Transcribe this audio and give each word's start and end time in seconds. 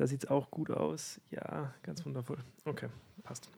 Da 0.00 0.06
sieht 0.06 0.24
es 0.24 0.30
auch 0.30 0.50
gut 0.50 0.70
aus. 0.70 1.20
Ja, 1.30 1.74
ganz 1.82 2.06
wundervoll. 2.06 2.38
Okay, 2.64 2.88
passt. 3.22 3.50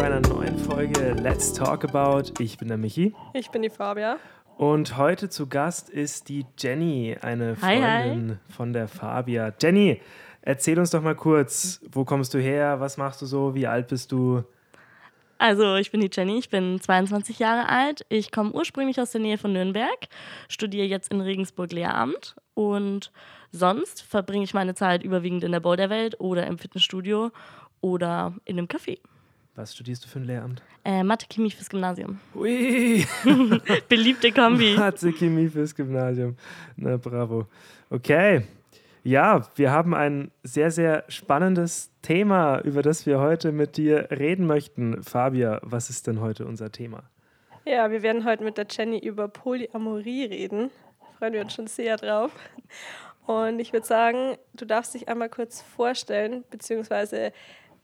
Zu 0.00 0.06
einer 0.06 0.20
neuen 0.20 0.56
Folge 0.56 1.12
Let's 1.12 1.52
Talk 1.52 1.84
About. 1.84 2.32
Ich 2.38 2.56
bin 2.56 2.68
der 2.68 2.78
Michi. 2.78 3.14
Ich 3.34 3.50
bin 3.50 3.60
die 3.60 3.68
Fabia. 3.68 4.16
Und 4.56 4.96
heute 4.96 5.28
zu 5.28 5.46
Gast 5.46 5.90
ist 5.90 6.30
die 6.30 6.46
Jenny, 6.58 7.18
eine 7.20 7.54
Hi, 7.60 7.76
Freundin 7.76 8.38
von 8.48 8.72
der 8.72 8.88
Fabia. 8.88 9.52
Jenny, 9.60 10.00
erzähl 10.40 10.78
uns 10.78 10.88
doch 10.88 11.02
mal 11.02 11.14
kurz, 11.14 11.82
wo 11.92 12.06
kommst 12.06 12.32
du 12.32 12.38
her, 12.38 12.80
was 12.80 12.96
machst 12.96 13.20
du 13.20 13.26
so, 13.26 13.54
wie 13.54 13.66
alt 13.66 13.88
bist 13.88 14.10
du? 14.10 14.42
Also, 15.36 15.76
ich 15.76 15.90
bin 15.90 16.00
die 16.00 16.10
Jenny, 16.10 16.38
ich 16.38 16.48
bin 16.48 16.80
22 16.80 17.38
Jahre 17.38 17.68
alt. 17.68 18.06
Ich 18.08 18.32
komme 18.32 18.52
ursprünglich 18.52 18.98
aus 19.02 19.10
der 19.10 19.20
Nähe 19.20 19.36
von 19.36 19.52
Nürnberg, 19.52 20.08
studiere 20.48 20.86
jetzt 20.86 21.12
in 21.12 21.20
Regensburg 21.20 21.72
Lehramt 21.72 22.36
und 22.54 23.12
sonst 23.52 24.00
verbringe 24.00 24.44
ich 24.44 24.54
meine 24.54 24.74
Zeit 24.74 25.02
überwiegend 25.02 25.44
in 25.44 25.52
der 25.52 25.60
Boulderwelt 25.60 26.18
oder 26.20 26.46
im 26.46 26.56
Fitnessstudio 26.56 27.32
oder 27.82 28.32
in 28.46 28.56
einem 28.56 28.66
Café. 28.66 28.96
Was 29.60 29.74
studierst 29.74 30.02
du 30.06 30.08
für 30.08 30.20
ein 30.20 30.24
Lehramt? 30.24 30.62
Äh, 30.86 31.02
Mathe, 31.02 31.26
Chemie 31.28 31.50
fürs 31.50 31.68
Gymnasium. 31.68 32.18
Ui, 32.34 33.04
Beliebte 33.90 34.32
Kombi. 34.32 34.74
Mathe 34.74 35.12
Chemie 35.12 35.50
fürs 35.50 35.74
Gymnasium. 35.74 36.34
Na, 36.76 36.96
bravo. 36.96 37.46
Okay. 37.90 38.44
Ja, 39.04 39.46
wir 39.56 39.70
haben 39.70 39.94
ein 39.94 40.30
sehr, 40.42 40.70
sehr 40.70 41.04
spannendes 41.08 41.90
Thema, 42.00 42.60
über 42.60 42.80
das 42.80 43.04
wir 43.04 43.20
heute 43.20 43.52
mit 43.52 43.76
dir 43.76 44.08
reden 44.10 44.46
möchten. 44.46 45.02
Fabia, 45.02 45.60
was 45.62 45.90
ist 45.90 46.06
denn 46.06 46.22
heute 46.22 46.46
unser 46.46 46.72
Thema? 46.72 47.02
Ja, 47.66 47.90
wir 47.90 48.02
werden 48.02 48.24
heute 48.24 48.42
mit 48.44 48.56
der 48.56 48.66
Jenny 48.66 48.98
über 48.98 49.28
Polyamorie 49.28 50.24
reden. 50.24 50.70
Freuen 51.18 51.34
wir 51.34 51.42
uns 51.42 51.52
schon 51.52 51.66
sehr 51.66 51.98
drauf. 51.98 52.32
Und 53.26 53.58
ich 53.58 53.74
würde 53.74 53.86
sagen, 53.86 54.38
du 54.54 54.64
darfst 54.64 54.94
dich 54.94 55.06
einmal 55.08 55.28
kurz 55.28 55.60
vorstellen, 55.60 56.44
beziehungsweise 56.48 57.34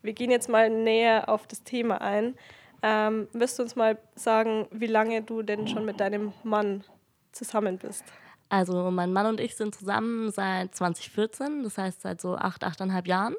wir 0.02 0.12
gehen 0.12 0.30
jetzt 0.30 0.48
mal 0.48 0.70
näher 0.70 1.28
auf 1.28 1.46
das 1.46 1.62
Thema 1.62 2.00
ein. 2.00 2.34
Ähm, 2.82 3.28
wirst 3.32 3.58
du 3.58 3.62
uns 3.62 3.76
mal 3.76 3.98
sagen, 4.14 4.66
wie 4.70 4.86
lange 4.86 5.22
du 5.22 5.42
denn 5.42 5.66
schon 5.66 5.84
mit 5.84 6.00
deinem 6.00 6.32
Mann 6.44 6.84
zusammen 7.32 7.78
bist? 7.78 8.04
Also, 8.48 8.90
mein 8.90 9.12
Mann 9.12 9.26
und 9.26 9.40
ich 9.40 9.56
sind 9.56 9.74
zusammen 9.74 10.30
seit 10.30 10.74
2014, 10.74 11.64
das 11.64 11.78
heißt 11.78 12.02
seit 12.02 12.20
so 12.20 12.36
acht, 12.36 12.62
achteinhalb 12.62 13.08
Jahren. 13.08 13.34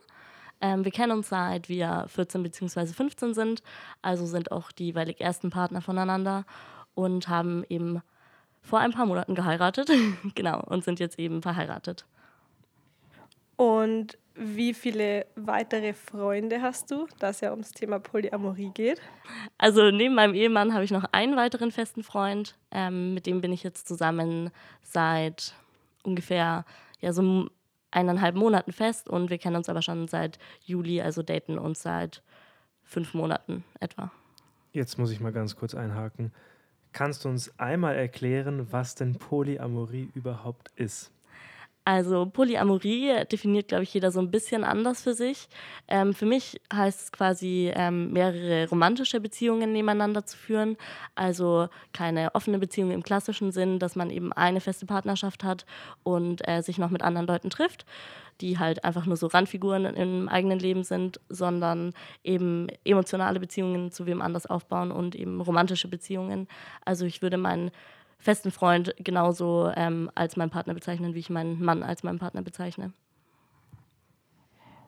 Ähm, 0.60 0.84
wir 0.84 0.92
kennen 0.92 1.12
uns 1.12 1.30
seit 1.30 1.70
wir 1.70 2.06
14 2.08 2.44
bzw. 2.44 2.88
15 2.88 3.34
sind, 3.34 3.64
also 4.02 4.26
sind 4.26 4.52
auch 4.52 4.72
die 4.72 4.88
jeweilig 4.88 5.22
ersten 5.22 5.50
Partner 5.50 5.82
voneinander 5.82 6.46
und 6.96 7.30
haben 7.30 7.64
eben 7.70 8.02
vor 8.62 8.80
ein 8.80 8.92
paar 8.92 9.06
Monaten 9.06 9.36
geheiratet. 9.36 9.90
genau, 10.36 10.62
und 10.66 10.84
sind 10.84 11.00
jetzt 11.00 11.20
eben 11.20 11.42
verheiratet. 11.42 12.06
Und 13.56 14.18
wie 14.38 14.74
viele 14.74 15.26
weitere 15.36 15.94
Freunde 15.94 16.62
hast 16.62 16.92
du, 16.92 17.08
da 17.20 17.30
es 17.30 17.42
ja 17.42 17.52
ums 17.52 17.72
Thema 17.72 18.00
Polyamorie 18.00 18.72
geht? 18.74 19.02
Also 19.58 19.92
neben 19.92 20.16
meinem 20.16 20.34
Ehemann 20.34 20.74
habe 20.74 20.84
ich 20.84 20.92
noch 20.92 21.06
einen 21.12 21.36
weiteren 21.36 21.72
festen 21.72 22.04
Freund. 22.04 22.56
Ähm, 22.72 23.14
mit 23.14 23.26
dem 23.26 23.42
bin 23.42 23.52
ich 23.52 23.64
jetzt 23.64 23.88
zusammen 23.88 24.52
seit 24.84 25.54
ungefähr 26.04 26.66
ja, 27.00 27.14
so 27.14 27.50
eineinhalb 27.92 28.36
Monaten 28.36 28.72
fest 28.72 29.10
und 29.10 29.30
wir 29.30 29.38
kennen 29.38 29.56
uns 29.56 29.70
aber 29.70 29.82
schon 29.82 30.08
seit 30.08 30.40
Juli, 30.64 31.02
also 31.02 31.24
daten 31.24 31.58
uns 31.58 31.82
seit 31.82 32.22
fünf 32.84 33.14
Monaten 33.14 33.64
etwa. 33.80 34.12
Jetzt 34.72 34.98
muss 34.98 35.12
ich 35.12 35.20
mal 35.20 35.32
ganz 35.32 35.56
kurz 35.56 35.74
einhaken. 35.74 36.32
Kannst 36.94 37.26
du 37.26 37.30
uns 37.30 37.58
einmal 37.60 37.96
erklären, 37.96 38.72
was 38.72 38.96
denn 38.96 39.16
Polyamorie 39.18 40.10
überhaupt 40.16 40.72
ist? 40.76 41.12
Also 41.88 42.26
Polyamorie 42.26 43.24
definiert, 43.32 43.70
glaube 43.70 43.84
ich, 43.84 43.94
jeder 43.94 44.12
so 44.12 44.20
ein 44.20 44.30
bisschen 44.30 44.66
anders 44.66 45.04
für 45.04 45.14
sich. 45.14 45.48
Ähm, 45.88 46.14
für 46.14 46.26
mich 46.26 46.60
heißt 46.74 47.02
es 47.02 47.12
quasi, 47.14 47.72
ähm, 47.74 48.12
mehrere 48.12 48.68
romantische 48.68 49.22
Beziehungen 49.22 49.72
nebeneinander 49.72 50.26
zu 50.26 50.36
führen. 50.36 50.76
Also 51.16 51.70
keine 51.94 52.36
offene 52.36 52.60
Beziehung 52.60 52.92
im 52.92 53.04
klassischen 53.04 53.54
Sinn, 53.54 53.80
dass 53.80 53.96
man 53.96 54.10
eben 54.10 54.34
eine 54.34 54.60
feste 54.60 54.86
Partnerschaft 54.86 55.46
hat 55.46 55.66
und 56.04 56.46
äh, 56.46 56.62
sich 56.62 56.78
noch 56.78 56.90
mit 56.90 57.04
anderen 57.04 57.26
Leuten 57.26 57.50
trifft, 57.50 57.86
die 58.42 58.60
halt 58.60 58.84
einfach 58.84 59.06
nur 59.06 59.16
so 59.16 59.28
Randfiguren 59.28 59.86
im 59.86 60.28
eigenen 60.28 60.60
Leben 60.60 60.84
sind, 60.84 61.22
sondern 61.30 61.94
eben 62.22 62.68
emotionale 62.84 63.40
Beziehungen 63.40 63.94
zu 63.94 64.06
wem 64.06 64.22
anders 64.22 64.46
aufbauen 64.46 64.92
und 64.92 65.16
eben 65.16 65.40
romantische 65.40 65.88
Beziehungen. 65.88 66.50
Also 66.84 67.06
ich 67.06 67.22
würde 67.22 67.38
meinen 67.38 67.72
festen 68.20 68.52
Freund 68.52 68.94
genauso 68.98 69.72
ähm, 69.76 70.12
als 70.16 70.36
meinen 70.36 70.50
Partner 70.50 70.74
bezeichnen, 70.74 71.14
wie 71.14 71.20
ich 71.20 71.30
meinen 71.30 71.64
Mann 71.64 71.84
als 71.84 72.04
meinen 72.04 72.20
Partner 72.20 72.42
bezeichne. 72.42 72.92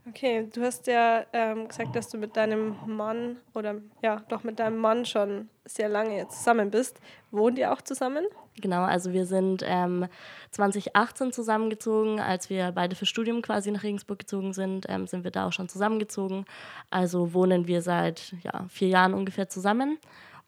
Okay, 0.09 0.47
du 0.51 0.63
hast 0.63 0.87
ja 0.87 1.23
ähm, 1.33 1.67
gesagt, 1.67 1.95
dass 1.95 2.09
du 2.09 2.17
mit 2.17 2.35
deinem 2.35 2.75
Mann 2.87 3.37
oder 3.53 3.75
ja, 4.01 4.23
doch 4.29 4.43
mit 4.43 4.57
deinem 4.57 4.77
Mann 4.77 5.05
schon 5.05 5.49
sehr 5.65 5.87
lange 5.87 6.17
jetzt 6.17 6.39
zusammen 6.39 6.71
bist. 6.71 6.99
Wohnt 7.29 7.59
ihr 7.59 7.71
auch 7.71 7.81
zusammen? 7.81 8.25
Genau, 8.59 8.81
also 8.83 9.13
wir 9.13 9.25
sind 9.25 9.63
ähm, 9.65 10.07
2018 10.51 11.31
zusammengezogen, 11.31 12.19
als 12.19 12.49
wir 12.49 12.71
beide 12.71 12.95
für 12.95 13.05
Studium 13.05 13.43
quasi 13.43 13.71
nach 13.71 13.83
Regensburg 13.83 14.19
gezogen 14.19 14.53
sind, 14.53 14.87
ähm, 14.89 15.05
sind 15.05 15.23
wir 15.23 15.31
da 15.31 15.47
auch 15.47 15.53
schon 15.53 15.69
zusammengezogen. 15.69 16.45
Also 16.89 17.33
wohnen 17.33 17.67
wir 17.67 17.83
seit 17.83 18.33
ja, 18.41 18.65
vier 18.69 18.87
Jahren 18.87 19.13
ungefähr 19.13 19.47
zusammen. 19.47 19.99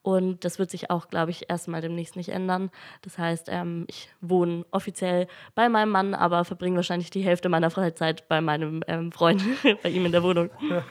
Und 0.03 0.43
das 0.45 0.57
wird 0.57 0.71
sich 0.71 0.89
auch, 0.89 1.09
glaube 1.09 1.29
ich, 1.29 1.49
erstmal 1.49 1.81
demnächst 1.81 2.15
nicht 2.15 2.29
ändern. 2.29 2.71
Das 3.03 3.19
heißt, 3.19 3.49
ähm, 3.49 3.85
ich 3.87 4.09
wohne 4.19 4.65
offiziell 4.71 5.27
bei 5.53 5.69
meinem 5.69 5.89
Mann, 5.89 6.15
aber 6.15 6.43
verbringe 6.43 6.77
wahrscheinlich 6.77 7.11
die 7.11 7.21
Hälfte 7.21 7.49
meiner 7.49 7.69
Freizeit 7.69 8.27
bei 8.27 8.41
meinem 8.41 8.83
ähm, 8.87 9.11
Freund, 9.11 9.43
bei 9.83 9.89
ihm 9.89 10.05
in 10.05 10.11
der 10.11 10.23
Wohnung. 10.23 10.49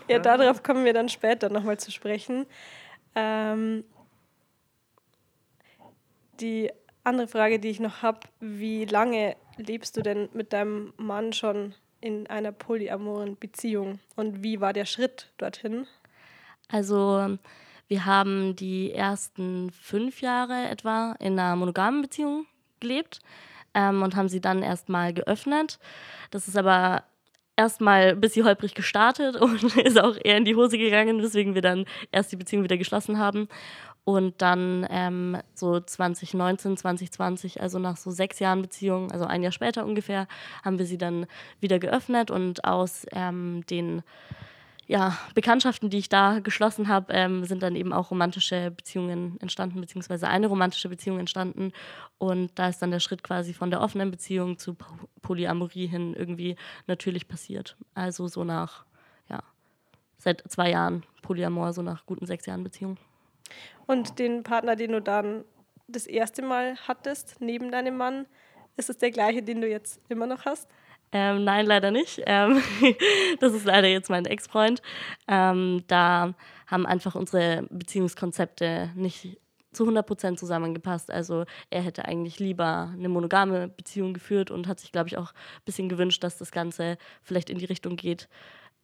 Ja, 0.08 0.20
darauf 0.20 0.62
kommen 0.62 0.84
wir 0.84 0.92
dann 0.92 1.08
später 1.08 1.48
nochmal 1.48 1.78
zu 1.78 1.90
sprechen. 1.90 2.46
Ähm, 3.16 3.82
die 6.40 6.70
andere 7.02 7.26
Frage, 7.26 7.58
die 7.58 7.68
ich 7.68 7.80
noch 7.80 8.02
habe, 8.02 8.20
wie 8.38 8.84
lange 8.84 9.36
lebst 9.56 9.96
du 9.96 10.02
denn 10.02 10.28
mit 10.32 10.52
deinem 10.52 10.92
Mann 10.96 11.32
schon 11.32 11.74
in 12.00 12.26
einer 12.28 12.52
polyamoren 12.52 13.36
Beziehung 13.36 13.98
und 14.16 14.42
wie 14.42 14.60
war 14.60 14.72
der 14.72 14.86
Schritt 14.86 15.32
dorthin? 15.38 15.86
Also 16.68 17.38
wir 17.90 18.06
haben 18.06 18.54
die 18.54 18.92
ersten 18.92 19.72
fünf 19.72 20.20
Jahre 20.20 20.68
etwa 20.68 21.16
in 21.18 21.36
einer 21.36 21.56
monogamen 21.56 22.02
Beziehung 22.02 22.46
gelebt 22.78 23.18
ähm, 23.74 24.02
und 24.02 24.14
haben 24.14 24.28
sie 24.28 24.40
dann 24.40 24.62
erstmal 24.62 25.12
geöffnet. 25.12 25.80
Das 26.30 26.46
ist 26.46 26.56
aber 26.56 27.02
erstmal 27.56 28.10
ein 28.10 28.20
bisschen 28.20 28.46
holprig 28.46 28.74
gestartet 28.74 29.34
und 29.40 29.76
ist 29.76 30.00
auch 30.00 30.16
eher 30.22 30.36
in 30.36 30.44
die 30.44 30.54
Hose 30.54 30.78
gegangen, 30.78 31.20
weswegen 31.20 31.56
wir 31.56 31.62
dann 31.62 31.84
erst 32.12 32.30
die 32.30 32.36
Beziehung 32.36 32.62
wieder 32.62 32.76
geschlossen 32.78 33.18
haben. 33.18 33.48
Und 34.04 34.40
dann 34.40 34.86
ähm, 34.88 35.38
so 35.54 35.80
2019, 35.80 36.76
2020, 36.76 37.60
also 37.60 37.80
nach 37.80 37.96
so 37.96 38.12
sechs 38.12 38.38
Jahren 38.38 38.62
Beziehung, 38.62 39.10
also 39.10 39.24
ein 39.24 39.42
Jahr 39.42 39.52
später 39.52 39.84
ungefähr, 39.84 40.28
haben 40.64 40.78
wir 40.78 40.86
sie 40.86 40.96
dann 40.96 41.26
wieder 41.58 41.80
geöffnet 41.80 42.30
und 42.30 42.64
aus 42.64 43.04
ähm, 43.10 43.66
den 43.68 44.02
ja, 44.90 45.16
Bekanntschaften, 45.36 45.88
die 45.88 45.98
ich 45.98 46.08
da 46.08 46.40
geschlossen 46.40 46.88
habe, 46.88 47.12
ähm, 47.12 47.44
sind 47.44 47.62
dann 47.62 47.76
eben 47.76 47.92
auch 47.92 48.10
romantische 48.10 48.72
Beziehungen 48.72 49.38
entstanden, 49.40 49.80
beziehungsweise 49.80 50.26
eine 50.26 50.48
romantische 50.48 50.88
Beziehung 50.88 51.20
entstanden. 51.20 51.70
Und 52.18 52.50
da 52.58 52.68
ist 52.68 52.82
dann 52.82 52.90
der 52.90 52.98
Schritt 52.98 53.22
quasi 53.22 53.54
von 53.54 53.70
der 53.70 53.82
offenen 53.82 54.10
Beziehung 54.10 54.58
zu 54.58 54.76
Polyamorie 55.22 55.86
hin 55.86 56.12
irgendwie 56.12 56.56
natürlich 56.88 57.28
passiert. 57.28 57.76
Also 57.94 58.26
so 58.26 58.42
nach, 58.42 58.84
ja, 59.28 59.44
seit 60.18 60.42
zwei 60.50 60.70
Jahren 60.70 61.04
Polyamor, 61.22 61.72
so 61.72 61.82
nach 61.82 62.04
guten 62.04 62.26
sechs 62.26 62.46
Jahren 62.46 62.64
Beziehung. 62.64 62.96
Und 63.86 64.18
den 64.18 64.42
Partner, 64.42 64.74
den 64.74 64.90
du 64.90 65.00
dann 65.00 65.44
das 65.86 66.08
erste 66.08 66.42
Mal 66.42 66.74
hattest, 66.88 67.36
neben 67.40 67.70
deinem 67.70 67.96
Mann, 67.96 68.26
ist 68.76 68.90
es 68.90 68.98
der 68.98 69.12
gleiche, 69.12 69.44
den 69.44 69.60
du 69.60 69.68
jetzt 69.68 70.00
immer 70.08 70.26
noch 70.26 70.46
hast? 70.46 70.68
Ähm, 71.12 71.44
nein, 71.44 71.66
leider 71.66 71.90
nicht. 71.90 72.22
Ähm, 72.26 72.62
das 73.40 73.52
ist 73.52 73.64
leider 73.64 73.88
jetzt 73.88 74.10
mein 74.10 74.26
Ex-Freund. 74.26 74.80
Ähm, 75.26 75.82
da 75.88 76.34
haben 76.66 76.86
einfach 76.86 77.14
unsere 77.14 77.66
Beziehungskonzepte 77.70 78.90
nicht 78.94 79.38
zu 79.72 79.84
100% 79.88 80.36
zusammengepasst. 80.36 81.10
Also 81.10 81.44
er 81.68 81.82
hätte 81.82 82.04
eigentlich 82.04 82.38
lieber 82.38 82.92
eine 82.92 83.08
monogame 83.08 83.68
Beziehung 83.68 84.14
geführt 84.14 84.50
und 84.50 84.66
hat 84.66 84.80
sich, 84.80 84.92
glaube 84.92 85.08
ich, 85.08 85.16
auch 85.16 85.32
ein 85.32 85.64
bisschen 85.64 85.88
gewünscht, 85.88 86.22
dass 86.22 86.38
das 86.38 86.50
Ganze 86.52 86.96
vielleicht 87.22 87.50
in 87.50 87.58
die 87.58 87.66
Richtung 87.66 87.96
geht. 87.96 88.28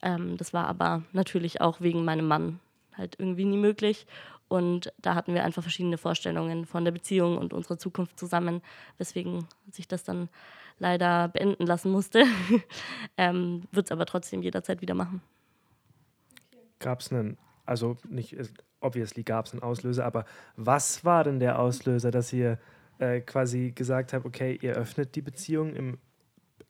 Ähm, 0.02 0.36
das 0.36 0.52
war 0.52 0.66
aber 0.66 1.02
natürlich 1.12 1.60
auch 1.60 1.80
wegen 1.80 2.04
meinem 2.04 2.26
Mann 2.26 2.60
halt 2.96 3.16
irgendwie 3.18 3.44
nie 3.44 3.56
möglich. 3.56 4.06
Und 4.48 4.92
da 4.98 5.14
hatten 5.14 5.34
wir 5.34 5.44
einfach 5.44 5.62
verschiedene 5.62 5.98
Vorstellungen 5.98 6.66
von 6.66 6.84
der 6.84 6.92
Beziehung 6.92 7.36
und 7.36 7.52
unserer 7.52 7.78
Zukunft 7.78 8.18
zusammen, 8.18 8.62
weswegen 8.96 9.48
sich 9.70 9.88
das 9.88 10.04
dann 10.04 10.28
leider 10.78 11.28
beenden 11.28 11.66
lassen 11.66 11.90
musste. 11.90 12.24
ähm, 13.16 13.62
Wird 13.72 13.86
es 13.86 13.92
aber 13.92 14.06
trotzdem 14.06 14.42
jederzeit 14.42 14.80
wieder 14.80 14.94
machen. 14.94 15.22
Gab 16.78 17.00
es 17.00 17.10
einen, 17.10 17.38
also 17.64 17.96
nicht, 18.08 18.36
obviously 18.80 19.22
gab 19.22 19.46
es 19.46 19.52
einen 19.52 19.62
Auslöser, 19.62 20.04
aber 20.04 20.24
was 20.56 21.04
war 21.04 21.24
denn 21.24 21.40
der 21.40 21.58
Auslöser, 21.58 22.10
dass 22.10 22.32
ihr 22.32 22.58
äh, 22.98 23.20
quasi 23.20 23.72
gesagt 23.74 24.12
habt, 24.12 24.26
okay, 24.26 24.58
ihr 24.60 24.74
öffnet 24.74 25.14
die 25.14 25.22
Beziehung 25.22 25.74
im 25.74 25.98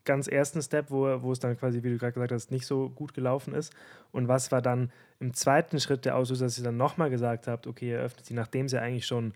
ganz 0.04 0.28
ersten 0.28 0.62
Step, 0.62 0.90
wo, 0.90 1.22
wo 1.22 1.32
es 1.32 1.40
dann 1.40 1.58
quasi, 1.58 1.82
wie 1.82 1.90
du 1.90 1.98
gerade 1.98 2.12
gesagt 2.12 2.32
hast, 2.32 2.50
nicht 2.50 2.66
so 2.66 2.88
gut 2.88 3.12
gelaufen 3.12 3.54
ist? 3.54 3.74
Und 4.12 4.28
was 4.28 4.52
war 4.52 4.62
dann 4.62 4.92
im 5.20 5.34
zweiten 5.34 5.80
Schritt 5.80 6.04
der 6.04 6.16
Auslöser, 6.16 6.46
dass 6.46 6.58
ihr 6.58 6.64
dann 6.64 6.76
nochmal 6.76 7.10
gesagt 7.10 7.46
habt, 7.46 7.66
okay, 7.66 7.90
ihr 7.90 7.98
öffnet 7.98 8.24
sie, 8.24 8.34
nachdem 8.34 8.68
sie 8.68 8.80
eigentlich 8.80 9.06
schon 9.06 9.34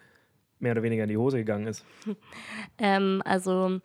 mehr 0.60 0.72
oder 0.72 0.82
weniger 0.82 1.02
in 1.02 1.08
die 1.08 1.16
Hose 1.16 1.38
gegangen 1.38 1.66
ist? 1.66 1.84
Ähm, 2.78 3.20
also 3.26 3.80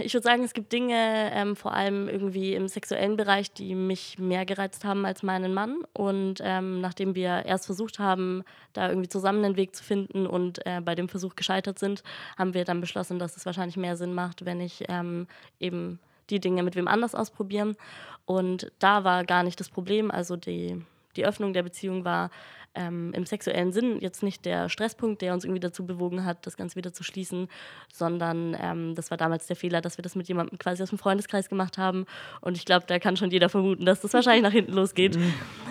ich 0.00 0.14
würde 0.14 0.24
sagen, 0.24 0.42
es 0.42 0.54
gibt 0.54 0.72
Dinge, 0.72 1.30
ähm, 1.32 1.56
vor 1.56 1.72
allem 1.72 2.08
irgendwie 2.08 2.54
im 2.54 2.68
sexuellen 2.68 3.16
Bereich, 3.16 3.52
die 3.52 3.74
mich 3.74 4.18
mehr 4.18 4.44
gereizt 4.44 4.84
haben 4.84 5.04
als 5.06 5.22
meinen 5.22 5.54
Mann. 5.54 5.84
Und 5.92 6.40
ähm, 6.42 6.80
nachdem 6.80 7.14
wir 7.14 7.44
erst 7.44 7.66
versucht 7.66 7.98
haben, 7.98 8.42
da 8.72 8.88
irgendwie 8.88 9.08
zusammen 9.08 9.44
einen 9.44 9.56
Weg 9.56 9.76
zu 9.76 9.84
finden 9.84 10.26
und 10.26 10.64
äh, 10.66 10.80
bei 10.80 10.94
dem 10.94 11.08
Versuch 11.08 11.36
gescheitert 11.36 11.78
sind, 11.78 12.02
haben 12.36 12.54
wir 12.54 12.64
dann 12.64 12.80
beschlossen, 12.80 13.18
dass 13.18 13.36
es 13.36 13.46
wahrscheinlich 13.46 13.76
mehr 13.76 13.96
Sinn 13.96 14.14
macht, 14.14 14.44
wenn 14.44 14.60
ich 14.60 14.84
ähm, 14.88 15.26
eben 15.60 16.00
die 16.30 16.40
Dinge 16.40 16.62
mit 16.62 16.74
wem 16.74 16.88
anders 16.88 17.14
ausprobieren. 17.14 17.76
Und 18.24 18.72
da 18.78 19.04
war 19.04 19.24
gar 19.24 19.42
nicht 19.42 19.60
das 19.60 19.68
Problem. 19.68 20.10
Also 20.10 20.36
die, 20.36 20.82
die 21.14 21.24
Öffnung 21.24 21.52
der 21.52 21.62
Beziehung 21.62 22.04
war 22.04 22.30
ähm, 22.76 23.12
im 23.14 23.26
sexuellen 23.26 23.72
Sinn 23.72 23.98
jetzt 24.00 24.22
nicht 24.22 24.44
der 24.44 24.68
Stresspunkt, 24.68 25.22
der 25.22 25.32
uns 25.32 25.44
irgendwie 25.44 25.60
dazu 25.60 25.84
bewogen 25.86 26.24
hat, 26.24 26.46
das 26.46 26.56
Ganze 26.56 26.76
wieder 26.76 26.92
zu 26.92 27.02
schließen, 27.02 27.48
sondern 27.92 28.56
ähm, 28.60 28.94
das 28.94 29.10
war 29.10 29.18
damals 29.18 29.46
der 29.46 29.56
Fehler, 29.56 29.80
dass 29.80 29.98
wir 29.98 30.02
das 30.02 30.14
mit 30.14 30.28
jemandem 30.28 30.58
quasi 30.58 30.82
aus 30.82 30.90
dem 30.90 30.98
Freundeskreis 30.98 31.48
gemacht 31.48 31.78
haben. 31.78 32.06
Und 32.40 32.56
ich 32.56 32.64
glaube, 32.64 32.84
da 32.86 32.98
kann 32.98 33.16
schon 33.16 33.30
jeder 33.30 33.48
vermuten, 33.48 33.84
dass 33.84 34.00
das 34.00 34.12
wahrscheinlich 34.12 34.42
nach 34.42 34.52
hinten 34.52 34.72
losgeht. 34.72 35.18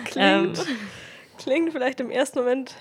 Klingt, 0.04 0.16
ähm, 0.16 0.52
klingt 1.38 1.72
vielleicht 1.72 2.00
im 2.00 2.10
ersten 2.10 2.40
Moment 2.40 2.74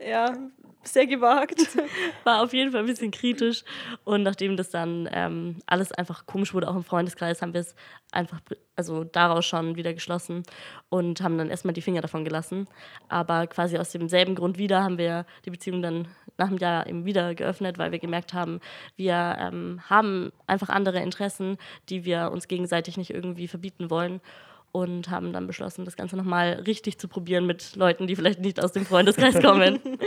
ja, 0.00 0.36
sehr 0.82 1.06
gewagt. 1.06 1.78
War 2.24 2.42
auf 2.42 2.52
jeden 2.52 2.72
Fall 2.72 2.80
ein 2.80 2.86
bisschen 2.86 3.10
kritisch. 3.10 3.64
Und 4.04 4.22
nachdem 4.22 4.56
das 4.56 4.70
dann 4.70 5.08
ähm, 5.12 5.56
alles 5.66 5.92
einfach 5.92 6.26
komisch 6.26 6.54
wurde, 6.54 6.68
auch 6.68 6.76
im 6.76 6.84
Freundeskreis, 6.84 7.42
haben 7.42 7.52
wir 7.52 7.60
es 7.60 7.74
einfach 8.12 8.40
also 8.76 9.04
daraus 9.04 9.44
schon 9.44 9.76
wieder 9.76 9.92
geschlossen 9.92 10.44
und 10.88 11.20
haben 11.20 11.36
dann 11.36 11.50
erstmal 11.50 11.74
die 11.74 11.82
Finger 11.82 12.00
davon 12.00 12.24
gelassen. 12.24 12.66
Aber 13.08 13.46
quasi 13.46 13.78
aus 13.78 13.90
demselben 13.90 14.34
Grund 14.34 14.58
wieder 14.58 14.82
haben 14.82 14.98
wir 14.98 15.26
die 15.44 15.50
Beziehung 15.50 15.82
dann 15.82 16.08
nach 16.36 16.48
einem 16.48 16.58
Jahr 16.58 16.86
eben 16.86 17.04
wieder 17.04 17.34
geöffnet, 17.34 17.78
weil 17.78 17.92
wir 17.92 17.98
gemerkt 17.98 18.32
haben, 18.32 18.60
wir 18.96 19.36
ähm, 19.38 19.80
haben 19.90 20.32
einfach 20.46 20.68
andere 20.68 21.00
Interessen, 21.00 21.58
die 21.88 22.04
wir 22.04 22.30
uns 22.32 22.48
gegenseitig 22.48 22.96
nicht 22.96 23.10
irgendwie 23.10 23.48
verbieten 23.48 23.90
wollen 23.90 24.20
und 24.72 25.10
haben 25.10 25.32
dann 25.32 25.46
beschlossen, 25.46 25.84
das 25.84 25.96
Ganze 25.96 26.16
nochmal 26.16 26.62
richtig 26.66 26.98
zu 26.98 27.08
probieren 27.08 27.46
mit 27.46 27.76
Leuten, 27.76 28.06
die 28.06 28.16
vielleicht 28.16 28.40
nicht 28.40 28.62
aus 28.62 28.72
dem 28.72 28.86
Freundeskreis 28.86 29.40
kommen. 29.42 29.98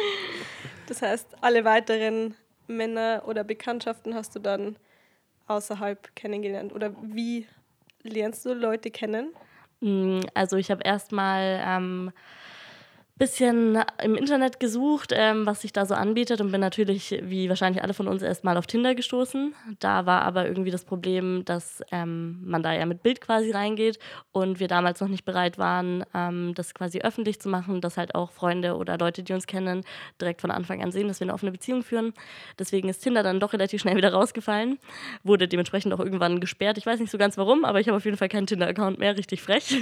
Das 0.87 1.01
heißt, 1.01 1.27
alle 1.41 1.63
weiteren 1.65 2.35
Männer 2.67 3.23
oder 3.25 3.43
Bekanntschaften 3.43 4.15
hast 4.15 4.35
du 4.35 4.39
dann 4.39 4.75
außerhalb 5.47 6.15
kennengelernt? 6.15 6.73
Oder 6.73 6.93
wie 7.01 7.47
lernst 8.03 8.45
du 8.45 8.53
Leute 8.53 8.91
kennen? 8.91 9.33
Mm, 9.81 10.21
also 10.33 10.57
ich 10.57 10.71
habe 10.71 10.83
erstmal 10.83 11.61
ähm, 11.65 12.11
bisschen 13.17 13.77
im 14.03 14.15
Internet 14.15 14.59
gesucht, 14.59 15.11
ähm, 15.13 15.45
was 15.45 15.61
sich 15.61 15.71
da 15.73 15.85
so 15.85 15.93
anbietet 15.93 16.41
und 16.41 16.51
bin 16.51 16.61
natürlich, 16.61 17.21
wie 17.23 17.49
wahrscheinlich 17.49 17.83
alle 17.83 17.93
von 17.93 18.07
uns, 18.07 18.21
erstmal 18.21 18.57
auf 18.57 18.67
Tinder 18.67 18.95
gestoßen. 18.95 19.53
Da 19.79 20.05
war 20.05 20.23
aber 20.23 20.47
irgendwie 20.47 20.71
das 20.71 20.85
Problem, 20.85 21.45
dass 21.45 21.83
ähm, 21.91 22.39
man 22.43 22.63
da 22.63 22.73
ja 22.73 22.85
mit 22.85 23.03
Bild 23.03 23.21
quasi 23.21 23.51
reingeht 23.51 23.99
und 24.31 24.59
wir 24.59 24.67
damals 24.67 24.99
noch 25.01 25.07
nicht 25.07 25.25
bereit 25.25 25.57
waren, 25.57 26.03
ähm, 26.13 26.53
das 26.55 26.73
quasi 26.73 26.99
öffentlich 27.01 27.39
zu 27.39 27.49
machen, 27.49 27.81
dass 27.81 27.97
halt 27.97 28.15
auch 28.15 28.31
Freunde 28.31 28.75
oder 28.75 28.97
Leute, 28.97 29.23
die 29.23 29.33
uns 29.33 29.45
kennen, 29.45 29.83
direkt 30.19 30.41
von 30.41 30.51
Anfang 30.51 30.81
an 30.81 30.91
sehen, 30.91 31.07
dass 31.07 31.19
wir 31.19 31.25
eine 31.25 31.33
offene 31.33 31.51
Beziehung 31.51 31.83
führen. 31.83 32.13
Deswegen 32.57 32.89
ist 32.89 33.01
Tinder 33.01 33.23
dann 33.23 33.39
doch 33.39 33.53
relativ 33.53 33.81
schnell 33.81 33.95
wieder 33.95 34.13
rausgefallen, 34.13 34.79
wurde 35.23 35.47
dementsprechend 35.47 35.93
auch 35.93 35.99
irgendwann 35.99 36.39
gesperrt. 36.39 36.77
Ich 36.77 36.85
weiß 36.85 36.99
nicht 36.99 37.11
so 37.11 37.17
ganz 37.17 37.37
warum, 37.37 37.65
aber 37.65 37.79
ich 37.79 37.87
habe 37.87 37.97
auf 37.97 38.05
jeden 38.05 38.17
Fall 38.17 38.29
keinen 38.29 38.47
Tinder-Account 38.47 38.99
mehr, 38.99 39.17
richtig 39.17 39.41
frech. 39.41 39.77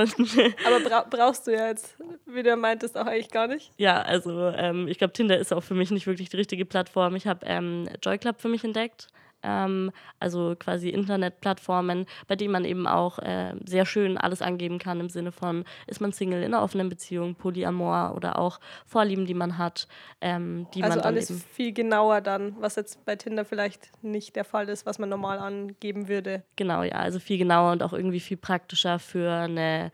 Aber 0.66 0.80
bra 0.80 1.06
brauchst 1.08 1.46
du 1.46 1.52
ja 1.52 1.68
jetzt, 1.68 1.96
wie 2.26 2.42
du 2.42 2.56
meintest, 2.56 2.96
auch 2.96 3.06
eigentlich 3.06 3.30
gar 3.30 3.46
nicht. 3.46 3.72
Ja, 3.76 4.02
also 4.02 4.48
ähm, 4.48 4.88
ich 4.88 4.98
glaube, 4.98 5.12
Tinder 5.12 5.38
ist 5.38 5.52
auch 5.52 5.62
für 5.62 5.74
mich 5.74 5.90
nicht 5.90 6.06
wirklich 6.06 6.28
die 6.28 6.36
richtige 6.36 6.64
Plattform. 6.64 7.16
Ich 7.16 7.26
habe 7.26 7.44
ähm, 7.46 7.88
Joy 8.02 8.18
Club 8.18 8.40
für 8.40 8.48
mich 8.48 8.64
entdeckt 8.64 9.08
ähm, 9.42 9.90
also 10.20 10.54
quasi 10.58 10.88
Internetplattformen, 10.88 12.06
bei 12.28 12.36
denen 12.36 12.52
man 12.52 12.64
eben 12.64 12.86
auch 12.86 13.18
äh, 13.18 13.54
sehr 13.64 13.86
schön 13.86 14.18
alles 14.18 14.42
angeben 14.42 14.78
kann 14.78 15.00
im 15.00 15.08
Sinne 15.08 15.32
von, 15.32 15.64
ist 15.86 16.00
man 16.00 16.12
Single 16.12 16.42
in 16.42 16.54
einer 16.54 16.62
offenen 16.62 16.88
Beziehung, 16.88 17.34
Polyamor 17.34 18.14
oder 18.16 18.38
auch 18.38 18.60
Vorlieben, 18.86 19.26
die 19.26 19.34
man 19.34 19.58
hat. 19.58 19.88
Ähm, 20.20 20.66
die 20.74 20.82
also 20.82 20.98
man 20.98 21.06
alles 21.06 21.30
eben 21.30 21.40
viel 21.40 21.72
genauer 21.72 22.20
dann, 22.20 22.56
was 22.60 22.76
jetzt 22.76 23.04
bei 23.04 23.16
Tinder 23.16 23.44
vielleicht 23.44 23.90
nicht 24.02 24.36
der 24.36 24.44
Fall 24.44 24.68
ist, 24.68 24.86
was 24.86 24.98
man 24.98 25.08
normal 25.08 25.38
angeben 25.38 26.08
würde. 26.08 26.42
Genau, 26.56 26.82
ja, 26.82 26.96
also 26.96 27.18
viel 27.18 27.38
genauer 27.38 27.72
und 27.72 27.82
auch 27.82 27.92
irgendwie 27.92 28.20
viel 28.20 28.36
praktischer 28.36 28.98
für 28.98 29.30
eine 29.30 29.92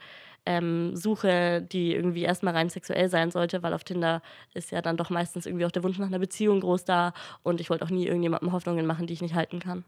ähm, 0.49 0.97
suche, 0.97 1.61
die 1.61 1.95
irgendwie 1.95 2.23
erstmal 2.23 2.55
rein 2.55 2.71
sexuell 2.71 3.11
sein 3.11 3.31
sollte, 3.31 3.63
weil 3.63 3.75
auf 3.75 3.85
Tinder 3.85 4.23
ist 4.55 4.71
ja 4.71 4.81
dann 4.81 4.97
doch 4.97 5.11
meistens 5.11 5.45
irgendwie 5.45 5.67
auch 5.67 5.71
der 5.71 5.83
Wunsch 5.85 5.99
nach 5.99 6.07
einer 6.07 6.19
Beziehung 6.19 6.61
groß 6.61 6.87
da 6.87 7.13
und 7.43 7.61
ich 7.61 7.69
wollte 7.69 7.85
auch 7.85 7.91
nie 7.91 8.07
irgendjemandem 8.07 8.53
Hoffnungen 8.53 8.87
machen, 8.87 9.07
die 9.07 9.13
ich 9.13 9.21
nicht 9.21 9.35
halten 9.35 9.61
kann. 9.61 9.85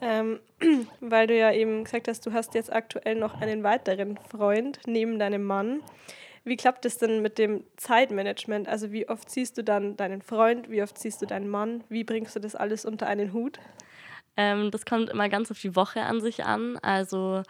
Ähm, 0.00 0.40
weil 1.00 1.28
du 1.28 1.38
ja 1.38 1.52
eben 1.52 1.84
gesagt 1.84 2.08
hast, 2.08 2.26
du 2.26 2.32
hast 2.32 2.54
jetzt 2.54 2.72
aktuell 2.72 3.14
noch 3.14 3.40
einen 3.40 3.62
weiteren 3.62 4.16
Freund 4.16 4.80
neben 4.86 5.20
deinem 5.20 5.44
Mann. 5.44 5.80
Wie 6.42 6.56
klappt 6.56 6.84
es 6.86 6.98
denn 6.98 7.22
mit 7.22 7.38
dem 7.38 7.62
Zeitmanagement? 7.76 8.66
Also 8.66 8.90
wie 8.90 9.08
oft 9.08 9.30
siehst 9.30 9.56
du 9.58 9.62
dann 9.62 9.96
deinen 9.96 10.22
Freund, 10.22 10.68
wie 10.70 10.82
oft 10.82 10.98
siehst 10.98 11.22
du 11.22 11.26
deinen 11.26 11.48
Mann? 11.48 11.84
Wie 11.88 12.02
bringst 12.02 12.34
du 12.34 12.40
das 12.40 12.56
alles 12.56 12.84
unter 12.84 13.06
einen 13.06 13.32
Hut? 13.32 13.60
Ähm, 14.36 14.70
das 14.70 14.84
kommt 14.84 15.10
immer 15.10 15.28
ganz 15.28 15.50
auf 15.50 15.60
die 15.60 15.76
Woche 15.76 16.02
an 16.02 16.20
sich 16.20 16.44
an. 16.44 16.78
Also 16.82 17.42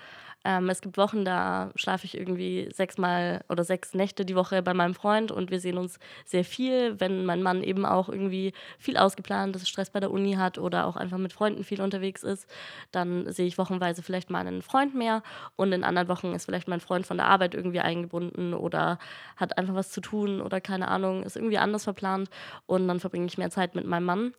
ähm, 0.44 0.71
es 0.71 0.81
gibt 0.81 0.97
Wochen, 0.97 1.25
da 1.25 1.71
schlafe 1.75 2.06
ich 2.06 2.17
irgendwie 2.17 2.69
sechsmal 2.73 3.44
oder 3.50 3.62
sechs 3.62 3.93
Nächte 3.93 4.25
die 4.25 4.35
Woche 4.37 4.62
bei 4.62 4.73
meinem 4.73 4.95
Freund 4.95 5.31
und 5.31 5.50
wir 5.50 5.61
sehen 5.61 5.76
uns 5.76 5.99
sehr 6.25 6.45
viel, 6.45 6.99
wenn 6.99 7.26
mein 7.26 7.43
Mann 7.43 7.62
eben 7.62 7.85
auch 7.85 8.09
irgendwie 8.09 8.55
viel 8.78 8.97
ausgeplantes 8.97 9.69
Stress 9.69 9.90
bei 9.90 10.00
der 10.00 10.11
Uni 10.11 10.35
hat 10.35 10.57
oder 10.57 10.87
auch 10.87 10.97
einfach 10.97 11.19
mit 11.19 11.35
Freunden 11.35 11.62
viel 11.62 11.83
unterwegs 11.83 12.23
ist, 12.23 12.49
dann 12.90 13.31
sehe 13.31 13.47
ich 13.47 13.59
wochenweise 13.59 14.02
vielleicht 14.02 14.31
mal 14.31 14.47
einen 14.47 14.62
Freund 14.62 14.95
mehr 14.95 15.23
und 15.57 15.73
in 15.73 15.85
anderen 15.85 16.09
Wochen 16.09 16.33
ist 16.35 16.47
vielleicht 16.47 16.69
mein 16.69 16.81
Freund 16.81 17.07
von 17.07 17.19
der 17.19 17.26
Arbeit 17.26 17.55
irgendwie 17.55 17.81
eingebunden 17.81 18.55
oder 18.55 18.99
hat 19.37 19.59
einfach 19.59 19.75
was 19.75 19.90
zu 19.90 20.00
tun 20.00 20.40
oder 20.40 20.61
keine 20.62 20.88
Ahnung, 20.88 21.23
ist 21.23 21.37
irgendwie 21.37 21.59
anders 21.59 21.85
verplant 21.85 22.31
und 22.66 22.88
dann 22.88 23.00
verbringe 23.00 23.26
ich 23.26 23.37
mehr 23.37 23.50
Zeit 23.50 23.75
mit 23.75 23.87
meinem 23.87 24.07
Mann. 24.07 24.33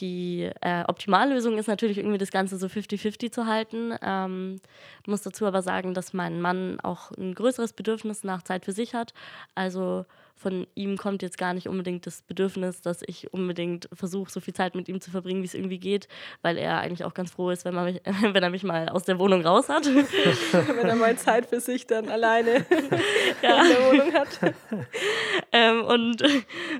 Die 0.00 0.50
äh, 0.60 0.84
Optimallösung 0.88 1.56
ist 1.56 1.68
natürlich 1.68 1.98
irgendwie 1.98 2.18
das 2.18 2.32
Ganze 2.32 2.56
so 2.56 2.66
50-50 2.66 3.30
zu 3.30 3.46
halten. 3.46 3.94
Ähm, 4.02 4.60
muss 5.06 5.22
dazu 5.22 5.46
aber 5.46 5.62
sagen, 5.62 5.94
dass 5.94 6.12
mein 6.12 6.40
Mann 6.40 6.80
auch 6.80 7.12
ein 7.12 7.34
größeres 7.34 7.72
Bedürfnis 7.72 8.24
nach 8.24 8.42
Zeit 8.42 8.64
für 8.64 8.72
sich 8.72 8.94
hat. 8.94 9.14
Also 9.54 10.04
von 10.36 10.66
ihm 10.74 10.96
kommt 10.96 11.22
jetzt 11.22 11.38
gar 11.38 11.54
nicht 11.54 11.68
unbedingt 11.68 12.06
das 12.06 12.22
Bedürfnis, 12.22 12.80
dass 12.82 13.02
ich 13.06 13.32
unbedingt 13.32 13.88
versuche, 13.92 14.30
so 14.30 14.40
viel 14.40 14.52
Zeit 14.52 14.74
mit 14.74 14.88
ihm 14.88 15.00
zu 15.00 15.10
verbringen, 15.10 15.42
wie 15.42 15.46
es 15.46 15.54
irgendwie 15.54 15.78
geht, 15.78 16.08
weil 16.42 16.58
er 16.58 16.78
eigentlich 16.78 17.04
auch 17.04 17.14
ganz 17.14 17.30
froh 17.30 17.50
ist, 17.50 17.64
wenn, 17.64 17.74
man 17.74 17.84
mich, 17.84 18.00
wenn 18.32 18.42
er 18.42 18.50
mich 18.50 18.64
mal 18.64 18.88
aus 18.88 19.04
der 19.04 19.18
Wohnung 19.18 19.46
raus 19.46 19.68
hat. 19.68 19.86
wenn 19.86 20.88
er 20.88 20.96
mal 20.96 21.16
Zeit 21.16 21.46
für 21.46 21.60
sich 21.60 21.86
dann 21.86 22.08
alleine 22.08 22.66
ja. 23.42 23.62
in 23.62 23.68
der 23.68 23.90
Wohnung 23.90 24.12
hat. 24.12 24.54
Ähm, 25.52 25.84
und 25.84 26.22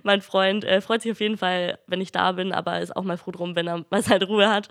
mein 0.02 0.20
Freund 0.20 0.64
äh, 0.64 0.80
freut 0.80 1.02
sich 1.02 1.12
auf 1.12 1.20
jeden 1.20 1.36
Fall, 1.36 1.78
wenn 1.86 2.00
ich 2.00 2.12
da 2.12 2.32
bin, 2.32 2.52
aber 2.52 2.80
ist 2.80 2.94
auch 2.94 3.04
mal 3.04 3.16
froh 3.16 3.30
drum, 3.30 3.54
wenn 3.56 3.68
er 3.68 3.84
mal 3.88 4.02
seine 4.02 4.26
Ruhe 4.26 4.50
hat, 4.50 4.68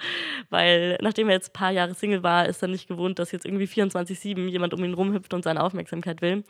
weil 0.49 0.97
nachdem 1.01 1.29
er 1.29 1.35
jetzt 1.35 1.49
ein 1.49 1.53
paar 1.53 1.71
Jahre 1.71 1.93
Single 1.93 2.21
war, 2.21 2.47
ist 2.47 2.61
er 2.61 2.67
nicht 2.67 2.87
gewohnt, 2.87 3.17
dass 3.17 3.31
jetzt 3.31 3.45
irgendwie 3.45 3.65
24-7 3.65 4.47
jemand 4.47 4.73
um 4.73 4.83
ihn 4.83 4.93
rumhüpft 4.93 5.33
und 5.33 5.43
seine 5.43 5.63
Aufmerksamkeit 5.63 6.21
will. 6.21 6.43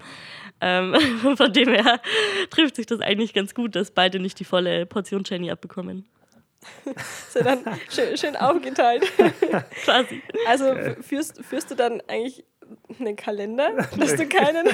Ähm, 0.59 0.95
von 1.37 1.53
dem 1.53 1.69
her 1.69 2.01
trifft 2.49 2.75
sich 2.75 2.85
das 2.85 2.99
eigentlich 2.99 3.33
ganz 3.33 3.53
gut, 3.53 3.75
dass 3.75 3.91
beide 3.91 4.19
nicht 4.19 4.39
die 4.39 4.45
volle 4.45 4.85
Portion 4.85 5.23
Jenny 5.25 5.51
abbekommen. 5.51 6.05
so 7.29 7.43
dann 7.43 7.59
schön, 7.89 8.17
schön 8.17 8.35
aufgeteilt. 8.35 9.03
Quasi. 9.83 10.21
Also 10.47 10.73
führst, 11.01 11.43
führst 11.43 11.71
du 11.71 11.75
dann 11.75 12.01
eigentlich 12.07 12.45
einen 12.99 13.15
Kalender, 13.15 13.71
dass 13.97 14.15
du 14.15 14.25
keinen. 14.27 14.67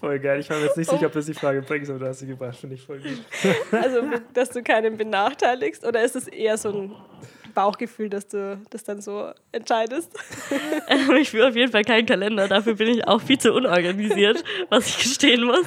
voll 0.00 0.18
geil. 0.18 0.40
Ich 0.40 0.50
war 0.50 0.58
mir 0.58 0.64
jetzt 0.64 0.76
nicht 0.76 0.90
sicher, 0.90 1.06
ob 1.06 1.12
das 1.12 1.26
die 1.26 1.34
Frage 1.34 1.62
bringst, 1.62 1.90
aber 1.90 2.00
du 2.00 2.06
hast 2.08 2.18
sie 2.18 2.26
gebracht. 2.26 2.56
Finde 2.56 2.74
ich 2.74 2.82
voll 2.82 3.00
gut. 3.00 3.24
also, 3.70 4.02
dass 4.34 4.50
du 4.50 4.62
keinen 4.62 4.96
benachteiligst 4.96 5.84
oder 5.84 6.02
ist 6.02 6.16
es 6.16 6.26
eher 6.26 6.58
so 6.58 6.70
ein 6.70 6.96
Bauchgefühl, 7.52 8.08
dass 8.08 8.28
du 8.28 8.60
das 8.70 8.84
dann 8.84 9.00
so 9.00 9.30
entscheidest? 9.52 10.12
Ich 11.20 11.30
führe 11.30 11.48
auf 11.48 11.56
jeden 11.56 11.70
Fall 11.70 11.84
keinen 11.84 12.06
Kalender, 12.06 12.48
dafür 12.48 12.74
bin 12.74 12.88
ich 12.88 13.06
auch 13.06 13.20
viel 13.20 13.38
zu 13.38 13.52
unorganisiert, 13.52 14.42
was 14.70 14.88
ich 14.88 14.98
gestehen 14.98 15.44
muss. 15.44 15.66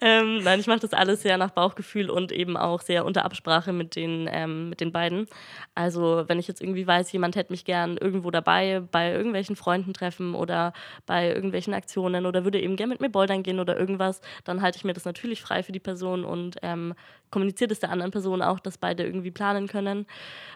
Ähm, 0.00 0.42
nein, 0.42 0.60
ich 0.60 0.66
mache 0.66 0.80
das 0.80 0.92
alles 0.92 1.22
sehr 1.22 1.36
nach 1.38 1.50
Bauchgefühl 1.50 2.10
und 2.10 2.32
eben 2.32 2.56
auch 2.56 2.80
sehr 2.80 3.04
unter 3.04 3.24
Absprache 3.24 3.72
mit 3.72 3.96
den, 3.96 4.28
ähm, 4.30 4.70
mit 4.70 4.80
den 4.80 4.92
beiden. 4.92 5.26
Also 5.74 6.24
wenn 6.26 6.38
ich 6.38 6.48
jetzt 6.48 6.62
irgendwie 6.62 6.86
weiß, 6.86 7.10
jemand 7.12 7.36
hätte 7.36 7.52
mich 7.52 7.64
gern 7.64 7.96
irgendwo 7.96 8.30
dabei, 8.30 8.82
bei 8.90 9.12
irgendwelchen 9.12 9.56
Freunden 9.56 9.92
treffen 9.92 10.34
oder 10.34 10.72
bei 11.06 11.28
irgendwelchen 11.28 11.74
Aktionen 11.74 12.26
oder 12.26 12.44
würde 12.44 12.60
eben 12.60 12.76
gern 12.76 12.88
mit 12.88 13.00
mir 13.00 13.10
bouldern 13.10 13.42
gehen 13.42 13.60
oder 13.60 13.78
irgendwas, 13.78 14.20
dann 14.44 14.62
halte 14.62 14.78
ich 14.78 14.84
mir 14.84 14.92
das 14.92 15.04
natürlich 15.04 15.42
frei 15.42 15.62
für 15.62 15.72
die 15.72 15.80
Person 15.80 16.24
und 16.24 16.56
ähm, 16.62 16.94
kommuniziert 17.30 17.72
es 17.72 17.80
der 17.80 17.90
anderen 17.90 18.10
Person 18.10 18.42
auch, 18.42 18.60
dass 18.60 18.78
beide 18.78 19.04
irgendwie 19.04 19.30
planen 19.30 19.66
können. 19.68 20.06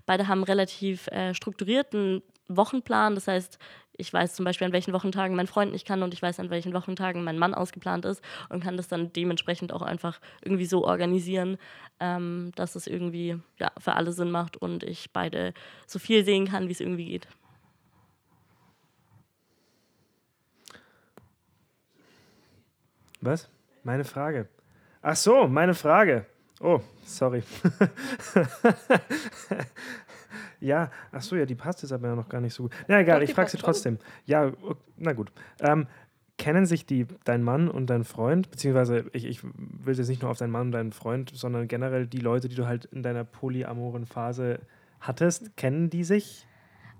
Beide 0.06 0.28
haben 0.28 0.42
relativ 0.42 1.06
äh, 1.08 1.34
strukturierten 1.34 2.22
Wochenplan. 2.48 3.14
Das 3.14 3.28
heißt, 3.28 3.58
ich 3.96 4.12
weiß 4.12 4.34
zum 4.34 4.44
Beispiel, 4.44 4.66
an 4.66 4.72
welchen 4.72 4.92
Wochentagen 4.92 5.36
mein 5.36 5.46
Freund 5.46 5.72
nicht 5.72 5.86
kann 5.86 6.02
und 6.02 6.12
ich 6.14 6.22
weiß, 6.22 6.40
an 6.40 6.50
welchen 6.50 6.74
Wochentagen 6.74 7.22
mein 7.22 7.38
Mann 7.38 7.54
ausgeplant 7.54 8.04
ist 8.04 8.22
und 8.48 8.62
kann 8.62 8.76
das 8.76 8.88
dann 8.88 9.12
dementsprechend 9.12 9.72
auch 9.72 9.82
einfach 9.82 10.20
irgendwie 10.42 10.66
so 10.66 10.84
organisieren, 10.84 11.58
ähm, 12.00 12.50
dass 12.56 12.74
es 12.74 12.86
irgendwie 12.86 13.38
ja, 13.58 13.70
für 13.78 13.94
alle 13.94 14.12
Sinn 14.12 14.30
macht 14.30 14.56
und 14.56 14.82
ich 14.82 15.12
beide 15.12 15.54
so 15.86 15.98
viel 15.98 16.24
sehen 16.24 16.48
kann, 16.48 16.68
wie 16.68 16.72
es 16.72 16.80
irgendwie 16.80 17.06
geht. 17.06 17.28
Was? 23.20 23.48
Meine 23.84 24.04
Frage. 24.04 24.48
Ach 25.00 25.16
so, 25.16 25.46
meine 25.46 25.74
Frage. 25.74 26.26
Oh, 26.60 26.80
sorry. 27.04 27.42
ja, 30.60 30.90
ach 31.12 31.22
so, 31.22 31.36
ja, 31.36 31.46
die 31.46 31.54
passt 31.54 31.82
jetzt 31.82 31.92
aber 31.92 32.08
ja 32.08 32.14
noch 32.14 32.28
gar 32.28 32.40
nicht 32.40 32.54
so 32.54 32.64
gut. 32.64 32.72
Na 32.88 33.00
egal, 33.00 33.20
Doch, 33.20 33.28
ich 33.28 33.34
frage 33.34 33.50
sie 33.50 33.58
trotzdem. 33.58 33.98
Ja, 34.24 34.52
na 34.96 35.12
gut. 35.12 35.32
Ähm, 35.60 35.86
kennen 36.38 36.66
sich 36.66 36.86
die, 36.86 37.06
dein 37.24 37.42
Mann 37.42 37.68
und 37.68 37.90
dein 37.90 38.04
Freund, 38.04 38.50
beziehungsweise 38.50 39.04
ich, 39.12 39.24
ich 39.24 39.44
will 39.44 39.96
jetzt 39.96 40.08
nicht 40.08 40.22
nur 40.22 40.30
auf 40.30 40.38
deinen 40.38 40.50
Mann 40.50 40.66
und 40.66 40.72
deinen 40.72 40.92
Freund, 40.92 41.30
sondern 41.34 41.68
generell 41.68 42.06
die 42.06 42.18
Leute, 42.18 42.48
die 42.48 42.56
du 42.56 42.66
halt 42.66 42.86
in 42.86 43.02
deiner 43.02 43.24
polyamoren 43.24 44.06
Phase 44.06 44.60
hattest, 45.00 45.56
kennen 45.56 45.90
die 45.90 46.04
sich? 46.04 46.46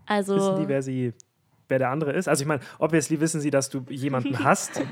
Also. 0.07 0.37
Wissen 0.37 0.61
die, 0.61 0.69
wer 0.69 0.83
sie 0.83 1.15
wer 1.69 1.79
der 1.79 1.91
andere 1.91 2.13
ist? 2.13 2.29
Also 2.29 2.43
ich 2.43 2.49
meine, 2.49 2.61
obviously 2.79 3.21
wissen 3.21 3.41
sie, 3.41 3.51
dass 3.51 3.69
du 3.71 3.85
jemanden 3.89 4.39
hast. 4.45 4.79
aber, 4.79 4.87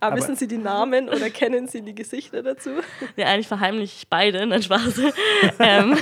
aber, 0.00 0.16
wissen 0.16 0.36
sie 0.36 0.48
die 0.48 0.58
Namen 0.58 1.08
oder 1.08 1.30
kennen 1.30 1.68
sie 1.68 1.82
die 1.82 1.94
Gesichter 1.94 2.42
dazu? 2.42 2.70
Ja, 3.16 3.26
eigentlich 3.26 3.48
verheimliche 3.48 3.94
ich 3.98 4.08
beide, 4.08 4.46
nein, 4.46 4.62
Spaß. 4.62 5.00
ähm, 5.58 5.96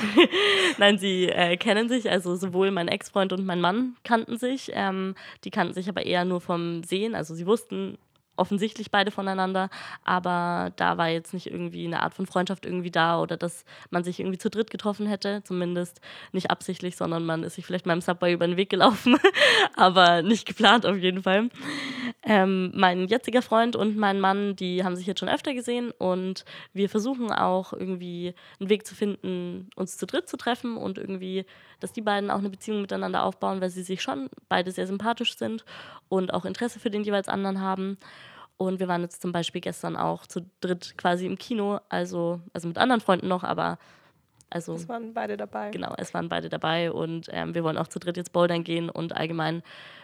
nein, 0.79 0.99
sie 0.99 1.29
äh, 1.29 1.57
kennen 1.57 1.89
sich, 1.89 2.11
also 2.11 2.37
sowohl 2.37 2.71
mein 2.71 2.89
Ex-Freund 2.89 3.33
und 3.33 3.47
mein 3.47 3.61
Mann 3.61 3.97
kannten 4.05 4.37
sich. 4.37 4.71
Ähm, 4.75 5.15
die 5.45 5.51
kannten 5.51 5.73
sich 5.73 5.89
aber 5.89 6.05
eher 6.05 6.25
nur 6.25 6.41
vom 6.41 6.83
Sehen, 6.85 7.15
also 7.15 7.35
sie 7.35 7.47
wussten, 7.47 7.97
offensichtlich 8.37 8.91
beide 8.91 9.11
voneinander, 9.11 9.71
aber 10.05 10.73
da 10.77 10.99
war 10.99 11.09
jetzt 11.09 11.35
nicht 11.35 11.47
irgendwie 11.47 11.87
eine 11.87 12.03
Art 12.03 12.15
von 12.15 12.27
Freundschaft 12.27 12.67
irgendwie 12.67 12.91
da 12.91 13.21
oder 13.21 13.37
dass 13.37 13.65
man 13.91 14.05
sich 14.05 14.21
irgendwie 14.21 14.39
zu 14.39 14.51
dritt 14.51 14.71
getroffen 14.71 15.07
hätte, 15.07 15.43
zumindest 15.45 16.01
nicht 16.33 16.51
absichtlich, 16.51 16.97
sondern 16.97 17.25
man 17.25 17.43
ist 17.43 17.55
sich 17.55 17.67
vielleicht 17.67 17.87
mal 17.87 17.95
im 17.95 18.01
Subway 18.01 18.33
über 18.33 18.47
den 18.47 18.57
Weg 18.57 18.71
gelaufen, 18.71 19.17
aber 19.77 20.23
nicht 20.23 20.47
geplant 20.47 20.87
auf 20.87 20.97
jeden 20.97 21.23
Fall. 21.23 21.49
Ähm, 22.23 22.73
mein 22.75 23.07
jetziger 23.07 23.43
Freund 23.43 23.77
und 23.77 23.97
mein 23.97 24.21
Mann, 24.21 24.57
die 24.57 24.85
haben 24.85 24.97
sich 24.97 25.07
jetzt 25.07 25.21
schon 25.21 25.29
öfter 25.29 25.55
gesehen 25.55 25.93
und 25.93 26.45
wir 26.73 26.89
versuchen 26.89 27.31
auch 27.31 27.73
irgendwie 27.73 28.35
einen 28.59 28.69
Weg 28.69 28.87
zu 28.87 28.95
finden, 28.95 29.71
uns 29.77 29.97
zu 29.97 30.07
dritt 30.07 30.29
zu 30.29 30.37
treffen 30.37 30.77
und 30.77 30.99
irgendwie, 30.99 31.47
dass 31.81 31.93
die 31.93 32.03
beiden 32.03 32.31
auch 32.31 32.39
eine 32.39 32.51
Beziehung 32.51 32.81
miteinander 32.81 33.25
aufbauen, 33.25 33.61
weil 33.61 33.71
sie 33.71 33.83
sich 33.83 34.03
schon 34.03 34.29
beide 34.49 34.71
sehr 34.71 34.87
sympathisch 34.87 35.37
sind 35.37 35.65
und 36.09 36.33
auch 36.33 36.45
Interesse 36.45 36.81
für 36.81 36.91
den 36.91 37.05
jeweils 37.05 37.29
anderen 37.29 37.61
haben. 37.61 37.99
Und 38.57 38.81
wir 38.81 38.89
waren 38.89 39.03
jetzt 39.03 39.21
zum 39.21 39.33
Beispiel 39.33 39.61
gestern 39.61 39.97
auch 39.97 40.27
zu 40.27 40.41
dritt 40.61 40.97
quasi 40.97 41.27
im 41.27 41.37
Kino, 41.37 41.81
also, 41.89 42.41
also 42.53 42.69
mit 42.69 42.79
anderen 42.79 43.01
Freunden 43.01 43.29
noch, 43.29 43.45
aber 43.45 43.79
also. 44.49 44.75
Es 44.75 44.89
waren 44.89 45.13
beide 45.13 45.37
dabei. 45.37 45.71
Genau, 45.71 45.93
es 45.99 46.15
waren 46.15 46.29
beide 46.29 46.49
dabei 46.49 46.93
und 46.93 47.29
ähm, 47.31 47.55
wir 47.55 47.65
wollen 47.65 47.77
auch 47.77 47.89
zu 47.89 47.99
dritt 47.99 48.17
jetzt 48.17 48.33
bouldern 48.33 48.65
gehen 48.65 48.89
und 48.89 49.15
allgemein 49.15 49.63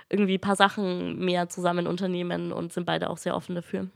irgendwie 0.09 0.35
ein 0.35 0.41
paar 0.41 0.57
Sachen 0.57 1.19
mehr 1.19 1.49
zusammen 1.49 1.87
unternehmen 1.87 2.53
und 2.53 2.73
sind 2.73 2.85
beide 2.85 3.09
auch 3.09 3.19
sehr 3.19 3.37
offen 3.37 3.55
dafür. 3.55 3.89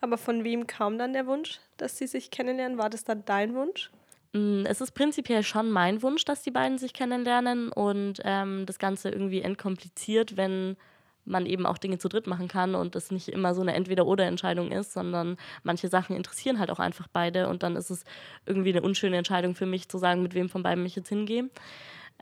Aber 0.00 0.16
von 0.16 0.44
wem 0.44 0.66
kam 0.66 0.98
dann 0.98 1.12
der 1.12 1.26
Wunsch, 1.26 1.60
dass 1.76 1.98
sie 1.98 2.06
sich 2.06 2.30
kennenlernen? 2.30 2.78
War 2.78 2.88
das 2.88 3.04
dann 3.04 3.24
dein 3.26 3.54
Wunsch? 3.54 3.90
Mm, 4.32 4.64
es 4.66 4.80
ist 4.80 4.92
prinzipiell 4.92 5.42
schon 5.42 5.70
mein 5.70 6.02
Wunsch, 6.02 6.24
dass 6.24 6.42
die 6.42 6.50
beiden 6.50 6.78
sich 6.78 6.92
kennenlernen 6.92 7.70
und 7.70 8.20
ähm, 8.24 8.64
das 8.66 8.78
Ganze 8.78 9.10
irgendwie 9.10 9.42
entkompliziert, 9.42 10.36
wenn 10.36 10.76
man 11.24 11.46
eben 11.46 11.66
auch 11.66 11.78
Dinge 11.78 11.98
zu 11.98 12.08
dritt 12.08 12.26
machen 12.26 12.48
kann 12.48 12.74
und 12.74 12.96
es 12.96 13.10
nicht 13.10 13.28
immer 13.28 13.54
so 13.54 13.60
eine 13.60 13.74
Entweder-Oder-Entscheidung 13.74 14.72
ist, 14.72 14.92
sondern 14.92 15.36
manche 15.62 15.88
Sachen 15.88 16.16
interessieren 16.16 16.58
halt 16.58 16.70
auch 16.70 16.78
einfach 16.78 17.08
beide 17.12 17.48
und 17.48 17.62
dann 17.62 17.76
ist 17.76 17.90
es 17.90 18.04
irgendwie 18.46 18.70
eine 18.70 18.82
unschöne 18.82 19.16
Entscheidung 19.16 19.54
für 19.54 19.66
mich 19.66 19.88
zu 19.88 19.98
sagen, 19.98 20.22
mit 20.22 20.34
wem 20.34 20.48
von 20.48 20.62
beiden 20.62 20.84
ich 20.86 20.96
jetzt 20.96 21.08
hingehe. 21.08 21.50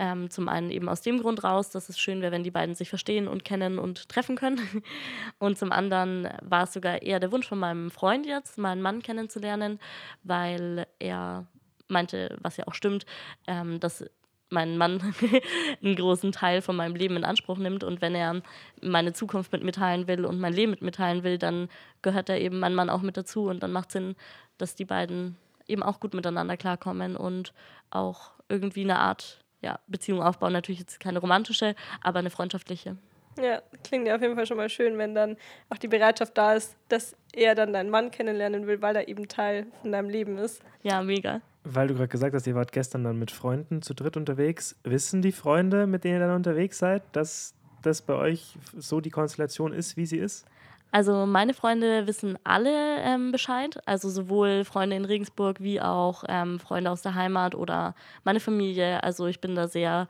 Ähm, 0.01 0.31
zum 0.31 0.49
einen 0.49 0.71
eben 0.71 0.89
aus 0.89 1.01
dem 1.01 1.21
Grund 1.21 1.43
raus, 1.43 1.71
dass 1.71 1.89
es 1.89 1.99
schön 1.99 2.23
wäre, 2.23 2.31
wenn 2.31 2.45
die 2.45 2.53
beiden 2.53 2.77
sich 2.77 2.89
verstehen 2.89 3.27
und 3.27 3.45
kennen 3.45 3.81
und 3.81 4.09
treffen 4.09 4.37
können. 4.37 4.61
Und 5.41 5.59
zum 5.59 5.73
anderen 5.73 6.29
war 6.41 6.65
es 6.65 6.73
sogar 6.73 7.03
eher 7.03 7.19
der 7.19 7.33
Wunsch 7.33 7.49
von 7.49 7.59
meinem 7.59 7.91
Freund 7.91 8.25
jetzt, 8.25 8.59
meinen 8.59 8.81
Mann 8.81 9.03
kennenzulernen, 9.03 9.81
weil 10.23 10.87
er 11.01 11.47
meinte, 11.89 12.37
was 12.41 12.57
ja 12.57 12.67
auch 12.67 12.75
stimmt, 12.75 13.07
ähm, 13.47 13.81
dass 13.81 14.05
mein 14.51 14.79
Mann 14.79 15.15
einen 15.83 15.97
großen 15.97 16.33
Teil 16.33 16.63
von 16.63 16.77
meinem 16.77 16.95
Leben 16.95 17.17
in 17.17 17.25
Anspruch 17.25 17.59
nimmt 17.59 17.85
und 17.85 18.01
wenn 18.01 18.15
er 18.15 18.41
meine 18.81 19.13
Zukunft 19.13 19.53
mit 19.53 19.63
mir 19.63 19.73
teilen 19.73 20.07
will 20.07 20.25
und 20.25 20.41
mein 20.41 20.53
Leben 20.53 20.71
mit 20.71 20.83
mir 20.83 20.93
teilen 20.93 21.23
will, 21.23 21.39
dann 21.39 21.69
gehört 22.03 22.29
da 22.29 22.37
eben 22.37 22.59
mein 22.59 22.75
Mann 22.75 22.91
auch 22.91 23.03
mit 23.03 23.17
dazu 23.17 23.49
und 23.49 23.63
dann 23.63 23.73
macht 23.73 23.93
Sinn, 23.93 24.17
dass 24.57 24.75
die 24.75 24.85
beiden 24.85 25.37
eben 25.67 25.83
auch 25.83 26.01
gut 26.01 26.15
miteinander 26.15 26.57
klarkommen 26.57 27.17
und 27.17 27.53
auch 27.91 28.33
irgendwie 28.49 28.85
eine 28.85 28.99
Art 28.99 29.45
ja, 29.61 29.79
Beziehung 29.87 30.23
aufbauen. 30.23 30.53
Natürlich 30.53 30.81
jetzt 30.81 31.01
keine 31.01 31.19
romantische, 31.19 31.75
aber 32.03 32.21
eine 32.21 32.31
freundschaftliche. 32.31 32.97
Ja, 33.39 33.63
klingt 33.85 34.09
ja 34.09 34.17
auf 34.17 34.23
jeden 34.23 34.35
Fall 34.35 34.47
schon 34.47 34.57
mal 34.57 34.69
schön, 34.69 34.99
wenn 34.99 35.15
dann 35.15 35.37
auch 35.69 35.77
die 35.77 35.87
Bereitschaft 35.87 36.37
da 36.37 36.55
ist, 36.55 36.77
dass 36.89 37.17
er 37.33 37.55
dann 37.55 37.73
deinen 37.73 37.91
Mann 37.91 38.11
kennenlernen 38.11 38.67
will, 38.67 38.83
weil 38.83 38.97
er 38.97 39.07
eben 39.07 39.29
Teil 39.29 39.67
von 39.83 39.93
deinem 39.93 40.09
Leben 40.09 40.39
ist. 40.39 40.63
Ja, 40.83 41.03
mega. 41.03 41.41
Weil 41.71 41.89
du 41.89 41.95
gerade 41.95 42.09
gesagt 42.09 42.35
hast, 42.35 42.47
ihr 42.47 42.55
wart 42.55 42.73
gestern 42.73 43.05
dann 43.05 43.19
mit 43.19 43.31
Freunden 43.31 43.83
zu 43.83 43.93
dritt 43.93 44.17
unterwegs. 44.17 44.75
Wissen 44.85 45.21
die 45.21 45.33
Freunde, 45.33 45.87
mit 45.87 46.03
denen 46.03 46.15
ihr 46.15 46.27
dann 46.27 46.37
unterwegs 46.37 46.79
seid, 46.79 47.03
dass 47.13 47.53
das 47.83 48.01
bei 48.01 48.15
euch 48.15 48.57
so 48.75 49.03
die 49.03 49.11
Konstellation 49.11 49.75
ist, 49.75 49.99
wie 49.99 50.07
sie 50.07 50.17
ist? 50.17 50.47
Also 50.91 51.27
meine 51.27 51.53
Freunde 51.53 52.07
wissen 52.07 52.39
alle 52.45 53.01
ähm, 53.01 53.31
Bescheid, 53.31 53.79
also 53.85 54.09
sowohl 54.09 54.65
Freunde 54.65 54.97
in 54.97 55.05
Regensburg 55.05 55.61
wie 55.61 55.83
auch 55.83 56.25
ähm, 56.27 56.59
Freunde 56.59 56.91
aus 56.91 57.03
der 57.03 57.15
Heimat 57.15 57.55
oder 57.55 57.95
meine 58.25 58.41
Familie. 58.41 59.03
Also 59.03 59.27
ich 59.27 59.41
bin 59.43 59.55
da 59.55 59.69
sehr, 59.69 60.09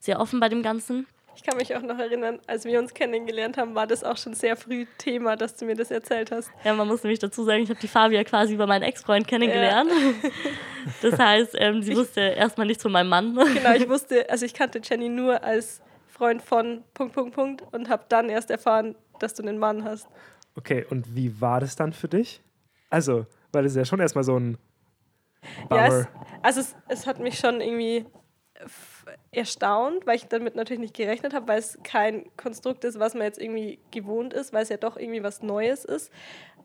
sehr 0.00 0.20
offen 0.20 0.40
bei 0.40 0.50
dem 0.50 0.62
Ganzen. 0.62 1.06
Ich 1.38 1.44
kann 1.44 1.56
mich 1.56 1.72
auch 1.76 1.82
noch 1.82 2.00
erinnern, 2.00 2.40
als 2.48 2.64
wir 2.64 2.80
uns 2.80 2.92
kennengelernt 2.92 3.58
haben, 3.58 3.76
war 3.76 3.86
das 3.86 4.02
auch 4.02 4.16
schon 4.16 4.34
sehr 4.34 4.56
früh 4.56 4.86
Thema, 4.98 5.36
dass 5.36 5.54
du 5.54 5.66
mir 5.66 5.76
das 5.76 5.92
erzählt 5.92 6.32
hast. 6.32 6.50
Ja, 6.64 6.74
man 6.74 6.88
muss 6.88 7.04
nämlich 7.04 7.20
dazu 7.20 7.44
sagen, 7.44 7.62
ich 7.62 7.70
habe 7.70 7.78
die 7.78 7.86
Fabia 7.86 8.24
quasi 8.24 8.54
über 8.54 8.66
meinen 8.66 8.82
Ex-Freund 8.82 9.28
kennengelernt. 9.28 9.88
Ja. 10.22 10.30
Das 11.02 11.18
heißt, 11.18 11.54
ähm, 11.58 11.82
sie 11.82 11.94
wusste 11.94 12.20
erstmal 12.20 12.66
nichts 12.66 12.82
von 12.82 12.90
meinem 12.90 13.10
Mann. 13.10 13.34
Genau, 13.34 13.74
ich 13.74 13.86
wusste, 13.88 14.28
also 14.30 14.46
ich 14.46 14.54
kannte 14.54 14.80
Jenny 14.82 15.10
nur 15.10 15.44
als 15.44 15.82
Freund 16.06 16.40
von 16.40 16.82
Punkt, 16.94 17.14
Punkt, 17.14 17.34
Punkt 17.34 17.62
und 17.72 17.90
habe 17.90 18.06
dann 18.08 18.30
erst 18.30 18.50
erfahren, 18.50 18.96
dass 19.18 19.34
du 19.34 19.42
einen 19.42 19.58
Mann 19.58 19.84
hast. 19.84 20.08
Okay, 20.56 20.86
und 20.88 21.14
wie 21.14 21.40
war 21.40 21.60
das 21.60 21.76
dann 21.76 21.92
für 21.92 22.08
dich? 22.08 22.40
Also, 22.88 23.26
weil 23.52 23.64
das 23.64 23.72
ist 23.72 23.76
ja 23.76 23.84
schon 23.84 24.00
erstmal 24.00 24.24
so 24.24 24.36
ein 24.38 24.56
Bummer. 25.68 25.88
Ja, 25.88 25.98
es, 26.00 26.08
also 26.42 26.60
es, 26.60 26.76
es 26.88 27.06
hat 27.06 27.20
mich 27.20 27.38
schon 27.38 27.60
irgendwie 27.60 28.06
erstaunt, 29.32 30.06
weil 30.06 30.16
ich 30.16 30.26
damit 30.26 30.54
natürlich 30.56 30.80
nicht 30.80 30.94
gerechnet 30.94 31.34
habe, 31.34 31.48
weil 31.48 31.58
es 31.58 31.78
kein 31.82 32.24
Konstrukt 32.36 32.84
ist, 32.84 32.98
was 32.98 33.14
man 33.14 33.24
jetzt 33.24 33.40
irgendwie 33.40 33.78
gewohnt 33.90 34.32
ist, 34.32 34.52
weil 34.52 34.62
es 34.62 34.68
ja 34.68 34.76
doch 34.76 34.96
irgendwie 34.96 35.22
was 35.22 35.42
Neues 35.42 35.84
ist. 35.84 36.12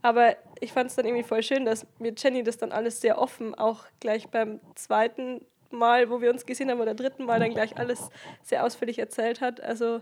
Aber 0.02 0.36
ich 0.60 0.74
fand 0.74 0.90
es 0.90 0.96
dann 0.96 1.06
irgendwie 1.06 1.24
voll 1.24 1.44
schön, 1.44 1.66
dass 1.66 1.88
mir 2.00 2.14
Jenny 2.16 2.44
das 2.44 2.58
dann 2.58 2.72
alles 2.72 3.00
sehr 3.00 3.18
offen, 3.18 3.56
auch 3.56 3.86
gleich 4.00 4.28
beim 4.28 4.60
zweiten 4.76 5.46
Mal, 5.72 6.10
wo 6.10 6.22
wir 6.22 6.30
uns 6.30 6.46
gesehen 6.46 6.70
haben, 6.70 6.82
oder 6.82 6.94
dritten 6.94 7.26
Mal 7.26 7.40
dann 7.40 7.52
gleich 7.52 7.78
alles 7.78 8.10
sehr 8.44 8.66
ausführlich 8.66 9.00
erzählt 9.00 9.42
hat. 9.42 9.62
Also 9.62 10.02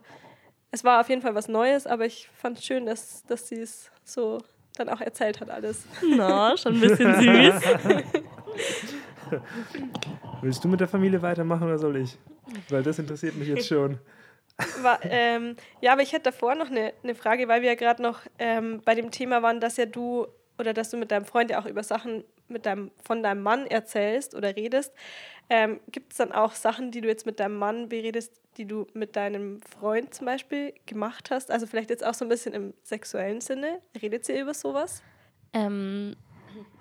es 0.72 0.84
war 0.84 1.02
auf 1.02 1.10
jeden 1.10 1.22
Fall 1.22 1.36
was 1.36 1.48
Neues, 1.48 1.86
aber 1.86 2.06
ich 2.06 2.28
fand 2.30 2.58
es 2.58 2.66
schön, 2.66 2.86
dass, 2.86 3.24
dass 3.26 3.48
sie 3.48 3.60
es 3.62 3.92
so 4.04 4.40
dann 4.76 4.90
auch 4.90 5.02
erzählt 5.02 5.40
hat 5.40 5.50
alles. 5.50 5.86
Na, 6.02 6.58
schon 6.58 6.76
ein 6.76 6.82
bisschen 6.82 7.16
süß. 7.22 7.64
Willst 10.42 10.64
du 10.64 10.68
mit 10.68 10.80
der 10.80 10.88
Familie 10.88 11.22
weitermachen 11.22 11.64
oder 11.64 11.78
soll 11.78 11.98
ich? 11.98 12.18
Weil 12.70 12.84
das 12.84 13.00
interessiert 13.00 13.36
mich 13.36 13.48
jetzt 13.48 13.68
schon. 13.68 14.00
War, 14.82 15.00
ähm, 15.04 15.56
ja, 15.80 15.94
aber 15.94 16.02
ich 16.02 16.14
hätte 16.14 16.26
davor 16.26 16.56
noch 16.56 16.70
eine, 16.70 16.94
eine 17.04 17.16
Frage, 17.16 17.48
weil 17.48 17.62
wir 17.62 17.70
ja 17.70 17.76
gerade 17.76 18.02
noch 18.02 18.22
ähm, 18.38 18.82
bei 18.84 18.96
dem 18.96 19.12
Thema 19.12 19.42
waren, 19.42 19.60
dass 19.60 19.78
ja 19.78 19.86
du 19.86 20.28
oder 20.60 20.74
dass 20.74 20.92
du 20.92 20.98
mit 20.98 21.12
deinem 21.12 21.26
Freund 21.26 21.50
ja 21.50 21.60
auch 21.60 21.66
über 21.66 21.84
Sachen 21.84 22.24
mit 22.48 22.66
deinem, 22.66 22.92
von 23.02 23.24
deinem 23.24 23.42
Mann 23.42 23.66
erzählst 23.66 24.36
oder 24.36 24.56
redest, 24.56 24.94
ähm, 25.50 25.80
gibt 25.92 26.12
es 26.12 26.18
dann 26.18 26.32
auch 26.32 26.54
Sachen, 26.54 26.92
die 26.92 27.02
du 27.02 27.08
jetzt 27.08 27.26
mit 27.26 27.40
deinem 27.40 27.58
Mann 27.58 27.90
beredest, 27.90 28.34
die 28.58 28.66
du 28.66 28.88
mit 28.94 29.16
deinem 29.16 29.62
Freund 29.62 30.14
zum 30.14 30.26
Beispiel 30.26 30.74
gemacht 30.86 31.32
hast? 31.32 31.50
Also 31.50 31.66
vielleicht 31.66 31.90
jetzt 31.90 32.06
auch 32.06 32.14
so 32.14 32.26
ein 32.26 32.30
bisschen 32.30 32.54
im 32.54 32.74
sexuellen 32.84 33.42
Sinne. 33.42 33.82
Redet 34.02 34.28
ihr 34.30 34.42
über 34.42 34.54
sowas? 34.54 35.02
Ähm, 35.54 36.16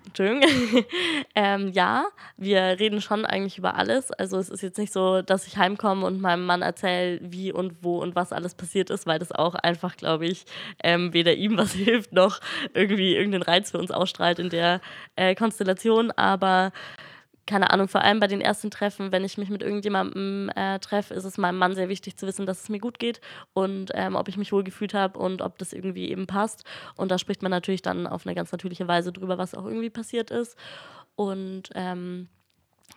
Entschuldigung. 0.07 0.83
ähm, 1.35 1.71
ja, 1.73 2.05
wir 2.35 2.61
reden 2.79 3.01
schon 3.01 3.25
eigentlich 3.25 3.57
über 3.57 3.75
alles. 3.75 4.11
Also 4.11 4.37
es 4.37 4.49
ist 4.49 4.61
jetzt 4.61 4.77
nicht 4.77 4.91
so, 4.91 5.21
dass 5.21 5.47
ich 5.47 5.57
heimkomme 5.57 6.05
und 6.05 6.19
meinem 6.19 6.45
Mann 6.45 6.61
erzähle, 6.61 7.19
wie 7.21 7.53
und 7.53 7.75
wo 7.81 7.99
und 7.99 8.15
was 8.15 8.33
alles 8.33 8.55
passiert 8.55 8.89
ist, 8.89 9.07
weil 9.07 9.19
das 9.19 9.31
auch 9.31 9.55
einfach, 9.55 9.95
glaube 9.95 10.25
ich, 10.25 10.45
ähm, 10.83 11.13
weder 11.13 11.33
ihm 11.33 11.57
was 11.57 11.71
hilft, 11.73 12.11
noch 12.11 12.41
irgendwie 12.73 13.15
irgendeinen 13.15 13.43
Reiz 13.43 13.71
für 13.71 13.77
uns 13.77 13.91
ausstrahlt 13.91 14.39
in 14.39 14.49
der 14.49 14.81
äh, 15.15 15.33
Konstellation. 15.33 16.11
Aber 16.11 16.73
keine 17.47 17.71
Ahnung, 17.71 17.87
vor 17.87 18.01
allem 18.01 18.19
bei 18.19 18.27
den 18.27 18.41
ersten 18.41 18.71
Treffen, 18.71 19.11
wenn 19.11 19.23
ich 19.23 19.37
mich 19.37 19.49
mit 19.49 19.63
irgendjemandem 19.63 20.49
äh, 20.55 20.79
treffe, 20.79 21.13
ist 21.13 21.25
es 21.25 21.37
meinem 21.37 21.57
Mann 21.57 21.75
sehr 21.75 21.89
wichtig 21.89 22.17
zu 22.17 22.27
wissen, 22.27 22.45
dass 22.45 22.63
es 22.63 22.69
mir 22.69 22.79
gut 22.79 22.99
geht 22.99 23.19
und 23.53 23.91
ähm, 23.93 24.15
ob 24.15 24.27
ich 24.27 24.37
mich 24.37 24.51
wohl 24.51 24.63
gefühlt 24.63 24.93
habe 24.93 25.19
und 25.19 25.41
ob 25.41 25.57
das 25.57 25.73
irgendwie 25.73 26.09
eben 26.09 26.27
passt. 26.27 26.63
Und 26.95 27.11
da 27.11 27.17
spricht 27.17 27.41
man 27.41 27.51
natürlich 27.51 27.81
dann 27.81 28.07
auf 28.07 28.25
eine 28.25 28.35
ganz 28.35 28.51
natürliche 28.51 28.87
Weise 28.87 29.11
drüber, 29.11 29.37
was 29.37 29.55
auch 29.55 29.65
irgendwie 29.65 29.89
passiert 29.89 30.31
ist. 30.31 30.57
Und 31.15 31.69
ähm, 31.75 32.29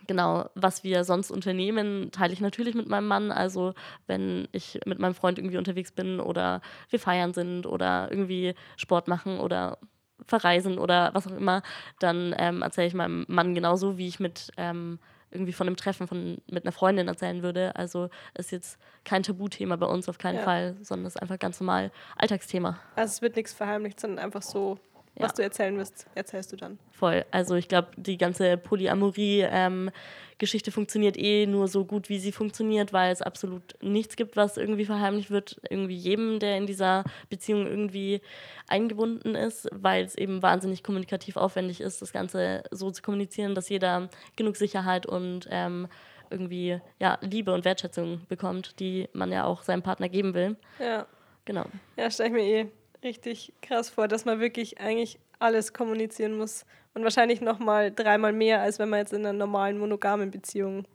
Genau, 0.07 0.49
was 0.55 0.83
wir 0.83 1.03
sonst 1.03 1.31
unternehmen, 1.31 2.11
teile 2.11 2.33
ich 2.33 2.41
natürlich 2.41 2.75
mit 2.75 2.87
meinem 2.87 3.07
Mann. 3.07 3.31
Also 3.31 3.73
wenn 4.07 4.47
ich 4.51 4.79
mit 4.85 4.99
meinem 4.99 5.15
Freund 5.15 5.39
irgendwie 5.39 5.57
unterwegs 5.57 5.91
bin 5.91 6.19
oder 6.19 6.61
wir 6.89 6.99
feiern 6.99 7.33
sind 7.33 7.65
oder 7.65 8.09
irgendwie 8.11 8.55
Sport 8.77 9.07
machen 9.07 9.39
oder 9.39 9.79
verreisen 10.25 10.77
oder 10.77 11.11
was 11.13 11.27
auch 11.27 11.35
immer, 11.35 11.61
dann 11.99 12.35
ähm, 12.37 12.61
erzähle 12.61 12.87
ich 12.87 12.93
meinem 12.93 13.25
Mann 13.27 13.53
genauso, 13.53 13.97
wie 13.97 14.07
ich 14.07 14.19
mit 14.19 14.51
ähm, 14.57 14.99
irgendwie 15.31 15.53
von 15.53 15.67
einem 15.67 15.75
Treffen 15.75 16.07
von, 16.07 16.37
mit 16.49 16.63
einer 16.63 16.71
Freundin 16.71 17.07
erzählen 17.07 17.43
würde. 17.43 17.75
Also 17.75 18.09
ist 18.35 18.51
jetzt 18.51 18.79
kein 19.03 19.23
Tabuthema 19.23 19.75
bei 19.75 19.85
uns 19.85 20.07
auf 20.09 20.17
keinen 20.17 20.37
ja. 20.37 20.43
Fall, 20.43 20.75
sondern 20.81 21.07
ist 21.07 21.21
einfach 21.21 21.39
ganz 21.39 21.59
normal 21.59 21.91
Alltagsthema. 22.17 22.79
Also 22.95 23.11
es 23.11 23.21
wird 23.21 23.35
nichts 23.35 23.53
verheimlicht, 23.53 23.99
sondern 23.99 24.23
einfach 24.23 24.41
so 24.41 24.79
was 25.17 25.33
du 25.33 25.43
erzählen 25.43 25.77
wirst, 25.77 26.07
erzählst 26.15 26.51
du 26.51 26.57
dann. 26.57 26.79
Voll. 26.91 27.25
Also 27.31 27.55
ich 27.55 27.67
glaube, 27.67 27.89
die 27.95 28.17
ganze 28.17 28.57
Polyamorie-Geschichte 28.57 30.69
ähm, 30.69 30.73
funktioniert 30.73 31.17
eh 31.17 31.45
nur 31.45 31.67
so 31.67 31.85
gut, 31.85 32.09
wie 32.09 32.19
sie 32.19 32.31
funktioniert, 32.31 32.93
weil 32.93 33.11
es 33.11 33.21
absolut 33.21 33.75
nichts 33.81 34.15
gibt, 34.15 34.35
was 34.35 34.57
irgendwie 34.57 34.85
verheimlicht 34.85 35.31
wird. 35.31 35.59
Irgendwie 35.69 35.95
jedem, 35.95 36.39
der 36.39 36.57
in 36.57 36.67
dieser 36.67 37.03
Beziehung 37.29 37.65
irgendwie 37.65 38.21
eingebunden 38.67 39.35
ist, 39.35 39.67
weil 39.71 40.03
es 40.03 40.15
eben 40.15 40.41
wahnsinnig 40.41 40.83
kommunikativ 40.83 41.37
aufwendig 41.37 41.81
ist, 41.81 42.01
das 42.01 42.11
Ganze 42.11 42.63
so 42.71 42.91
zu 42.91 43.01
kommunizieren, 43.01 43.55
dass 43.55 43.69
jeder 43.69 44.09
genug 44.35 44.57
Sicherheit 44.57 45.05
und 45.05 45.47
ähm, 45.49 45.87
irgendwie 46.29 46.79
ja, 46.99 47.17
Liebe 47.21 47.53
und 47.53 47.65
Wertschätzung 47.65 48.21
bekommt, 48.27 48.79
die 48.79 49.07
man 49.13 49.31
ja 49.31 49.45
auch 49.45 49.63
seinem 49.63 49.83
Partner 49.83 50.09
geben 50.09 50.33
will. 50.33 50.57
Ja. 50.79 51.05
Genau. 51.45 51.65
Ja, 51.95 52.09
stelle 52.09 52.29
ich 52.29 52.33
mir 52.33 52.43
eh 52.43 52.71
richtig 53.05 53.53
krass 53.61 53.89
vor, 53.89 54.09
dass 54.09 54.25
man 54.25 54.41
wirklich 54.41 54.79
eigentlich 54.81 55.19
alles 55.39 55.71
kommunizieren 55.71 56.37
muss. 56.37 56.65
Und 56.93 57.03
wahrscheinlich 57.03 57.41
nochmal 57.41 57.91
dreimal 57.91 58.33
mehr, 58.33 58.61
als 58.61 58.79
wenn 58.79 58.89
man 58.89 58.99
jetzt 58.99 59.13
in 59.13 59.25
einer 59.25 59.33
normalen 59.33 59.77
monogamen 59.77 60.31
Beziehung 60.31 60.85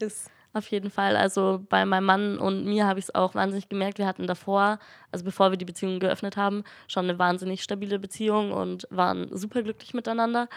ist. 0.00 0.30
Auf 0.56 0.68
jeden 0.68 0.90
Fall. 0.90 1.16
Also 1.16 1.62
bei 1.68 1.84
meinem 1.84 2.04
Mann 2.04 2.38
und 2.38 2.64
mir 2.64 2.86
habe 2.86 2.98
ich 2.98 3.04
es 3.04 3.14
auch 3.14 3.34
wahnsinnig 3.34 3.68
gemerkt. 3.68 3.98
Wir 3.98 4.06
hatten 4.06 4.26
davor, 4.26 4.78
also 5.12 5.22
bevor 5.22 5.50
wir 5.50 5.58
die 5.58 5.66
Beziehung 5.66 6.00
geöffnet 6.00 6.38
haben, 6.38 6.64
schon 6.88 7.04
eine 7.04 7.18
wahnsinnig 7.18 7.62
stabile 7.62 7.98
Beziehung 7.98 8.52
und 8.52 8.88
waren 8.90 9.28
super 9.36 9.62
glücklich 9.62 9.92
miteinander. 9.92 10.48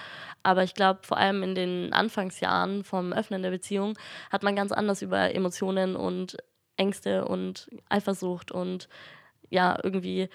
Aber 0.42 0.64
ich 0.64 0.74
glaube, 0.74 1.02
vor 1.04 1.18
allem 1.18 1.44
in 1.44 1.54
den 1.54 1.92
Anfangsjahren 1.92 2.86
vom 2.86 3.12
Öffnen 3.12 3.44
der 3.44 3.50
Beziehung 3.50 3.98
hat 4.32 4.42
man 4.42 4.56
ganz 4.56 4.72
anders 4.72 5.02
über 5.02 5.36
Emotionen 5.36 5.98
und 5.98 6.38
Ängste 6.78 7.26
und 7.26 7.70
Eifersucht 7.90 8.54
und 8.54 8.88
ja, 9.50 9.78
irgendwie 9.84 10.30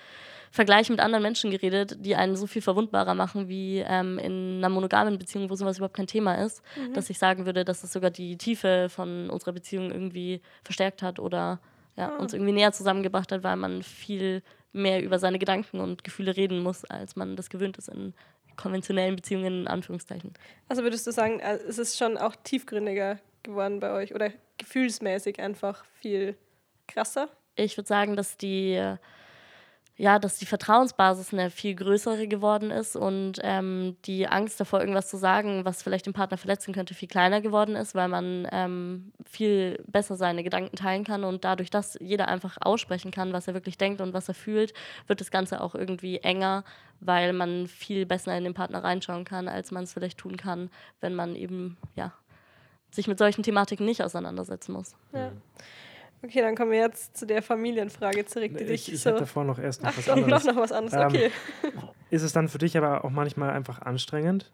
Vergleich 0.54 0.88
mit 0.88 1.00
anderen 1.00 1.25
Menschen 1.25 1.50
geredet, 1.50 1.97
die 1.99 2.14
einen 2.14 2.37
so 2.37 2.47
viel 2.47 2.62
verwundbarer 2.62 3.14
machen 3.14 3.49
wie 3.49 3.78
ähm, 3.85 4.21
in 4.21 4.59
einer 4.59 4.68
monogamen 4.68 5.18
Beziehung, 5.18 5.50
wo 5.50 5.56
sowas 5.56 5.78
überhaupt 5.78 5.97
kein 5.97 6.06
Thema 6.06 6.34
ist, 6.34 6.62
mhm. 6.76 6.93
dass 6.93 7.10
ich 7.10 7.19
sagen 7.19 7.45
würde, 7.45 7.65
dass 7.65 7.82
es 7.82 7.93
sogar 7.93 8.10
die 8.10 8.38
Tiefe 8.38 8.88
von 8.88 9.30
unserer 9.30 9.50
Beziehung 9.50 9.91
irgendwie 9.91 10.41
verstärkt 10.62 11.02
hat 11.02 11.19
oder 11.19 11.58
ja, 11.97 12.10
mhm. 12.10 12.21
uns 12.21 12.34
irgendwie 12.34 12.52
näher 12.52 12.71
zusammengebracht 12.71 13.32
hat, 13.32 13.43
weil 13.43 13.56
man 13.56 13.82
viel 13.82 14.45
mehr 14.73 15.02
über 15.02 15.19
seine 15.19 15.41
Gedanken 15.41 15.80
und 15.80 16.04
Gefühle 16.04 16.36
reden 16.36 16.62
muss, 16.62 16.84
als 16.84 17.17
man 17.17 17.34
das 17.34 17.50
gewöhnt 17.50 17.76
ist 17.76 17.88
in 17.88 18.15
konventionellen 18.56 19.17
Beziehungen, 19.17 19.62
in 19.62 19.67
Anführungszeichen. 19.67 20.34
Also 20.69 20.84
würdest 20.84 21.04
du 21.08 21.10
sagen, 21.10 21.41
äh, 21.41 21.56
es 21.69 21.78
ist 21.78 21.99
schon 21.99 22.17
auch 22.17 22.36
tiefgründiger 22.36 23.19
geworden 23.43 23.80
bei 23.80 23.93
euch 23.93 24.15
oder 24.15 24.30
gefühlsmäßig 24.58 25.41
einfach 25.41 25.84
viel 26.00 26.36
krasser? 26.86 27.28
Ich 27.56 27.76
würde 27.76 27.88
sagen, 27.88 28.17
dass 28.17 28.36
die 28.36 28.97
ja, 29.97 30.19
dass 30.19 30.38
die 30.38 30.47
Vertrauensbasis 30.47 31.32
eine 31.32 31.50
viel 31.50 31.76
größere 31.76 32.26
geworden 32.26 32.73
ist 32.73 32.97
und 32.97 33.38
ähm, 33.43 33.97
die 34.06 34.26
Angst 34.26 34.58
davor, 34.58 34.80
irgendwas 34.80 35.08
zu 35.08 35.17
sagen, 35.17 35.64
was 35.64 35.84
vielleicht 35.84 36.06
den 36.06 36.12
Partner 36.12 36.36
verletzen 36.36 36.75
könnte, 36.75 36.95
viel 36.95 37.06
kleiner 37.06 37.40
geworden 37.40 37.76
ist, 37.76 37.95
weil 37.95 38.08
man 38.08 38.49
ähm, 38.50 39.12
viel 39.25 39.80
besser 39.86 40.17
seine 40.17 40.43
Gedanken 40.43 40.75
teilen 40.75 41.04
kann 41.04 41.23
und 41.23 41.45
dadurch, 41.45 41.71
dass 41.71 41.97
jeder 42.00 42.26
einfach 42.26 42.56
aussprechen 42.60 43.12
kann, 43.12 43.32
was 43.32 43.47
er 43.47 43.54
wirklich 43.54 43.78
denkt 43.78 44.00
und 44.00 44.14
was 44.14 44.26
er 44.26 44.34
fühlt, 44.34 44.75
wird 45.06 45.21
das 45.21 45.30
Ganze 45.30 45.60
auch 45.60 45.76
irgendwie 45.76 46.19
enger, 46.19 46.64
weil 46.99 47.32
man 47.32 47.69
viel 47.69 48.04
besser 48.04 48.36
in 48.36 48.43
den 48.43 48.54
Partner 48.54 48.82
reinschauen 48.82 49.25
kann, 49.25 49.47
als 49.47 49.71
man 49.71 49.84
es 49.84 49.93
vielleicht 49.93 50.19
tun 50.19 50.36
kann, 50.36 50.71
wenn 51.00 51.14
man 51.14 51.36
eben 51.36 51.76
ja, 51.95 52.12
sich 52.90 53.06
mit 53.06 53.19
solchen 53.19 53.45
Thematiken 53.45 53.86
nicht 53.86 54.02
auseinandersetzen 54.02 54.73
muss. 54.73 54.97
Ja. 55.12 55.30
Okay, 56.25 56.41
dann 56.41 56.56
kommen 56.56 56.71
wir 56.71 56.78
jetzt 56.78 57.17
zu 57.17 57.26
der 57.26 57.43
Familienfrage 57.43 58.25
zurück, 58.25 58.56
die 58.56 58.65
ich, 58.65 58.87
dich 58.87 59.00
so... 59.00 59.10
Ich 59.10 59.17
davor 59.17 59.45
noch 59.45 59.58
erst 59.58 59.82
noch 59.82 59.91
Ach, 59.91 59.99
was 59.99 60.08
anderes. 60.08 60.45
noch, 60.45 60.54
noch 60.54 60.63
was 60.63 60.73
anderes, 60.73 61.04
okay. 61.04 61.30
Ähm, 61.63 61.71
ist 62.10 62.23
es 62.23 62.32
dann 62.32 62.49
für 62.49 62.56
dich 62.56 62.78
aber 62.78 63.04
auch 63.04 63.10
manchmal 63.10 63.50
einfach 63.50 63.82
anstrengend? 63.82 64.50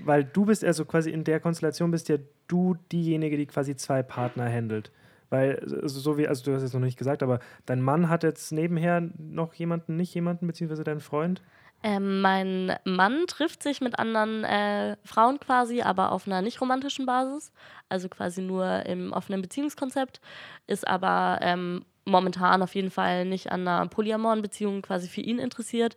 Weil 0.00 0.24
du 0.24 0.44
bist 0.44 0.64
also 0.64 0.84
quasi 0.84 1.10
in 1.10 1.22
der 1.22 1.38
Konstellation, 1.38 1.92
bist 1.92 2.08
ja 2.08 2.16
du 2.48 2.76
diejenige, 2.90 3.36
die 3.36 3.46
quasi 3.46 3.76
zwei 3.76 4.02
Partner 4.02 4.50
handelt. 4.50 4.90
Weil, 5.30 5.58
also 5.82 6.00
so 6.00 6.18
wie, 6.18 6.26
also 6.26 6.44
du 6.44 6.54
hast 6.54 6.62
es 6.62 6.72
noch 6.72 6.80
nicht 6.80 6.98
gesagt, 6.98 7.22
aber 7.22 7.38
dein 7.66 7.80
Mann 7.80 8.08
hat 8.08 8.24
jetzt 8.24 8.50
nebenher 8.50 9.08
noch 9.18 9.54
jemanden, 9.54 9.96
nicht 9.96 10.14
jemanden, 10.14 10.46
beziehungsweise 10.46 10.84
deinen 10.84 11.00
Freund? 11.00 11.42
Ähm, 11.82 12.20
mein 12.20 12.76
Mann 12.84 13.26
trifft 13.28 13.62
sich 13.62 13.80
mit 13.80 13.98
anderen 13.98 14.42
äh, 14.44 14.96
Frauen 15.04 15.38
quasi, 15.38 15.82
aber 15.82 16.10
auf 16.10 16.26
einer 16.26 16.42
nicht 16.42 16.60
romantischen 16.60 17.06
Basis, 17.06 17.52
also 17.88 18.08
quasi 18.08 18.42
nur 18.42 18.84
im 18.86 19.12
offenen 19.12 19.42
Beziehungskonzept, 19.42 20.20
ist 20.66 20.86
aber 20.88 21.38
ähm, 21.40 21.84
momentan 22.04 22.62
auf 22.62 22.74
jeden 22.74 22.90
Fall 22.90 23.24
nicht 23.24 23.52
an 23.52 23.68
einer 23.68 23.86
polyamoren 23.86 24.42
Beziehung 24.42 24.82
quasi 24.82 25.08
für 25.08 25.20
ihn 25.20 25.38
interessiert, 25.38 25.96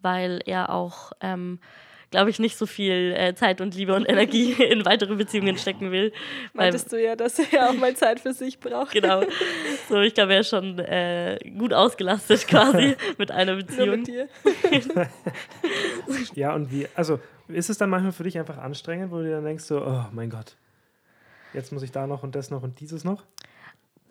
weil 0.00 0.40
er 0.44 0.70
auch 0.70 1.12
ähm, 1.20 1.60
glaube 2.12 2.30
ich, 2.30 2.38
nicht 2.38 2.56
so 2.56 2.66
viel 2.66 3.14
äh, 3.16 3.34
Zeit 3.34 3.60
und 3.60 3.74
Liebe 3.74 3.94
und 3.94 4.08
Energie 4.08 4.52
in 4.62 4.84
weitere 4.84 5.16
Beziehungen 5.16 5.58
stecken 5.58 5.90
will. 5.90 6.12
Meintest 6.52 6.92
du 6.92 7.02
ja, 7.02 7.16
dass 7.16 7.40
er 7.40 7.70
auch 7.70 7.74
mal 7.74 7.96
Zeit 7.96 8.20
für 8.20 8.32
sich 8.32 8.60
braucht. 8.60 8.92
Genau. 8.92 9.24
So, 9.88 9.98
ich 10.00 10.14
glaube, 10.14 10.34
er 10.34 10.40
ist 10.40 10.50
schon 10.50 10.78
äh, 10.78 11.38
gut 11.58 11.72
ausgelastet 11.72 12.46
quasi 12.46 12.96
mit 13.18 13.32
einer 13.32 13.56
Beziehung. 13.56 13.86
Nur 13.88 13.96
mit 13.96 14.06
dir. 14.06 14.28
ja, 16.34 16.54
und 16.54 16.70
wie, 16.70 16.86
also 16.94 17.18
ist 17.48 17.70
es 17.70 17.78
dann 17.78 17.90
manchmal 17.90 18.12
für 18.12 18.24
dich 18.24 18.38
einfach 18.38 18.58
anstrengend, 18.58 19.10
wo 19.10 19.18
du 19.18 19.30
dann 19.30 19.44
denkst 19.44 19.64
so, 19.64 19.84
oh 19.84 20.04
mein 20.12 20.30
Gott, 20.30 20.54
jetzt 21.54 21.72
muss 21.72 21.82
ich 21.82 21.90
da 21.90 22.06
noch 22.06 22.22
und 22.22 22.36
das 22.36 22.50
noch 22.50 22.62
und 22.62 22.78
dieses 22.78 23.04
noch? 23.04 23.24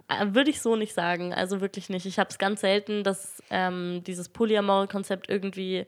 Äh, 0.07 0.33
würde 0.33 0.49
ich 0.49 0.59
so 0.59 0.75
nicht 0.75 0.93
sagen, 0.93 1.33
also 1.33 1.61
wirklich 1.61 1.89
nicht. 1.89 2.07
Ich 2.07 2.19
habe 2.19 2.29
es 2.29 2.39
ganz 2.39 2.61
selten, 2.61 3.03
dass 3.03 3.41
ähm, 3.51 4.01
dieses 4.05 4.27
Polyamore-Konzept 4.27 5.29
irgendwie 5.29 5.85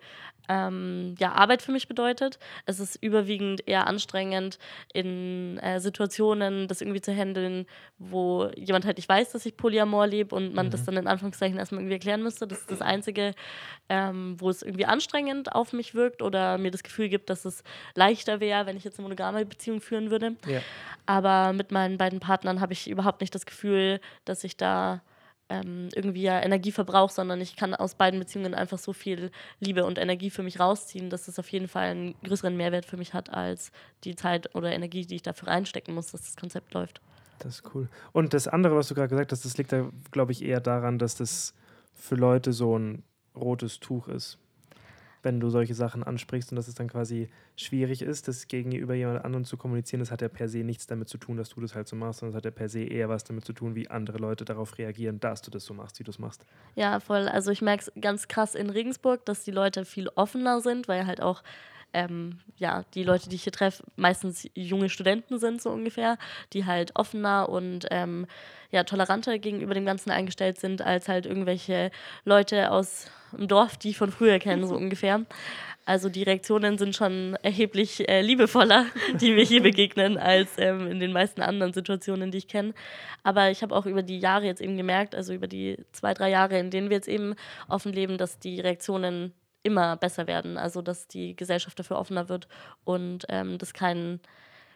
ähm, 0.49 1.15
ja, 1.19 1.31
Arbeit 1.31 1.61
für 1.61 1.71
mich 1.71 1.87
bedeutet. 1.87 2.39
Es 2.65 2.79
ist 2.79 2.95
überwiegend 3.01 3.67
eher 3.67 3.87
anstrengend, 3.87 4.59
in 4.93 5.57
äh, 5.59 5.79
Situationen 5.79 6.67
das 6.67 6.81
irgendwie 6.81 7.01
zu 7.01 7.13
handeln, 7.13 7.65
wo 7.97 8.49
jemand 8.55 8.85
halt 8.85 8.97
nicht 8.97 9.07
weiß, 9.07 9.31
dass 9.31 9.45
ich 9.45 9.55
Polyamor 9.55 10.07
lebe 10.07 10.35
und 10.35 10.53
man 10.53 10.67
mhm. 10.67 10.71
das 10.71 10.83
dann 10.83 10.97
in 10.97 11.07
Anführungszeichen 11.07 11.57
erstmal 11.57 11.81
irgendwie 11.81 11.95
erklären 11.95 12.23
müsste. 12.23 12.47
Das 12.47 12.59
ist 12.59 12.71
das 12.71 12.81
Einzige, 12.81 13.33
ähm, 13.89 14.35
wo 14.39 14.49
es 14.49 14.61
irgendwie 14.61 14.85
anstrengend 14.85 15.53
auf 15.53 15.73
mich 15.73 15.95
wirkt 15.95 16.21
oder 16.21 16.57
mir 16.57 16.71
das 16.71 16.83
Gefühl 16.83 17.09
gibt, 17.09 17.29
dass 17.29 17.45
es 17.45 17.63
leichter 17.95 18.39
wäre, 18.39 18.65
wenn 18.65 18.77
ich 18.77 18.83
jetzt 18.83 18.99
eine 18.99 19.03
monogame 19.03 19.45
Beziehung 19.45 19.81
führen 19.81 20.11
würde. 20.11 20.35
Ja. 20.47 20.61
Aber 21.05 21.53
mit 21.53 21.71
meinen 21.71 21.97
beiden 21.97 22.19
Partnern 22.19 22.59
habe 22.61 22.73
ich 22.73 22.89
überhaupt 22.89 23.21
nicht 23.21 23.33
das 23.33 23.45
Gefühl, 23.45 23.99
dass 24.25 24.43
ich 24.43 24.57
da 24.57 25.01
ähm, 25.53 25.89
irgendwie 25.93 26.23
ja 26.23 26.41
Energie 26.41 26.71
verbrauche, 26.71 27.13
sondern 27.13 27.41
ich 27.41 27.55
kann 27.55 27.75
aus 27.75 27.95
beiden 27.95 28.19
Beziehungen 28.19 28.53
einfach 28.53 28.79
so 28.79 28.93
viel 28.93 29.31
Liebe 29.59 29.85
und 29.85 29.97
Energie 29.97 30.29
für 30.29 30.43
mich 30.43 30.59
rausziehen, 30.59 31.09
dass 31.09 31.27
es 31.27 31.37
auf 31.39 31.49
jeden 31.49 31.67
Fall 31.67 31.89
einen 31.89 32.15
größeren 32.23 32.55
Mehrwert 32.55 32.85
für 32.85 32.97
mich 32.97 33.13
hat, 33.13 33.31
als 33.31 33.71
die 34.03 34.15
Zeit 34.15 34.55
oder 34.55 34.71
Energie, 34.71 35.05
die 35.05 35.15
ich 35.15 35.21
dafür 35.21 35.49
reinstecken 35.49 35.93
muss, 35.93 36.11
dass 36.11 36.21
das 36.21 36.35
Konzept 36.35 36.73
läuft. 36.73 37.01
Das 37.39 37.55
ist 37.55 37.75
cool. 37.75 37.89
Und 38.11 38.33
das 38.33 38.47
andere, 38.47 38.75
was 38.75 38.87
du 38.87 38.95
gerade 38.95 39.09
gesagt 39.09 39.31
hast, 39.31 39.45
das 39.45 39.57
liegt 39.57 39.71
da, 39.71 39.89
glaube 40.11 40.31
ich, 40.31 40.43
eher 40.43 40.61
daran, 40.61 40.97
dass 40.97 41.15
das 41.15 41.53
für 41.93 42.15
Leute 42.15 42.53
so 42.53 42.77
ein 42.77 43.03
rotes 43.35 43.79
Tuch 43.79 44.07
ist. 44.07 44.37
Wenn 45.23 45.39
du 45.39 45.49
solche 45.49 45.73
Sachen 45.73 46.03
ansprichst 46.03 46.51
und 46.51 46.57
dass 46.57 46.67
es 46.67 46.75
dann 46.75 46.89
quasi 46.89 47.29
schwierig 47.55 48.01
ist, 48.01 48.27
das 48.27 48.47
gegenüber 48.47 48.93
jemand 48.93 49.23
anderem 49.23 49.45
zu 49.45 49.57
kommunizieren. 49.57 49.99
Das 50.01 50.11
hat 50.11 50.21
ja 50.21 50.27
per 50.27 50.49
se 50.49 50.59
nichts 50.59 50.85
damit 50.85 51.09
zu 51.09 51.17
tun, 51.17 51.37
dass 51.37 51.49
du 51.49 51.61
das 51.61 51.73
halt 51.73 51.87
so 51.87 51.95
machst, 51.95 52.19
sondern 52.19 52.33
es 52.33 52.37
hat 52.37 52.45
ja 52.45 52.51
per 52.51 52.69
se 52.69 52.83
eher 52.83 53.09
was 53.09 53.23
damit 53.23 53.45
zu 53.45 53.53
tun, 53.53 53.73
wie 53.75 53.89
andere 53.89 54.17
Leute 54.17 54.45
darauf 54.45 54.77
reagieren, 54.77 55.19
dass 55.19 55.41
du 55.41 55.49
das 55.49 55.65
so 55.65 55.73
machst, 55.73 55.99
wie 55.99 56.03
du 56.03 56.11
es 56.11 56.19
machst. 56.19 56.45
Ja, 56.75 56.99
voll. 56.99 57.27
Also 57.27 57.51
ich 57.51 57.61
merke 57.61 57.85
es 57.85 58.01
ganz 58.01 58.27
krass 58.27 58.53
in 58.53 58.69
Regensburg, 58.69 59.25
dass 59.25 59.43
die 59.43 59.51
Leute 59.51 59.85
viel 59.85 60.09
offener 60.15 60.61
sind, 60.61 60.87
weil 60.87 61.07
halt 61.07 61.21
auch 61.21 61.41
ähm, 61.93 62.39
ja, 62.57 62.83
die 62.93 63.03
Leute, 63.03 63.29
die 63.29 63.35
ich 63.35 63.43
hier 63.43 63.51
treffe, 63.51 63.83
meistens 63.95 64.49
junge 64.55 64.89
Studenten 64.89 65.39
sind, 65.39 65.61
so 65.61 65.69
ungefähr, 65.69 66.17
die 66.53 66.65
halt 66.65 66.95
offener 66.95 67.49
und 67.49 67.87
ähm, 67.91 68.27
ja, 68.71 68.83
toleranter 68.83 69.37
gegenüber 69.39 69.73
dem 69.73 69.85
Ganzen 69.85 70.09
eingestellt 70.09 70.59
sind, 70.59 70.81
als 70.81 71.07
halt 71.07 71.25
irgendwelche 71.25 71.91
Leute 72.25 72.71
aus 72.71 73.11
dem 73.31 73.47
Dorf, 73.47 73.77
die 73.77 73.91
ich 73.91 73.97
von 73.97 74.11
früher 74.11 74.39
kennen, 74.39 74.67
so 74.67 74.75
ungefähr. 74.83 75.25
Also 75.85 76.07
die 76.07 76.23
Reaktionen 76.23 76.77
sind 76.77 76.95
schon 76.95 77.35
erheblich 77.41 78.07
äh, 78.07 78.21
liebevoller, 78.21 78.85
die 79.19 79.31
mir 79.31 79.43
hier 79.43 79.61
begegnen, 79.61 80.17
als 80.17 80.51
ähm, 80.57 80.87
in 80.87 80.99
den 80.99 81.11
meisten 81.11 81.41
anderen 81.41 81.73
Situationen, 81.73 82.31
die 82.31 82.37
ich 82.37 82.47
kenne. 82.47 82.73
Aber 83.23 83.51
ich 83.51 83.61
habe 83.63 83.75
auch 83.75 83.85
über 83.85 84.01
die 84.01 84.19
Jahre 84.19 84.45
jetzt 84.45 84.61
eben 84.61 84.77
gemerkt, 84.77 85.13
also 85.13 85.33
über 85.33 85.47
die 85.47 85.77
zwei, 85.91 86.13
drei 86.13 86.29
Jahre, 86.29 86.57
in 86.57 86.71
denen 86.71 86.89
wir 86.89 86.97
jetzt 86.97 87.09
eben 87.09 87.35
offen 87.67 87.91
leben, 87.91 88.17
dass 88.17 88.39
die 88.39 88.61
Reaktionen 88.61 89.33
immer 89.63 89.95
besser 89.97 90.27
werden. 90.27 90.57
Also 90.57 90.81
dass 90.81 91.07
die 91.07 91.35
Gesellschaft 91.35 91.79
dafür 91.79 91.97
offener 91.97 92.29
wird 92.29 92.47
und 92.83 93.25
ähm, 93.29 93.57
das 93.57 93.73
kein, 93.73 94.19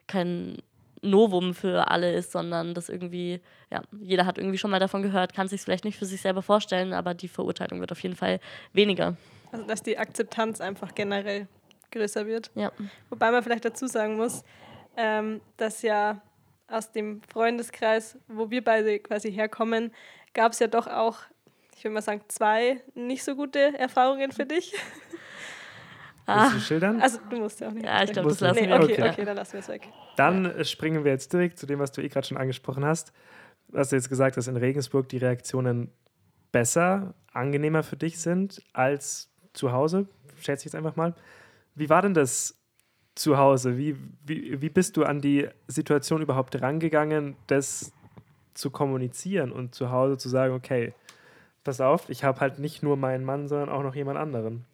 kein 0.08 0.58
Novum 1.02 1.54
für 1.54 1.90
alle 1.92 2.14
ist, 2.14 2.32
sondern 2.32 2.74
dass 2.74 2.90
irgendwie, 2.90 3.42
ja, 3.70 3.82
jeder 4.00 4.26
hat 4.26 4.38
irgendwie 4.38 4.58
schon 4.58 4.72
mal 4.72 4.80
davon 4.80 5.04
gehört, 5.04 5.34
kann 5.34 5.48
sich 5.48 5.62
vielleicht 5.62 5.86
nicht 5.86 5.98
für 5.98 6.06
sich 6.06 6.22
selber 6.22 6.42
vorstellen, 6.42 6.94
aber 6.94 7.14
die 7.14 7.28
Verurteilung 7.28 7.80
wird 7.80 7.92
auf 7.92 8.02
jeden 8.02 8.16
Fall 8.16 8.40
weniger. 8.74 9.16
Also 9.52 9.66
dass 9.66 9.84
die 9.84 9.98
Akzeptanz 9.98 10.62
einfach 10.62 10.96
generell 10.96 11.48
größer 11.92 12.26
wird. 12.26 12.52
Ja. 12.56 12.72
Wobei 13.10 13.32
man 13.32 13.44
vielleicht 13.44 13.66
dazu 13.66 13.88
sagen 13.88 14.18
muss, 14.18 14.44
ähm, 14.96 15.42
dass 15.58 15.82
ja 15.82 16.22
aus 16.68 16.92
dem 16.92 17.22
Freundeskreis, 17.24 18.18
wo 18.28 18.50
wir 18.50 18.64
beide 18.64 19.00
quasi 19.00 19.32
herkommen, 19.32 19.94
gab 20.34 20.52
es 20.52 20.60
ja 20.60 20.68
doch 20.68 20.88
auch 20.88 21.20
ich 21.78 21.84
würde 21.84 21.94
mal 21.94 22.02
sagen, 22.02 22.22
zwei 22.28 22.82
nicht 22.96 23.24
so 23.24 23.36
gute 23.36 23.60
Erfahrungen 23.78 24.32
für 24.32 24.46
dich. 24.46 24.74
Willst 26.26 26.56
du 26.56 26.60
schildern? 26.60 27.00
Also 27.02 27.20
du 27.30 27.38
musst 27.38 27.60
ja 27.60 27.70
auch 27.70 27.72
nicht. 27.72 27.86
Ja, 27.86 28.04
ich 28.04 28.12
glaube, 28.12 28.30
das 28.30 28.40
lassen 28.40 28.60
nee, 28.60 28.68
wir 28.68 28.76
okay, 28.76 28.94
okay. 28.94 29.10
okay, 29.12 29.26
dann 29.26 29.38
lassen 29.38 29.54
wir 29.54 29.60
es 29.60 29.68
weg. 29.70 29.88
Dann 30.18 30.66
springen 30.66 31.06
wir 31.06 31.12
jetzt 31.12 31.32
direkt 31.32 31.58
zu 31.58 31.66
dem, 31.68 31.80
was 31.80 31.92
du 31.92 32.02
eh 32.02 32.10
gerade 32.10 32.28
schon 32.28 32.38
angesprochen 32.38 32.84
hast. 32.84 33.14
Was 33.70 33.90
du 33.90 33.96
jetzt 33.96 34.10
gesagt 34.10 34.36
hast, 34.36 34.48
in 34.48 34.58
Regensburg 34.58 35.08
die 35.08 35.18
Reaktionen 35.18 35.92
besser, 36.52 37.14
angenehmer 37.32 37.84
für 37.84 37.96
dich 37.96 38.20
sind 38.20 38.62
als 38.74 39.30
zu 39.54 39.72
Hause, 39.72 40.08
schätze 40.38 40.62
ich 40.62 40.66
jetzt 40.66 40.76
einfach 40.76 40.96
mal. 40.96 41.14
Wie 41.76 41.90
war 41.90 42.02
denn 42.02 42.14
das 42.14 42.58
zu 43.16 43.38
Hause? 43.38 43.78
Wie, 43.78 43.96
wie, 44.26 44.62
wie 44.62 44.70
bist 44.70 44.98
du 44.98 45.04
an 45.04 45.22
die 45.22 45.48
Situation 45.68 46.22
überhaupt 46.22 46.60
rangegangen, 46.60 47.38
das 47.46 47.94
zu 48.54 48.72
kommunizieren 48.72 49.52
und 49.52 49.76
zu 49.76 49.92
Hause 49.92 50.18
zu 50.18 50.28
sagen, 50.28 50.54
okay, 50.54 50.94
pass 51.68 51.82
auf, 51.82 52.10
ich 52.10 52.24
habe 52.24 52.40
halt 52.40 52.60
nicht 52.60 52.82
nur 52.82 52.96
meinen 52.96 53.26
Mann, 53.26 53.48
sondern 53.50 53.70
auch 53.70 53.84
noch 53.84 53.94
jemand 53.94 54.18
anderen. 54.18 54.66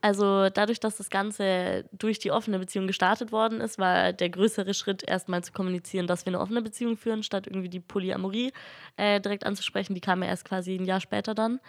Also 0.00 0.48
dadurch, 0.48 0.80
dass 0.80 0.96
das 0.96 1.10
Ganze 1.10 1.84
durch 1.92 2.18
die 2.18 2.30
offene 2.30 2.58
Beziehung 2.58 2.86
gestartet 2.86 3.32
worden 3.32 3.60
ist, 3.60 3.78
war 3.78 4.14
der 4.14 4.30
größere 4.30 4.72
Schritt 4.72 5.02
erstmal 5.06 5.42
zu 5.44 5.52
kommunizieren, 5.52 6.06
dass 6.06 6.24
wir 6.24 6.30
eine 6.30 6.40
offene 6.40 6.62
Beziehung 6.62 6.96
führen, 6.96 7.22
statt 7.22 7.46
irgendwie 7.46 7.68
die 7.68 7.80
Polyamorie 7.80 8.52
äh, 8.96 9.20
direkt 9.20 9.44
anzusprechen. 9.44 9.94
Die 9.94 10.00
kam 10.00 10.22
ja 10.22 10.28
erst 10.28 10.46
quasi 10.46 10.74
ein 10.76 10.86
Jahr 10.86 11.00
später 11.00 11.34
dann. 11.34 11.60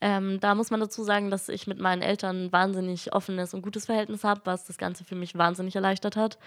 Ähm, 0.00 0.38
da 0.40 0.54
muss 0.54 0.70
man 0.70 0.78
dazu 0.78 1.02
sagen, 1.02 1.30
dass 1.30 1.48
ich 1.48 1.66
mit 1.66 1.78
meinen 1.80 2.02
Eltern 2.02 2.44
ein 2.44 2.52
wahnsinnig 2.52 3.12
offenes 3.12 3.52
und 3.52 3.62
gutes 3.62 3.86
Verhältnis 3.86 4.22
habe, 4.22 4.42
was 4.44 4.64
das 4.64 4.78
Ganze 4.78 5.04
für 5.04 5.16
mich 5.16 5.36
wahnsinnig 5.36 5.74
erleichtert 5.74 6.14
hat. 6.14 6.38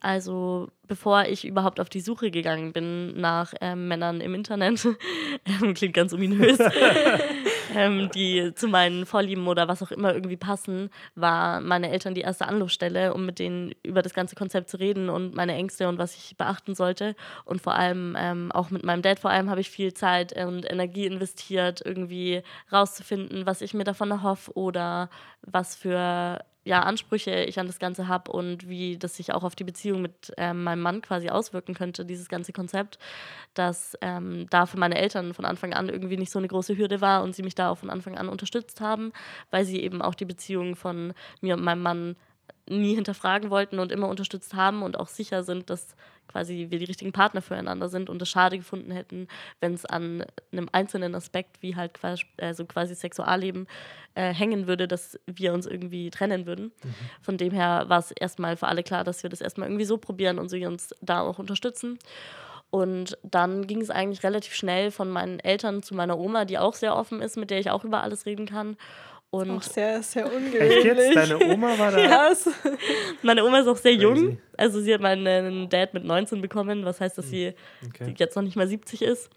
Also 0.00 0.68
bevor 0.86 1.24
ich 1.24 1.44
überhaupt 1.44 1.80
auf 1.80 1.88
die 1.88 2.00
Suche 2.00 2.30
gegangen 2.30 2.72
bin 2.72 3.20
nach 3.20 3.52
ähm, 3.60 3.88
Männern 3.88 4.20
im 4.20 4.34
Internet, 4.34 4.84
ähm, 5.44 5.74
klingt 5.74 5.94
ganz 5.94 6.12
ominös, 6.12 6.58
ähm, 7.74 8.10
die 8.14 8.52
zu 8.54 8.68
meinen 8.68 9.06
Vorlieben 9.06 9.46
oder 9.46 9.68
was 9.68 9.82
auch 9.82 9.90
immer 9.90 10.14
irgendwie 10.14 10.36
passen, 10.36 10.90
war 11.14 11.60
meine 11.60 11.90
Eltern 11.90 12.14
die 12.14 12.22
erste 12.22 12.46
Anlaufstelle, 12.46 13.14
um 13.14 13.26
mit 13.26 13.38
denen 13.38 13.72
über 13.82 14.02
das 14.02 14.14
ganze 14.14 14.36
Konzept 14.36 14.70
zu 14.70 14.78
reden 14.78 15.08
und 15.08 15.34
meine 15.34 15.54
Ängste 15.54 15.88
und 15.88 15.98
was 15.98 16.14
ich 16.16 16.36
beachten 16.36 16.74
sollte. 16.74 17.14
Und 17.44 17.60
vor 17.60 17.74
allem 17.74 18.16
ähm, 18.18 18.52
auch 18.52 18.70
mit 18.70 18.84
meinem 18.84 19.02
Dad 19.02 19.18
vor 19.18 19.30
allem 19.30 19.50
habe 19.50 19.60
ich 19.60 19.70
viel 19.70 19.94
Zeit 19.94 20.32
und 20.32 20.70
Energie 20.70 21.06
investiert, 21.06 21.82
irgendwie 21.84 22.42
rauszufinden, 22.72 23.46
was 23.46 23.60
ich 23.60 23.74
mir 23.74 23.84
davon 23.84 24.10
erhoffe 24.10 24.52
oder 24.56 25.10
was 25.42 25.76
für 25.76 26.40
ja, 26.64 26.82
Ansprüche 26.82 27.44
ich 27.44 27.58
an 27.58 27.66
das 27.66 27.78
Ganze 27.78 28.08
habe 28.08 28.30
und 28.30 28.68
wie 28.68 28.98
das 28.98 29.16
sich 29.16 29.32
auch 29.32 29.42
auf 29.42 29.54
die 29.54 29.64
Beziehung 29.64 30.02
mit 30.02 30.32
ähm, 30.36 30.64
meinem 30.64 30.82
Mann 30.82 31.02
quasi 31.02 31.30
auswirken 31.30 31.74
könnte, 31.74 32.04
dieses 32.04 32.28
ganze 32.28 32.52
Konzept, 32.52 32.98
dass 33.54 33.96
ähm, 34.00 34.46
da 34.50 34.66
für 34.66 34.78
meine 34.78 34.98
Eltern 34.98 35.34
von 35.34 35.44
Anfang 35.44 35.72
an 35.72 35.88
irgendwie 35.88 36.16
nicht 36.16 36.30
so 36.30 36.38
eine 36.38 36.48
große 36.48 36.76
Hürde 36.76 37.00
war 37.00 37.22
und 37.22 37.34
sie 37.34 37.42
mich 37.42 37.54
da 37.54 37.70
auch 37.70 37.78
von 37.78 37.90
Anfang 37.90 38.18
an 38.18 38.28
unterstützt 38.28 38.80
haben, 38.80 39.12
weil 39.50 39.64
sie 39.64 39.80
eben 39.80 40.02
auch 40.02 40.14
die 40.14 40.26
Beziehung 40.26 40.76
von 40.76 41.14
mir 41.40 41.54
und 41.54 41.62
meinem 41.64 41.82
Mann 41.82 42.16
nie 42.68 42.94
hinterfragen 42.94 43.50
wollten 43.50 43.78
und 43.78 43.92
immer 43.92 44.08
unterstützt 44.08 44.54
haben 44.54 44.82
und 44.82 44.98
auch 44.98 45.08
sicher 45.08 45.42
sind, 45.42 45.70
dass 45.70 45.96
quasi 46.28 46.66
wir 46.70 46.78
die 46.78 46.84
richtigen 46.84 47.12
Partner 47.12 47.42
füreinander 47.42 47.88
sind 47.88 48.10
und 48.10 48.22
es 48.22 48.28
schade 48.28 48.58
gefunden 48.58 48.90
hätten, 48.90 49.28
wenn 49.60 49.74
es 49.74 49.84
an 49.84 50.24
einem 50.52 50.68
einzelnen 50.72 51.14
Aspekt 51.14 51.62
wie 51.62 51.74
halt 51.74 51.94
quasi, 51.94 52.24
also 52.40 52.64
quasi 52.64 52.94
Sexualleben 52.94 53.66
äh, 54.14 54.32
hängen 54.32 54.66
würde, 54.66 54.86
dass 54.86 55.18
wir 55.26 55.52
uns 55.52 55.66
irgendwie 55.66 56.10
trennen 56.10 56.46
würden. 56.46 56.66
Mhm. 56.82 56.94
Von 57.22 57.36
dem 57.38 57.52
her 57.52 57.84
war 57.88 57.98
es 57.98 58.10
erstmal 58.10 58.56
für 58.56 58.68
alle 58.68 58.82
klar, 58.82 59.04
dass 59.04 59.22
wir 59.22 59.30
das 59.30 59.40
erstmal 59.40 59.68
irgendwie 59.68 59.84
so 59.84 59.98
probieren 59.98 60.38
und 60.38 60.48
sie 60.48 60.66
uns 60.66 60.94
da 61.00 61.20
auch 61.20 61.38
unterstützen. 61.38 61.98
Und 62.70 63.16
dann 63.22 63.66
ging 63.66 63.80
es 63.80 63.90
eigentlich 63.90 64.22
relativ 64.22 64.54
schnell 64.54 64.90
von 64.90 65.08
meinen 65.08 65.40
Eltern 65.40 65.82
zu 65.82 65.94
meiner 65.94 66.18
Oma, 66.18 66.44
die 66.44 66.58
auch 66.58 66.74
sehr 66.74 66.96
offen 66.96 67.22
ist, 67.22 67.36
mit 67.36 67.50
der 67.50 67.60
ich 67.60 67.70
auch 67.70 67.84
über 67.84 68.02
alles 68.02 68.26
reden 68.26 68.46
kann. 68.46 68.76
Und 69.30 69.50
auch 69.50 69.62
sehr, 69.62 70.02
sehr 70.02 70.24
ungewöhnlich. 70.34 70.84
Echt 70.84 70.84
jetzt? 70.84 71.16
Deine 71.16 71.38
Oma 71.38 71.78
war 71.78 71.90
da? 71.90 71.98
Ja, 72.02 72.32
meine 73.22 73.44
Oma 73.44 73.60
ist 73.60 73.66
auch 73.66 73.76
sehr 73.76 73.96
Crazy. 73.96 74.02
jung. 74.02 74.38
Also 74.56 74.80
sie 74.80 74.94
hat 74.94 75.00
meinen 75.00 75.68
Dad 75.68 75.92
mit 75.92 76.04
19 76.04 76.40
bekommen, 76.40 76.84
was 76.84 77.00
heißt, 77.00 77.18
dass 77.18 77.26
hm, 77.26 77.30
sie 77.30 77.54
okay. 77.86 78.14
jetzt 78.16 78.36
noch 78.36 78.42
nicht 78.42 78.56
mal 78.56 78.66
70 78.66 79.02
ist. 79.02 79.30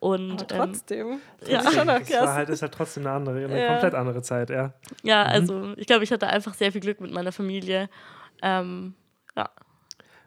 Und, 0.00 0.52
Aber 0.52 0.66
trotzdem. 0.66 1.08
Ähm, 1.08 1.20
ja, 1.48 1.62
schon 1.70 1.86
noch 1.86 1.98
krass. 1.98 2.08
Das 2.08 2.26
war 2.26 2.34
halt, 2.34 2.48
ist 2.50 2.62
halt 2.62 2.72
trotzdem 2.72 3.06
eine 3.06 3.16
andere, 3.16 3.44
eine 3.44 3.60
ja. 3.60 3.68
komplett 3.72 3.94
andere 3.94 4.22
Zeit, 4.22 4.50
ja. 4.50 4.72
Ja, 5.02 5.24
mhm. 5.24 5.30
also 5.30 5.72
ich 5.76 5.86
glaube, 5.86 6.04
ich 6.04 6.12
hatte 6.12 6.28
einfach 6.28 6.54
sehr 6.54 6.70
viel 6.72 6.80
Glück 6.80 7.00
mit 7.00 7.12
meiner 7.12 7.32
Familie. 7.32 7.88
Ähm, 8.42 8.94
ja, 9.36 9.50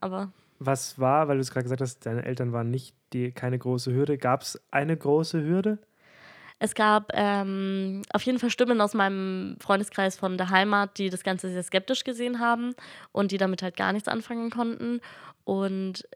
aber. 0.01 0.31
Was 0.59 0.99
war, 0.99 1.27
weil 1.27 1.37
du 1.37 1.41
es 1.41 1.51
gerade 1.51 1.63
gesagt 1.63 1.81
hast, 1.81 2.05
deine 2.05 2.25
Eltern 2.25 2.51
waren 2.51 2.69
nicht 2.69 2.95
die, 3.13 3.31
keine 3.31 3.57
große 3.57 3.93
Hürde. 3.93 4.17
Gab 4.17 4.41
es 4.41 4.61
eine 4.71 4.95
große 4.95 5.41
Hürde? 5.41 5.79
Es 6.63 6.75
gab 6.75 7.11
ähm, 7.15 8.03
auf 8.13 8.21
jeden 8.21 8.37
Fall 8.37 8.51
Stimmen 8.51 8.81
aus 8.81 8.93
meinem 8.93 9.57
Freundeskreis 9.59 10.15
von 10.15 10.37
der 10.37 10.51
Heimat, 10.51 10.99
die 10.99 11.09
das 11.09 11.23
Ganze 11.23 11.49
sehr 11.49 11.63
skeptisch 11.63 12.03
gesehen 12.03 12.39
haben 12.39 12.75
und 13.11 13.31
die 13.31 13.39
damit 13.39 13.63
halt 13.63 13.75
gar 13.75 13.91
nichts 13.91 14.07
anfangen 14.07 14.51
konnten. 14.51 15.01
Und 15.43 16.07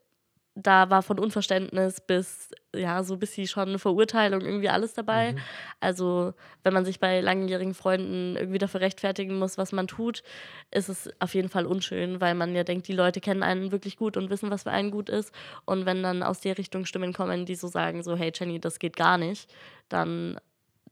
da 0.58 0.90
war 0.90 1.04
von 1.04 1.20
Unverständnis 1.20 2.00
bis, 2.00 2.50
ja, 2.74 3.04
so 3.04 3.18
bis 3.18 3.34
sie 3.34 3.46
schon 3.46 3.78
Verurteilung 3.78 4.40
irgendwie 4.40 4.70
alles 4.70 4.94
dabei. 4.94 5.34
Mhm. 5.34 5.40
Also, 5.82 6.34
wenn 6.64 6.74
man 6.74 6.86
sich 6.86 7.02
bei 7.02 7.20
langjährigen 7.20 7.74
Freunden 7.74 8.38
irgendwie 8.38 8.58
dafür 8.58 8.80
rechtfertigen 8.80 9.38
muss, 9.38 9.58
was 9.58 9.74
man 9.74 9.88
tut, 9.88 10.24
ist 10.72 10.88
es 10.88 11.10
auf 11.20 11.36
jeden 11.36 11.50
Fall 11.50 11.66
unschön, 11.66 12.22
weil 12.22 12.36
man 12.36 12.56
ja 12.56 12.64
denkt, 12.64 12.88
die 12.88 12.94
Leute 12.94 13.20
kennen 13.20 13.44
einen 13.44 13.74
wirklich 13.74 13.98
gut 13.98 14.16
und 14.16 14.30
wissen, 14.30 14.50
was 14.50 14.64
für 14.64 14.72
einen 14.72 14.92
gut 14.92 15.10
ist. 15.10 15.34
Und 15.66 15.86
wenn 15.86 16.02
dann 16.02 16.24
aus 16.24 16.40
der 16.40 16.58
Richtung 16.58 16.86
Stimmen 16.86 17.12
kommen, 17.12 17.46
die 17.46 17.56
so 17.56 17.68
sagen, 17.68 18.02
so, 18.02 18.16
hey 18.16 18.32
Jenny, 18.34 18.62
das 18.62 18.80
geht 18.80 18.96
gar 18.96 19.18
nicht, 19.18 19.54
dann 19.90 20.40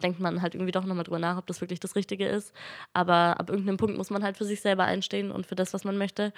denkt 0.01 0.19
man 0.19 0.41
halt 0.41 0.55
irgendwie 0.55 0.73
doch 0.73 0.83
nochmal 0.83 1.05
drüber 1.05 1.19
nach, 1.19 1.37
ob 1.37 1.47
das 1.47 1.61
wirklich 1.61 1.79
das 1.79 1.95
Richtige 1.95 2.27
ist. 2.27 2.53
Aber 2.91 3.39
ab 3.39 3.49
irgendeinem 3.49 3.77
Punkt 3.77 3.95
muss 3.95 4.09
man 4.09 4.23
halt 4.23 4.35
für 4.35 4.45
sich 4.45 4.59
selber 4.59 4.83
einstehen 4.83 5.31
und 5.31 5.45
für 5.45 5.55
das, 5.55 5.73
was 5.73 5.85
man 5.85 5.97
möchte. 5.97 6.33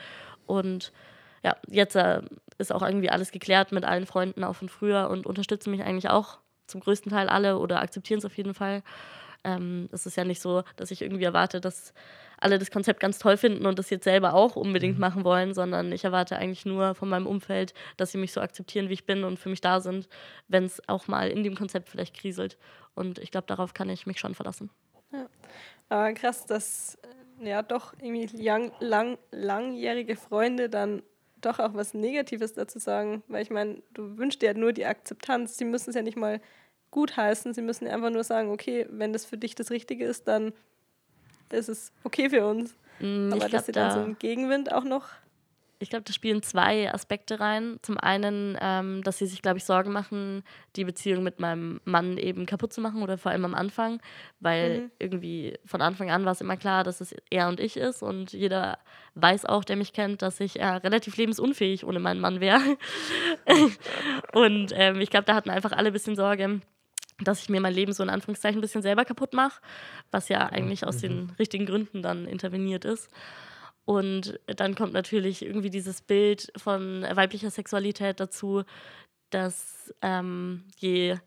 Und 0.46 0.92
ja, 1.46 1.56
jetzt 1.68 1.96
äh, 1.96 2.24
ist 2.58 2.74
auch 2.74 2.82
irgendwie 2.82 3.12
alles 3.12 3.32
geklärt 3.32 3.72
mit 3.72 3.86
allen 3.86 4.08
Freunden 4.08 4.44
auch 4.44 4.56
von 4.56 4.68
früher 4.68 5.12
und 5.12 5.28
unterstützen 5.28 5.70
mich 5.70 5.84
eigentlich 5.84 6.10
auch 6.10 6.40
zum 6.66 6.82
größten 6.82 7.12
Teil 7.12 7.30
alle 7.30 7.60
oder 7.60 7.84
akzeptieren 7.84 8.18
es 8.18 8.26
auf 8.26 8.36
jeden 8.36 8.56
Fall. 8.56 8.82
Ähm, 9.44 9.88
es 9.92 10.08
ist 10.08 10.18
ja 10.18 10.24
nicht 10.24 10.42
so, 10.42 10.64
dass 10.76 10.90
ich 10.90 11.04
irgendwie 11.04 11.24
erwarte, 11.24 11.62
dass 11.62 11.94
alle 12.40 12.58
das 12.58 12.72
Konzept 12.72 13.00
ganz 13.00 13.20
toll 13.20 13.38
finden 13.38 13.68
und 13.68 13.78
das 13.78 13.92
jetzt 13.92 14.06
selber 14.06 14.34
auch 14.34 14.56
unbedingt 14.56 14.96
mhm. 14.96 15.02
machen 15.02 15.24
wollen, 15.24 15.54
sondern 15.54 15.92
ich 15.92 16.04
erwarte 16.04 16.36
eigentlich 16.38 16.66
nur 16.66 16.96
von 16.96 17.10
meinem 17.10 17.28
Umfeld, 17.28 17.76
dass 17.96 18.12
sie 18.12 18.18
mich 18.18 18.34
so 18.34 18.42
akzeptieren, 18.42 18.90
wie 18.90 18.94
ich 18.94 19.06
bin 19.06 19.24
und 19.24 19.38
für 19.38 19.50
mich 19.50 19.62
da 19.62 19.82
sind, 19.82 20.10
wenn 20.48 20.64
es 20.64 20.82
auch 20.90 21.08
mal 21.08 21.30
in 21.30 21.44
dem 21.44 21.54
Konzept 21.54 21.90
vielleicht 21.90 22.16
kriselt. 22.16 22.58
Und 22.96 23.20
ich 23.20 23.30
glaube, 23.30 23.46
darauf 23.46 23.76
kann 23.76 23.90
ich 23.90 24.08
mich 24.08 24.20
schon 24.20 24.34
verlassen. 24.34 24.72
Ja. 25.14 25.28
Aber 25.90 26.12
krass, 26.14 26.48
dass 26.48 26.98
äh, 27.40 27.50
ja 27.50 27.62
doch 27.62 27.94
irgendwie 28.02 28.36
lang, 28.36 28.72
lang, 28.80 29.20
langjährige 29.30 30.16
Freunde 30.16 30.70
dann 30.70 31.04
doch 31.42 31.60
auch 31.60 31.74
was 31.74 31.94
Negatives 31.94 32.54
dazu 32.54 32.80
sagen, 32.80 33.24
weil 33.28 33.44
ich 33.44 33.50
meine, 33.50 33.82
du 33.94 34.18
wünschst 34.18 34.42
dir 34.42 34.48
ja 34.48 34.54
nur 34.54 34.74
die 34.74 34.86
Akzeptanz. 34.86 35.58
Sie 35.58 35.66
müssen 35.66 35.90
es 35.92 35.96
ja 35.96 36.02
nicht 36.02 36.18
mal 36.18 36.42
gut 36.92 37.18
heißen, 37.18 37.54
sie 37.54 37.62
müssen 37.62 37.88
einfach 37.88 38.10
nur 38.10 38.24
sagen, 38.24 38.52
okay, 38.52 38.88
wenn 38.90 39.12
das 39.12 39.26
für 39.26 39.38
dich 39.38 39.54
das 39.54 39.70
Richtige 39.70 40.06
ist, 40.06 40.28
dann 40.28 40.54
ist 41.52 41.70
es 41.70 41.92
okay 42.04 42.30
für 42.30 42.46
uns. 42.48 42.76
Mm, 43.00 43.32
Aber 43.32 43.42
dass 43.42 43.50
glaube, 43.50 43.66
sie 43.66 43.72
dann 43.74 43.92
so 43.92 44.00
einen 44.00 44.18
Gegenwind 44.18 44.72
auch 44.72 44.86
noch. 44.86 45.10
Ich 45.80 45.90
glaub, 45.90 46.06
da 46.06 46.14
spielen 46.14 46.42
zwei 46.42 46.94
Aspekte 46.94 47.40
rein. 47.40 47.78
Zum 47.82 47.98
einen, 47.98 48.58
ähm, 48.62 49.04
dass 49.04 49.18
sie 49.18 49.26
sich, 49.26 49.42
glaube 49.42 49.58
ich, 49.58 49.66
Sorgen 49.66 49.92
machen, 49.92 50.44
die 50.76 50.86
Beziehung 50.86 51.24
mit 51.24 51.40
meinem 51.40 51.82
Mann 51.86 52.18
eben 52.18 52.46
kaputt 52.46 52.74
zu 52.74 52.82
machen 52.82 53.04
oder 53.04 53.18
vor 53.18 53.32
allem 53.32 53.46
am 53.46 53.54
Anfang, 53.56 54.02
weil 54.40 54.82
Mhm. 54.82 54.92
irgendwie 55.00 55.58
von 55.66 55.82
Anfang 55.82 56.12
an 56.12 56.26
war 56.26 56.32
es 56.32 56.42
immer 56.42 56.58
klar, 56.58 56.84
dass 56.84 57.02
es 57.02 57.16
er 57.30 57.48
und 57.48 57.60
ich 57.60 57.78
ist 57.78 58.02
und 58.04 58.32
jeder 58.34 58.78
weiß 59.16 59.46
auch, 59.46 59.64
der 59.64 59.76
mich 59.76 59.94
kennt, 59.94 60.22
dass 60.22 60.40
ich 60.40 60.60
äh, 60.60 60.66
relativ 60.66 61.18
lebensunfähig 61.18 61.86
ohne 61.86 62.00
meinen 62.00 62.20
Mann 62.22 62.40
wäre. 62.40 62.62
und 64.34 64.72
ähm, 64.74 65.00
ich 65.02 65.10
glaube, 65.10 65.26
da 65.26 65.36
hatten 65.36 65.50
einfach 65.50 65.72
alle 65.72 65.88
ein 65.88 65.94
bisschen 65.94 66.16
Sorge, 66.16 66.62
dass 67.20 67.42
ich 67.42 67.50
mir 67.50 67.62
mein 67.62 67.74
Leben 67.74 67.94
so 67.94 68.04
in 68.04 68.10
Anführungszeichen 68.10 68.60
ein 68.60 68.62
bisschen 68.62 68.82
selber 68.82 69.06
kaputt 69.06 69.34
mache, 69.34 69.62
was 70.12 70.28
ja 70.30 70.48
eigentlich 70.48 70.86
aus 70.86 70.98
den 70.98 71.32
richtigen 71.40 71.66
Gründen 71.66 72.02
dann 72.02 72.26
interveniert 72.26 72.84
ist. 72.86 73.10
Und 73.86 74.40
dann 74.48 74.76
kommt 74.76 74.94
natürlich 74.94 75.46
irgendwie 75.46 75.70
dieses 75.70 76.02
Bild 76.02 76.52
von 76.58 77.06
weiblicher 77.12 77.52
Sexualität 77.52 78.20
dazu, 78.20 78.64
dass 79.30 79.94
ähm, 80.02 80.64
je 80.78 81.18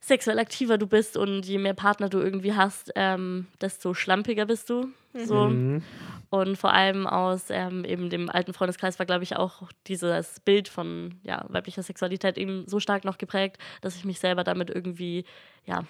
sexuell 0.00 0.38
aktiver 0.38 0.78
du 0.78 0.86
bist 0.86 1.16
und 1.16 1.46
je 1.46 1.58
mehr 1.58 1.74
Partner 1.74 2.08
du 2.08 2.18
irgendwie 2.18 2.54
hast, 2.54 2.92
ähm, 2.96 3.46
desto 3.60 3.94
schlampiger 3.94 4.46
bist 4.46 4.68
du. 4.70 4.88
So. 5.14 5.48
Mhm. 5.48 5.82
Und 6.30 6.56
vor 6.56 6.72
allem 6.72 7.06
aus 7.06 7.44
ähm, 7.50 7.84
eben 7.84 8.10
dem 8.10 8.30
alten 8.30 8.52
Freundeskreis 8.52 8.98
war, 8.98 9.06
glaube 9.06 9.22
ich, 9.22 9.36
auch 9.36 9.70
dieses 9.86 10.40
Bild 10.40 10.68
von 10.68 11.20
ja, 11.22 11.44
weiblicher 11.48 11.82
Sexualität 11.82 12.38
eben 12.38 12.64
so 12.66 12.80
stark 12.80 13.04
noch 13.04 13.18
geprägt, 13.18 13.58
dass 13.80 13.96
ich 13.96 14.04
mich 14.04 14.18
selber 14.18 14.42
damit 14.42 14.70
irgendwie, 14.70 15.24
ja, 15.66 15.84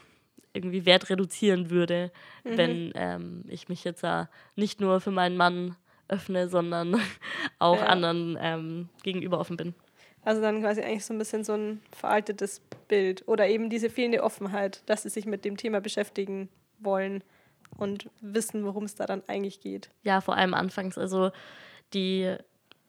irgendwie 0.53 0.85
Wert 0.85 1.09
reduzieren 1.09 1.71
würde, 1.71 2.13
wenn 2.45 2.93
ähm, 2.95 3.45
ich 3.49 3.69
mich 3.71 3.85
jetzt 3.85 4.05
äh, 4.05 4.27
nicht 4.57 4.81
nur 4.81 5.01
für 5.01 5.11
meinen 5.11 5.37
Mann 5.37 5.77
öffne, 6.13 6.49
sondern 6.49 7.01
auch 7.59 7.79
Ja. 7.79 7.87
anderen 7.87 8.39
ähm, 8.41 8.89
gegenüber 9.03 9.39
offen 9.41 9.57
bin. 9.57 9.75
Also 10.25 10.41
dann 10.41 10.61
quasi 10.61 10.83
eigentlich 10.83 11.05
so 11.05 11.13
ein 11.15 11.19
bisschen 11.19 11.43
so 11.43 11.55
ein 11.55 11.81
veraltetes 11.91 12.61
Bild 12.87 13.27
oder 13.27 13.49
eben 13.49 13.71
diese 13.71 13.91
fehlende 13.91 14.23
Offenheit, 14.23 14.83
dass 14.87 15.03
sie 15.03 15.09
sich 15.09 15.27
mit 15.27 15.45
dem 15.45 15.57
Thema 15.57 15.81
beschäftigen 15.81 16.49
wollen 16.79 17.25
und 17.77 18.09
wissen, 18.21 18.65
worum 18.65 18.85
es 18.85 18.95
da 18.95 19.07
dann 19.07 19.23
eigentlich 19.27 19.61
geht. 19.61 19.91
Ja, 20.05 20.21
vor 20.21 20.37
allem 20.37 20.55
anfangs. 20.55 20.97
Also 20.97 21.33
die, 21.93 22.37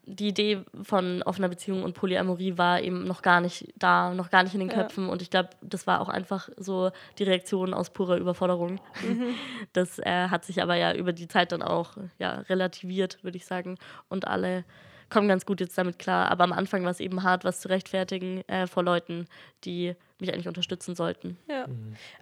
die 0.06 0.28
Idee 0.30 0.64
von 0.84 1.24
offener 1.24 1.48
Beziehung 1.48 1.84
und 1.84 1.94
Polyamorie 1.94 2.58
war 2.58 2.82
eben 2.82 3.06
noch 3.06 3.22
gar 3.22 3.40
nicht 3.40 3.74
da, 3.78 4.14
noch 4.14 4.30
gar 4.30 4.44
nicht 4.44 4.54
in 4.54 4.60
den 4.60 4.70
Ja. 4.70 4.76
Köpfen. 4.76 5.08
Und 5.08 5.22
ich 5.22 5.30
glaube, 5.30 5.50
das 5.62 5.88
war 5.88 6.02
auch 6.02 6.10
einfach 6.10 6.50
so 6.58 6.92
die 7.18 7.24
Reaktion 7.24 7.74
aus 7.74 7.90
purer 7.90 8.18
Überforderung. 8.18 8.80
Das 9.74 10.00
äh, 10.00 10.28
hat 10.28 10.46
sich 10.46 10.62
aber 10.62 10.76
ja 10.76 10.94
über 10.94 11.14
die 11.14 11.28
Zeit 11.28 11.52
dann 11.52 11.62
auch 11.62 11.94
ja, 12.20 12.40
relativiert, 12.50 13.24
würde 13.24 13.38
ich 13.38 13.46
sagen. 13.46 13.78
Und 14.10 14.28
alle 14.28 14.66
kommen 15.10 15.28
ganz 15.28 15.46
gut 15.46 15.62
jetzt 15.62 15.78
damit 15.78 16.00
klar. 16.00 16.30
Aber 16.30 16.44
am 16.44 16.54
Anfang 16.54 16.84
war 16.84 16.92
es 16.92 17.00
eben 17.00 17.24
hart, 17.24 17.44
was 17.44 17.62
zu 17.62 17.70
rechtfertigen 17.70 18.48
äh, 18.48 18.68
vor 18.68 18.84
Leuten, 18.84 19.28
die 19.64 19.96
mich 20.20 20.34
eigentlich 20.34 20.48
unterstützen 20.48 20.96
sollten. 20.96 21.38
Ja. 21.48 21.68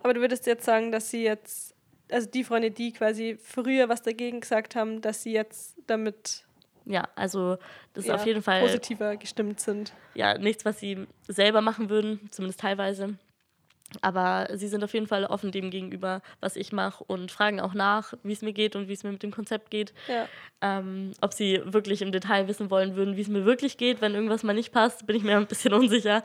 Aber 0.03 0.13
du 0.13 0.21
würdest 0.21 0.45
jetzt 0.45 0.65
sagen, 0.65 0.91
dass 0.91 1.09
sie 1.09 1.23
jetzt, 1.23 1.75
also 2.11 2.29
die 2.29 2.43
Freunde, 2.43 2.71
die 2.71 2.93
quasi 2.93 3.37
früher 3.41 3.89
was 3.89 4.01
dagegen 4.01 4.41
gesagt 4.41 4.75
haben, 4.75 5.01
dass 5.01 5.23
sie 5.23 5.33
jetzt 5.33 5.77
damit 5.87 6.45
Ja, 6.85 7.07
also 7.15 7.57
das 7.93 8.05
ist 8.05 8.11
auf 8.11 8.25
jeden 8.25 8.41
Fall 8.41 8.61
positiver 8.61 9.15
gestimmt 9.17 9.59
sind. 9.59 9.93
ja, 10.13 10.37
nichts, 10.37 10.65
was 10.65 10.79
sie 10.79 11.07
selber 11.27 11.61
machen 11.61 11.89
würden, 11.89 12.29
zumindest 12.31 12.59
teilweise. 12.59 13.17
Aber 14.01 14.47
sie 14.53 14.67
sind 14.67 14.83
auf 14.83 14.93
jeden 14.93 15.07
Fall 15.07 15.25
offen 15.25 15.51
dem 15.51 15.71
gegenüber, 15.71 16.21
was 16.39 16.55
ich 16.55 16.71
mache 16.71 17.03
und 17.03 17.31
fragen 17.31 17.59
auch 17.59 17.73
nach, 17.73 18.13
wie 18.23 18.33
es 18.33 18.41
mir 18.41 18.53
geht 18.53 18.75
und 18.75 18.87
wie 18.87 18.93
es 18.93 19.03
mir 19.03 19.11
mit 19.11 19.23
dem 19.23 19.31
Konzept 19.31 19.71
geht. 19.71 19.93
Ja. 20.07 20.27
Ähm, 20.61 21.11
ob 21.21 21.33
sie 21.33 21.59
wirklich 21.65 22.01
im 22.01 22.11
Detail 22.11 22.47
wissen 22.47 22.69
wollen 22.69 22.95
würden, 22.95 23.17
wie 23.17 23.21
es 23.21 23.27
mir 23.27 23.45
wirklich 23.45 23.77
geht, 23.77 24.01
wenn 24.01 24.13
irgendwas 24.13 24.43
mal 24.43 24.53
nicht 24.53 24.71
passt, 24.71 25.07
bin 25.07 25.15
ich 25.15 25.23
mir 25.23 25.37
ein 25.37 25.47
bisschen 25.47 25.73
unsicher. 25.81 26.23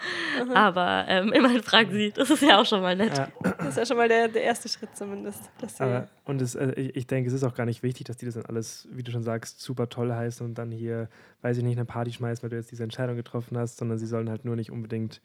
Aber 0.55 1.07
ähm, 1.09 1.33
immerhin 1.33 1.63
fragen 1.63 1.91
sie. 1.93 2.13
Das 2.13 2.31
ist 2.31 2.43
ja 2.43 2.61
auch 2.61 2.67
schon 2.67 2.83
mal 2.83 2.95
nett. 2.95 3.17
Ja, 3.17 3.29
Das 3.59 3.69
ist 3.69 3.79
ja 3.79 3.87
schon 3.87 3.97
mal 3.97 4.09
der, 4.09 4.29
der 4.29 4.43
erste 4.43 4.69
Schritt 4.69 4.97
zumindest. 4.97 5.51
Dass 5.61 5.79
sie, 5.79 5.83
aber, 5.83 6.09
und 6.25 6.43
es, 6.43 6.55
ich 6.55 7.07
ich 7.07 7.07
denke, 7.07 7.29
es 7.29 7.35
ist 7.35 7.45
auch 7.45 7.55
gar 7.55 7.67
nicht 7.67 7.85
wichtig, 7.85 8.07
dass 8.07 8.17
die 8.17 8.27
das 8.27 8.35
dann 8.35 8.47
alles, 8.47 8.89
wie 8.91 9.05
du 9.05 9.13
schon 9.13 9.23
sagst, 9.23 9.61
super 9.61 9.89
toll 9.89 10.13
heißen 10.13 10.45
und 10.45 10.59
dann 10.59 10.73
hier, 10.73 11.09
weiß 11.43 11.57
ich 11.57 11.63
nicht, 11.63 11.77
eine 11.77 11.85
Party 11.85 12.13
schmeißen, 12.13 12.43
weil 12.43 12.51
du 12.51 12.57
jetzt 12.57 12.73
diese 12.73 12.83
Entscheidung 12.83 13.15
getroffen 13.15 13.57
hast, 13.57 13.77
sondern 13.77 13.97
sie 13.99 14.07
sollen 14.07 14.29
halt 14.29 14.45
nur 14.45 14.57
nicht 14.57 14.73
unbedingt. 14.73 15.21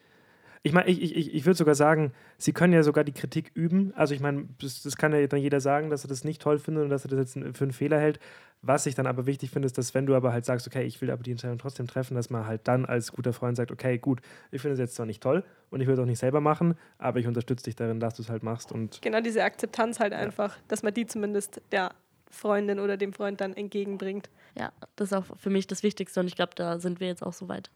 Ich 0.64 0.74
meine, 0.74 0.90
ich, 0.90 1.02
ich, 1.02 1.34
ich 1.34 1.46
würde 1.46 1.58
sogar 1.58 1.74
sagen, 1.74 2.14
sie 2.38 2.54
können 2.54 2.74
ja 2.74 2.84
sogar 2.84 3.04
die 3.04 3.14
Kritik 3.14 3.52
üben. 3.56 3.94
Also 3.96 4.14
ich 4.14 4.20
meine, 4.20 4.48
das, 4.60 4.84
das 4.84 4.96
kann 4.96 5.12
ja 5.12 5.26
dann 5.26 5.40
jeder 5.40 5.60
sagen, 5.60 5.90
dass 5.90 6.06
er 6.06 6.08
das 6.08 6.24
nicht 6.24 6.42
toll 6.42 6.60
findet 6.60 6.84
und 6.84 6.90
dass 6.90 7.04
er 7.04 7.10
das 7.10 7.34
jetzt 7.36 7.58
für 7.58 7.64
einen 7.64 7.74
Fehler 7.74 8.00
hält. 8.00 8.20
Was 8.62 8.86
ich 8.86 8.94
dann 8.94 9.08
aber 9.08 9.26
wichtig 9.26 9.50
finde, 9.50 9.66
ist, 9.66 9.80
dass 9.80 9.96
wenn 9.96 10.06
du 10.06 10.14
aber 10.14 10.32
halt 10.34 10.46
sagst, 10.46 10.68
okay, 10.68 10.84
ich 10.84 11.02
will 11.02 11.10
aber 11.10 11.24
die 11.24 11.32
Entscheidung 11.32 11.58
trotzdem 11.58 11.88
treffen, 11.88 12.14
dass 12.14 12.30
man 12.30 12.46
halt 12.46 12.68
dann 12.68 12.86
als 12.86 13.12
guter 13.12 13.34
Freund 13.34 13.58
sagt, 13.58 13.72
okay, 13.72 13.98
gut, 13.98 14.22
ich 14.52 14.62
finde 14.62 14.74
es 14.74 14.80
jetzt 14.80 14.94
zwar 14.94 15.08
nicht 15.08 15.24
toll 15.24 15.44
und 15.72 15.82
ich 15.82 15.88
will 15.88 15.96
es 15.96 16.00
auch 16.00 16.06
nicht 16.06 16.20
selber 16.20 16.42
machen, 16.42 16.76
aber 17.00 17.20
ich 17.20 17.26
unterstütze 17.26 17.64
dich 17.64 17.76
darin, 17.76 18.00
dass 18.00 18.14
du 18.14 18.22
es 18.22 18.30
halt 18.30 18.44
machst 18.44 18.72
und 18.72 19.02
genau 19.02 19.20
diese 19.20 19.44
Akzeptanz 19.44 20.00
halt 20.00 20.14
einfach, 20.14 20.60
dass 20.68 20.84
man 20.84 20.94
die 20.94 21.08
zumindest 21.08 21.60
der 21.72 21.92
Freundin 22.30 22.80
oder 22.80 22.98
dem 22.98 23.14
Freund 23.14 23.42
dann 23.42 23.56
entgegenbringt. 23.56 24.30
Ja, 24.56 24.72
das 24.96 25.12
ist 25.12 25.14
auch 25.14 25.26
für 25.38 25.50
mich 25.50 25.66
das 25.66 25.82
Wichtigste 25.82 26.20
und 26.20 26.28
ich 26.28 26.36
glaube, 26.36 26.54
da 26.54 26.80
sind 26.80 27.00
wir 27.00 27.08
jetzt 27.08 27.24
auch 27.24 27.34
so 27.34 27.50
weit. 27.50 27.72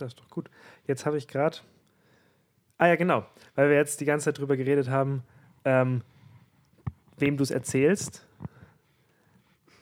Das 0.00 0.12
ist 0.12 0.20
doch 0.20 0.28
gut. 0.30 0.50
Jetzt 0.86 1.04
habe 1.04 1.18
ich 1.18 1.28
gerade. 1.28 1.58
Ah 2.80 2.86
ja, 2.86 2.96
genau. 2.96 3.26
Weil 3.56 3.68
wir 3.68 3.76
jetzt 3.76 4.00
die 4.00 4.06
ganze 4.06 4.24
Zeit 4.24 4.38
drüber 4.38 4.56
geredet 4.56 4.88
haben, 4.88 5.22
ähm, 5.66 6.00
wem 7.18 7.36
du 7.36 7.42
es 7.42 7.50
erzählst. 7.50 8.24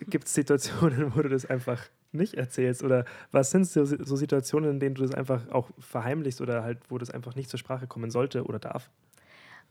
Gibt 0.01 0.27
es 0.27 0.33
Situationen, 0.33 1.13
wo 1.15 1.21
du 1.21 1.29
das 1.29 1.45
einfach 1.45 1.81
nicht 2.11 2.33
erzählst? 2.33 2.83
Oder 2.83 3.05
was 3.31 3.51
sind 3.51 3.65
so, 3.65 3.85
so 3.85 4.17
Situationen, 4.17 4.71
in 4.71 4.79
denen 4.81 4.95
du 4.95 5.03
das 5.03 5.13
einfach 5.13 5.47
auch 5.49 5.69
verheimlichst 5.79 6.41
oder 6.41 6.61
halt, 6.61 6.79
wo 6.89 6.97
das 6.97 7.09
einfach 7.09 7.35
nicht 7.35 7.49
zur 7.49 7.57
Sprache 7.57 7.87
kommen 7.87 8.11
sollte 8.11 8.43
oder 8.43 8.59
darf? 8.59 8.89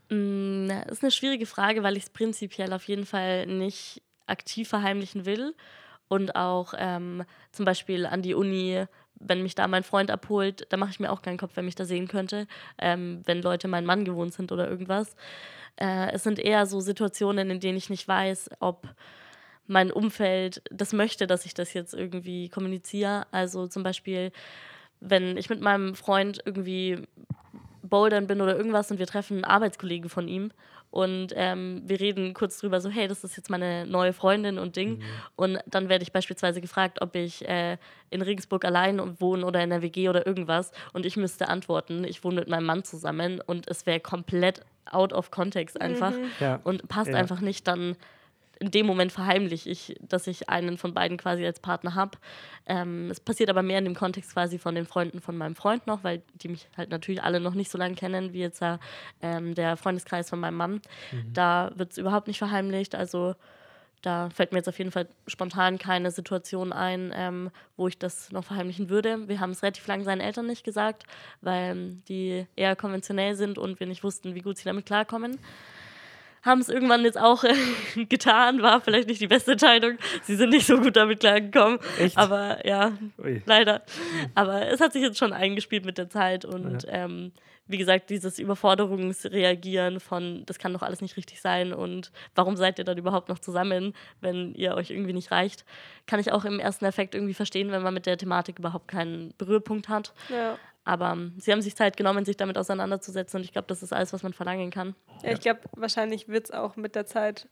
Mm, 0.08 0.68
Das 0.68 0.92
ist 0.92 1.02
eine 1.02 1.10
schwierige 1.10 1.44
Frage, 1.44 1.82
weil 1.82 1.98
ich 1.98 2.04
es 2.04 2.10
prinzipiell 2.10 2.72
auf 2.72 2.84
jeden 2.84 3.04
Fall 3.04 3.44
nicht 3.44 4.00
aktiv 4.26 4.70
verheimlichen 4.70 5.26
will. 5.26 5.54
Und 6.08 6.34
auch 6.34 6.72
ähm, 6.78 7.24
zum 7.52 7.66
Beispiel 7.66 8.06
an 8.06 8.22
die 8.22 8.32
Uni, 8.32 8.86
wenn 9.20 9.42
mich 9.42 9.54
da 9.54 9.66
mein 9.68 9.82
Freund 9.82 10.10
abholt, 10.10 10.66
da 10.70 10.76
mache 10.76 10.90
ich 10.90 11.00
mir 11.00 11.10
auch 11.10 11.22
keinen 11.22 11.38
Kopf, 11.38 11.52
wer 11.54 11.62
mich 11.62 11.74
da 11.74 11.84
sehen 11.84 12.08
könnte, 12.08 12.46
ähm, 12.78 13.22
wenn 13.24 13.42
Leute 13.42 13.68
meinen 13.68 13.86
Mann 13.86 14.04
gewohnt 14.04 14.32
sind 14.32 14.52
oder 14.52 14.68
irgendwas. 14.68 15.16
Äh, 15.76 16.12
es 16.12 16.22
sind 16.22 16.38
eher 16.38 16.66
so 16.66 16.80
Situationen, 16.80 17.50
in 17.50 17.60
denen 17.60 17.78
ich 17.78 17.90
nicht 17.90 18.06
weiß, 18.06 18.50
ob 18.60 18.88
mein 19.66 19.92
Umfeld 19.92 20.62
das 20.70 20.92
möchte, 20.92 21.26
dass 21.26 21.44
ich 21.44 21.54
das 21.54 21.74
jetzt 21.74 21.94
irgendwie 21.94 22.48
kommuniziere. 22.48 23.26
Also 23.30 23.66
zum 23.66 23.82
Beispiel, 23.82 24.32
wenn 25.00 25.36
ich 25.36 25.50
mit 25.50 25.60
meinem 25.60 25.94
Freund 25.94 26.40
irgendwie 26.44 27.02
bouldern 27.82 28.26
bin 28.26 28.40
oder 28.40 28.56
irgendwas 28.56 28.90
und 28.90 28.98
wir 28.98 29.06
treffen 29.06 29.34
einen 29.34 29.44
Arbeitskollegen 29.44 30.10
von 30.10 30.26
ihm 30.26 30.50
und 30.90 31.32
ähm, 31.36 31.82
wir 31.84 32.00
reden 32.00 32.32
kurz 32.34 32.58
drüber, 32.58 32.80
so, 32.80 32.88
hey, 32.88 33.08
das 33.08 33.22
ist 33.24 33.36
jetzt 33.36 33.50
meine 33.50 33.86
neue 33.86 34.12
Freundin 34.12 34.58
und 34.58 34.76
Ding. 34.76 35.02
Und 35.36 35.58
dann 35.66 35.88
werde 35.88 36.02
ich 36.02 36.12
beispielsweise 36.12 36.60
gefragt, 36.60 37.02
ob 37.02 37.14
ich 37.14 37.46
äh, 37.48 37.76
in 38.10 38.22
Regensburg 38.22 38.64
allein 38.64 39.20
wohne 39.20 39.44
oder 39.44 39.62
in 39.62 39.70
der 39.70 39.82
WG 39.82 40.08
oder 40.08 40.26
irgendwas. 40.26 40.72
Und 40.94 41.04
ich 41.04 41.16
müsste 41.16 41.48
antworten, 41.48 42.04
ich 42.04 42.24
wohne 42.24 42.36
mit 42.40 42.48
meinem 42.48 42.64
Mann 42.66 42.84
zusammen 42.84 43.40
und 43.44 43.68
es 43.68 43.84
wäre 43.84 44.00
komplett 44.00 44.62
out 44.90 45.12
of 45.12 45.30
context 45.30 45.78
einfach 45.80 46.14
Ja. 46.40 46.60
und 46.64 46.88
passt 46.88 47.10
Ja. 47.10 47.16
einfach 47.16 47.40
nicht 47.40 47.68
dann 47.68 47.94
in 48.60 48.70
dem 48.70 48.86
Moment 48.86 49.12
verheimliche 49.12 49.70
ich, 49.70 49.96
dass 50.00 50.26
ich 50.26 50.48
einen 50.48 50.78
von 50.78 50.94
beiden 50.94 51.16
quasi 51.16 51.44
als 51.46 51.60
Partner 51.60 51.94
habe. 51.94 52.18
Ähm, 52.66 53.10
es 53.10 53.20
passiert 53.20 53.50
aber 53.50 53.62
mehr 53.62 53.78
in 53.78 53.84
dem 53.84 53.94
Kontext 53.94 54.32
quasi 54.32 54.58
von 54.58 54.74
den 54.74 54.86
Freunden 54.86 55.20
von 55.20 55.36
meinem 55.36 55.54
Freund 55.54 55.86
noch, 55.86 56.04
weil 56.04 56.22
die 56.34 56.48
mich 56.48 56.68
halt 56.76 56.90
natürlich 56.90 57.22
alle 57.22 57.40
noch 57.40 57.54
nicht 57.54 57.70
so 57.70 57.78
lange 57.78 57.94
kennen 57.94 58.32
wie 58.32 58.40
jetzt 58.40 58.60
ja, 58.60 58.78
ähm, 59.22 59.54
der 59.54 59.76
Freundeskreis 59.76 60.28
von 60.28 60.40
meinem 60.40 60.56
Mann. 60.56 60.80
Da 61.32 61.72
wird 61.76 61.92
es 61.92 61.98
überhaupt 61.98 62.26
nicht 62.26 62.38
verheimlicht. 62.38 62.94
Also 62.94 63.34
da 64.02 64.30
fällt 64.30 64.52
mir 64.52 64.58
jetzt 64.58 64.68
auf 64.68 64.78
jeden 64.78 64.92
Fall 64.92 65.08
spontan 65.26 65.78
keine 65.78 66.10
Situation 66.10 66.72
ein, 66.72 67.12
ähm, 67.14 67.50
wo 67.76 67.88
ich 67.88 67.98
das 67.98 68.30
noch 68.30 68.44
verheimlichen 68.44 68.88
würde. 68.88 69.28
Wir 69.28 69.40
haben 69.40 69.50
es 69.50 69.62
relativ 69.62 69.86
lange 69.86 70.04
seinen 70.04 70.20
Eltern 70.20 70.46
nicht 70.46 70.64
gesagt, 70.64 71.04
weil 71.40 71.72
ähm, 71.72 72.02
die 72.08 72.46
eher 72.54 72.76
konventionell 72.76 73.34
sind 73.34 73.58
und 73.58 73.80
wir 73.80 73.86
nicht 73.86 74.04
wussten, 74.04 74.34
wie 74.34 74.40
gut 74.40 74.56
sie 74.56 74.64
damit 74.64 74.86
klarkommen. 74.86 75.38
Haben 76.42 76.60
es 76.60 76.68
irgendwann 76.68 77.02
jetzt 77.04 77.18
auch 77.18 77.44
äh, 77.44 77.54
getan, 78.08 78.62
war 78.62 78.80
vielleicht 78.80 79.08
nicht 79.08 79.20
die 79.20 79.26
beste 79.26 79.52
Entscheidung. 79.52 79.98
Sie 80.22 80.36
sind 80.36 80.50
nicht 80.50 80.66
so 80.66 80.78
gut 80.78 80.96
damit 80.96 81.20
klargekommen. 81.20 81.78
Echt? 81.98 82.16
Aber 82.16 82.66
ja, 82.66 82.92
Ui. 83.18 83.42
leider. 83.46 83.82
Aber 84.34 84.66
es 84.68 84.80
hat 84.80 84.92
sich 84.92 85.02
jetzt 85.02 85.18
schon 85.18 85.32
eingespielt 85.32 85.84
mit 85.84 85.98
der 85.98 86.08
Zeit 86.08 86.44
und 86.44 86.86
ähm, 86.88 87.32
wie 87.68 87.76
gesagt, 87.76 88.10
dieses 88.10 88.38
Überforderungsreagieren 88.38 90.00
von, 90.00 90.42
das 90.46 90.58
kann 90.58 90.72
doch 90.72 90.82
alles 90.82 91.02
nicht 91.02 91.16
richtig 91.16 91.40
sein 91.40 91.72
und 91.74 92.10
warum 92.34 92.56
seid 92.56 92.78
ihr 92.78 92.84
dann 92.84 92.96
überhaupt 92.96 93.28
noch 93.28 93.38
zusammen, 93.38 93.94
wenn 94.20 94.54
ihr 94.54 94.74
euch 94.74 94.90
irgendwie 94.90 95.12
nicht 95.12 95.30
reicht, 95.30 95.66
kann 96.06 96.18
ich 96.18 96.32
auch 96.32 96.46
im 96.46 96.58
ersten 96.58 96.86
Effekt 96.86 97.14
irgendwie 97.14 97.34
verstehen, 97.34 97.70
wenn 97.70 97.82
man 97.82 97.92
mit 97.92 98.06
der 98.06 98.16
Thematik 98.16 98.58
überhaupt 98.58 98.88
keinen 98.88 99.34
Berührpunkt 99.36 99.88
hat. 99.90 100.14
Ja. 100.30 100.58
Aber 100.88 101.12
ähm, 101.12 101.34
sie 101.38 101.52
haben 101.52 101.60
sich 101.60 101.76
Zeit 101.76 101.98
genommen, 101.98 102.24
sich 102.24 102.38
damit 102.38 102.56
auseinanderzusetzen 102.56 103.38
und 103.38 103.44
ich 103.44 103.52
glaube, 103.52 103.68
das 103.68 103.82
ist 103.82 103.92
alles, 103.92 104.14
was 104.14 104.22
man 104.22 104.32
verlangen 104.32 104.70
kann. 104.70 104.94
Ja, 105.22 105.32
ich 105.32 105.40
glaube, 105.40 105.60
wahrscheinlich 105.76 106.28
wird 106.28 106.46
es 106.46 106.50
auch 106.50 106.76
mit 106.76 106.94
der 106.94 107.04
Zeit 107.04 107.46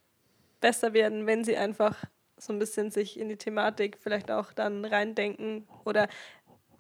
besser 0.63 0.95
werden, 0.95 1.27
wenn 1.27 1.45
sie 1.45 1.55
einfach 1.55 2.03
so 2.39 2.55
ein 2.55 2.59
bisschen 2.59 2.91
sich 2.91 3.21
in 3.21 3.29
die 3.29 3.37
Thematik 3.37 3.99
vielleicht 4.01 4.31
auch 4.31 4.55
dann 4.55 4.87
reindenken 4.87 5.69
oder 5.85 6.09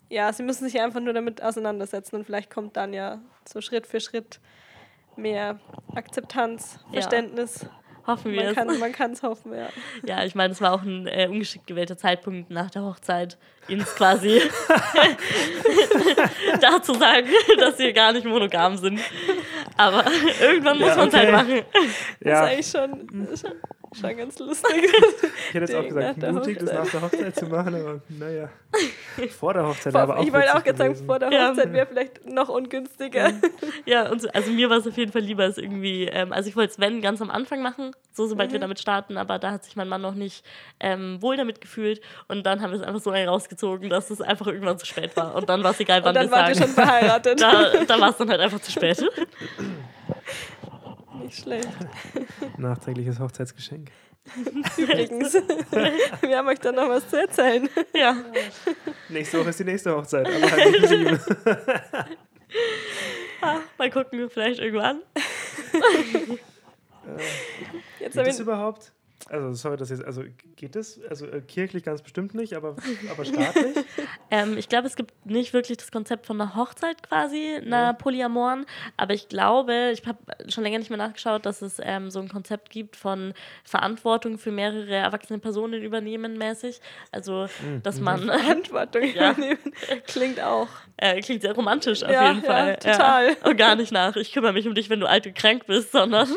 ja, 0.08 0.32
sie 0.32 0.44
müssen 0.44 0.64
sich 0.64 0.80
einfach 0.80 1.00
nur 1.00 1.12
damit 1.12 1.42
auseinandersetzen 1.42 2.16
und 2.16 2.24
vielleicht 2.24 2.50
kommt 2.50 2.78
dann 2.78 2.94
ja 2.94 3.20
so 3.46 3.60
Schritt 3.60 3.86
für 3.86 4.00
Schritt 4.00 4.40
mehr 5.14 5.60
Akzeptanz, 5.94 6.78
Verständnis. 6.90 7.64
Ja. 7.64 7.70
Hoffen 8.06 8.32
wir 8.32 8.42
man 8.42 8.50
es. 8.50 8.54
Kann, 8.54 8.78
man 8.78 8.92
kann 8.92 9.12
es 9.12 9.22
hoffen, 9.22 9.52
ja. 9.52 9.68
Ja, 10.06 10.24
ich 10.24 10.34
meine, 10.34 10.52
es 10.52 10.60
war 10.60 10.72
auch 10.72 10.82
ein 10.82 11.06
äh, 11.06 11.28
ungeschickt 11.28 11.66
gewählter 11.66 11.96
Zeitpunkt 11.96 12.50
nach 12.50 12.70
der 12.70 12.82
Hochzeit, 12.82 13.36
ihnen 13.68 13.84
quasi 13.84 14.40
dazu 16.60 16.94
sagen, 16.94 17.28
dass 17.58 17.78
wir 17.78 17.92
gar 17.92 18.12
nicht 18.12 18.24
monogam 18.24 18.76
sind. 18.76 19.00
Aber 19.76 20.04
irgendwann 20.40 20.78
muss 20.78 20.88
ja, 20.88 20.96
man 20.96 21.08
es 21.08 21.14
halt 21.14 21.32
machen. 21.32 21.62
Ja. 22.24 22.46
Das 22.46 22.62
ist 22.62 22.76
eigentlich 22.76 23.10
schon, 23.10 23.36
Schon 23.36 23.52
ganz 24.02 24.38
lustig. 24.38 24.84
ich 25.48 25.54
hätte 25.54 25.72
jetzt 25.72 25.74
auch 25.74 25.88
gesagt, 25.88 26.32
mutig, 26.32 26.58
das 26.58 26.72
nach 26.72 26.90
der 26.90 27.02
Hochzeit 27.02 27.36
zu 27.36 27.46
machen, 27.46 27.74
aber 27.74 28.00
naja. 28.08 28.48
Vor 29.38 29.54
der 29.54 29.66
Hochzeit 29.66 29.92
vor, 29.92 30.02
aber 30.02 30.18
auch 30.18 30.24
Ich 30.24 30.32
wollte 30.32 30.54
auch 30.54 30.62
gerade 30.62 30.76
sagen, 30.76 30.96
vor 30.96 31.18
der 31.18 31.28
Hochzeit 31.30 31.68
ja. 31.68 31.72
wäre 31.72 31.86
vielleicht 31.86 32.28
noch 32.28 32.50
ungünstiger. 32.50 33.32
Ja, 33.86 34.10
und 34.10 34.20
so, 34.20 34.28
also 34.28 34.50
mir 34.50 34.68
war 34.68 34.76
es 34.78 34.86
auf 34.86 34.96
jeden 34.96 35.12
Fall 35.12 35.22
lieber, 35.22 35.44
es 35.44 35.56
irgendwie, 35.56 36.04
ähm, 36.04 36.32
also 36.32 36.48
ich 36.48 36.56
wollte 36.56 36.72
es, 36.72 36.78
wenn, 36.78 37.00
ganz 37.00 37.22
am 37.22 37.30
Anfang 37.30 37.62
machen, 37.62 37.92
so 38.12 38.26
sobald 38.26 38.50
mhm. 38.50 38.54
wir 38.54 38.60
damit 38.60 38.78
starten, 38.78 39.16
aber 39.16 39.38
da 39.38 39.52
hat 39.52 39.64
sich 39.64 39.76
mein 39.76 39.88
Mann 39.88 40.02
noch 40.02 40.14
nicht 40.14 40.44
ähm, 40.80 41.22
wohl 41.22 41.36
damit 41.36 41.60
gefühlt 41.60 42.02
und 42.28 42.44
dann 42.44 42.60
haben 42.60 42.72
wir 42.72 42.80
es 42.80 42.86
einfach 42.86 43.00
so 43.00 43.10
rausgezogen, 43.10 43.88
dass 43.88 44.10
es 44.10 44.20
einfach 44.20 44.46
irgendwann 44.46 44.78
zu 44.78 44.84
spät 44.86 45.16
war 45.16 45.34
und 45.34 45.48
dann 45.48 45.64
war 45.64 45.70
es 45.70 45.80
egal, 45.80 46.04
wann 46.04 46.14
wir 46.14 46.28
sagen. 46.28 46.30
dann 46.30 46.40
wart 46.40 46.54
ihr 46.54 46.62
schon 46.62 46.74
verheiratet. 46.74 47.40
Da, 47.46 47.84
da 47.86 48.00
war 48.00 48.10
es 48.10 48.16
dann 48.16 48.28
halt 48.28 48.40
einfach 48.40 48.60
zu 48.60 48.72
spät. 48.72 49.04
Nicht 51.22 51.38
schlecht. 51.38 51.68
Nachträgliches 52.58 53.18
Hochzeitsgeschenk. 53.18 53.90
Übrigens, 54.76 55.34
wir 55.34 56.38
haben 56.38 56.48
euch 56.48 56.58
dann 56.58 56.74
noch 56.74 56.88
was 56.88 57.08
zu 57.08 57.20
erzählen. 57.20 57.68
Ja. 57.94 58.16
Nächste 59.08 59.38
Woche 59.38 59.50
ist 59.50 59.60
die 59.60 59.64
nächste 59.64 59.94
Hochzeit, 59.96 60.26
aber 60.26 60.50
halt 60.50 60.72
nicht 60.72 60.88
sieben. 60.88 61.20
ah, 63.40 63.58
mal 63.78 63.90
gucken, 63.90 64.28
vielleicht 64.28 64.58
irgendwann. 64.58 65.02
äh, 65.72 65.78
Jetzt 68.00 68.16
Geht 68.16 68.26
das 68.26 68.40
überhaupt? 68.40 68.92
Also, 69.28 69.52
sorry, 69.54 69.76
das 69.76 69.90
jetzt, 69.90 70.04
also 70.04 70.22
geht 70.54 70.76
das? 70.76 71.00
Also 71.08 71.26
äh, 71.26 71.40
kirchlich 71.40 71.82
ganz 71.84 72.02
bestimmt 72.02 72.34
nicht, 72.34 72.54
aber, 72.54 72.76
aber 73.10 73.24
staatlich? 73.24 73.76
ähm, 74.30 74.56
ich 74.56 74.68
glaube, 74.68 74.86
es 74.86 74.96
gibt 74.96 75.26
nicht 75.26 75.52
wirklich 75.52 75.78
das 75.78 75.90
Konzept 75.90 76.26
von 76.26 76.40
einer 76.40 76.54
Hochzeit 76.54 77.02
quasi, 77.02 77.56
einer 77.56 77.92
mhm. 77.92 77.98
Polyamoren, 77.98 78.66
aber 78.96 79.14
ich 79.14 79.28
glaube, 79.28 79.90
ich 79.92 80.06
habe 80.06 80.18
schon 80.48 80.64
länger 80.64 80.78
nicht 80.78 80.90
mehr 80.90 80.98
nachgeschaut, 80.98 81.44
dass 81.44 81.62
es 81.62 81.78
ähm, 81.82 82.10
so 82.10 82.20
ein 82.20 82.28
Konzept 82.28 82.70
gibt 82.70 82.96
von 82.96 83.34
Verantwortung 83.64 84.38
für 84.38 84.52
mehrere 84.52 84.94
erwachsene 84.94 85.38
Personen 85.38 85.82
übernehmen 85.82 86.38
mäßig. 86.38 86.80
Also, 87.10 87.48
mhm. 87.62 87.82
dass 87.82 88.00
man. 88.00 88.30
Verantwortung 88.46 89.02
ja. 89.02 89.32
übernehmen 89.32 89.72
klingt 90.06 90.40
auch. 90.40 90.68
Äh, 90.96 91.20
klingt 91.20 91.42
sehr 91.42 91.54
romantisch 91.54 92.02
auf 92.02 92.10
ja, 92.10 92.28
jeden 92.28 92.44
Fall. 92.44 92.68
Ja, 92.68 92.76
total. 92.76 93.28
Ja. 93.28 93.50
Und 93.50 93.56
gar 93.56 93.76
nicht 93.76 93.92
nach, 93.92 94.16
ich 94.16 94.32
kümmere 94.32 94.52
mich 94.52 94.66
um 94.66 94.74
dich, 94.74 94.88
wenn 94.88 95.00
du 95.00 95.06
alt 95.06 95.26
und 95.26 95.34
krank 95.34 95.66
bist, 95.66 95.92
sondern. 95.92 96.28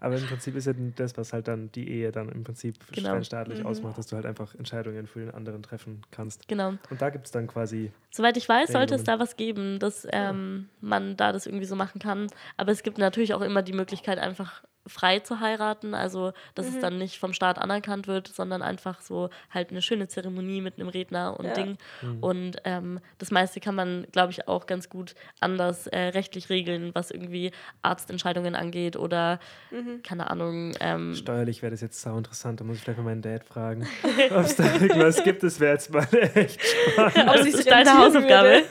aber 0.00 0.16
im 0.16 0.26
Prinzip 0.26 0.54
ist 0.54 0.66
ja 0.66 0.74
das, 0.94 1.16
was 1.16 1.32
halt 1.32 1.48
dann 1.48 1.72
die 1.72 1.88
Ehe 1.90 2.12
dann 2.12 2.25
im 2.28 2.44
Prinzip 2.44 2.76
genau. 2.92 3.22
staatlich 3.22 3.60
mhm. 3.60 3.66
ausmacht, 3.66 3.98
dass 3.98 4.06
du 4.06 4.16
halt 4.16 4.26
einfach 4.26 4.54
Entscheidungen 4.54 5.06
für 5.06 5.20
den 5.20 5.30
anderen 5.30 5.62
treffen 5.62 6.02
kannst. 6.10 6.48
Genau. 6.48 6.74
Und 6.90 7.00
da 7.02 7.10
gibt 7.10 7.26
es 7.26 7.32
dann 7.32 7.46
quasi. 7.46 7.92
Soweit 8.10 8.36
ich 8.36 8.48
weiß, 8.48 8.72
sollte 8.72 8.94
es 8.94 9.04
da 9.04 9.18
was 9.18 9.36
geben, 9.36 9.78
dass 9.78 10.06
ähm, 10.10 10.68
ja. 10.80 10.88
man 10.88 11.16
da 11.16 11.32
das 11.32 11.46
irgendwie 11.46 11.66
so 11.66 11.76
machen 11.76 12.00
kann. 12.00 12.28
Aber 12.56 12.72
es 12.72 12.82
gibt 12.82 12.98
natürlich 12.98 13.34
auch 13.34 13.42
immer 13.42 13.62
die 13.62 13.72
Möglichkeit, 13.72 14.18
einfach 14.18 14.62
frei 14.86 15.20
zu 15.20 15.40
heiraten, 15.40 15.94
also 15.94 16.32
dass 16.54 16.68
mhm. 16.68 16.74
es 16.74 16.80
dann 16.80 16.98
nicht 16.98 17.18
vom 17.18 17.32
Staat 17.32 17.58
anerkannt 17.58 18.06
wird, 18.06 18.28
sondern 18.28 18.62
einfach 18.62 19.00
so 19.00 19.30
halt 19.50 19.70
eine 19.70 19.82
schöne 19.82 20.08
Zeremonie 20.08 20.60
mit 20.60 20.78
einem 20.78 20.88
Redner 20.88 21.38
und 21.38 21.46
ja. 21.46 21.52
Ding. 21.52 21.78
Mhm. 22.02 22.18
Und 22.20 22.56
ähm, 22.64 23.00
das 23.18 23.30
meiste 23.30 23.60
kann 23.60 23.74
man, 23.74 24.06
glaube 24.12 24.32
ich, 24.32 24.48
auch 24.48 24.66
ganz 24.66 24.88
gut 24.88 25.14
anders 25.40 25.86
äh, 25.88 25.98
rechtlich 25.98 26.48
regeln, 26.48 26.90
was 26.94 27.10
irgendwie 27.10 27.52
Arztentscheidungen 27.82 28.54
angeht 28.54 28.96
oder 28.96 29.40
mhm. 29.70 30.02
keine 30.02 30.30
Ahnung. 30.30 30.72
Ähm, 30.80 31.14
Steuerlich 31.14 31.62
wäre 31.62 31.72
das 31.72 31.80
jetzt 31.80 32.00
sau 32.00 32.16
interessant, 32.16 32.60
da 32.60 32.64
muss 32.64 32.76
ich 32.76 32.82
vielleicht 32.82 32.98
mal 32.98 33.04
meinen 33.04 33.22
Dad 33.22 33.44
fragen, 33.44 33.86
ob 34.30 34.44
es 34.44 34.56
da 34.56 34.64
irgendwas 34.74 35.22
gibt, 35.22 35.42
das 35.42 35.60
wäre 35.60 35.74
jetzt 35.74 35.92
mal 35.92 36.06
echt 36.34 36.60
spannend. 36.62 37.28
ob 37.28 37.36
das 37.36 37.46
ist 37.46 37.70
deine 37.70 37.98
Hausaufgabe. 37.98 38.62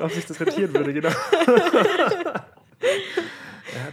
ob 0.00 0.10
sich 0.10 0.26
das 0.26 0.40
rentieren 0.40 0.74
würde, 0.74 0.92
genau. 0.92 1.10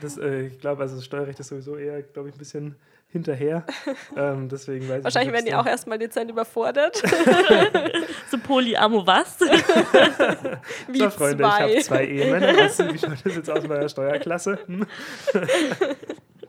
Das, 0.02 0.18
äh, 0.18 0.48
ich 0.48 0.60
glaube, 0.60 0.82
also 0.82 0.96
das 0.96 1.06
Steuerrecht 1.06 1.40
ist 1.40 1.48
sowieso 1.48 1.78
eher, 1.78 2.02
glaube 2.02 2.30
ich, 2.30 2.36
ein 2.36 2.40
bisschen 2.40 2.76
hinterher. 3.16 3.66
Ähm, 4.18 4.48
deswegen 4.48 4.88
weiß 4.88 5.04
Wahrscheinlich 5.04 5.34
nicht, 5.34 5.34
werden 5.34 5.46
die 5.46 5.56
auch 5.56 5.66
erstmal 5.66 5.98
dezent 5.98 6.32
überfordert. 6.32 6.96
so 8.32 8.38
Polyamo 8.38 9.06
was? 9.06 9.40
Wie 10.88 11.00
so, 11.00 11.10
Freunde, 11.10 11.44
zwei. 11.44 11.66
ich 11.68 11.76
habe 11.76 11.82
zwei 11.84 12.06
Ehemänner. 12.06 12.54
Wie 12.54 12.98
schaut 12.98 13.26
das 13.26 13.36
jetzt 13.36 13.50
aus 13.50 13.68
bei 13.68 13.80
der 13.80 13.90
Steuerklasse? 13.90 14.60
Hm? 14.68 14.86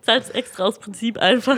Zahlst 0.03 0.33
extra 0.35 0.65
aus 0.65 0.79
Prinzip 0.79 1.19
einfach. 1.19 1.57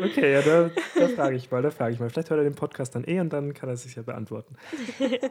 okay, 0.00 0.34
ja, 0.34 0.42
da, 0.42 0.70
da 0.94 1.08
frage 1.08 1.34
ich 1.34 1.50
mal, 1.50 1.62
da 1.62 1.70
frage 1.70 1.94
ich 1.94 2.00
mal. 2.00 2.10
Vielleicht 2.10 2.30
hört 2.30 2.38
er 2.38 2.44
den 2.44 2.54
Podcast 2.54 2.94
dann 2.94 3.02
eh 3.08 3.18
und 3.18 3.32
dann 3.32 3.54
kann 3.54 3.68
er 3.68 3.76
sich 3.76 3.96
ja 3.96 4.02
beantworten. 4.02 4.54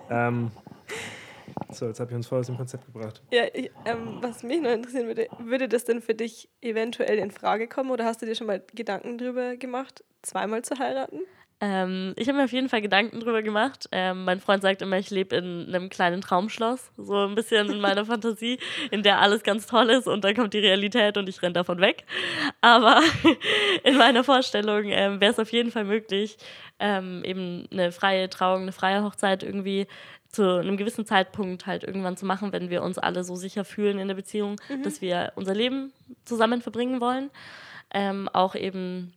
ähm, 0.09 0.51
so, 1.71 1.87
jetzt 1.87 1.99
habe 1.99 2.11
ich 2.11 2.15
uns 2.15 2.27
voll 2.27 2.39
aus 2.39 2.47
dem 2.47 2.57
Konzept 2.57 2.85
gebracht. 2.85 3.21
Ja, 3.31 3.43
ich, 3.53 3.71
ähm, 3.85 4.19
was 4.21 4.43
mich 4.43 4.61
noch 4.61 4.71
interessieren 4.71 5.07
würde, 5.07 5.27
würde 5.39 5.67
das 5.67 5.85
denn 5.85 6.01
für 6.01 6.15
dich 6.15 6.49
eventuell 6.61 7.17
in 7.17 7.31
Frage 7.31 7.67
kommen 7.67 7.91
oder 7.91 8.05
hast 8.05 8.21
du 8.21 8.25
dir 8.25 8.35
schon 8.35 8.47
mal 8.47 8.63
Gedanken 8.73 9.17
drüber 9.17 9.55
gemacht, 9.57 10.03
zweimal 10.21 10.63
zu 10.63 10.77
heiraten? 10.79 11.19
Ähm, 11.61 12.13
ich 12.17 12.27
habe 12.27 12.37
mir 12.37 12.43
auf 12.43 12.51
jeden 12.51 12.67
Fall 12.67 12.81
Gedanken 12.81 13.21
drüber 13.21 13.41
gemacht. 13.41 13.87
Ähm, 13.93 14.25
mein 14.25 14.41
Freund 14.41 14.61
sagt 14.61 14.81
immer, 14.81 14.97
ich 14.97 15.09
lebe 15.09 15.37
in 15.37 15.65
einem 15.67 15.89
kleinen 15.89 16.19
Traumschloss, 16.19 16.91
so 16.97 17.25
ein 17.25 17.33
bisschen 17.33 17.71
in 17.71 17.79
meiner 17.79 18.05
Fantasie, 18.05 18.59
in 18.91 19.03
der 19.03 19.21
alles 19.21 19.41
ganz 19.43 19.65
toll 19.65 19.89
ist 19.89 20.07
und 20.07 20.23
dann 20.23 20.35
kommt 20.35 20.53
die 20.53 20.59
Realität 20.59 21.17
und 21.17 21.29
ich 21.29 21.41
renne 21.41 21.53
davon 21.53 21.79
weg. 21.79 22.03
Aber 22.59 23.01
in 23.83 23.97
meiner 23.97 24.25
Vorstellung 24.25 24.85
ähm, 24.85 25.21
wäre 25.21 25.31
es 25.31 25.39
auf 25.39 25.51
jeden 25.51 25.71
Fall 25.71 25.85
möglich, 25.85 26.37
ähm, 26.79 27.23
eben 27.23 27.67
eine 27.71 27.93
freie 27.93 28.29
Trauung, 28.29 28.63
eine 28.63 28.73
freie 28.73 29.01
Hochzeit 29.03 29.41
irgendwie 29.41 29.87
zu 30.35 30.59
einem 30.59 30.75
gewissen 30.75 31.05
Zeitpunkt 31.05 31.65
halt 31.65 31.83
irgendwann 31.83 32.17
zu 32.17 32.25
machen, 32.25 32.51
wenn 32.51 32.69
wir 32.69 32.83
uns 32.83 32.97
alle 32.97 33.23
so 33.23 33.35
sicher 33.35 33.63
fühlen 33.63 33.99
in 33.99 34.07
der 34.07 34.15
Beziehung, 34.15 34.57
mhm. 34.69 34.83
dass 34.83 35.01
wir 35.01 35.31
unser 35.35 35.53
Leben 35.53 35.93
zusammen 36.25 36.61
verbringen 36.61 36.99
wollen. 36.99 37.31
Ähm, 37.93 38.29
auch 38.33 38.53
eben, 38.55 39.13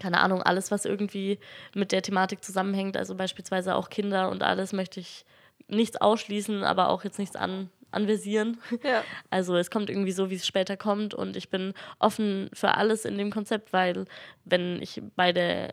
keine 0.00 0.20
Ahnung, 0.20 0.42
alles, 0.42 0.70
was 0.70 0.84
irgendwie 0.84 1.40
mit 1.74 1.90
der 1.90 2.02
Thematik 2.02 2.44
zusammenhängt, 2.44 2.96
also 2.96 3.16
beispielsweise 3.16 3.74
auch 3.74 3.90
Kinder 3.90 4.30
und 4.30 4.44
alles, 4.44 4.72
möchte 4.72 5.00
ich 5.00 5.24
nichts 5.66 6.00
ausschließen, 6.00 6.62
aber 6.62 6.88
auch 6.88 7.02
jetzt 7.02 7.18
nichts 7.18 7.34
an, 7.34 7.70
anvisieren. 7.90 8.60
Ja. 8.82 9.02
Also 9.30 9.56
es 9.56 9.70
kommt 9.70 9.90
irgendwie 9.90 10.12
so, 10.12 10.30
wie 10.30 10.36
es 10.36 10.46
später 10.46 10.76
kommt 10.76 11.14
und 11.14 11.36
ich 11.36 11.50
bin 11.50 11.74
offen 11.98 12.48
für 12.52 12.76
alles 12.76 13.04
in 13.04 13.18
dem 13.18 13.32
Konzept, 13.32 13.72
weil 13.72 14.04
wenn 14.44 14.80
ich 14.80 15.02
beide 15.16 15.72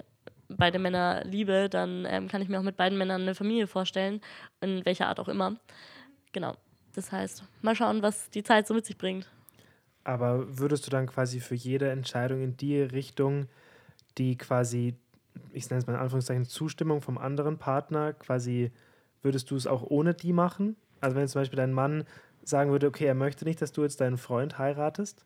beide 0.57 0.79
Männer 0.79 1.23
liebe, 1.25 1.69
dann 1.69 2.05
ähm, 2.07 2.27
kann 2.27 2.41
ich 2.41 2.49
mir 2.49 2.59
auch 2.59 2.63
mit 2.63 2.77
beiden 2.77 2.97
Männern 2.97 3.21
eine 3.21 3.35
Familie 3.35 3.67
vorstellen, 3.67 4.21
in 4.61 4.85
welcher 4.85 5.07
Art 5.07 5.19
auch 5.19 5.27
immer. 5.27 5.55
Genau. 6.31 6.55
Das 6.93 7.11
heißt, 7.11 7.43
mal 7.61 7.75
schauen, 7.75 8.01
was 8.01 8.29
die 8.29 8.43
Zeit 8.43 8.67
so 8.67 8.73
mit 8.73 8.85
sich 8.85 8.97
bringt. 8.97 9.29
Aber 10.03 10.57
würdest 10.57 10.85
du 10.85 10.91
dann 10.91 11.07
quasi 11.07 11.39
für 11.39 11.55
jede 11.55 11.89
Entscheidung 11.89 12.41
in 12.41 12.57
die 12.57 12.81
Richtung, 12.81 13.47
die 14.17 14.37
quasi, 14.37 14.95
ich 15.53 15.69
nenne 15.69 15.79
es 15.79 15.87
mal 15.87 15.93
in 15.93 15.99
Anführungszeichen, 15.99 16.45
Zustimmung 16.45 17.01
vom 17.01 17.17
anderen 17.17 17.57
Partner, 17.57 18.13
quasi, 18.13 18.71
würdest 19.21 19.51
du 19.51 19.55
es 19.55 19.67
auch 19.67 19.83
ohne 19.83 20.13
die 20.13 20.33
machen? 20.33 20.75
Also 20.99 21.15
wenn 21.15 21.27
zum 21.27 21.41
Beispiel 21.41 21.57
dein 21.57 21.73
Mann 21.73 22.05
sagen 22.43 22.71
würde, 22.71 22.87
okay, 22.87 23.05
er 23.05 23.15
möchte 23.15 23.45
nicht, 23.45 23.61
dass 23.61 23.71
du 23.71 23.83
jetzt 23.83 24.01
deinen 24.01 24.17
Freund 24.17 24.57
heiratest, 24.57 25.25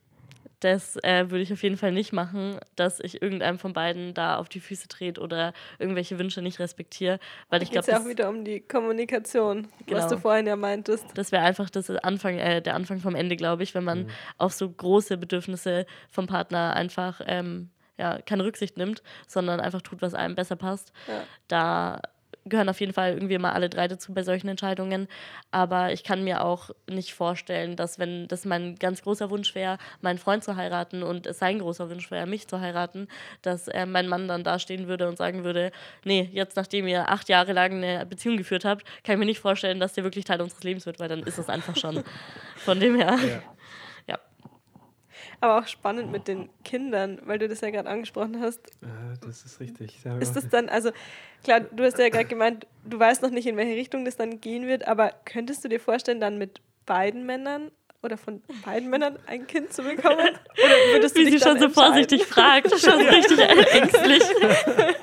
das 0.59 0.97
äh, 1.03 1.29
würde 1.29 1.41
ich 1.41 1.51
auf 1.51 1.63
jeden 1.63 1.77
Fall 1.77 1.91
nicht 1.91 2.13
machen, 2.13 2.57
dass 2.75 2.99
ich 2.99 3.21
irgendeinem 3.21 3.59
von 3.59 3.73
beiden 3.73 4.13
da 4.13 4.37
auf 4.37 4.49
die 4.49 4.59
Füße 4.59 4.87
trete 4.87 5.21
oder 5.21 5.53
irgendwelche 5.79 6.17
Wünsche 6.19 6.41
nicht 6.41 6.59
respektiere. 6.59 7.19
Weil 7.49 7.63
ich 7.63 7.71
glaube. 7.71 7.87
Es 7.87 7.87
ja 7.87 7.99
auch 7.99 8.07
wieder 8.07 8.29
um 8.29 8.45
die 8.45 8.61
Kommunikation, 8.61 9.67
genau. 9.85 9.99
was 9.99 10.07
du 10.07 10.17
vorhin 10.17 10.47
ja 10.47 10.55
meintest. 10.55 11.05
Das 11.15 11.31
wäre 11.31 11.43
einfach 11.43 11.69
das 11.69 11.89
Anfang, 11.89 12.37
äh, 12.37 12.61
der 12.61 12.75
Anfang 12.75 12.99
vom 12.99 13.15
Ende, 13.15 13.35
glaube 13.35 13.63
ich, 13.63 13.75
wenn 13.75 13.83
man 13.83 14.03
mhm. 14.03 14.09
auf 14.37 14.53
so 14.53 14.69
große 14.69 15.17
Bedürfnisse 15.17 15.85
vom 16.09 16.27
Partner 16.27 16.75
einfach 16.75 17.21
ähm, 17.25 17.69
ja, 17.97 18.19
keine 18.21 18.43
Rücksicht 18.43 18.77
nimmt, 18.77 19.03
sondern 19.27 19.59
einfach 19.59 19.81
tut, 19.81 20.01
was 20.01 20.13
einem 20.13 20.35
besser 20.35 20.55
passt. 20.55 20.91
Ja. 21.07 21.23
Da 21.47 22.01
gehören 22.45 22.69
auf 22.69 22.79
jeden 22.79 22.93
Fall 22.93 23.13
irgendwie 23.13 23.37
mal 23.37 23.51
alle 23.51 23.69
drei 23.69 23.87
dazu 23.87 24.13
bei 24.13 24.23
solchen 24.23 24.47
Entscheidungen. 24.47 25.07
Aber 25.51 25.91
ich 25.91 26.03
kann 26.03 26.23
mir 26.23 26.43
auch 26.43 26.69
nicht 26.89 27.13
vorstellen, 27.13 27.75
dass 27.75 27.99
wenn 27.99 28.27
das 28.27 28.45
mein 28.45 28.75
ganz 28.75 29.01
großer 29.01 29.29
Wunsch 29.29 29.55
wäre, 29.55 29.77
meinen 30.01 30.17
Freund 30.17 30.43
zu 30.43 30.55
heiraten 30.55 31.03
und 31.03 31.25
es 31.25 31.39
sein 31.39 31.59
großer 31.59 31.89
Wunsch 31.89 32.11
wäre, 32.11 32.27
mich 32.27 32.47
zu 32.47 32.59
heiraten, 32.59 33.07
dass 33.41 33.67
äh, 33.67 33.85
mein 33.85 34.07
Mann 34.07 34.27
dann 34.27 34.43
dastehen 34.43 34.87
würde 34.87 35.07
und 35.07 35.17
sagen 35.17 35.43
würde, 35.43 35.71
nee, 36.03 36.29
jetzt 36.31 36.55
nachdem 36.55 36.87
ihr 36.87 37.09
acht 37.09 37.29
Jahre 37.29 37.53
lang 37.53 37.83
eine 37.83 38.05
Beziehung 38.05 38.37
geführt 38.37 38.65
habt, 38.65 38.85
kann 39.03 39.13
ich 39.13 39.19
mir 39.19 39.25
nicht 39.25 39.39
vorstellen, 39.39 39.79
dass 39.79 39.93
der 39.93 40.03
wirklich 40.03 40.25
Teil 40.25 40.41
unseres 40.41 40.63
Lebens 40.63 40.85
wird, 40.85 40.99
weil 40.99 41.09
dann 41.09 41.23
ist 41.23 41.39
es 41.39 41.49
einfach 41.49 41.75
schon. 41.75 42.03
Von 42.57 42.79
dem 42.79 42.95
her. 42.95 43.17
Ja. 43.21 43.54
Aber 45.41 45.59
auch 45.59 45.67
spannend 45.67 46.11
mit 46.11 46.27
den 46.27 46.49
Kindern, 46.63 47.19
weil 47.25 47.39
du 47.39 47.47
das 47.47 47.61
ja 47.61 47.69
gerade 47.69 47.89
angesprochen 47.89 48.41
hast. 48.41 48.59
Das 49.21 49.43
ist 49.43 49.59
richtig. 49.59 49.97
Ist 50.19 50.35
das 50.35 50.49
dann, 50.49 50.69
also 50.69 50.91
klar, 51.43 51.61
du 51.61 51.83
hast 51.83 51.97
ja 51.99 52.09
gerade 52.09 52.25
gemeint, 52.25 52.67
du 52.83 52.99
weißt 52.99 53.21
noch 53.21 53.31
nicht, 53.31 53.47
in 53.47 53.57
welche 53.57 53.75
Richtung 53.75 54.05
das 54.05 54.17
dann 54.17 54.41
gehen 54.41 54.67
wird, 54.67 54.87
aber 54.87 55.11
könntest 55.25 55.63
du 55.63 55.69
dir 55.69 55.79
vorstellen, 55.79 56.19
dann 56.19 56.37
mit 56.37 56.61
beiden 56.85 57.25
Männern 57.25 57.71
oder 58.05 58.17
von 58.17 58.41
beiden 58.63 58.89
Männern 58.89 59.17
ein 59.25 59.47
Kind 59.47 59.73
zu 59.73 59.83
bekommen? 59.83 60.19
Oder 60.19 60.93
würdest 60.93 61.17
du 61.17 61.21
Wie 61.21 61.25
dich 61.25 61.41
sie 61.41 61.49
schon 61.49 61.59
so 61.59 61.69
vorsichtig 61.69 62.23
fragt, 62.25 62.69
schon 62.79 63.01
richtig 63.01 63.39
ängstlich. 63.73 64.23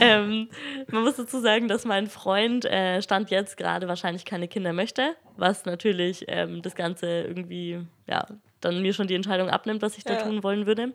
ähm, 0.00 0.48
man 0.90 1.02
muss 1.02 1.16
dazu 1.16 1.40
sagen, 1.40 1.68
dass 1.68 1.84
mein 1.84 2.06
Freund 2.06 2.64
äh, 2.64 3.02
Stand 3.02 3.30
jetzt 3.30 3.56
gerade 3.56 3.88
wahrscheinlich 3.88 4.24
keine 4.24 4.48
Kinder 4.48 4.72
möchte, 4.72 5.16
was 5.36 5.64
natürlich 5.66 6.24
ähm, 6.28 6.62
das 6.62 6.74
Ganze 6.74 7.22
irgendwie, 7.22 7.80
ja, 8.06 8.26
dann 8.60 8.82
mir 8.82 8.92
schon 8.92 9.06
die 9.06 9.14
Entscheidung 9.14 9.50
abnimmt, 9.50 9.82
was 9.82 9.98
ich 9.98 10.04
da 10.04 10.14
ja. 10.14 10.22
tun 10.22 10.42
wollen 10.42 10.66
würde. 10.66 10.94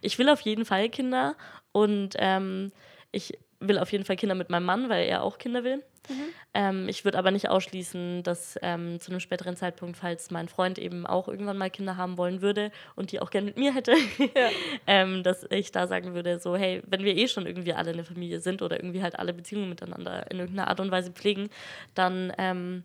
Ich 0.00 0.18
will 0.18 0.28
auf 0.28 0.40
jeden 0.40 0.64
Fall 0.64 0.88
Kinder 0.88 1.36
und 1.72 2.14
ähm, 2.18 2.72
ich 3.10 3.38
will 3.60 3.78
auf 3.78 3.92
jeden 3.92 4.04
Fall 4.04 4.16
Kinder 4.16 4.34
mit 4.34 4.50
meinem 4.50 4.64
Mann, 4.64 4.88
weil 4.88 5.06
er 5.06 5.22
auch 5.22 5.38
Kinder 5.38 5.64
will. 5.64 5.82
Mhm. 6.08 6.14
Ähm, 6.54 6.88
ich 6.88 7.04
würde 7.04 7.18
aber 7.18 7.30
nicht 7.30 7.48
ausschließen, 7.48 8.22
dass 8.24 8.58
ähm, 8.62 8.98
zu 8.98 9.10
einem 9.10 9.20
späteren 9.20 9.56
Zeitpunkt, 9.56 9.96
falls 9.96 10.30
mein 10.30 10.48
Freund 10.48 10.78
eben 10.78 11.06
auch 11.06 11.28
irgendwann 11.28 11.58
mal 11.58 11.70
Kinder 11.70 11.96
haben 11.96 12.18
wollen 12.18 12.42
würde 12.42 12.72
und 12.96 13.12
die 13.12 13.20
auch 13.20 13.30
gerne 13.30 13.46
mit 13.46 13.56
mir 13.56 13.72
hätte, 13.72 13.92
ja. 14.18 14.50
ähm, 14.86 15.22
dass 15.22 15.46
ich 15.50 15.70
da 15.70 15.86
sagen 15.86 16.14
würde, 16.14 16.40
so 16.40 16.56
hey, 16.56 16.82
wenn 16.86 17.04
wir 17.04 17.16
eh 17.16 17.28
schon 17.28 17.46
irgendwie 17.46 17.72
alle 17.72 17.92
eine 17.92 18.04
Familie 18.04 18.40
sind 18.40 18.62
oder 18.62 18.78
irgendwie 18.78 19.02
halt 19.02 19.18
alle 19.18 19.32
Beziehungen 19.32 19.68
miteinander 19.68 20.30
in 20.30 20.40
irgendeiner 20.40 20.68
Art 20.68 20.80
und 20.80 20.90
Weise 20.90 21.12
pflegen, 21.12 21.50
dann 21.94 22.32
ähm, 22.36 22.82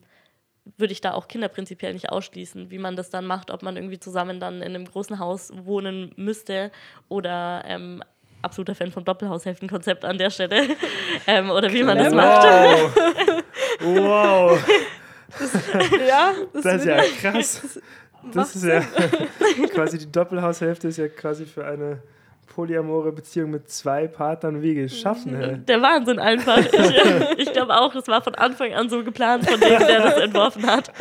würde 0.78 0.94
ich 0.94 1.02
da 1.02 1.14
auch 1.14 1.28
Kinder 1.28 1.48
prinzipiell 1.48 1.94
nicht 1.94 2.10
ausschließen, 2.10 2.72
wie 2.72 2.78
man 2.78 2.96
das 2.96 3.10
dann 3.10 3.26
macht, 3.26 3.52
ob 3.52 3.64
man 3.64 3.78
irgendwie 3.78 4.00
zusammen 4.00 4.40
dann 4.40 4.58
in 4.58 4.76
einem 4.76 4.86
großen 4.86 5.20
Haus 5.20 5.52
wohnen 5.54 6.12
müsste 6.16 6.72
oder 7.10 7.64
ähm, 7.66 8.04
absoluter 8.42 8.76
Fan 8.76 8.92
vom 8.92 9.06
Doppelhaushälftenkonzept 9.06 10.06
an 10.06 10.18
der 10.18 10.30
Stelle. 10.30 10.76
ähm, 11.28 11.50
oder 11.50 11.72
wie 11.72 11.84
man 11.84 11.98
das 11.98 12.14
macht. 12.14 12.46
Wow. 12.46 12.96
wow. 13.82 14.60
Das, 15.40 15.54
ja, 16.08 16.34
das, 16.54 16.64
das 16.64 16.76
ist 16.76 16.86
ja 16.86 17.02
krass. 17.22 17.62
Das, 17.62 17.82
das 18.34 18.56
ist 18.56 18.64
ja 18.66 18.82
quasi 19.74 19.98
die 20.00 20.12
Doppelhaushälfte 20.12 20.88
ist 20.88 20.98
ja 20.98 21.08
quasi 21.08 21.46
für 21.46 21.66
eine 21.66 22.02
polyamore 22.48 23.12
Beziehung 23.12 23.52
mit 23.52 23.70
zwei 23.70 24.08
Partnern 24.08 24.62
wie 24.62 24.74
geschaffen. 24.76 25.36
Hey. 25.36 25.58
Der 25.60 25.82
Wahnsinn 25.82 26.20
einfach. 26.20 26.58
Ich, 26.58 27.40
ich 27.48 27.54
glaube 27.54 27.76
auch, 27.76 27.94
das 27.94 28.08
war 28.08 28.22
von 28.24 28.36
Anfang 28.36 28.74
an 28.74 28.90
so 28.90 29.04
geplant 29.04 29.48
von 29.48 29.60
dem, 29.60 29.80
der 29.80 30.02
das 30.02 30.18
entworfen 30.18 30.66
hat. 30.66 30.92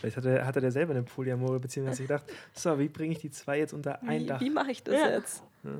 Vielleicht 0.00 0.16
hatte, 0.16 0.46
hatte 0.46 0.60
der 0.60 0.70
selber 0.70 0.92
eine 0.92 1.02
polyamore 1.02 1.60
Beziehung 1.60 1.86
und 1.86 1.90
hat 1.90 1.96
sich 1.96 2.06
gedacht, 2.06 2.24
so, 2.54 2.78
wie 2.78 2.88
bringe 2.88 3.12
ich 3.12 3.18
die 3.18 3.30
zwei 3.30 3.58
jetzt 3.58 3.72
unter 3.72 4.02
ein 4.02 4.26
Dach? 4.26 4.40
Wie, 4.40 4.46
wie 4.46 4.50
mache 4.50 4.70
ich 4.70 4.82
das 4.82 4.94
ja. 4.94 5.10
jetzt? 5.10 5.42
Ja. 5.62 5.70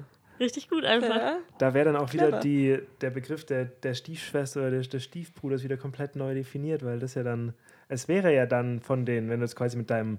Richtig 0.41 0.71
gut 0.71 0.85
einfach. 0.85 1.17
Ja. 1.17 1.39
Da 1.59 1.75
wäre 1.75 1.85
dann 1.85 1.97
auch 1.97 2.13
wieder 2.15 2.41
die, 2.41 2.79
der 3.03 3.11
Begriff 3.11 3.45
der, 3.45 3.67
der 3.67 3.95
Stiefschwester 3.95 4.61
oder 4.61 4.71
des, 4.71 4.89
des 4.89 5.05
Stiefbruders 5.05 5.63
wieder 5.63 5.77
komplett 5.77 6.17
neu 6.17 6.35
definiert, 6.35 6.85
weil 6.85 6.99
das 6.99 7.15
ja 7.15 7.23
dann, 7.23 7.53
es 7.89 8.09
wäre 8.09 8.35
ja 8.35 8.47
dann 8.47 8.81
von 8.81 9.05
denen, 9.05 9.29
wenn 9.29 9.41
du 9.41 9.45
jetzt 9.45 9.57
quasi 9.57 9.77
mit 9.77 9.91
deinem, 9.91 10.19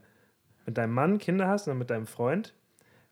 mit 0.68 0.78
deinem 0.78 0.93
Mann 0.93 1.18
Kinder 1.18 1.47
hast 1.47 1.68
und 1.68 1.80
mit 1.80 1.89
deinem 1.89 2.05
Freund, 2.05 2.53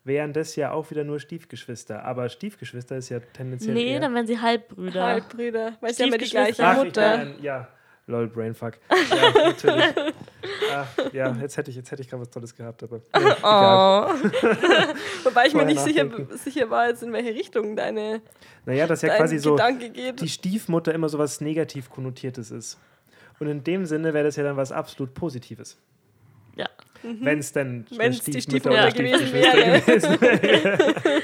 wären 0.04 0.32
das 0.32 0.56
ja 0.56 0.72
auch 0.72 0.90
wieder 0.90 1.04
nur 1.04 1.20
Stiefgeschwister. 1.20 2.04
Aber 2.04 2.28
Stiefgeschwister 2.28 2.96
ist 2.96 3.08
ja 3.08 3.20
tendenziell. 3.20 3.74
Nee, 3.74 3.98
dann 3.98 4.14
wären 4.14 4.26
sie 4.26 4.40
Halbbrüder. 4.40 5.02
Halbbrüder, 5.02 5.76
weil 5.80 5.94
sie 5.94 6.02
haben 6.02 6.12
ja 6.12 6.18
die 6.18 6.30
gleiche 6.30 6.62
Mutter. 6.62 7.26
Ich, 7.36 7.42
ja, 7.42 7.68
Lol, 8.10 8.26
Brainfuck. 8.28 8.78
Ja, 8.90 9.44
natürlich. 9.46 9.84
Ach, 10.72 11.12
ja, 11.12 11.32
jetzt 11.40 11.56
hätte 11.56 11.70
ich, 11.70 11.76
jetzt 11.76 11.90
hätte 11.90 12.02
ich 12.02 12.08
gerade 12.08 12.22
was 12.22 12.30
Tolles 12.30 12.54
gehabt, 12.54 12.82
aber. 12.82 12.96
Nee, 12.96 13.32
oh. 13.42 14.06
Wobei 15.24 15.46
ich 15.46 15.54
mir 15.54 15.64
nicht 15.64 15.80
sicher, 15.80 16.08
sicher 16.30 16.70
war, 16.70 16.88
jetzt 16.88 17.02
in 17.02 17.12
welche 17.12 17.34
Richtung 17.34 17.76
deine. 17.76 18.20
Naja, 18.66 18.86
dass 18.86 19.02
ja 19.02 19.16
quasi 19.16 19.38
so 19.38 19.56
die 19.56 20.28
Stiefmutter 20.28 20.92
immer 20.92 21.08
so 21.08 21.18
was 21.18 21.40
negativ 21.40 21.90
konnotiertes 21.90 22.50
ist. 22.50 22.78
Und 23.38 23.46
in 23.46 23.64
dem 23.64 23.86
Sinne 23.86 24.12
wäre 24.12 24.24
das 24.24 24.36
ja 24.36 24.44
dann 24.44 24.56
was 24.56 24.70
absolut 24.70 25.14
Positives. 25.14 25.78
Ja. 26.56 26.68
Mhm. 27.02 27.18
Wenn 27.20 27.38
es 27.38 27.52
denn 27.52 27.86
Wenn 27.96 28.12
es 28.12 28.20
die 28.20 28.40
Stiefmutter 28.40 28.90
gewesen 28.90 29.32
wäre. 29.32 29.80
Gewesen 29.80 30.20
wäre. 30.20 31.22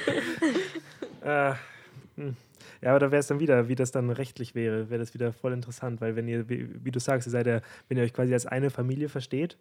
äh, 1.22 1.55
hm. 2.16 2.37
Ja, 2.83 2.91
aber 2.91 3.01
da 3.01 3.11
wäre 3.11 3.20
es 3.20 3.27
dann 3.27 3.41
wieder, 3.41 3.68
wie 3.68 3.74
das 3.74 3.91
dann 3.91 4.11
rechtlich 4.11 4.55
wäre, 4.55 4.91
wäre 4.91 5.01
das 5.01 5.14
wieder 5.14 5.33
voll 5.33 5.53
interessant, 5.53 6.01
weil 6.01 6.14
wenn 6.14 6.29
ihr, 6.29 6.49
wie, 6.49 6.68
wie 6.85 6.91
du 6.91 7.01
sagst, 7.01 7.27
ihr 7.27 7.31
seid 7.31 7.47
ja, 7.47 7.61
wenn 7.89 7.99
ihr 7.99 8.05
euch 8.05 8.12
quasi 8.12 8.33
als 8.33 8.47
eine 8.47 8.70
Familie 8.70 9.09
versteht, 9.09 9.57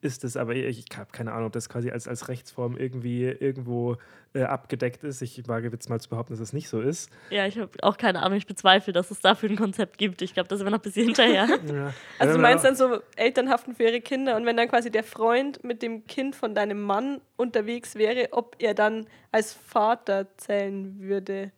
ist 0.00 0.24
es 0.24 0.36
aber, 0.36 0.54
ich, 0.54 0.86
ich 0.90 0.98
habe 0.98 1.10
keine 1.12 1.32
Ahnung, 1.32 1.46
ob 1.46 1.52
das 1.52 1.68
quasi 1.68 1.90
als, 1.90 2.06
als 2.06 2.28
Rechtsform 2.28 2.76
irgendwie 2.76 3.24
irgendwo 3.24 3.96
äh, 4.34 4.42
abgedeckt 4.42 5.04
ist. 5.04 5.22
Ich 5.22 5.48
wage 5.48 5.68
jetzt 5.68 5.88
mal 5.88 6.00
zu 6.00 6.08
behaupten, 6.08 6.32
dass 6.32 6.40
es 6.40 6.48
das 6.48 6.52
nicht 6.52 6.68
so 6.68 6.80
ist. 6.80 7.10
Ja, 7.30 7.46
ich 7.46 7.58
habe 7.58 7.70
auch 7.82 7.96
keine 7.96 8.22
Ahnung, 8.22 8.36
ich 8.36 8.46
bezweifle, 8.46 8.92
dass 8.92 9.10
es 9.10 9.20
dafür 9.20 9.48
ein 9.48 9.56
Konzept 9.56 9.98
gibt. 9.98 10.22
Ich 10.22 10.34
glaube, 10.34 10.48
da 10.48 10.56
sind 10.56 10.66
wir 10.66 10.70
noch 10.70 10.78
ein 10.78 10.82
bisschen 10.82 11.06
hinterher. 11.06 11.46
ja. 11.72 11.92
Also 12.18 12.34
du 12.34 12.40
meinst 12.40 12.64
dann 12.64 12.76
so 12.76 13.00
Eltern 13.16 13.48
haften 13.48 13.74
für 13.74 13.84
ihre 13.84 14.00
Kinder 14.00 14.36
und 14.36 14.44
wenn 14.46 14.56
dann 14.56 14.68
quasi 14.68 14.90
der 14.90 15.04
Freund 15.04 15.64
mit 15.64 15.82
dem 15.82 16.06
Kind 16.06 16.36
von 16.36 16.54
deinem 16.54 16.82
Mann 16.82 17.20
unterwegs 17.36 17.94
wäre, 17.94 18.28
ob 18.32 18.56
er 18.58 18.74
dann 18.74 19.06
als 19.32 19.52
Vater 19.52 20.26
zählen 20.36 21.00
würde? 21.00 21.52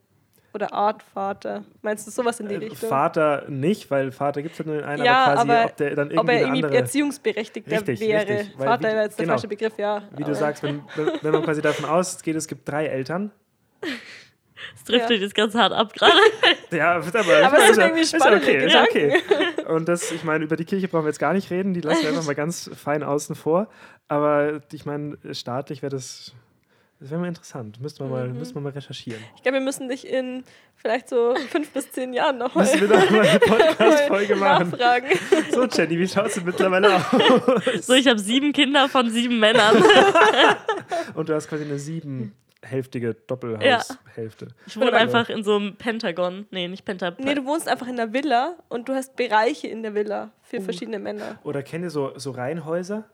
Oder 0.58 0.74
Art 0.74 1.04
Vater. 1.04 1.62
Meinst 1.82 2.04
du 2.04 2.10
sowas 2.10 2.40
in 2.40 2.48
die 2.48 2.56
äh, 2.56 2.58
Richtung? 2.58 2.88
Vater 2.88 3.44
nicht, 3.46 3.92
weil 3.92 4.10
Vater 4.10 4.42
gibt 4.42 4.54
es 4.54 4.58
ja 4.58 4.64
nur 4.64 4.80
in 4.80 4.82
einer, 4.82 5.04
ja, 5.04 5.26
aber 5.26 5.34
quasi, 5.34 5.50
aber 5.52 5.64
ob 5.66 5.76
der 5.76 5.94
dann 5.94 6.10
irgendwie 6.10 6.18
ob 6.18 6.28
er 6.28 6.40
irgendwie 6.40 6.64
andere... 6.64 6.76
Erziehungsberechtigter 6.78 7.70
richtig, 7.70 8.00
wäre. 8.00 8.28
Richtig, 8.28 8.56
Vater 8.56 8.88
wäre 8.88 9.02
jetzt 9.04 9.20
der 9.20 9.26
genau, 9.26 9.34
falsche 9.34 9.46
Begriff, 9.46 9.78
ja. 9.78 10.02
Wie 10.16 10.24
du 10.24 10.34
sagst, 10.34 10.64
wenn, 10.64 10.82
wenn 11.22 11.30
man 11.30 11.44
quasi 11.44 11.62
davon 11.62 11.84
ausgeht, 11.84 12.34
es 12.34 12.48
gibt 12.48 12.68
drei 12.68 12.86
Eltern. 12.86 13.30
Das 14.74 14.84
trifft 14.84 15.08
ja. 15.08 15.16
jetzt 15.16 15.36
ganz 15.36 15.54
hart 15.54 15.72
ab 15.72 15.92
gerade. 15.92 16.12
ja, 16.72 16.96
aber, 16.96 17.06
aber 17.06 17.58
es 17.58 17.70
ist 17.70 17.78
irgendwie 17.78 18.04
spannend. 18.04 18.42
Ist 18.42 18.48
okay, 18.48 18.66
ist 18.66 18.76
okay. 18.76 19.64
Und 19.68 19.88
das, 19.88 20.10
ich 20.10 20.24
meine, 20.24 20.44
über 20.44 20.56
die 20.56 20.64
Kirche 20.64 20.88
brauchen 20.88 21.04
wir 21.04 21.10
jetzt 21.10 21.20
gar 21.20 21.32
nicht 21.32 21.50
reden, 21.52 21.74
die 21.74 21.80
lassen 21.80 22.02
wir 22.02 22.08
einfach 22.08 22.26
mal 22.26 22.34
ganz 22.34 22.68
fein 22.74 23.04
außen 23.04 23.36
vor. 23.36 23.68
Aber 24.08 24.60
ich 24.72 24.84
meine, 24.84 25.16
staatlich 25.32 25.82
wäre 25.82 25.90
das 25.90 26.34
das 27.00 27.10
wäre 27.10 27.20
mal 27.20 27.28
interessant. 27.28 27.80
Müssten 27.80 28.04
wir, 28.04 28.10
mal, 28.10 28.28
mhm. 28.28 28.38
müssten 28.38 28.56
wir 28.56 28.60
mal 28.60 28.72
recherchieren. 28.72 29.22
Ich 29.36 29.42
glaube, 29.42 29.58
wir 29.58 29.64
müssen 29.64 29.88
dich 29.88 30.06
in 30.06 30.42
vielleicht 30.74 31.08
so 31.08 31.36
fünf 31.48 31.70
bis 31.70 31.92
zehn 31.92 32.12
Jahren 32.12 32.38
noch 32.38 32.54
mal, 32.56 32.62
müssen 32.62 32.80
wir 32.80 32.88
noch 32.88 33.10
mal 33.10 33.20
eine 33.20 33.38
Podcast-Folge 33.38 34.36
machen. 34.36 34.70
Nachfragen. 34.70 35.06
So, 35.52 35.66
Jenny, 35.66 35.98
wie 35.98 36.08
schaut 36.08 36.26
es 36.26 36.44
mittlerweile 36.44 36.96
aus? 36.96 37.86
So, 37.86 37.94
ich 37.94 38.08
habe 38.08 38.18
sieben 38.18 38.52
Kinder 38.52 38.88
von 38.88 39.10
sieben 39.10 39.38
Männern. 39.38 39.76
Und 41.14 41.28
du 41.28 41.34
hast 41.34 41.48
quasi 41.48 41.64
eine 41.64 41.78
siebenhälftige 41.78 43.14
Doppelhaushälfte. 43.14 44.46
Ja. 44.46 44.52
Ich 44.66 44.76
wohne 44.76 44.92
einfach 44.94 45.28
in 45.28 45.44
so 45.44 45.54
einem 45.54 45.76
Pentagon. 45.76 46.46
Nee, 46.50 46.66
nicht 46.66 46.84
Pentagon. 46.84 47.24
Nee, 47.24 47.34
du 47.34 47.44
wohnst 47.44 47.68
einfach 47.68 47.86
in 47.86 47.98
einer 47.98 48.12
Villa 48.12 48.56
und 48.68 48.88
du 48.88 48.94
hast 48.94 49.14
Bereiche 49.14 49.68
in 49.68 49.84
der 49.84 49.94
Villa 49.94 50.32
für 50.42 50.58
uh. 50.58 50.62
verschiedene 50.62 50.98
Männer. 50.98 51.38
Oder 51.44 51.62
kennt 51.62 51.84
ihr 51.84 51.90
so, 51.90 52.12
so 52.16 52.32
Reihenhäuser? 52.32 53.08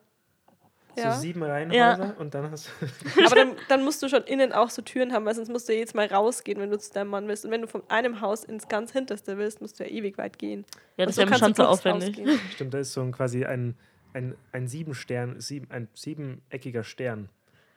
Ja. 0.96 1.12
So 1.12 1.20
sieben 1.20 1.42
Reihenhäuser 1.42 1.78
ja. 1.78 2.14
und 2.18 2.34
dann 2.34 2.50
hast 2.50 2.70
du. 2.80 2.86
Aber 3.26 3.34
dann, 3.34 3.52
dann, 3.68 3.84
musst 3.84 4.02
du 4.02 4.08
schon 4.08 4.22
innen 4.24 4.52
auch 4.52 4.70
so 4.70 4.82
Türen 4.82 5.12
haben, 5.12 5.24
weil 5.24 5.34
sonst 5.34 5.48
musst 5.48 5.68
du 5.68 5.72
ja 5.72 5.78
jetzt 5.78 5.94
mal 5.94 6.06
rausgehen, 6.06 6.60
wenn 6.60 6.70
du 6.70 6.78
zu 6.78 6.92
deinem 6.92 7.08
Mann 7.08 7.26
willst. 7.28 7.44
Und 7.44 7.50
wenn 7.50 7.62
du 7.62 7.68
von 7.68 7.82
einem 7.88 8.20
Haus 8.20 8.44
ins 8.44 8.68
ganz 8.68 8.92
hinterste 8.92 9.36
willst, 9.38 9.60
musst 9.60 9.80
du 9.80 9.84
ja 9.84 9.90
ewig 9.90 10.18
weit 10.18 10.38
gehen. 10.38 10.64
Ja, 10.96 11.06
das 11.06 11.16
so 11.16 11.22
wäre 11.22 11.38
schon 11.38 11.54
so 11.54 11.64
aufwendig. 11.64 12.20
Stimmt, 12.52 12.74
da 12.74 12.78
ist 12.78 12.92
so 12.92 13.00
ein, 13.00 13.12
quasi 13.12 13.44
ein, 13.44 13.76
ein, 14.12 14.34
ein 14.52 14.68
sieben 14.68 14.94
Stern, 14.94 15.40
sieben, 15.40 15.70
ein 15.70 15.88
siebeneckiger 15.94 16.84
Stern. 16.84 17.28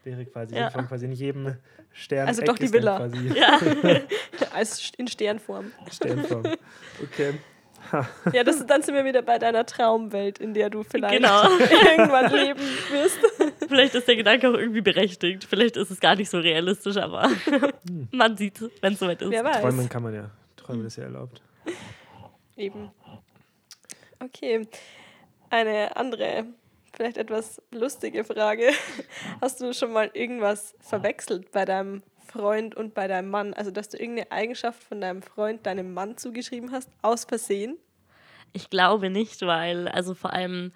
Wäre 0.03 0.25
quasi 0.25 0.55
ja. 0.55 0.69
von 0.69 0.87
quasi 0.87 1.05
in 1.05 1.11
jedem 1.11 1.57
Stern. 1.91 2.27
Also 2.27 2.43
doch 2.43 2.57
die 2.57 2.71
Villa. 2.71 3.07
Ja. 3.07 3.59
Als 4.53 4.91
in 4.97 5.07
Sternform. 5.07 5.71
Sternform. 5.91 6.43
Okay. 7.03 7.33
ja, 8.33 8.43
das, 8.43 8.65
dann 8.65 8.81
sind 8.81 8.95
wir 8.95 9.05
wieder 9.05 9.21
bei 9.21 9.39
deiner 9.39 9.65
Traumwelt, 9.65 10.39
in 10.39 10.53
der 10.53 10.69
du 10.69 10.83
vielleicht 10.83 11.15
genau. 11.15 11.43
irgendwann 11.59 12.31
leben 12.31 12.59
wirst. 12.91 13.19
Vielleicht 13.67 13.95
ist 13.95 14.07
der 14.07 14.15
Gedanke 14.15 14.49
auch 14.49 14.53
irgendwie 14.53 14.81
berechtigt. 14.81 15.45
Vielleicht 15.45 15.77
ist 15.77 15.91
es 15.91 15.99
gar 15.99 16.15
nicht 16.15 16.29
so 16.29 16.39
realistisch, 16.39 16.97
aber 16.97 17.29
hm. 17.45 18.07
man 18.11 18.35
sieht, 18.37 18.61
wenn 18.81 18.93
es 18.93 18.99
soweit 18.99 19.21
ist. 19.21 19.31
Wer 19.31 19.43
weiß. 19.43 19.61
Träumen 19.61 19.89
kann 19.89 20.03
man 20.03 20.13
ja. 20.13 20.29
Träumen 20.55 20.85
ist 20.85 20.97
ja 20.97 21.03
erlaubt. 21.03 21.41
Eben. 22.55 22.91
Okay. 24.19 24.67
Eine 25.49 25.95
andere, 25.95 26.45
vielleicht 26.93 27.17
etwas 27.17 27.61
lustige 27.71 28.23
Frage. 28.23 28.71
Hast 29.41 29.61
du 29.61 29.73
schon 29.73 29.93
mal 29.93 30.09
irgendwas 30.13 30.75
verwechselt 30.81 31.51
bei 31.51 31.63
deinem 31.63 32.03
Freund 32.27 32.75
und 32.75 32.93
bei 32.93 33.07
deinem 33.07 33.29
Mann? 33.29 33.53
Also, 33.53 33.71
dass 33.71 33.89
du 33.89 33.97
irgendeine 33.97 34.31
Eigenschaft 34.31 34.83
von 34.83 35.01
deinem 35.01 35.21
Freund 35.21 35.65
deinem 35.65 35.93
Mann 35.93 36.17
zugeschrieben 36.17 36.71
hast, 36.71 36.89
aus 37.01 37.25
Versehen? 37.25 37.77
Ich 38.53 38.69
glaube 38.69 39.09
nicht, 39.09 39.41
weil, 39.41 39.87
also 39.87 40.13
vor 40.13 40.33
allem, 40.33 40.71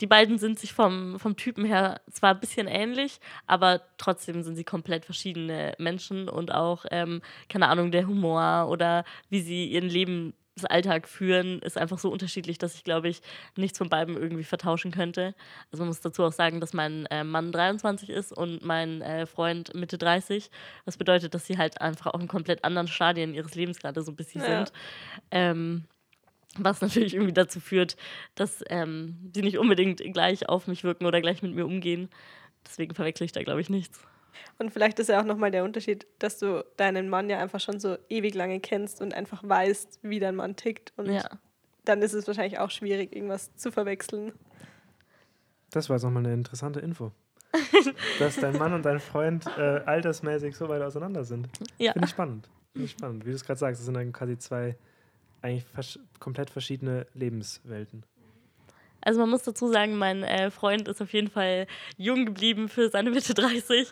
die 0.00 0.06
beiden 0.06 0.38
sind 0.38 0.58
sich 0.58 0.72
vom, 0.72 1.18
vom 1.18 1.36
Typen 1.36 1.64
her 1.64 2.00
zwar 2.10 2.34
ein 2.34 2.40
bisschen 2.40 2.66
ähnlich, 2.66 3.20
aber 3.46 3.82
trotzdem 3.96 4.42
sind 4.42 4.56
sie 4.56 4.64
komplett 4.64 5.04
verschiedene 5.04 5.74
Menschen 5.78 6.28
und 6.28 6.52
auch, 6.52 6.84
ähm, 6.90 7.22
keine 7.48 7.68
Ahnung, 7.68 7.90
der 7.90 8.06
Humor 8.06 8.68
oder 8.68 9.04
wie 9.30 9.40
sie 9.40 9.66
ihr 9.66 9.82
Leben 9.82 10.34
Alltag 10.62 11.08
führen 11.08 11.58
ist 11.60 11.76
einfach 11.76 11.98
so 11.98 12.10
unterschiedlich, 12.10 12.58
dass 12.58 12.74
ich, 12.74 12.84
glaube 12.84 13.08
ich, 13.08 13.22
nichts 13.56 13.78
von 13.78 13.88
beiden 13.88 14.16
irgendwie 14.16 14.44
vertauschen 14.44 14.92
könnte. 14.92 15.34
Also 15.72 15.82
man 15.82 15.88
muss 15.88 16.00
dazu 16.00 16.22
auch 16.22 16.32
sagen, 16.32 16.60
dass 16.60 16.72
mein 16.72 17.06
äh, 17.06 17.24
Mann 17.24 17.50
23 17.50 18.10
ist 18.10 18.32
und 18.32 18.64
mein 18.64 19.02
äh, 19.02 19.26
Freund 19.26 19.74
Mitte 19.74 19.98
30. 19.98 20.50
Das 20.84 20.96
bedeutet, 20.96 21.34
dass 21.34 21.46
sie 21.46 21.58
halt 21.58 21.80
einfach 21.80 22.14
auch 22.14 22.20
in 22.20 22.28
komplett 22.28 22.62
anderen 22.62 22.86
Stadien 22.86 23.34
ihres 23.34 23.56
Lebens 23.56 23.80
gerade 23.80 24.02
so 24.02 24.12
ein 24.12 24.16
bisschen 24.16 24.42
ja. 24.42 24.58
sind. 24.58 24.72
Ähm, 25.32 25.84
was 26.56 26.80
natürlich 26.80 27.14
irgendwie 27.14 27.32
dazu 27.32 27.58
führt, 27.58 27.96
dass 28.36 28.62
ähm, 28.68 29.30
sie 29.34 29.42
nicht 29.42 29.58
unbedingt 29.58 30.00
gleich 30.12 30.48
auf 30.48 30.68
mich 30.68 30.84
wirken 30.84 31.06
oder 31.06 31.20
gleich 31.20 31.42
mit 31.42 31.52
mir 31.52 31.66
umgehen. 31.66 32.08
Deswegen 32.64 32.94
verwechsel 32.94 33.24
ich 33.24 33.32
da, 33.32 33.42
glaube 33.42 33.60
ich, 33.60 33.70
nichts. 33.70 34.00
Und 34.58 34.72
vielleicht 34.72 34.98
ist 34.98 35.08
ja 35.08 35.20
auch 35.20 35.24
nochmal 35.24 35.50
der 35.50 35.64
Unterschied, 35.64 36.06
dass 36.18 36.38
du 36.38 36.64
deinen 36.76 37.08
Mann 37.08 37.30
ja 37.30 37.38
einfach 37.38 37.60
schon 37.60 37.80
so 37.80 37.96
ewig 38.08 38.34
lange 38.34 38.60
kennst 38.60 39.00
und 39.00 39.14
einfach 39.14 39.42
weißt, 39.42 40.00
wie 40.02 40.20
dein 40.20 40.36
Mann 40.36 40.56
tickt. 40.56 40.92
Und 40.96 41.12
ja. 41.12 41.28
dann 41.84 42.02
ist 42.02 42.12
es 42.12 42.26
wahrscheinlich 42.26 42.58
auch 42.58 42.70
schwierig, 42.70 43.14
irgendwas 43.14 43.54
zu 43.56 43.72
verwechseln. 43.72 44.32
Das 45.70 45.88
war 45.88 45.96
jetzt 45.96 46.04
nochmal 46.04 46.24
eine 46.24 46.34
interessante 46.34 46.80
Info. 46.80 47.12
dass 48.18 48.36
dein 48.36 48.56
Mann 48.58 48.72
und 48.72 48.84
dein 48.84 48.98
Freund 48.98 49.46
äh, 49.56 49.80
altersmäßig 49.86 50.56
so 50.56 50.68
weit 50.68 50.82
auseinander 50.82 51.24
sind. 51.24 51.48
Ja. 51.78 51.92
Finde 51.92 52.06
ich 52.06 52.10
spannend. 52.10 52.48
Finde 52.72 52.86
ich 52.86 52.90
spannend. 52.92 53.24
Wie 53.24 53.30
du 53.30 53.36
es 53.36 53.44
gerade 53.44 53.58
sagst, 53.58 53.80
das 53.80 53.84
sind 53.84 53.94
dann 53.94 54.12
quasi 54.12 54.38
zwei 54.38 54.76
eigentlich 55.42 55.98
komplett 56.18 56.50
verschiedene 56.50 57.06
Lebenswelten. 57.14 58.04
Also 59.04 59.20
man 59.20 59.30
muss 59.30 59.42
dazu 59.42 59.68
sagen, 59.68 59.96
mein 59.96 60.22
äh, 60.22 60.50
Freund 60.50 60.88
ist 60.88 61.02
auf 61.02 61.12
jeden 61.12 61.28
Fall 61.28 61.66
jung 61.98 62.24
geblieben 62.24 62.68
für 62.68 62.88
seine 62.88 63.10
Mitte 63.10 63.34
30. 63.34 63.88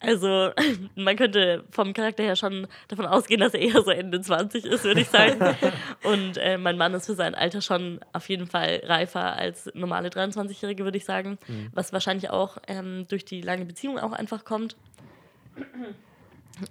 Also 0.00 0.50
man 0.96 1.16
könnte 1.16 1.64
vom 1.70 1.92
Charakter 1.92 2.24
her 2.24 2.36
schon 2.36 2.66
davon 2.88 3.06
ausgehen, 3.06 3.40
dass 3.40 3.54
er 3.54 3.60
eher 3.60 3.82
so 3.82 3.90
Ende 3.90 4.20
20 4.20 4.64
ist, 4.64 4.84
würde 4.84 5.00
ich 5.00 5.08
sagen. 5.08 5.56
Und 6.02 6.36
äh, 6.38 6.58
mein 6.58 6.76
Mann 6.76 6.92
ist 6.94 7.06
für 7.06 7.14
sein 7.14 7.34
Alter 7.34 7.60
schon 7.60 8.00
auf 8.12 8.28
jeden 8.28 8.46
Fall 8.46 8.82
reifer 8.84 9.36
als 9.36 9.70
normale 9.74 10.08
23-Jährige, 10.08 10.84
würde 10.84 10.98
ich 10.98 11.04
sagen. 11.04 11.38
Mhm. 11.46 11.68
Was 11.72 11.92
wahrscheinlich 11.92 12.30
auch 12.30 12.58
ähm, 12.66 13.06
durch 13.08 13.24
die 13.24 13.40
lange 13.40 13.64
Beziehung 13.64 13.98
auch 13.98 14.12
einfach 14.12 14.44
kommt. 14.44 14.76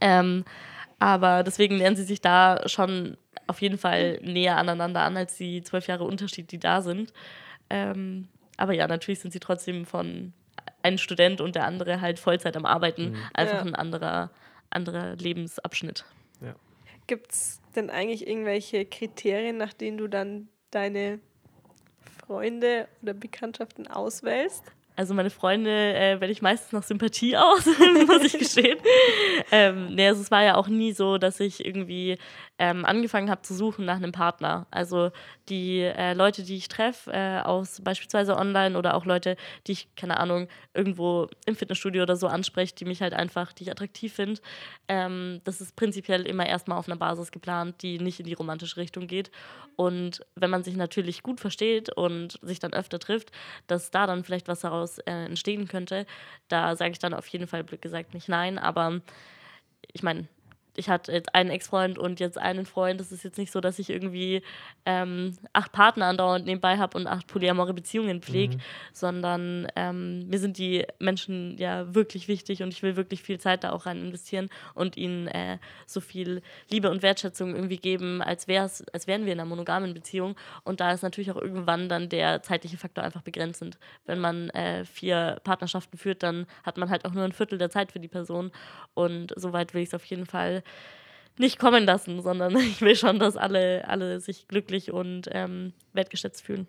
ähm, 0.02 0.44
aber 1.00 1.44
deswegen 1.44 1.78
lernen 1.78 1.96
sie 1.96 2.04
sich 2.04 2.22
da 2.22 2.68
schon 2.68 3.18
auf 3.46 3.62
jeden 3.62 3.78
Fall 3.78 4.20
näher 4.22 4.58
aneinander 4.58 5.02
an 5.02 5.16
als 5.16 5.38
die 5.38 5.64
zwölf 5.64 5.88
Jahre 5.88 6.04
Unterschied, 6.04 6.52
die 6.52 6.60
da 6.60 6.82
sind. 6.82 7.14
Ähm, 7.70 8.28
aber 8.58 8.74
ja, 8.74 8.88
natürlich 8.88 9.20
sind 9.20 9.32
sie 9.32 9.40
trotzdem 9.40 9.86
von 9.86 10.34
ein 10.84 10.98
Student 10.98 11.42
und 11.42 11.56
der 11.56 11.66
andere 11.66 12.02
halt 12.02 12.20
Vollzeit 12.20 12.56
am 12.58 12.66
Arbeiten. 12.66 13.12
Mhm. 13.12 13.18
Einfach 13.34 13.58
ja. 13.58 13.62
ein 13.62 13.76
anderer, 13.76 14.32
anderer 14.70 15.16
Lebensabschnitt. 15.16 16.06
Ja. 16.42 16.56
Gibt 17.08 17.32
es 17.32 17.62
denn 17.76 17.90
eigentlich 17.90 18.28
irgendwelche 18.28 18.86
Kriterien, 18.86 19.58
nach 19.58 19.74
denen 19.74 19.98
du 19.98 20.08
dann 20.08 20.50
deine 20.72 21.20
Freunde 22.26 22.88
oder 23.02 23.14
Bekanntschaften 23.14 23.88
auswählst? 23.88 24.64
Also 24.98 25.14
meine 25.14 25.30
Freunde 25.30 25.96
äh, 25.96 26.20
wähle 26.20 26.32
ich 26.32 26.42
meistens 26.42 26.72
nach 26.72 26.82
Sympathie 26.82 27.38
aus, 27.38 27.66
muss 28.08 28.24
ich 28.24 28.40
gestehen. 28.40 28.80
ähm, 29.52 29.94
nee, 29.94 30.08
also 30.08 30.22
es 30.22 30.32
war 30.32 30.44
ja 30.44 30.56
auch 30.56 30.68
nie 30.68 30.92
so, 30.92 31.20
dass 31.20 31.40
ich 31.40 31.64
irgendwie 31.64 32.18
ähm, 32.60 32.86
angefangen 32.86 33.30
habe 33.30 33.42
zu 33.42 33.54
suchen 33.54 33.86
nach 33.86 33.98
einem 33.98 34.12
Partner. 34.12 34.66
Also 34.72 35.12
die 35.50 35.82
äh, 35.82 36.14
Leute, 36.14 36.44
die 36.44 36.56
ich 36.56 36.68
treffe, 36.68 37.12
äh, 37.12 37.42
aus 37.42 37.82
beispielsweise 37.82 38.36
online 38.36 38.78
oder 38.78 38.96
auch 38.96 39.06
Leute, 39.06 39.38
die 39.68 39.74
ich, 39.74 39.96
keine 39.96 40.20
Ahnung, 40.20 40.48
irgendwo 40.74 41.28
im 41.46 41.56
Fitnessstudio 41.56 42.04
oder 42.04 42.16
so 42.16 42.28
anspreche, 42.28 42.74
die 42.76 42.86
mich 42.86 43.02
halt 43.02 43.14
einfach, 43.14 43.54
die 43.54 43.64
ich 43.64 43.72
attraktiv 43.72 44.14
finde, 44.14 44.42
ähm, 44.88 45.42
das 45.44 45.62
ist 45.62 45.76
prinzipiell 45.76 46.26
immer 46.26 46.48
erstmal 46.48 46.78
auf 46.78 46.88
einer 46.88 46.98
Basis 46.98 47.32
geplant, 47.32 47.82
die 47.82 48.00
nicht 48.00 48.20
in 48.20 48.26
die 48.26 48.34
romantische 48.34 48.78
Richtung 48.78 49.08
geht. 49.08 49.32
Und 49.76 50.26
wenn 50.36 50.50
man 50.50 50.64
sich 50.64 50.76
natürlich 50.76 51.22
gut 51.22 51.40
versteht 51.40 51.90
und 51.90 52.40
sich 52.42 52.60
dann 52.60 52.74
öfter 52.74 52.98
trifft, 52.98 53.32
dass 53.68 53.92
da 53.92 54.08
dann 54.08 54.24
vielleicht 54.24 54.48
was 54.48 54.62
daraus 54.62 54.98
äh, 55.00 55.26
entstehen 55.26 55.68
könnte, 55.68 56.08
da 56.48 56.76
sage 56.76 56.92
ich 56.92 57.00
dann 57.00 57.14
auf 57.14 57.28
jeden 57.28 57.48
Fall 57.48 57.64
blöd 57.64 57.82
gesagt 57.82 58.16
nicht 58.16 58.30
nein. 58.30 58.58
Aber 58.58 59.02
ich 59.94 60.02
meine, 60.02 60.28
ich 60.78 60.90
hatte 60.90 61.12
jetzt 61.12 61.34
einen 61.34 61.50
Ex-Freund 61.50 61.98
und 61.98 62.20
jetzt 62.20 62.38
einen 62.38 62.66
Freund. 62.66 63.02
Es 63.02 63.12
ist 63.12 63.24
jetzt 63.24 63.38
nicht 63.38 63.52
so, 63.52 63.60
dass 63.60 63.80
ich 63.80 63.90
irgendwie 63.90 64.44
ähm, 64.86 65.36
acht 65.52 65.72
Partner 65.72 66.06
andauernd 66.06 66.46
nebenbei 66.46 66.78
habe 66.78 66.98
und 66.98 67.08
acht 67.08 67.26
polyamore 67.28 67.74
Beziehungen 67.74 68.22
pflege, 68.22 68.58
mhm. 68.58 68.62
sondern 68.94 69.68
ähm, 69.76 70.28
mir 70.28 70.38
sind 70.38 70.60
die 70.60 70.86
Menschen 71.00 71.58
ja 71.58 71.94
wirklich 71.96 72.28
wichtig 72.28 72.62
und 72.62 72.70
ich 72.70 72.84
will 72.84 72.96
wirklich 72.96 73.24
viel 73.24 73.40
Zeit 73.40 73.64
da 73.64 73.72
auch 73.72 73.88
rein 73.88 73.98
investieren 73.98 74.50
und 74.76 74.98
ihnen 74.98 75.28
äh, 75.28 75.58
so 75.88 76.00
viel 76.00 76.44
Liebe 76.70 76.92
und 76.92 77.02
Wertschätzung 77.02 77.56
irgendwie 77.56 77.78
geben, 77.78 78.22
als, 78.22 78.48
wär's, 78.48 78.86
als 78.94 79.08
wären 79.08 79.26
wir 79.26 79.34
in 79.34 79.40
einer 79.40 79.50
monogamen 79.50 79.96
Beziehung. 79.96 80.36
Und 80.64 80.80
da 80.80 80.92
ist 80.92 81.02
natürlich 81.02 81.32
auch 81.32 81.42
irgendwann 81.42 81.90
dann 81.90 82.08
der 82.08 82.44
zeitliche 82.44 82.78
Faktor 82.78 83.04
einfach 83.04 83.24
begrenzend. 83.24 83.80
Wenn 84.06 84.20
man 84.20 84.52
äh, 84.52 84.86
vier 84.86 85.40
Partnerschaften 85.44 85.98
führt, 85.98 86.22
dann 86.22 86.46
hat 86.64 86.78
man 86.78 86.92
halt 86.92 87.04
auch 87.06 87.14
nur 87.14 87.24
ein 87.24 87.32
Viertel 87.32 87.58
der 87.58 87.72
Zeit 87.72 87.92
für 87.92 88.00
die 88.00 88.08
Person. 88.08 88.52
Und 88.94 89.34
soweit 89.36 89.74
will 89.74 89.82
ich 89.82 89.90
es 89.90 89.96
auf 89.96 90.06
jeden 90.06 90.28
Fall 90.28 90.62
nicht 91.38 91.60
kommen 91.60 91.86
lassen, 91.86 92.22
sondern 92.22 92.56
ich 92.58 92.82
will 92.82 92.96
schon, 92.96 93.20
dass 93.20 93.38
alle, 93.38 93.88
alle 93.88 94.20
sich 94.20 94.48
glücklich 94.48 94.92
und 94.92 95.30
ähm, 95.32 95.74
wertgeschätzt 95.94 96.44
fühlen. 96.44 96.68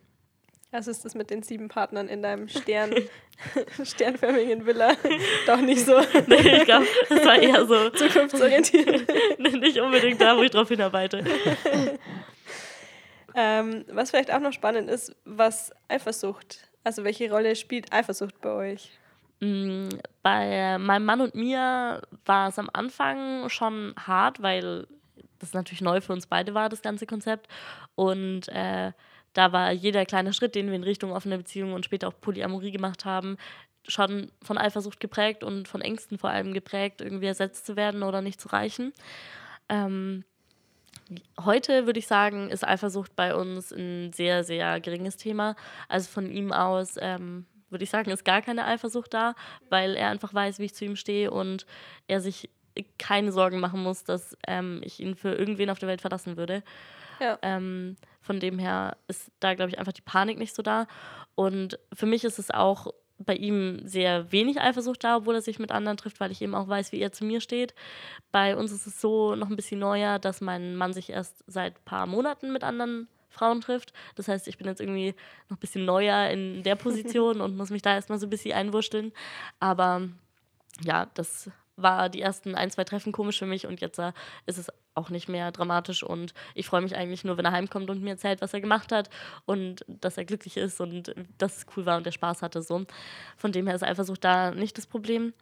Also 0.71 0.91
ist 0.91 1.03
das 1.03 1.15
mit 1.15 1.31
den 1.31 1.43
sieben 1.43 1.69
Partnern 1.69 2.09
in 2.09 2.21
deinem 2.21 2.47
Stern, 2.49 2.95
sternförmigen 3.83 4.67
Villa 4.67 4.93
doch 5.47 5.61
nicht 5.63 5.85
so. 5.85 5.99
nee, 6.27 6.59
ich 6.59 6.65
glaube, 6.67 6.87
das 7.09 7.25
war 7.25 7.41
eher 7.41 7.67
so 7.67 7.89
zukunftsorientiert. 7.91 9.39
nicht 9.39 9.81
unbedingt 9.81 10.21
da, 10.21 10.37
wo 10.37 10.43
ich 10.43 10.51
drauf 10.51 10.69
hinarbeite. 10.69 11.25
ähm, 13.35 13.87
was 13.89 14.11
vielleicht 14.11 14.31
auch 14.31 14.41
noch 14.41 14.53
spannend 14.53 14.91
ist, 14.91 15.17
was 15.25 15.73
Eifersucht, 15.89 16.69
also 16.85 17.03
welche 17.03 17.31
Rolle 17.31 17.57
spielt 17.57 17.91
Eifersucht 17.91 18.39
bei 18.43 18.51
euch? 18.51 18.91
Mm, 19.41 19.89
bei 20.23 20.79
meinem 20.79 21.05
Mann 21.05 21.21
und 21.21 21.35
mir 21.35 22.03
war 22.25 22.49
es 22.49 22.59
am 22.59 22.71
Anfang 22.73 23.49
schon 23.49 23.95
hart, 23.97 24.43
weil 24.43 24.87
das 25.39 25.53
natürlich 25.53 25.81
neu 25.81 26.01
für 26.01 26.13
uns 26.13 26.27
beide 26.27 26.55
war, 26.55 26.69
das 26.69 26.83
ganze 26.83 27.07
Konzept. 27.07 27.49
Und 27.95 28.49
äh, 28.49 28.93
da 29.33 29.53
war 29.53 29.71
jeder 29.73 30.05
kleine 30.05 30.33
Schritt, 30.33 30.55
den 30.55 30.67
wir 30.67 30.75
in 30.75 30.83
Richtung 30.83 31.13
offene 31.13 31.39
Beziehung 31.39 31.73
und 31.73 31.85
später 31.85 32.09
auch 32.09 32.21
Polyamorie 32.21 32.73
gemacht 32.73 33.05
haben, 33.05 33.37
schon 33.87 34.31
von 34.43 34.59
Eifersucht 34.59 35.01
geprägt 35.01 35.45
und 35.45 35.69
von 35.69 35.81
Ängsten 35.81 36.19
vor 36.19 36.31
allem 36.31 36.53
geprägt, 36.53 37.01
irgendwie 37.01 37.27
ersetzt 37.27 37.67
zu 37.67 37.77
werden 37.77 38.03
oder 38.03 38.21
nicht 38.21 38.41
zu 38.41 38.49
reichen. 38.49 38.93
Ähm, 39.69 40.25
heute 41.41 41.87
würde 41.87 41.99
ich 41.99 42.07
sagen, 42.07 42.51
ist 42.51 42.67
Eifersucht 42.67 43.15
bei 43.17 43.35
uns 43.35 43.73
ein 43.73 44.13
sehr, 44.13 44.45
sehr 44.45 44.81
geringes 44.81 45.17
Thema. 45.17 45.57
Also 45.89 46.11
von 46.11 46.31
ihm 46.31 46.53
aus 46.53 46.97
ähm, 47.01 47.47
würde 47.71 47.85
ich 47.85 47.91
sagen, 47.91 48.11
ist 48.11 48.25
gar 48.25 48.43
keine 48.43 48.65
Eifersucht 48.65 49.13
da, 49.15 49.35
weil 49.69 49.95
er 49.95 50.11
einfach 50.11 50.33
weiß, 50.33 50.59
wie 50.59 50.67
ich 50.67 50.75
zu 50.75 50.85
ihm 50.85 50.97
stehe 50.97 51.31
und 51.31 51.67
er 52.07 52.21
sich 52.21 52.51
keine 52.99 53.33
Sorgen 53.33 53.61
machen 53.61 53.83
muss, 53.83 54.05
dass 54.05 54.37
ähm, 54.47 54.81
ich 54.85 55.01
ihn 55.01 55.15
für 55.17 55.35
irgendwen 55.35 55.71
auf 55.71 55.79
der 55.79 55.89
Welt 55.89 56.01
verlassen 56.01 56.37
würde. 56.37 56.63
Ja. 57.21 57.39
Ähm, 57.43 57.97
von 58.21 58.41
dem 58.41 58.59
her 58.59 58.97
ist 59.09 59.31
da, 59.41 59.55
glaube 59.55 59.71
ich, 59.71 59.79
einfach 59.79 59.93
die 59.93 60.03
Panik 60.03 60.39
nicht 60.39 60.55
so 60.55 60.63
da. 60.63 60.87
Und 61.35 61.79
für 61.93 62.07
mich 62.07 62.25
ist 62.25 62.39
es 62.39 62.51
auch 62.51 62.93
bei 63.19 63.35
ihm 63.35 63.81
sehr 63.85 64.31
wenig 64.31 64.61
Eifersucht 64.61 65.03
da, 65.03 65.17
obwohl 65.17 65.35
er 65.35 65.43
sich 65.43 65.59
mit 65.59 65.73
anderen 65.73 65.97
trifft, 65.97 66.21
weil 66.21 66.31
ich 66.31 66.41
eben 66.41 66.55
auch 66.55 66.69
weiß, 66.69 66.93
wie 66.93 67.01
er 67.01 67.13
zu 67.13 67.25
mir 67.25 67.41
steht. 67.41 67.75
Bei 68.31 68.57
uns 68.57 68.71
ist 68.71 68.87
es 68.87 69.01
so 69.01 69.35
noch 69.35 69.51
ein 69.51 69.57
bisschen 69.57 69.81
neuer, 69.81 70.19
dass 70.19 70.41
mein 70.41 70.77
Mann 70.77 70.93
sich 70.93 71.11
erst 71.11 71.43
seit 71.47 71.77
ein 71.77 71.85
paar 71.85 72.07
Monaten 72.07 72.53
mit 72.53 72.63
anderen 72.63 73.09
Frauen 73.29 73.61
trifft. 73.61 73.93
Das 74.17 74.29
heißt, 74.29 74.49
ich 74.49 74.59
bin 74.59 74.67
jetzt 74.67 74.81
irgendwie 74.81 75.15
noch 75.49 75.57
ein 75.57 75.61
bisschen 75.61 75.85
neuer 75.85 76.31
in 76.31 76.63
der 76.63 76.77
Position 76.77 77.41
und 77.41 77.57
muss 77.57 77.71
mich 77.71 77.83
da 77.83 77.95
erstmal 77.95 78.19
so 78.19 78.27
ein 78.27 78.31
bisschen 78.31 78.55
einwurschteln. 78.55 79.13
Aber 79.61 80.09
ja, 80.85 81.07
das 81.15 81.51
war 81.77 82.09
die 82.09 82.21
ersten 82.21 82.55
ein, 82.55 82.71
zwei 82.71 82.85
Treffen 82.85 83.13
komisch 83.13 83.39
für 83.39 83.47
mich 83.47 83.67
und 83.67 83.81
jetzt 83.81 83.99
äh, 83.99 84.13
ist 84.47 84.59
es 84.59 84.69
auch 84.95 85.11
nicht 85.11 85.29
mehr 85.29 85.53
dramatisch 85.53 86.03
und 86.03 86.35
ich 86.55 86.67
freue 86.67 86.81
mich 86.81 86.97
eigentlich 86.97 87.23
nur, 87.23 87.37
wenn 87.39 87.45
er 87.45 87.53
heimkommt 87.53 87.89
und 87.89 88.03
mir 88.03 88.11
erzählt, 88.11 88.41
was 88.41 88.53
er 88.53 88.61
gemacht 88.61 88.91
hat 88.91 89.11
und 89.47 89.85
dass 89.87 90.19
er 90.19 90.25
glücklich 90.25 90.57
ist 90.57 90.81
und 90.81 91.15
dass 91.39 91.59
es 91.59 91.67
cool 91.77 91.87
war 91.87 91.97
und 91.97 92.05
der 92.05 92.11
Spaß 92.11 92.43
hatte. 92.43 92.63
So. 92.63 92.85
Von 93.37 93.53
dem 93.53 93.67
her 93.67 93.77
ist 93.77 93.85
Eifersucht 93.85 94.25
da 94.25 94.51
nicht 94.51 94.77
das 94.77 94.87
Problem. 94.87 95.33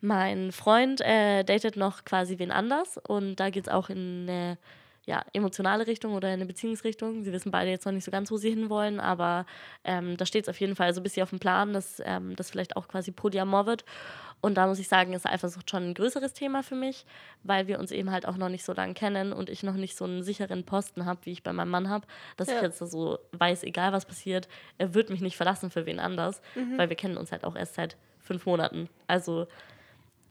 Mein 0.00 0.52
Freund 0.52 1.00
äh, 1.00 1.42
datet 1.42 1.76
noch 1.76 2.04
quasi 2.04 2.38
wen 2.38 2.50
anders 2.50 2.98
und 2.98 3.36
da 3.36 3.50
geht 3.50 3.68
es 3.68 3.72
auch 3.72 3.88
in 3.88 4.28
eine 4.28 4.58
ja, 5.04 5.24
emotionale 5.32 5.86
Richtung 5.86 6.14
oder 6.14 6.28
eine 6.28 6.46
Beziehungsrichtung. 6.46 7.24
Sie 7.24 7.32
wissen 7.32 7.50
beide 7.50 7.70
jetzt 7.70 7.84
noch 7.86 7.92
nicht 7.92 8.04
so 8.04 8.10
ganz, 8.10 8.30
wo 8.30 8.36
sie 8.36 8.50
hinwollen, 8.50 9.00
aber 9.00 9.46
ähm, 9.84 10.16
da 10.16 10.26
steht 10.26 10.44
es 10.44 10.48
auf 10.48 10.60
jeden 10.60 10.76
Fall 10.76 10.94
so 10.94 11.00
ein 11.00 11.02
bisschen 11.02 11.24
auf 11.24 11.30
dem 11.30 11.40
Plan, 11.40 11.72
dass 11.72 12.00
ähm, 12.04 12.36
das 12.36 12.50
vielleicht 12.50 12.76
auch 12.76 12.86
quasi 12.86 13.10
Polyamor 13.10 13.66
wird. 13.66 13.84
Und 14.40 14.56
da 14.56 14.66
muss 14.66 14.80
ich 14.80 14.88
sagen, 14.88 15.12
ist 15.12 15.26
Eifersucht 15.26 15.70
schon 15.70 15.90
ein 15.90 15.94
größeres 15.94 16.34
Thema 16.34 16.62
für 16.62 16.74
mich, 16.74 17.06
weil 17.44 17.68
wir 17.68 17.78
uns 17.78 17.92
eben 17.92 18.10
halt 18.10 18.26
auch 18.26 18.36
noch 18.36 18.48
nicht 18.48 18.64
so 18.64 18.72
lange 18.72 18.94
kennen 18.94 19.32
und 19.32 19.48
ich 19.48 19.62
noch 19.62 19.74
nicht 19.74 19.96
so 19.96 20.04
einen 20.04 20.22
sicheren 20.24 20.64
Posten 20.64 21.04
habe, 21.04 21.20
wie 21.24 21.30
ich 21.30 21.44
bei 21.44 21.52
meinem 21.52 21.70
Mann 21.70 21.88
habe, 21.88 22.06
dass 22.36 22.48
ja. 22.48 22.56
ich 22.56 22.62
jetzt 22.62 22.78
so 22.78 23.18
weiß, 23.32 23.62
egal 23.62 23.92
was 23.92 24.04
passiert, 24.04 24.48
er 24.78 24.94
wird 24.94 25.10
mich 25.10 25.20
nicht 25.20 25.36
verlassen 25.36 25.70
für 25.70 25.86
wen 25.86 26.00
anders, 26.00 26.42
mhm. 26.56 26.76
weil 26.76 26.88
wir 26.88 26.96
kennen 26.96 27.16
uns 27.16 27.30
halt 27.30 27.44
auch 27.44 27.54
erst 27.54 27.74
seit 27.74 27.96
fünf 28.18 28.46
Monaten. 28.46 28.88
Also 29.06 29.46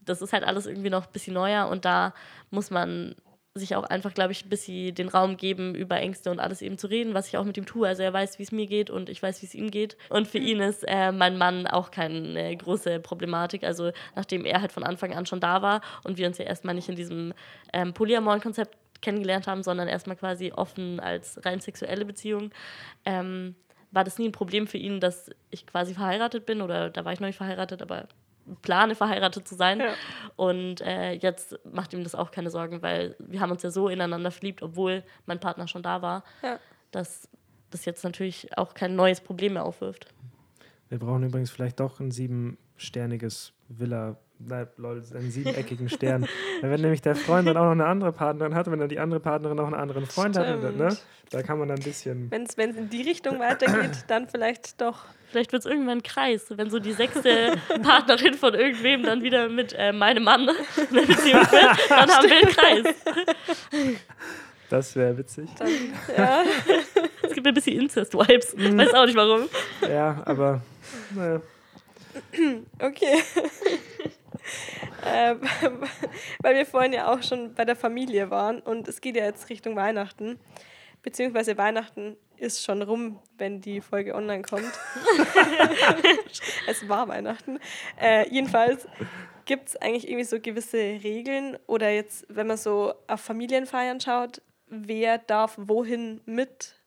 das 0.04 0.20
ist 0.20 0.34
halt 0.34 0.44
alles 0.44 0.66
irgendwie 0.66 0.90
noch 0.90 1.06
ein 1.06 1.12
bisschen 1.12 1.34
neuer 1.34 1.68
und 1.68 1.86
da 1.86 2.12
muss 2.50 2.70
man 2.70 3.14
sich 3.54 3.76
auch 3.76 3.84
einfach, 3.84 4.14
glaube 4.14 4.32
ich, 4.32 4.46
ein 4.46 4.48
bisschen 4.48 4.94
den 4.94 5.08
Raum 5.08 5.36
geben, 5.36 5.74
über 5.74 5.96
Ängste 5.96 6.30
und 6.30 6.40
alles 6.40 6.62
eben 6.62 6.78
zu 6.78 6.86
reden, 6.86 7.12
was 7.12 7.28
ich 7.28 7.36
auch 7.36 7.44
mit 7.44 7.56
ihm 7.58 7.66
tue. 7.66 7.86
Also 7.86 8.02
er 8.02 8.12
weiß, 8.12 8.38
wie 8.38 8.44
es 8.44 8.52
mir 8.52 8.66
geht 8.66 8.88
und 8.88 9.10
ich 9.10 9.22
weiß, 9.22 9.42
wie 9.42 9.46
es 9.46 9.54
ihm 9.54 9.70
geht. 9.70 9.96
Und 10.08 10.26
für 10.26 10.38
ihn 10.38 10.60
ist 10.60 10.84
äh, 10.88 11.12
mein 11.12 11.36
Mann 11.36 11.66
auch 11.66 11.90
keine 11.90 12.56
große 12.56 13.00
Problematik. 13.00 13.64
Also 13.64 13.92
nachdem 14.16 14.46
er 14.46 14.62
halt 14.62 14.72
von 14.72 14.84
Anfang 14.84 15.12
an 15.12 15.26
schon 15.26 15.40
da 15.40 15.60
war 15.60 15.82
und 16.04 16.16
wir 16.16 16.26
uns 16.26 16.38
ja 16.38 16.46
erstmal 16.46 16.74
nicht 16.74 16.88
in 16.88 16.96
diesem 16.96 17.34
ähm, 17.74 17.92
Polyamoren-Konzept 17.92 18.76
kennengelernt 19.02 19.46
haben, 19.46 19.62
sondern 19.62 19.88
erstmal 19.88 20.16
quasi 20.16 20.52
offen 20.52 20.98
als 21.00 21.44
rein 21.44 21.60
sexuelle 21.60 22.06
Beziehung, 22.06 22.50
ähm, 23.04 23.54
war 23.90 24.04
das 24.04 24.18
nie 24.18 24.28
ein 24.28 24.32
Problem 24.32 24.66
für 24.66 24.78
ihn, 24.78 25.00
dass 25.00 25.30
ich 25.50 25.66
quasi 25.66 25.92
verheiratet 25.92 26.46
bin 26.46 26.62
oder 26.62 26.88
da 26.88 27.04
war 27.04 27.12
ich 27.12 27.20
noch 27.20 27.26
nicht 27.26 27.36
verheiratet, 27.36 27.82
aber 27.82 28.08
plane, 28.56 28.94
verheiratet 28.94 29.46
zu 29.46 29.54
sein. 29.54 29.80
Ja. 29.80 29.94
Und 30.36 30.80
äh, 30.80 31.12
jetzt 31.12 31.58
macht 31.64 31.92
ihm 31.92 32.04
das 32.04 32.14
auch 32.14 32.30
keine 32.30 32.50
Sorgen, 32.50 32.82
weil 32.82 33.16
wir 33.18 33.40
haben 33.40 33.50
uns 33.50 33.62
ja 33.62 33.70
so 33.70 33.88
ineinander 33.88 34.30
verliebt, 34.30 34.62
obwohl 34.62 35.02
mein 35.26 35.40
Partner 35.40 35.68
schon 35.68 35.82
da 35.82 36.02
war, 36.02 36.24
ja. 36.42 36.58
dass 36.90 37.28
das 37.70 37.84
jetzt 37.84 38.04
natürlich 38.04 38.56
auch 38.56 38.74
kein 38.74 38.96
neues 38.96 39.20
Problem 39.20 39.54
mehr 39.54 39.64
aufwirft. 39.64 40.06
Wir 40.88 40.98
brauchen 40.98 41.22
übrigens 41.22 41.50
vielleicht 41.50 41.80
doch 41.80 42.00
ein 42.00 42.10
siebensterniges 42.10 43.54
Villa 43.68 44.18
nein, 44.46 44.66
lol, 44.76 45.02
einen 45.14 45.30
siebeneckigen 45.30 45.88
Stern. 45.88 46.26
wenn 46.60 46.80
nämlich 46.80 47.02
der 47.02 47.14
Freund 47.14 47.48
dann 47.48 47.56
auch 47.56 47.64
noch 47.64 47.72
eine 47.72 47.86
andere 47.86 48.12
Partnerin 48.12 48.54
hat, 48.54 48.70
wenn 48.70 48.78
dann 48.78 48.88
die 48.88 48.98
andere 48.98 49.20
Partnerin 49.20 49.56
noch 49.56 49.66
einen 49.66 49.74
anderen 49.74 50.06
Freund 50.06 50.36
Stimmt. 50.36 50.62
hat, 50.64 50.76
ne, 50.76 50.96
da 51.30 51.42
kann 51.42 51.58
man 51.58 51.68
dann 51.68 51.78
ein 51.78 51.84
bisschen. 51.84 52.30
Wenn 52.30 52.44
es 52.44 52.54
in 52.54 52.90
die 52.90 53.02
Richtung 53.02 53.38
weitergeht, 53.38 54.04
dann 54.08 54.28
vielleicht 54.28 54.80
doch. 54.80 55.04
Vielleicht 55.30 55.52
wird 55.52 55.64
es 55.64 55.70
irgendwann 55.70 55.98
ein 55.98 56.02
Kreis, 56.02 56.44
wenn 56.50 56.68
so 56.68 56.78
die 56.78 56.92
sechste 56.92 57.54
Partnerin 57.82 58.34
von 58.34 58.52
irgendwem 58.52 59.02
dann 59.02 59.22
wieder 59.22 59.48
mit 59.48 59.74
äh, 59.78 59.92
meinem 59.92 60.24
Mann 60.24 60.46
eine 60.48 61.06
Beziehung 61.06 61.40
wird, 61.50 61.90
dann 61.90 62.10
haben 62.10 62.28
wir 62.28 62.36
einen 62.36 62.84
Kreis. 62.84 62.94
Das 64.68 64.96
wäre 64.96 65.16
witzig. 65.16 65.48
Dann, 65.58 65.68
ja. 66.16 66.42
Es 67.22 67.34
gibt 67.34 67.46
ein 67.46 67.54
bisschen 67.54 67.80
Incest-Vibes. 67.80 68.56
Mhm. 68.56 68.78
Weiß 68.78 68.92
auch 68.94 69.06
nicht 69.06 69.16
warum. 69.16 69.48
Ja, 69.88 70.22
aber 70.24 70.60
naja. 71.14 71.40
Okay. 72.78 73.22
Äh, 75.04 75.34
weil 76.40 76.56
wir 76.56 76.66
vorhin 76.66 76.92
ja 76.92 77.12
auch 77.12 77.22
schon 77.22 77.54
bei 77.54 77.64
der 77.64 77.76
Familie 77.76 78.30
waren 78.30 78.60
und 78.60 78.88
es 78.88 79.00
geht 79.00 79.16
ja 79.16 79.24
jetzt 79.24 79.48
Richtung 79.50 79.76
Weihnachten. 79.76 80.38
Beziehungsweise 81.02 81.58
Weihnachten 81.58 82.16
ist 82.36 82.64
schon 82.64 82.82
rum, 82.82 83.18
wenn 83.36 83.60
die 83.60 83.80
Folge 83.80 84.14
online 84.14 84.42
kommt. 84.42 84.72
es 86.68 86.88
war 86.88 87.08
Weihnachten. 87.08 87.58
Äh, 88.00 88.28
jedenfalls 88.30 88.86
gibt 89.44 89.68
es 89.68 89.76
eigentlich 89.76 90.08
irgendwie 90.08 90.24
so 90.24 90.40
gewisse 90.40 90.76
Regeln 90.76 91.58
oder 91.66 91.90
jetzt, 91.90 92.24
wenn 92.28 92.46
man 92.46 92.56
so 92.56 92.94
auf 93.08 93.20
Familienfeiern 93.20 94.00
schaut, 94.00 94.42
wer 94.68 95.18
darf 95.18 95.54
wohin 95.56 96.20
mit 96.24 96.81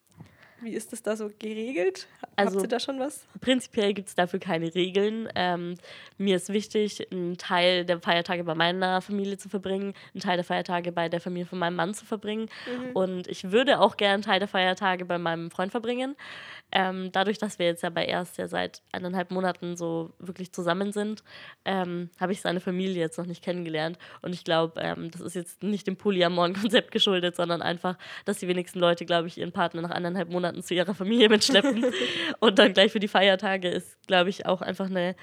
wie 0.62 0.72
ist 0.72 0.92
das 0.94 1.04
da 1.04 1.16
so 1.16 1.30
geregelt? 1.40 2.08
Also, 2.36 2.56
Habt 2.56 2.66
ihr 2.66 2.70
da 2.70 2.80
schon 2.80 3.00
was? 3.00 3.26
Prinzipiell 3.42 3.94
gibt 3.94 4.10
es 4.10 4.16
dafür 4.16 4.40
keine 4.40 4.74
Regeln. 4.74 5.28
Ähm, 5.36 5.76
mir 6.18 6.38
ist 6.38 6.50
wichtig, 6.50 7.12
einen 7.12 7.38
Teil 7.38 7.86
der 7.86 8.00
Feiertage 8.00 8.44
bei 8.44 8.56
meiner 8.56 9.02
Familie 9.02 9.38
zu 9.38 9.50
verbringen, 9.50 9.94
einen 10.14 10.22
Teil 10.22 10.38
der 10.38 10.46
Feiertage 10.46 10.92
bei 10.92 11.10
der 11.10 11.20
Familie 11.20 11.46
von 11.46 11.60
meinem 11.60 11.76
Mann 11.76 11.94
zu 11.94 12.06
verbringen. 12.06 12.50
Mhm. 12.68 12.92
Und 12.96 13.28
ich 13.28 13.52
würde 13.52 13.80
auch 13.80 13.98
gerne 13.98 14.16
einen 14.16 14.24
Teil 14.24 14.40
der 14.40 14.48
Feiertage 14.48 15.06
bei 15.06 15.18
meinem 15.18 15.52
Freund 15.52 15.72
verbringen. 15.72 16.16
Ähm, 16.72 17.12
dadurch, 17.12 17.38
dass 17.38 17.60
wir 17.60 17.68
jetzt 17.68 17.84
ja 17.84 17.90
bei 17.90 18.06
erst 18.06 18.38
ja 18.38 18.48
seit 18.48 18.82
eineinhalb 18.92 19.32
Monaten 19.32 19.78
so 19.78 20.14
wirklich 20.20 20.52
zusammen 20.52 20.92
sind, 20.92 21.24
ähm, 21.64 22.10
habe 22.20 22.32
ich 22.32 22.42
seine 22.42 22.60
Familie 22.60 23.02
jetzt 23.02 23.18
noch 23.18 23.26
nicht 23.26 23.44
kennengelernt. 23.44 23.98
Und 24.22 24.34
ich 24.34 24.44
glaube, 24.44 24.82
ähm, 24.82 25.12
das 25.12 25.22
ist 25.22 25.36
jetzt 25.36 25.64
nicht 25.64 25.88
dem 25.88 25.96
Polyamoren-Konzept 25.96 26.92
geschuldet, 26.92 27.36
sondern 27.36 27.62
einfach, 27.62 27.98
dass 28.26 28.40
die 28.40 28.48
wenigsten 28.48 28.80
Leute, 28.80 29.06
glaube 29.06 29.28
ich, 29.28 29.38
ihren 29.38 29.52
Partner 29.52 29.82
nach 29.82 29.92
eineinhalb 29.92 30.30
Monaten 30.30 30.45
zu 30.62 30.74
ihrer 30.74 30.94
Familie 30.94 31.30
mitschleppen. 31.30 31.86
und 32.40 32.60
dann 32.60 32.74
gleich 32.74 32.92
für 32.92 33.00
die 33.00 33.08
Feiertage 33.08 33.70
ist, 33.70 33.98
glaube 34.08 34.30
ich, 34.30 34.46
auch 34.46 34.62
einfach 34.62 34.90
eine 34.90 35.16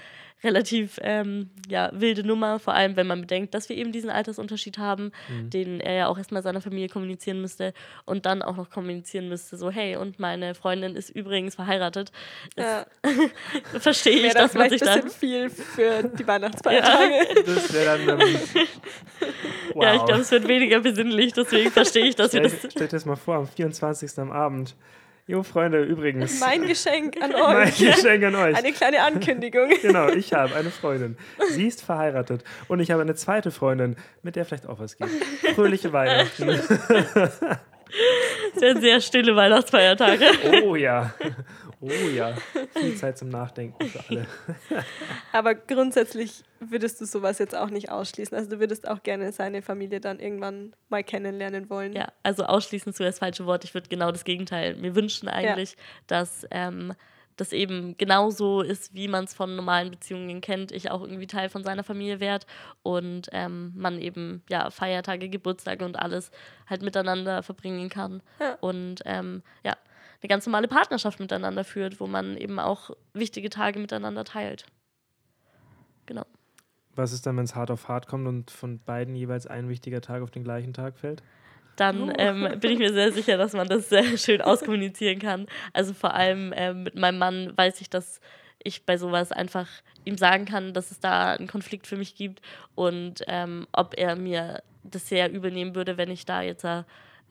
relativ 0.44 0.98
ähm, 1.02 1.50
ja, 1.68 1.90
wilde 1.92 2.24
Nummer, 2.24 2.58
vor 2.58 2.74
allem 2.74 2.96
wenn 2.96 3.06
man 3.06 3.20
bedenkt, 3.20 3.54
dass 3.54 3.68
wir 3.68 3.76
eben 3.76 3.92
diesen 3.92 4.10
Altersunterschied 4.10 4.78
haben, 4.78 5.12
mhm. 5.28 5.50
den 5.50 5.80
er 5.80 5.94
ja 5.94 6.06
auch 6.08 6.18
erstmal 6.18 6.42
seiner 6.42 6.60
Familie 6.60 6.88
kommunizieren 6.88 7.40
müsste 7.40 7.72
und 8.04 8.26
dann 8.26 8.42
auch 8.42 8.56
noch 8.56 8.70
kommunizieren 8.70 9.28
müsste, 9.28 9.56
so 9.56 9.70
hey, 9.70 9.96
und 9.96 10.18
meine 10.18 10.54
Freundin 10.54 10.96
ist 10.96 11.10
übrigens 11.10 11.54
verheiratet. 11.54 12.10
Ja. 12.56 12.86
Verstehe 13.78 14.26
ich, 14.26 14.34
dass 14.34 14.54
man 14.54 14.68
sich 14.68 14.80
dann... 14.80 15.02
Das 15.02 15.16
viel 15.16 15.50
für 15.50 16.02
die 16.02 16.26
Weihnachtsfeiertage. 16.26 17.14
Ja. 17.14 17.42
Das 17.52 17.72
wäre 17.72 17.98
dann... 18.06 18.20
Ähm, 18.20 18.36
wow. 19.74 19.84
Ja, 19.84 19.94
ich 19.94 20.04
glaube, 20.04 20.20
es 20.22 20.30
wird 20.30 20.48
weniger 20.48 20.80
besinnlich, 20.80 21.32
deswegen 21.32 21.70
verstehe 21.70 22.06
ich, 22.06 22.16
dass 22.16 22.28
stell, 22.28 22.42
wir 22.42 22.50
das... 22.50 22.70
Stell 22.70 22.86
dir 22.86 22.92
das 22.92 23.04
mal 23.04 23.16
vor, 23.16 23.36
am 23.36 23.46
24. 23.46 24.18
am 24.18 24.32
Abend 24.32 24.74
Jo, 25.28 25.44
Freunde, 25.44 25.82
übrigens. 25.84 26.40
Mein 26.40 26.66
Geschenk 26.66 27.16
an 27.22 27.32
euch. 27.34 27.80
Mein 27.80 27.94
Geschenk 27.94 28.24
an 28.24 28.34
euch. 28.34 28.56
Eine 28.56 28.72
kleine 28.72 29.02
Ankündigung. 29.02 29.70
genau, 29.82 30.08
ich 30.08 30.32
habe 30.32 30.54
eine 30.56 30.70
Freundin. 30.70 31.16
Sie 31.50 31.66
ist 31.68 31.82
verheiratet. 31.82 32.42
Und 32.66 32.80
ich 32.80 32.90
habe 32.90 33.02
eine 33.02 33.14
zweite 33.14 33.52
Freundin, 33.52 33.96
mit 34.22 34.34
der 34.34 34.44
vielleicht 34.44 34.66
auch 34.66 34.80
was 34.80 34.96
geht. 34.96 35.08
Fröhliche 35.54 35.92
Weihnachten. 35.92 36.48
Das 38.54 38.62
werden 38.62 38.82
sehr 38.82 39.00
stille 39.00 39.34
Weihnachtsfeiertage. 39.36 40.26
Oh 40.64 40.76
ja. 40.76 41.14
Oh 41.80 41.90
ja. 42.14 42.34
Viel 42.78 42.94
Zeit 42.94 43.18
zum 43.18 43.28
Nachdenken 43.28 43.88
für 43.88 44.00
alle. 44.08 44.26
Aber 45.32 45.54
grundsätzlich 45.56 46.44
würdest 46.60 47.00
du 47.00 47.06
sowas 47.06 47.38
jetzt 47.40 47.56
auch 47.56 47.70
nicht 47.70 47.90
ausschließen. 47.90 48.36
Also 48.36 48.50
du 48.50 48.60
würdest 48.60 48.86
auch 48.86 49.02
gerne 49.02 49.32
seine 49.32 49.62
Familie 49.62 50.00
dann 50.00 50.20
irgendwann 50.20 50.74
mal 50.90 51.02
kennenlernen 51.02 51.68
wollen. 51.70 51.92
Ja, 51.92 52.12
also 52.22 52.44
ausschließen 52.44 52.92
zu 52.92 53.02
das 53.02 53.18
falsche 53.18 53.46
Wort. 53.46 53.64
Ich 53.64 53.74
würde 53.74 53.88
genau 53.88 54.12
das 54.12 54.24
Gegenteil 54.24 54.76
mir 54.76 54.94
wünschen 54.94 55.28
eigentlich, 55.28 55.72
ja. 55.72 55.78
dass 56.06 56.46
ähm, 56.52 56.94
das 57.36 57.52
eben 57.52 57.96
genauso 57.96 58.62
ist, 58.62 58.94
wie 58.94 59.08
man 59.08 59.24
es 59.24 59.34
von 59.34 59.56
normalen 59.56 59.90
Beziehungen 59.90 60.40
kennt, 60.40 60.72
ich 60.72 60.90
auch 60.90 61.02
irgendwie 61.02 61.26
Teil 61.26 61.48
von 61.48 61.64
seiner 61.64 61.84
Familie 61.84 62.20
werde 62.20 62.46
und 62.82 63.28
ähm, 63.32 63.72
man 63.74 63.98
eben 63.98 64.42
ja 64.48 64.70
Feiertage, 64.70 65.28
Geburtstage 65.28 65.84
und 65.84 65.98
alles 65.98 66.30
halt 66.68 66.82
miteinander 66.82 67.42
verbringen 67.42 67.88
kann. 67.88 68.22
Ja. 68.40 68.56
Und 68.60 69.02
ähm, 69.04 69.42
ja, 69.64 69.72
eine 70.22 70.28
ganz 70.28 70.46
normale 70.46 70.68
Partnerschaft 70.68 71.20
miteinander 71.20 71.64
führt, 71.64 72.00
wo 72.00 72.06
man 72.06 72.36
eben 72.36 72.58
auch 72.58 72.90
wichtige 73.12 73.50
Tage 73.50 73.80
miteinander 73.80 74.24
teilt. 74.24 74.66
Genau. 76.06 76.26
Was 76.94 77.12
ist 77.12 77.26
dann, 77.26 77.36
wenn 77.36 77.44
es 77.44 77.54
hart 77.54 77.70
auf 77.70 77.88
hart 77.88 78.06
kommt 78.06 78.28
und 78.28 78.50
von 78.50 78.78
beiden 78.78 79.14
jeweils 79.16 79.46
ein 79.46 79.68
wichtiger 79.68 80.00
Tag 80.00 80.22
auf 80.22 80.30
den 80.30 80.44
gleichen 80.44 80.74
Tag 80.74 80.98
fällt? 80.98 81.22
Dann 81.76 82.10
oh. 82.10 82.12
ähm, 82.18 82.60
bin 82.60 82.72
ich 82.72 82.78
mir 82.78 82.92
sehr 82.92 83.12
sicher, 83.12 83.36
dass 83.36 83.52
man 83.52 83.68
das 83.68 83.88
sehr 83.88 84.16
schön 84.18 84.40
auskommunizieren 84.42 85.18
kann. 85.18 85.46
Also 85.72 85.94
vor 85.94 86.14
allem 86.14 86.52
ähm, 86.54 86.84
mit 86.84 86.94
meinem 86.96 87.18
Mann 87.18 87.52
weiß 87.56 87.80
ich, 87.80 87.90
dass 87.90 88.20
ich 88.62 88.84
bei 88.84 88.96
sowas 88.96 89.32
einfach 89.32 89.68
ihm 90.04 90.16
sagen 90.16 90.44
kann, 90.44 90.72
dass 90.72 90.90
es 90.90 91.00
da 91.00 91.32
einen 91.32 91.48
Konflikt 91.48 91.86
für 91.86 91.96
mich 91.96 92.14
gibt 92.14 92.40
und 92.74 93.22
ähm, 93.26 93.66
ob 93.72 93.94
er 93.96 94.16
mir 94.16 94.62
das 94.84 95.08
sehr 95.08 95.30
übernehmen 95.30 95.74
würde, 95.74 95.96
wenn 95.96 96.10
ich 96.10 96.24
da 96.24 96.42
jetzt 96.42 96.64
äh, 96.64 96.82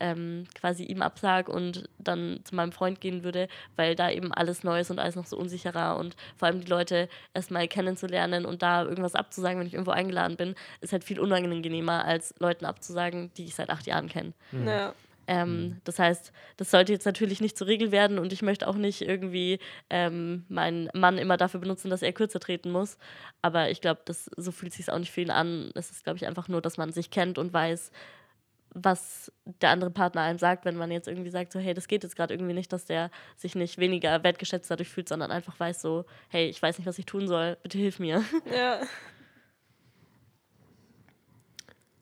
ähm, 0.02 0.46
quasi 0.56 0.84
ihm 0.84 1.02
absag 1.02 1.48
und 1.48 1.88
dann 2.00 2.42
zu 2.44 2.56
meinem 2.56 2.72
Freund 2.72 3.00
gehen 3.00 3.24
würde, 3.24 3.48
weil 3.76 3.96
da 3.96 4.10
eben 4.10 4.34
alles 4.34 4.64
neu 4.64 4.80
ist 4.80 4.90
und 4.90 5.00
alles 5.00 5.16
noch 5.16 5.28
so 5.28 5.38
unsicherer 5.38 5.98
und 5.98 6.16
vor 6.38 6.48
allem 6.48 6.60
die 6.60 6.68
Leute 6.68 7.08
erstmal 7.34 7.68
kennenzulernen 7.68 8.46
und 8.46 8.64
da 8.64 8.84
irgendwas 8.84 9.16
abzusagen, 9.16 9.60
wenn 9.60 9.68
ich 9.68 9.76
irgendwo 9.76 9.92
eingeladen 9.92 10.38
bin, 10.38 10.56
ist 10.82 10.92
halt 10.92 11.04
viel 11.04 11.20
unangenehmer, 11.20 12.04
als 12.04 12.34
Leuten 12.40 12.66
abzusagen, 12.66 13.32
die 13.38 13.46
ich 13.46 13.56
seit 13.56 13.70
acht 13.70 13.86
Jahren 13.86 14.10
kenne. 14.10 14.34
Mhm. 14.52 14.68
Ja. 14.68 14.94
Ähm, 15.28 15.50
mhm. 15.50 15.82
das 15.84 16.00
heißt, 16.00 16.34
das 16.58 16.72
sollte 16.72 16.92
jetzt 16.92 17.06
natürlich 17.06 17.42
nicht 17.42 17.56
zur 17.56 17.68
Regel 17.68 17.92
werden 17.92 18.18
und 18.18 18.34
ich 18.34 18.42
möchte 18.42 18.68
auch 18.68 18.76
nicht 18.76 19.04
irgendwie 19.04 19.60
ähm, 19.92 20.46
meinen 20.50 20.90
Mann 20.94 21.20
immer 21.20 21.38
dafür 21.38 21.60
benutzen, 21.60 21.92
dass 21.92 22.02
er 22.02 22.12
kürzer 22.12 22.40
treten 22.40 22.72
muss. 22.72 22.98
Aber 23.44 23.70
ich 23.70 23.82
glaube, 23.82 24.02
so 24.08 24.52
fühlt 24.52 24.72
es 24.72 24.78
sich 24.78 24.92
auch 24.92 24.98
nicht 24.98 25.12
für 25.12 25.22
ihn 25.22 25.30
an. 25.30 25.72
Es 25.76 25.92
ist, 25.92 26.04
glaube 26.04 26.18
ich, 26.18 26.26
einfach 26.26 26.48
nur, 26.48 26.60
dass 26.62 26.78
man 26.78 26.92
sich 26.92 27.12
kennt 27.12 27.38
und 27.38 27.54
weiß, 27.54 27.92
was 28.74 29.32
der 29.44 29.70
andere 29.70 29.92
Partner 29.92 30.22
einem 30.22 30.40
sagt, 30.40 30.66
wenn 30.66 30.78
man 30.78 30.92
jetzt 30.92 31.08
irgendwie 31.08 31.30
sagt, 31.30 31.52
so, 31.52 31.60
hey, 31.60 31.74
das 31.74 31.88
geht 31.88 32.04
jetzt 32.04 32.16
gerade 32.16 32.34
irgendwie 32.34 32.54
nicht, 32.54 32.72
dass 32.72 32.86
der 32.86 33.12
sich 33.36 33.56
nicht 33.56 33.78
weniger 33.78 34.24
wertgeschätzt 34.24 34.72
dadurch 34.72 34.90
fühlt, 34.90 35.10
sondern 35.10 35.32
einfach 35.32 35.60
weiß 35.60 35.82
so, 35.82 36.06
hey, 36.30 36.48
ich 36.48 36.62
weiß 36.62 36.78
nicht, 36.78 36.88
was 36.88 36.98
ich 36.98 37.06
tun 37.06 37.28
soll, 37.28 37.58
bitte 37.64 37.78
hilf 37.78 38.00
mir. 38.00 38.24
Ja. 38.52 38.82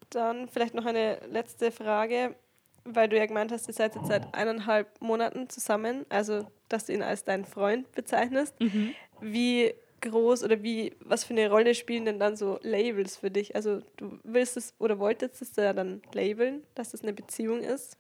Dann 0.09 0.49
vielleicht 0.49 0.73
noch 0.73 0.85
eine 0.85 1.19
letzte 1.27 1.71
Frage, 1.71 2.35
weil 2.83 3.07
du 3.09 3.17
ja 3.17 3.27
gemeint 3.27 3.51
hast, 3.51 3.67
ihr 3.67 3.75
seid 3.75 3.93
jetzt 3.93 4.07
seit 4.07 4.33
eineinhalb 4.33 4.99
Monaten 5.01 5.49
zusammen, 5.49 6.05
also 6.09 6.47
dass 6.67 6.85
du 6.85 6.93
ihn 6.93 7.03
als 7.03 7.23
deinen 7.23 7.45
Freund 7.45 7.91
bezeichnest. 7.91 8.59
Mhm. 8.59 8.95
Wie 9.21 9.75
groß 10.01 10.43
oder 10.43 10.63
wie, 10.63 10.95
was 10.99 11.23
für 11.23 11.33
eine 11.33 11.49
Rolle 11.49 11.75
spielen 11.75 12.05
denn 12.05 12.19
dann 12.19 12.35
so 12.35 12.59
Labels 12.61 13.17
für 13.17 13.31
dich? 13.31 13.55
Also 13.55 13.81
du 13.97 14.19
willst 14.23 14.57
es 14.57 14.73
oder 14.79 14.99
wolltest 14.99 15.41
es 15.41 15.55
ja 15.55 15.73
dann 15.73 16.01
labeln, 16.13 16.63
dass 16.75 16.93
es 16.93 17.03
eine 17.03 17.13
Beziehung 17.13 17.61
ist? 17.61 17.97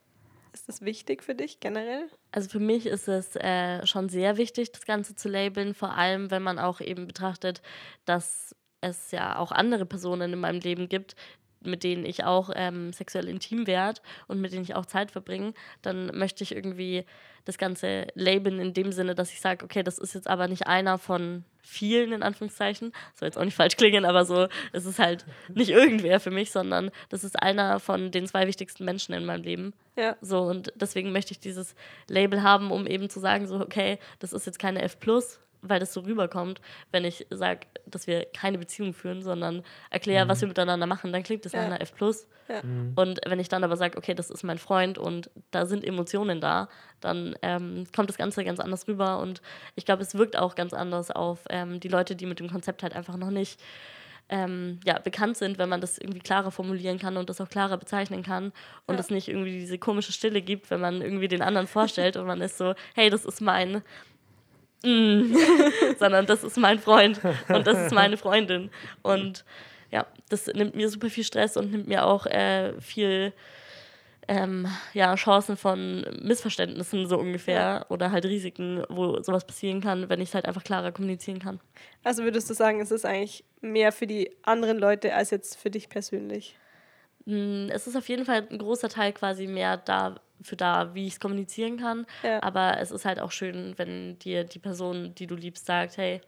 Ist 0.53 0.67
das 0.67 0.81
wichtig 0.81 1.23
für 1.23 1.35
dich 1.35 1.59
generell? 1.59 2.09
Also 2.31 2.49
für 2.49 2.59
mich 2.59 2.85
ist 2.85 3.07
es 3.07 3.35
äh, 3.35 3.85
schon 3.85 4.09
sehr 4.09 4.37
wichtig, 4.37 4.71
das 4.71 4.85
Ganze 4.85 5.15
zu 5.15 5.29
labeln, 5.29 5.73
vor 5.73 5.95
allem 5.95 6.31
wenn 6.31 6.41
man 6.41 6.57
auch 6.57 6.81
eben 6.81 7.07
betrachtet, 7.07 7.61
dass 8.05 8.55
es 8.81 9.11
ja 9.11 9.37
auch 9.37 9.51
andere 9.51 9.85
Personen 9.85 10.33
in 10.33 10.39
meinem 10.39 10.59
Leben 10.59 10.89
gibt, 10.89 11.15
mit 11.61 11.83
denen 11.83 12.05
ich 12.05 12.23
auch 12.23 12.49
ähm, 12.55 12.93
sexuell 12.93 13.27
intim 13.27 13.67
werde 13.67 14.01
und 14.27 14.39
mit 14.41 14.53
denen 14.53 14.63
ich 14.63 14.75
auch 14.75 14.85
Zeit 14.85 15.11
verbringe, 15.11 15.53
dann 15.81 16.07
möchte 16.17 16.43
ich 16.43 16.55
irgendwie 16.55 17.05
das 17.49 17.57
Ganze 17.57 18.07
labeln 18.13 18.59
in 18.59 18.73
dem 18.73 18.91
Sinne, 18.91 19.15
dass 19.15 19.31
ich 19.31 19.41
sage, 19.41 19.65
okay, 19.65 19.81
das 19.81 19.97
ist 19.97 20.13
jetzt 20.13 20.27
aber 20.27 20.47
nicht 20.47 20.67
einer 20.67 20.99
von 20.99 21.43
vielen, 21.61 22.13
in 22.13 22.23
Anführungszeichen. 22.23 22.93
Soll 23.15 23.27
jetzt 23.27 23.37
auch 23.37 23.43
nicht 23.43 23.55
falsch 23.55 23.75
klingen, 23.75 24.05
aber 24.05 24.23
so, 24.23 24.47
es 24.71 24.85
ist 24.85 24.99
halt 24.99 25.25
nicht 25.53 25.69
irgendwer 25.69 26.19
für 26.19 26.31
mich, 26.31 26.51
sondern 26.51 26.91
das 27.09 27.23
ist 27.23 27.41
einer 27.41 27.79
von 27.79 28.11
den 28.11 28.27
zwei 28.27 28.45
wichtigsten 28.47 28.85
Menschen 28.85 29.13
in 29.13 29.25
meinem 29.25 29.43
Leben. 29.43 29.73
Ja. 29.97 30.15
So, 30.21 30.41
und 30.41 30.71
deswegen 30.75 31.11
möchte 31.11 31.31
ich 31.31 31.39
dieses 31.39 31.75
Label 32.07 32.43
haben, 32.43 32.71
um 32.71 32.85
eben 32.85 33.09
zu 33.09 33.19
sagen, 33.19 33.47
so, 33.47 33.59
okay, 33.59 33.97
das 34.19 34.31
ist 34.31 34.45
jetzt 34.45 34.59
keine 34.59 34.83
F, 34.83 34.99
weil 35.61 35.79
das 35.79 35.93
so 35.93 36.01
rüberkommt, 36.01 36.61
wenn 36.91 37.05
ich 37.05 37.27
sage, 37.29 37.61
dass 37.85 38.07
wir 38.07 38.25
keine 38.25 38.57
Beziehung 38.57 38.93
führen, 38.93 39.21
sondern 39.21 39.63
erkläre, 39.89 40.25
mhm. 40.25 40.29
was 40.29 40.41
wir 40.41 40.47
miteinander 40.47 40.87
machen, 40.87 41.11
dann 41.11 41.23
klingt 41.23 41.45
das 41.45 41.51
ja. 41.51 41.59
nach 41.61 41.67
einer 41.67 41.81
F. 41.81 41.93
Ja. 42.47 42.63
Mhm. 42.63 42.93
Und 42.95 43.19
wenn 43.25 43.39
ich 43.39 43.49
dann 43.49 43.63
aber 43.63 43.77
sage, 43.77 43.97
okay, 43.97 44.13
das 44.13 44.29
ist 44.29 44.43
mein 44.43 44.57
Freund 44.57 44.97
und 44.97 45.29
da 45.51 45.65
sind 45.65 45.83
Emotionen 45.83 46.41
da, 46.41 46.69
dann 46.99 47.35
ähm, 47.41 47.85
kommt 47.95 48.09
das 48.09 48.17
Ganze 48.17 48.43
ganz 48.43 48.59
anders 48.59 48.87
rüber. 48.87 49.19
Und 49.19 49.41
ich 49.75 49.85
glaube, 49.85 50.01
es 50.01 50.15
wirkt 50.15 50.37
auch 50.37 50.55
ganz 50.55 50.73
anders 50.73 51.11
auf 51.11 51.45
ähm, 51.49 51.79
die 51.79 51.89
Leute, 51.89 52.15
die 52.15 52.25
mit 52.25 52.39
dem 52.39 52.49
Konzept 52.49 52.83
halt 52.83 52.95
einfach 52.95 53.17
noch 53.17 53.31
nicht 53.31 53.61
ähm, 54.29 54.79
ja, 54.85 54.99
bekannt 54.99 55.37
sind, 55.37 55.57
wenn 55.57 55.69
man 55.69 55.81
das 55.81 55.97
irgendwie 55.97 56.19
klarer 56.19 56.51
formulieren 56.51 56.99
kann 56.99 57.17
und 57.17 57.29
das 57.29 57.41
auch 57.41 57.49
klarer 57.49 57.77
bezeichnen 57.77 58.23
kann 58.23 58.53
und 58.85 58.95
ja. 58.95 58.99
es 58.99 59.09
nicht 59.09 59.27
irgendwie 59.27 59.59
diese 59.59 59.79
komische 59.79 60.11
Stille 60.11 60.41
gibt, 60.41 60.69
wenn 60.69 60.79
man 60.79 61.01
irgendwie 61.01 61.27
den 61.27 61.41
anderen 61.41 61.67
vorstellt 61.67 62.15
und 62.15 62.27
man 62.27 62.41
ist 62.41 62.57
so, 62.57 62.75
hey, 62.93 63.09
das 63.09 63.25
ist 63.25 63.41
mein 63.41 63.81
mm, 64.83 65.35
sondern 65.99 66.25
das 66.25 66.43
ist 66.43 66.57
mein 66.57 66.79
Freund 66.79 67.21
und 67.49 67.67
das 67.67 67.85
ist 67.85 67.93
meine 67.93 68.17
Freundin. 68.17 68.69
Und 69.01 69.45
ja, 69.91 70.05
das 70.29 70.47
nimmt 70.47 70.75
mir 70.75 70.89
super 70.89 71.09
viel 71.09 71.23
Stress 71.23 71.57
und 71.57 71.71
nimmt 71.71 71.87
mir 71.87 72.05
auch 72.05 72.25
äh, 72.25 72.79
viel 72.79 73.33
ähm, 74.29 74.67
ja, 74.93 75.15
Chancen 75.15 75.57
von 75.57 76.05
Missverständnissen 76.21 77.07
so 77.07 77.17
ungefähr 77.17 77.87
oder 77.89 78.11
halt 78.11 78.25
Risiken, 78.25 78.83
wo 78.87 79.21
sowas 79.23 79.45
passieren 79.45 79.81
kann, 79.81 80.07
wenn 80.07 80.21
ich 80.21 80.29
es 80.29 80.35
halt 80.35 80.45
einfach 80.45 80.63
klarer 80.63 80.91
kommunizieren 80.91 81.39
kann. 81.39 81.59
Also 82.03 82.23
würdest 82.23 82.47
du 82.47 82.53
sagen, 82.53 82.79
es 82.79 82.91
ist 82.91 83.05
eigentlich 83.05 83.43
mehr 83.61 83.91
für 83.91 84.05
die 84.05 84.31
anderen 84.43 84.77
Leute 84.77 85.15
als 85.15 85.31
jetzt 85.31 85.57
für 85.57 85.71
dich 85.71 85.89
persönlich? 85.89 86.55
Mm, 87.25 87.69
es 87.69 87.87
ist 87.87 87.95
auf 87.95 88.07
jeden 88.07 88.23
Fall 88.23 88.47
ein 88.49 88.59
großer 88.59 88.89
Teil 88.89 89.13
quasi 89.13 89.47
mehr 89.47 89.77
da 89.77 90.19
für 90.41 90.55
da, 90.55 90.93
wie 90.93 91.07
ich 91.07 91.13
es 91.13 91.19
kommunizieren 91.19 91.77
kann. 91.77 92.05
Ja. 92.23 92.41
Aber 92.43 92.79
es 92.79 92.91
ist 92.91 93.05
halt 93.05 93.19
auch 93.19 93.31
schön, 93.31 93.73
wenn 93.77 94.17
dir 94.19 94.43
die 94.43 94.59
Person, 94.59 95.13
die 95.15 95.27
du 95.27 95.35
liebst, 95.35 95.65
sagt, 95.65 95.97
hey, 95.97 96.21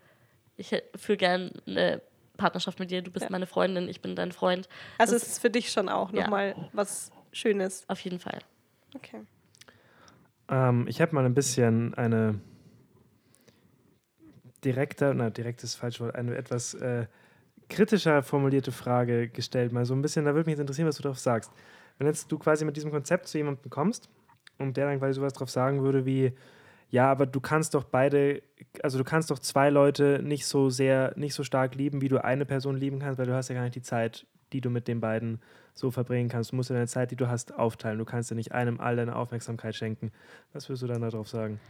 ich 0.57 0.75
führe 0.95 1.17
gerne 1.17 1.51
eine 1.65 2.01
Partnerschaft 2.37 2.79
mit 2.79 2.91
dir, 2.91 3.01
du 3.01 3.11
bist 3.11 3.25
ja. 3.25 3.31
meine 3.31 3.45
Freundin, 3.45 3.87
ich 3.87 4.01
bin 4.01 4.15
dein 4.15 4.31
Freund. 4.31 4.67
Also 4.97 5.13
das, 5.13 5.23
es 5.23 5.29
ist 5.29 5.39
für 5.39 5.49
dich 5.49 5.71
schon 5.71 5.89
auch 5.89 6.11
nochmal 6.11 6.55
ja. 6.57 6.69
was 6.73 7.11
Schönes. 7.31 7.85
Auf 7.87 7.99
jeden 8.01 8.19
Fall. 8.19 8.39
Okay. 8.95 9.21
Ähm, 10.49 10.85
ich 10.87 11.01
habe 11.01 11.15
mal 11.15 11.25
ein 11.25 11.33
bisschen 11.33 11.93
eine 11.93 12.39
direkte, 14.63 15.13
na, 15.15 15.29
direkt 15.29 15.63
ist 15.63 15.75
falsch 15.75 15.99
Wort, 15.99 16.15
eine 16.15 16.35
etwas 16.35 16.73
äh, 16.75 17.07
kritischer 17.69 18.21
formulierte 18.21 18.71
Frage 18.71 19.29
gestellt. 19.29 19.71
Mal 19.71 19.85
so 19.85 19.93
ein 19.93 20.01
bisschen, 20.01 20.25
da 20.25 20.35
würde 20.35 20.49
mich 20.49 20.59
interessieren, 20.59 20.87
was 20.87 20.97
du 20.97 21.03
darauf 21.03 21.19
sagst. 21.19 21.51
Wenn 21.97 22.07
jetzt 22.07 22.31
du 22.31 22.37
quasi 22.37 22.65
mit 22.65 22.77
diesem 22.77 22.91
Konzept 22.91 23.27
zu 23.27 23.37
jemandem 23.37 23.69
kommst 23.69 24.09
und 24.57 24.77
der 24.77 24.87
dann 24.87 24.99
quasi 24.99 25.13
sowas 25.13 25.33
drauf 25.33 25.49
sagen 25.49 25.83
würde 25.83 26.05
wie, 26.05 26.33
ja, 26.89 27.09
aber 27.09 27.25
du 27.25 27.39
kannst 27.39 27.73
doch 27.73 27.85
beide, 27.85 28.41
also 28.83 28.97
du 28.97 29.03
kannst 29.03 29.31
doch 29.31 29.39
zwei 29.39 29.69
Leute 29.69 30.19
nicht 30.21 30.45
so 30.45 30.69
sehr, 30.69 31.13
nicht 31.15 31.33
so 31.33 31.43
stark 31.43 31.75
lieben, 31.75 32.01
wie 32.01 32.09
du 32.09 32.23
eine 32.23 32.45
Person 32.45 32.75
lieben 32.75 32.99
kannst, 32.99 33.17
weil 33.17 33.27
du 33.27 33.33
hast 33.33 33.47
ja 33.47 33.55
gar 33.55 33.63
nicht 33.63 33.75
die 33.75 33.81
Zeit, 33.81 34.25
die 34.51 34.59
du 34.59 34.69
mit 34.69 34.89
den 34.89 34.99
beiden 34.99 35.39
so 35.73 35.89
verbringen 35.89 36.27
kannst. 36.27 36.51
Du 36.51 36.57
musst 36.57 36.69
ja 36.69 36.75
deine 36.75 36.87
Zeit, 36.87 37.11
die 37.11 37.15
du 37.15 37.29
hast, 37.29 37.53
aufteilen. 37.53 37.97
Du 37.97 38.03
kannst 38.03 38.29
ja 38.29 38.35
nicht 38.35 38.51
einem 38.51 38.81
all 38.81 38.97
deine 38.97 39.15
Aufmerksamkeit 39.15 39.73
schenken. 39.73 40.11
Was 40.51 40.67
würdest 40.67 40.83
du 40.83 40.87
dann 40.87 41.01
darauf 41.01 41.29
sagen? 41.29 41.61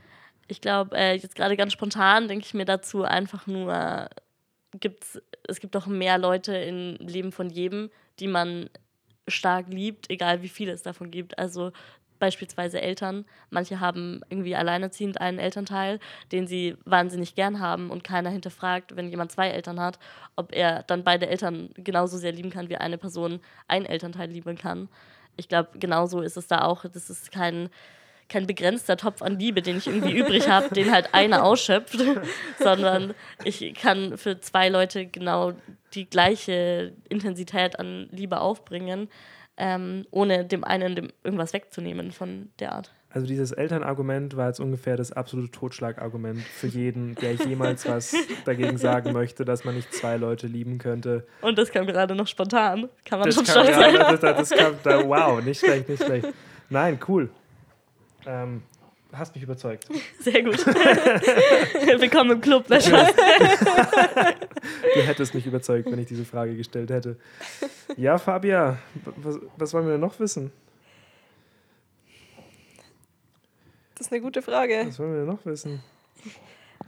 Ich 0.47 0.59
glaube, 0.59 0.97
äh, 0.97 1.13
jetzt 1.13 1.35
gerade 1.35 1.55
ganz 1.55 1.71
spontan 1.73 2.27
denke 2.27 2.45
ich 2.45 2.55
mir 2.55 2.65
dazu 2.65 3.03
einfach 3.03 3.45
nur, 3.45 4.09
gibt's, 4.79 5.21
es 5.47 5.59
gibt 5.59 5.75
doch 5.75 5.87
mehr 5.87 6.17
Leute 6.17 6.55
im 6.55 6.95
Leben 6.95 7.31
von 7.31 7.49
jedem, 7.49 7.89
die 8.19 8.27
man 8.27 8.69
stark 9.27 9.67
liebt, 9.69 10.09
egal 10.09 10.41
wie 10.41 10.49
viele 10.49 10.71
es 10.71 10.83
davon 10.83 11.11
gibt. 11.11 11.37
Also 11.37 11.71
beispielsweise 12.21 12.79
Eltern. 12.79 13.25
Manche 13.49 13.81
haben 13.81 14.21
irgendwie 14.29 14.55
alleinerziehend 14.55 15.19
einen 15.19 15.39
Elternteil, 15.39 15.99
den 16.31 16.47
sie 16.47 16.77
wahnsinnig 16.85 17.35
gern 17.35 17.59
haben 17.59 17.89
und 17.89 18.03
keiner 18.05 18.29
hinterfragt, 18.29 18.95
wenn 18.95 19.09
jemand 19.09 19.31
zwei 19.31 19.49
Eltern 19.49 19.79
hat, 19.81 19.99
ob 20.37 20.53
er 20.53 20.83
dann 20.83 21.03
beide 21.03 21.27
Eltern 21.27 21.71
genauso 21.75 22.17
sehr 22.17 22.31
lieben 22.31 22.51
kann, 22.51 22.69
wie 22.69 22.77
eine 22.77 22.97
Person 22.97 23.41
einen 23.67 23.87
Elternteil 23.87 24.29
lieben 24.29 24.55
kann. 24.55 24.87
Ich 25.35 25.49
glaube, 25.49 25.79
genauso 25.79 26.21
ist 26.21 26.37
es 26.37 26.47
da 26.47 26.61
auch. 26.61 26.85
Das 26.85 27.09
ist 27.09 27.31
kein 27.31 27.69
kein 28.31 28.47
begrenzter 28.47 28.97
Topf 28.97 29.21
an 29.21 29.37
Liebe, 29.37 29.61
den 29.61 29.77
ich 29.77 29.87
irgendwie 29.87 30.17
übrig 30.17 30.49
habe, 30.49 30.73
den 30.73 30.91
halt 30.91 31.13
einer 31.13 31.43
ausschöpft, 31.43 31.97
sondern 32.59 33.13
ich 33.43 33.73
kann 33.75 34.17
für 34.17 34.39
zwei 34.39 34.69
Leute 34.69 35.05
genau 35.05 35.53
die 35.93 36.09
gleiche 36.09 36.93
Intensität 37.09 37.77
an 37.77 38.07
Liebe 38.11 38.39
aufbringen, 38.39 39.09
ähm, 39.57 40.05
ohne 40.11 40.45
dem 40.45 40.63
einen 40.63 40.95
dem 40.95 41.09
irgendwas 41.23 41.51
wegzunehmen 41.51 42.11
von 42.11 42.49
der 42.59 42.71
Art. 42.71 42.91
Also 43.13 43.27
dieses 43.27 43.51
Elternargument 43.51 44.37
war 44.37 44.47
jetzt 44.47 44.61
ungefähr 44.61 44.95
das 44.95 45.11
absolute 45.11 45.51
Totschlagargument 45.51 46.39
für 46.41 46.67
jeden, 46.67 47.15
der 47.15 47.33
jemals 47.33 47.85
was 47.85 48.15
dagegen 48.45 48.77
sagen 48.77 49.11
möchte, 49.11 49.43
dass 49.43 49.65
man 49.65 49.75
nicht 49.75 49.93
zwei 49.93 50.15
Leute 50.15 50.47
lieben 50.47 50.77
könnte. 50.77 51.27
Und 51.41 51.57
das 51.57 51.71
kam 51.71 51.85
gerade 51.85 52.15
noch 52.15 52.27
spontan. 52.27 52.87
Kann 53.03 53.19
man 53.19 53.27
das 53.27 53.35
schon 53.35 53.45
stolz 53.45 53.75
sein. 53.75 53.95
Ja, 53.95 54.15
das, 54.15 54.21
das, 54.21 54.49
kam 54.51 54.75
da, 54.83 55.05
wow, 55.05 55.43
nicht 55.43 55.59
schlecht, 55.59 55.89
nicht 55.89 56.01
schlecht. 56.01 56.29
Nein, 56.69 56.97
cool. 57.09 57.29
Ähm, 58.25 58.63
hast 59.13 59.33
mich 59.35 59.43
überzeugt. 59.43 59.87
Sehr 60.19 60.43
gut. 60.43 60.65
Willkommen 60.65 62.31
im 62.31 62.41
Club. 62.41 62.67
du 62.67 62.75
hättest 65.01 65.33
mich 65.33 65.45
überzeugt, 65.45 65.89
wenn 65.91 65.99
ich 65.99 66.07
diese 66.07 66.25
Frage 66.25 66.55
gestellt 66.55 66.89
hätte. 66.89 67.17
Ja, 67.97 68.17
Fabia, 68.17 68.77
was, 69.17 69.39
was 69.57 69.73
wollen 69.73 69.85
wir 69.85 69.93
denn 69.93 70.01
noch 70.01 70.19
wissen? 70.19 70.51
Das 73.95 74.07
ist 74.07 74.13
eine 74.13 74.21
gute 74.21 74.41
Frage. 74.41 74.85
Was 74.87 74.99
wollen 74.99 75.11
wir 75.11 75.19
denn 75.19 75.27
noch 75.27 75.45
wissen? 75.45 75.83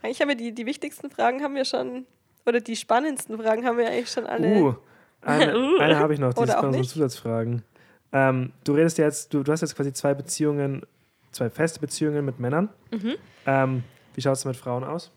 Eigentlich 0.01 0.21
haben 0.21 0.29
wir 0.29 0.35
die, 0.35 0.51
die 0.51 0.65
wichtigsten 0.65 1.09
Fragen 1.09 1.43
haben 1.43 1.55
wir 1.55 1.65
schon, 1.65 2.05
oder 2.45 2.59
die 2.59 2.75
spannendsten 2.75 3.37
Fragen 3.37 3.65
haben 3.65 3.77
wir 3.77 3.87
eigentlich 3.87 4.09
schon 4.09 4.25
alle. 4.25 4.47
Uh, 4.47 4.75
eine, 5.21 5.57
uh. 5.75 5.77
eine 5.77 5.97
habe 5.97 6.13
ich 6.13 6.19
noch, 6.19 6.33
die 6.33 6.43
ist 6.43 6.53
bei 6.53 6.59
unseren 6.59 6.83
Zusatzfragen. 6.83 7.63
Ähm, 8.11 8.51
du 8.63 8.73
redest 8.73 8.97
jetzt, 8.97 9.33
du, 9.33 9.43
du 9.43 9.51
hast 9.51 9.61
jetzt 9.61 9.75
quasi 9.75 9.93
zwei 9.93 10.13
Beziehungen 10.13 10.85
zwei 11.33 11.49
feste 11.49 11.79
Beziehungen 11.79 12.23
mit 12.23 12.39
Männern. 12.39 12.69
Mhm. 12.91 13.15
Ähm, 13.45 13.83
wie 14.15 14.21
schaut 14.21 14.37
es 14.37 14.45
mit 14.45 14.55
Frauen 14.55 14.83
aus? 14.83 15.11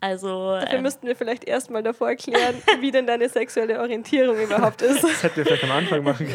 Also. 0.00 0.52
Dafür 0.52 0.78
äh, 0.78 0.82
müssten 0.82 1.06
wir 1.06 1.16
vielleicht 1.16 1.44
erstmal 1.44 1.82
davor 1.82 2.08
erklären, 2.08 2.56
wie 2.80 2.90
denn 2.90 3.06
deine 3.06 3.28
sexuelle 3.28 3.80
Orientierung 3.80 4.38
überhaupt 4.38 4.82
ist. 4.82 5.02
Das 5.02 5.22
hätten 5.22 5.36
wir 5.36 5.46
vielleicht 5.46 5.64
am 5.64 5.70
Anfang 5.70 6.02
machen 6.02 6.26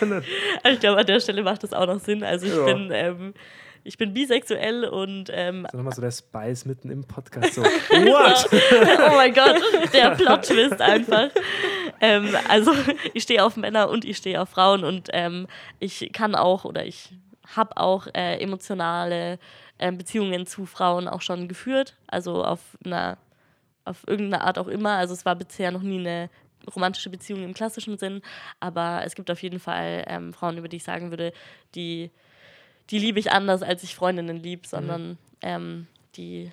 können. 0.00 0.12
Ja, 0.12 0.20
also 0.62 0.74
ich 0.74 0.80
glaube, 0.80 1.00
an 1.00 1.06
der 1.06 1.20
Stelle 1.20 1.42
macht 1.42 1.62
das 1.62 1.72
auch 1.72 1.86
noch 1.86 2.00
Sinn. 2.00 2.24
Also 2.24 2.46
ich 2.46 2.54
ja. 2.54 2.64
bin. 2.64 2.90
Ähm, 2.92 3.34
ich 3.82 3.96
bin 3.96 4.12
bisexuell 4.12 4.84
und. 4.84 5.30
Ähm, 5.32 5.66
so 5.70 5.78
nochmal 5.78 5.94
so 5.94 6.02
der 6.02 6.10
Spice 6.10 6.66
mitten 6.66 6.90
im 6.90 7.04
Podcast. 7.04 7.54
So, 7.54 7.62
what? 7.90 8.48
oh 8.52 9.14
mein 9.14 9.32
Gott, 9.32 9.58
der 9.94 10.10
Plot-Twist 10.10 10.82
einfach. 10.82 11.30
Ähm, 12.02 12.28
also, 12.48 12.72
ich 13.14 13.22
stehe 13.22 13.42
auf 13.42 13.56
Männer 13.56 13.88
und 13.88 14.04
ich 14.04 14.18
stehe 14.18 14.40
auf 14.40 14.50
Frauen 14.50 14.84
und 14.84 15.08
ähm, 15.14 15.46
ich 15.78 16.10
kann 16.12 16.34
auch 16.34 16.66
oder 16.66 16.84
ich 16.84 17.14
habe 17.56 17.76
auch 17.76 18.06
äh, 18.14 18.38
emotionale 18.38 19.38
äh, 19.78 19.92
Beziehungen 19.92 20.46
zu 20.46 20.66
Frauen 20.66 21.08
auch 21.08 21.22
schon 21.22 21.48
geführt, 21.48 21.96
also 22.06 22.44
auf 22.44 22.60
einer 22.84 23.18
auf 23.84 24.06
irgendeine 24.06 24.44
Art 24.44 24.58
auch 24.58 24.68
immer. 24.68 24.96
Also 24.96 25.14
es 25.14 25.24
war 25.24 25.34
bisher 25.34 25.70
noch 25.70 25.82
nie 25.82 25.98
eine 25.98 26.30
romantische 26.74 27.10
Beziehung 27.10 27.42
im 27.42 27.54
klassischen 27.54 27.98
Sinn, 27.98 28.22
aber 28.60 29.02
es 29.04 29.14
gibt 29.14 29.30
auf 29.30 29.42
jeden 29.42 29.58
Fall 29.58 30.04
ähm, 30.06 30.32
Frauen, 30.32 30.58
über 30.58 30.68
die 30.68 30.76
ich 30.76 30.84
sagen 30.84 31.10
würde, 31.10 31.32
die, 31.74 32.10
die 32.90 32.98
liebe 32.98 33.18
ich 33.18 33.32
anders, 33.32 33.62
als 33.62 33.82
ich 33.82 33.94
Freundinnen 33.94 34.42
liebe, 34.42 34.66
sondern 34.68 35.10
mhm. 35.10 35.18
ähm, 35.42 35.86
die, 36.16 36.52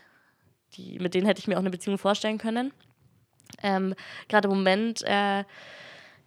die, 0.73 0.99
mit 0.99 1.13
denen 1.13 1.27
hätte 1.27 1.39
ich 1.39 1.47
mir 1.47 1.55
auch 1.55 1.61
eine 1.61 1.69
Beziehung 1.69 1.97
vorstellen 1.97 2.37
können. 2.37 2.71
Ähm, 3.61 3.95
Gerade 4.29 4.47
im 4.47 4.55
Moment 4.55 5.01
äh, 5.03 5.43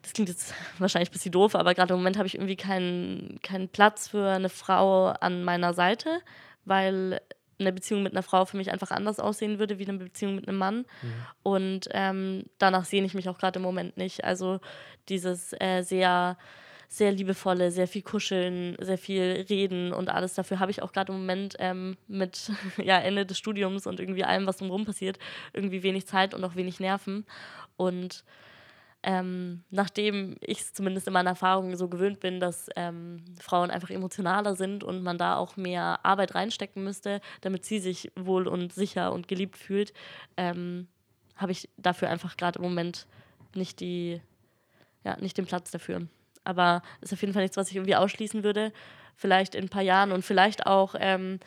das 0.03 0.13
klingt 0.13 0.29
jetzt 0.29 0.55
wahrscheinlich 0.79 1.11
ein 1.11 1.13
bisschen 1.13 1.33
doof, 1.33 1.55
aber 1.55 1.75
gerade 1.75 1.95
im 1.95 2.01
Moment 2.01 2.17
habe 2.17 2.27
ich 2.27 2.35
irgendwie 2.35 2.57
keinen, 2.57 3.41
keinen 3.43 3.69
Platz 3.69 4.09
für 4.09 4.29
eine 4.29 4.49
Frau 4.49 5.07
an 5.09 5.45
meiner 5.45 5.75
Seite, 5.75 6.21
weil 6.65 7.21
eine 7.61 7.73
Beziehung 7.73 8.03
mit 8.03 8.13
einer 8.13 8.23
Frau 8.23 8.45
für 8.45 8.57
mich 8.57 8.71
einfach 8.73 8.91
anders 8.91 9.21
aussehen 9.21 9.59
würde 9.59 9.79
wie 9.79 9.87
eine 9.87 9.99
Beziehung 9.99 10.35
mit 10.35 10.49
einem 10.49 10.59
Mann. 10.59 10.79
Mhm. 11.03 11.13
Und 11.43 11.89
ähm, 11.93 12.45
danach 12.59 12.85
sehne 12.85 13.07
ich 13.07 13.15
mich 13.15 13.29
auch 13.29 13.39
gerade 13.39 13.59
im 13.59 13.63
Moment 13.63 13.97
nicht. 13.97 14.25
Also 14.25 14.61
dieses 15.09 15.53
äh, 15.61 15.83
sehr, 15.83 16.39
sehr 16.89 17.13
liebevolle, 17.13 17.71
sehr 17.71 17.87
viel 17.87 18.03
Kuscheln, 18.03 18.77
sehr 18.81 18.99
viel 18.99 19.45
Reden 19.49 19.93
und 19.93 20.09
alles 20.09 20.35
dafür 20.35 20.59
habe 20.59 20.71
ich 20.71 20.83
auch 20.83 20.93
gerade 20.93 21.13
im 21.13 21.21
Moment 21.21 21.57
ähm, 21.59 21.97
mit 22.09 22.51
ja, 22.83 22.99
Ende 22.99 23.27
des 23.27 23.39
Studiums 23.39 23.87
und 23.87 24.01
irgendwie 24.01 24.25
allem, 24.25 24.47
was 24.47 24.57
drumherum 24.57 24.87
passiert, 24.87 25.19
irgendwie 25.53 25.83
wenig 25.83 26.07
Zeit 26.07 26.35
und 26.35 26.43
auch 26.45 26.57
wenig 26.57 26.81
Nerven. 26.81 27.27
Und 27.77 28.25
ähm, 29.03 29.65
nachdem 29.71 30.37
ich 30.41 30.61
es 30.61 30.73
zumindest 30.75 31.07
in 31.07 31.15
meiner 31.15 31.31
Erfahrung 31.31 31.75
so 31.77 31.89
gewöhnt 31.89 32.21
bin, 32.21 32.39
dass 32.39 32.69
ähm, 32.77 33.25
Frauen 33.41 33.71
einfach 33.71 33.91
emotionaler 33.91 34.55
sind 34.57 34.85
und 34.85 35.03
man 35.03 35.17
da 35.17 35.37
auch 35.37 35.57
mehr 35.57 36.01
Arbeit 36.05 36.35
reinstecken 36.35 36.85
müsste, 36.85 37.21
damit 37.41 37.65
sie 37.65 37.79
sich 37.79 38.13
wohl 38.15 38.47
und 38.47 38.75
sicher 38.75 39.13
und 39.13 39.27
geliebt 39.27 39.57
fühlt, 39.57 39.95
ähm, 40.37 40.87
habe 41.37 41.53
ich 41.53 41.71
dafür 41.79 42.11
einfach 42.11 42.37
gerade 42.37 42.59
im 42.59 42.65
Moment 42.65 43.07
nicht 43.55 43.81
die, 43.81 44.21
ja, 45.03 45.17
nicht 45.19 45.39
den 45.39 45.47
Platz 45.47 45.71
dafür. 45.71 46.07
Aber 46.45 46.83
ist 47.01 47.13
auf 47.13 47.21
jeden 47.23 47.33
Fall 47.33 47.43
nichts, 47.43 47.57
was 47.57 47.71
ich 47.71 47.77
irgendwie 47.77 47.97
ausschließen 47.97 48.45
würde. 48.45 48.73
Vielleicht 49.17 49.55
in 49.55 49.65
ein 49.65 49.69
paar 49.71 49.83
Jahren 49.83 50.13
und 50.13 50.25
vielleicht 50.25 50.67
auch 50.67 50.95
ähm, 50.99 51.41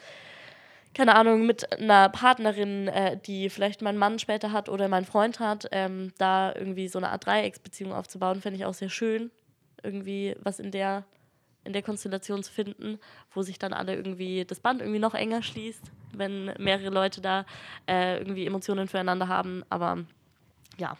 keine 0.93 1.15
Ahnung, 1.15 1.45
mit 1.45 1.71
einer 1.71 2.09
Partnerin, 2.09 2.87
äh, 2.87 3.17
die 3.17 3.49
vielleicht 3.49 3.81
mein 3.81 3.97
Mann 3.97 4.19
später 4.19 4.51
hat 4.51 4.69
oder 4.69 4.87
mein 4.87 5.05
Freund 5.05 5.39
hat, 5.39 5.67
ähm, 5.71 6.13
da 6.17 6.53
irgendwie 6.53 6.87
so 6.87 6.99
eine 6.99 7.09
Art 7.09 7.25
Dreiecksbeziehung 7.25 7.93
aufzubauen, 7.93 8.41
fände 8.41 8.57
ich 8.57 8.65
auch 8.65 8.73
sehr 8.73 8.89
schön. 8.89 9.31
Irgendwie 9.81 10.35
was 10.41 10.59
in 10.59 10.71
der, 10.71 11.03
in 11.63 11.73
der 11.73 11.81
Konstellation 11.81 12.43
zu 12.43 12.51
finden, 12.51 12.99
wo 13.31 13.41
sich 13.41 13.57
dann 13.57 13.73
alle 13.73 13.95
irgendwie 13.95 14.45
das 14.45 14.59
Band 14.59 14.81
irgendwie 14.81 14.99
noch 14.99 15.15
enger 15.15 15.41
schließt, 15.41 15.91
wenn 16.13 16.53
mehrere 16.59 16.89
Leute 16.89 17.21
da 17.21 17.45
äh, 17.87 18.17
irgendwie 18.19 18.45
Emotionen 18.45 18.87
füreinander 18.87 19.27
haben. 19.27 19.63
Aber 19.69 20.05
ja, 20.77 20.95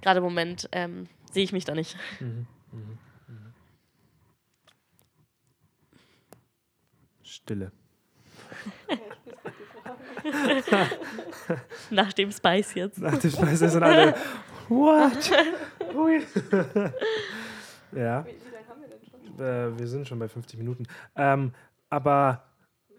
gerade 0.00 0.18
im 0.18 0.24
Moment 0.24 0.68
ähm, 0.72 1.08
sehe 1.32 1.44
ich 1.44 1.52
mich 1.52 1.64
da 1.64 1.74
nicht. 1.74 1.96
Mhm. 2.20 2.46
Mhm. 2.72 2.98
Mhm. 3.26 3.52
Stille. 7.24 7.72
Nach 11.90 12.12
dem 12.12 12.30
Spice 12.32 12.74
jetzt. 12.74 12.98
Nach 12.98 13.16
dem 13.16 13.30
Spice 13.30 13.58
sind 13.58 13.82
alle. 13.82 14.14
What? 14.68 15.30
ja. 17.92 18.24
Wie, 18.24 18.30
wie 18.30 18.50
lange 18.52 18.68
haben 18.68 18.80
wir 18.80 18.88
denn 18.88 19.00
schon? 19.04 19.40
Äh, 19.44 19.78
wir 19.78 19.86
sind 19.86 20.06
schon 20.06 20.18
bei 20.18 20.28
50 20.28 20.58
Minuten. 20.58 20.86
Ähm, 21.16 21.52
aber 21.88 22.44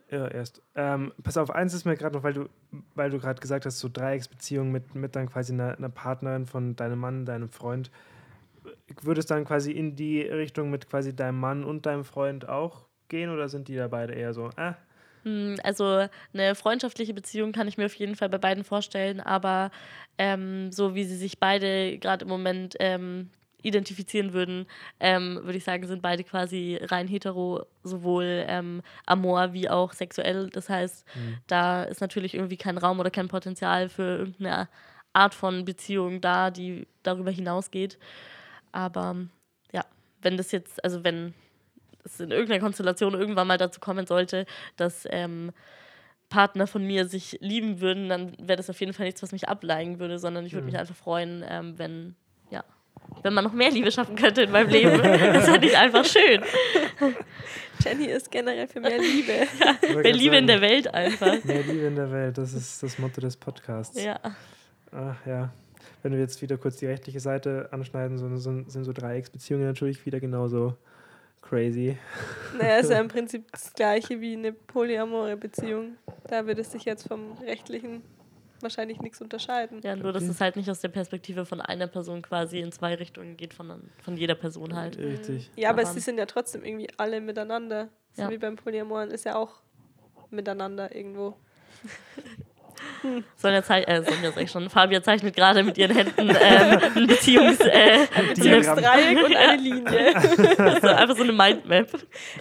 ja, 0.09 0.27
erst. 0.27 0.61
Ähm, 0.75 1.13
pass 1.23 1.37
auf, 1.37 1.51
eins 1.51 1.73
ist 1.73 1.85
mir 1.85 1.95
gerade 1.95 2.15
noch, 2.15 2.23
weil 2.23 2.33
du, 2.33 2.49
weil 2.95 3.09
du 3.09 3.19
gerade 3.19 3.39
gesagt 3.39 3.65
hast, 3.65 3.79
so 3.79 3.87
Dreiecksbeziehung 3.87 4.69
mit, 4.71 4.93
mit 4.93 5.15
dann 5.15 5.29
quasi 5.29 5.53
einer, 5.53 5.77
einer, 5.77 5.89
Partnerin 5.89 6.45
von 6.45 6.75
deinem 6.75 6.99
Mann, 6.99 7.25
deinem 7.25 7.47
Freund. 7.47 7.89
Würde 9.01 9.19
es 9.19 9.25
dann 9.25 9.45
quasi 9.45 9.71
in 9.71 9.95
die 9.95 10.21
Richtung 10.21 10.69
mit 10.69 10.89
quasi 10.89 11.15
deinem 11.15 11.39
Mann 11.39 11.63
und 11.63 11.85
deinem 11.85 12.03
Freund 12.03 12.49
auch 12.49 12.85
gehen 13.07 13.29
oder 13.29 13.47
sind 13.47 13.69
die 13.69 13.75
da 13.75 13.87
beide 13.87 14.13
eher 14.13 14.33
so, 14.33 14.49
äh? 14.57 14.73
Hm, 15.23 15.57
also 15.63 16.07
eine 16.33 16.55
freundschaftliche 16.55 17.13
Beziehung 17.13 17.51
kann 17.51 17.67
ich 17.67 17.77
mir 17.77 17.85
auf 17.85 17.95
jeden 17.95 18.15
Fall 18.15 18.29
bei 18.29 18.37
beiden 18.37 18.63
vorstellen, 18.63 19.19
aber 19.19 19.71
ähm, 20.17 20.71
so 20.71 20.95
wie 20.95 21.03
sie 21.03 21.17
sich 21.17 21.39
beide 21.39 21.97
gerade 21.97 22.25
im 22.25 22.29
Moment 22.29 22.75
ähm, 22.79 23.29
identifizieren 23.63 24.33
würden, 24.33 24.65
ähm, 24.99 25.39
würde 25.43 25.57
ich 25.57 25.63
sagen, 25.63 25.85
sind 25.87 26.01
beide 26.01 26.23
quasi 26.23 26.79
rein 26.81 27.07
hetero, 27.07 27.65
sowohl 27.83 28.45
ähm, 28.47 28.81
amor 29.05 29.53
wie 29.53 29.69
auch 29.69 29.93
sexuell. 29.93 30.49
Das 30.49 30.69
heißt, 30.69 31.05
mhm. 31.15 31.37
da 31.47 31.83
ist 31.83 32.01
natürlich 32.01 32.33
irgendwie 32.33 32.57
kein 32.57 32.77
Raum 32.77 32.99
oder 32.99 33.11
kein 33.11 33.27
Potenzial 33.27 33.89
für 33.89 34.17
irgendeine 34.17 34.67
Art 35.13 35.33
von 35.33 35.65
Beziehung 35.65 36.21
da, 36.21 36.51
die 36.51 36.87
darüber 37.03 37.31
hinausgeht. 37.31 37.97
Aber 38.71 39.15
ja, 39.71 39.85
wenn 40.21 40.37
das 40.37 40.51
jetzt, 40.51 40.83
also 40.83 41.03
wenn 41.03 41.33
es 42.03 42.19
in 42.19 42.31
irgendeiner 42.31 42.61
Konstellation 42.61 43.13
irgendwann 43.13 43.47
mal 43.47 43.57
dazu 43.57 43.79
kommen 43.79 44.05
sollte, 44.05 44.45
dass 44.77 45.07
ähm, 45.09 45.51
Partner 46.31 46.65
von 46.65 46.83
mir 46.83 47.05
sich 47.05 47.37
lieben 47.41 47.81
würden, 47.81 48.09
dann 48.09 48.33
wäre 48.39 48.55
das 48.55 48.69
auf 48.69 48.79
jeden 48.79 48.93
Fall 48.93 49.05
nichts, 49.05 49.21
was 49.21 49.31
mich 49.31 49.49
ableigen 49.49 49.99
würde, 49.99 50.17
sondern 50.17 50.45
ich 50.45 50.53
würde 50.53 50.63
mhm. 50.63 50.71
mich 50.71 50.79
einfach 50.79 50.95
freuen, 50.95 51.43
ähm, 51.47 51.77
wenn, 51.77 52.15
ja, 52.49 52.63
wenn 53.21 53.33
man 53.33 53.43
noch 53.43 53.53
mehr 53.53 53.69
Liebe 53.69 53.91
schaffen 53.91 54.15
könnte 54.15 54.43
in 54.43 54.51
meinem 54.51 54.69
Leben. 54.69 54.97
das 55.03 55.45
fände 55.45 55.67
ich 55.67 55.77
einfach 55.77 56.05
schön. 56.05 56.41
Jenny 57.83 58.05
ist 58.05 58.31
generell 58.31 58.67
für 58.67 58.79
mehr 58.79 58.97
Liebe. 58.97 59.31
Ja, 59.59 59.95
mehr 59.95 60.13
Liebe 60.13 60.35
sagen, 60.35 60.37
in 60.37 60.47
der 60.47 60.61
Welt 60.61 60.93
einfach. 60.93 61.43
Mehr 61.43 61.63
Liebe 61.63 61.85
in 61.85 61.95
der 61.95 62.11
Welt, 62.11 62.37
das 62.37 62.53
ist 62.53 62.81
das 62.81 62.97
Motto 62.97 63.21
des 63.21 63.35
Podcasts. 63.37 64.01
Ja. 64.01 64.19
Ach 64.91 65.25
ja. 65.25 65.51
Wenn 66.01 66.13
wir 66.13 66.19
jetzt 66.19 66.41
wieder 66.41 66.57
kurz 66.57 66.77
die 66.77 66.87
rechtliche 66.87 67.19
Seite 67.19 67.69
anschneiden, 67.71 68.17
so, 68.17 68.35
so, 68.37 68.63
sind 68.67 68.83
so 68.83 68.93
Dreiecksbeziehungen 68.93 69.67
natürlich 69.67 70.05
wieder 70.05 70.19
genauso 70.19 70.77
crazy. 71.41 71.97
Naja, 72.57 72.77
ist 72.77 72.89
ja 72.89 72.99
im 72.99 73.07
Prinzip 73.09 73.51
das 73.51 73.73
gleiche 73.73 74.21
wie 74.21 74.33
eine 74.33 74.53
polyamore 74.53 75.37
Beziehung. 75.37 75.97
Da 76.27 76.45
würde 76.45 76.61
es 76.61 76.71
sich 76.71 76.85
jetzt 76.85 77.07
vom 77.07 77.33
rechtlichen 77.39 78.01
wahrscheinlich 78.61 78.99
nichts 79.01 79.21
unterscheiden. 79.21 79.81
Ja, 79.83 79.95
nur 79.95 80.13
dass 80.13 80.23
es 80.23 80.39
halt 80.39 80.55
nicht 80.55 80.69
aus 80.69 80.79
der 80.81 80.89
Perspektive 80.89 81.45
von 81.45 81.61
einer 81.61 81.87
Person 81.87 82.21
quasi 82.21 82.59
in 82.59 82.71
zwei 82.71 82.95
Richtungen 82.95 83.37
geht, 83.37 83.53
von, 83.53 83.89
von 84.01 84.17
jeder 84.17 84.35
Person 84.35 84.75
halt. 84.75 84.97
Richtig. 84.97 85.49
Ja, 85.55 85.71
aber 85.71 85.85
sie 85.85 85.99
sind 85.99 86.17
ja 86.17 86.25
trotzdem 86.25 86.63
irgendwie 86.63 86.87
alle 86.97 87.21
miteinander. 87.21 87.89
So 88.13 88.23
ja. 88.23 88.29
wie 88.29 88.37
beim 88.37 88.55
Polyamoren 88.55 89.09
ist 89.09 89.25
ja 89.25 89.35
auch 89.35 89.61
miteinander 90.29 90.95
irgendwo. 90.95 91.35
Sonja, 93.35 93.63
zei 93.63 93.81
äh, 93.83 94.03
Sonja 94.03 94.31
sag 94.31 94.43
ich 94.43 94.51
schon, 94.51 94.69
Fabia 94.69 95.01
zeichnet 95.01 95.35
gerade 95.35 95.63
mit 95.63 95.77
ihren 95.77 95.95
Händen 95.95 96.29
ähm, 96.29 96.79
ein 96.95 97.07
Beziehungs 97.07 97.59
äh, 97.59 98.07
Beziehungsdreieck 98.29 99.25
und 99.25 99.35
eine 99.35 99.61
Linie. 99.61 100.13
so, 100.81 100.87
einfach 100.87 101.15
so 101.15 101.23
eine 101.23 101.31
Mindmap. 101.31 101.87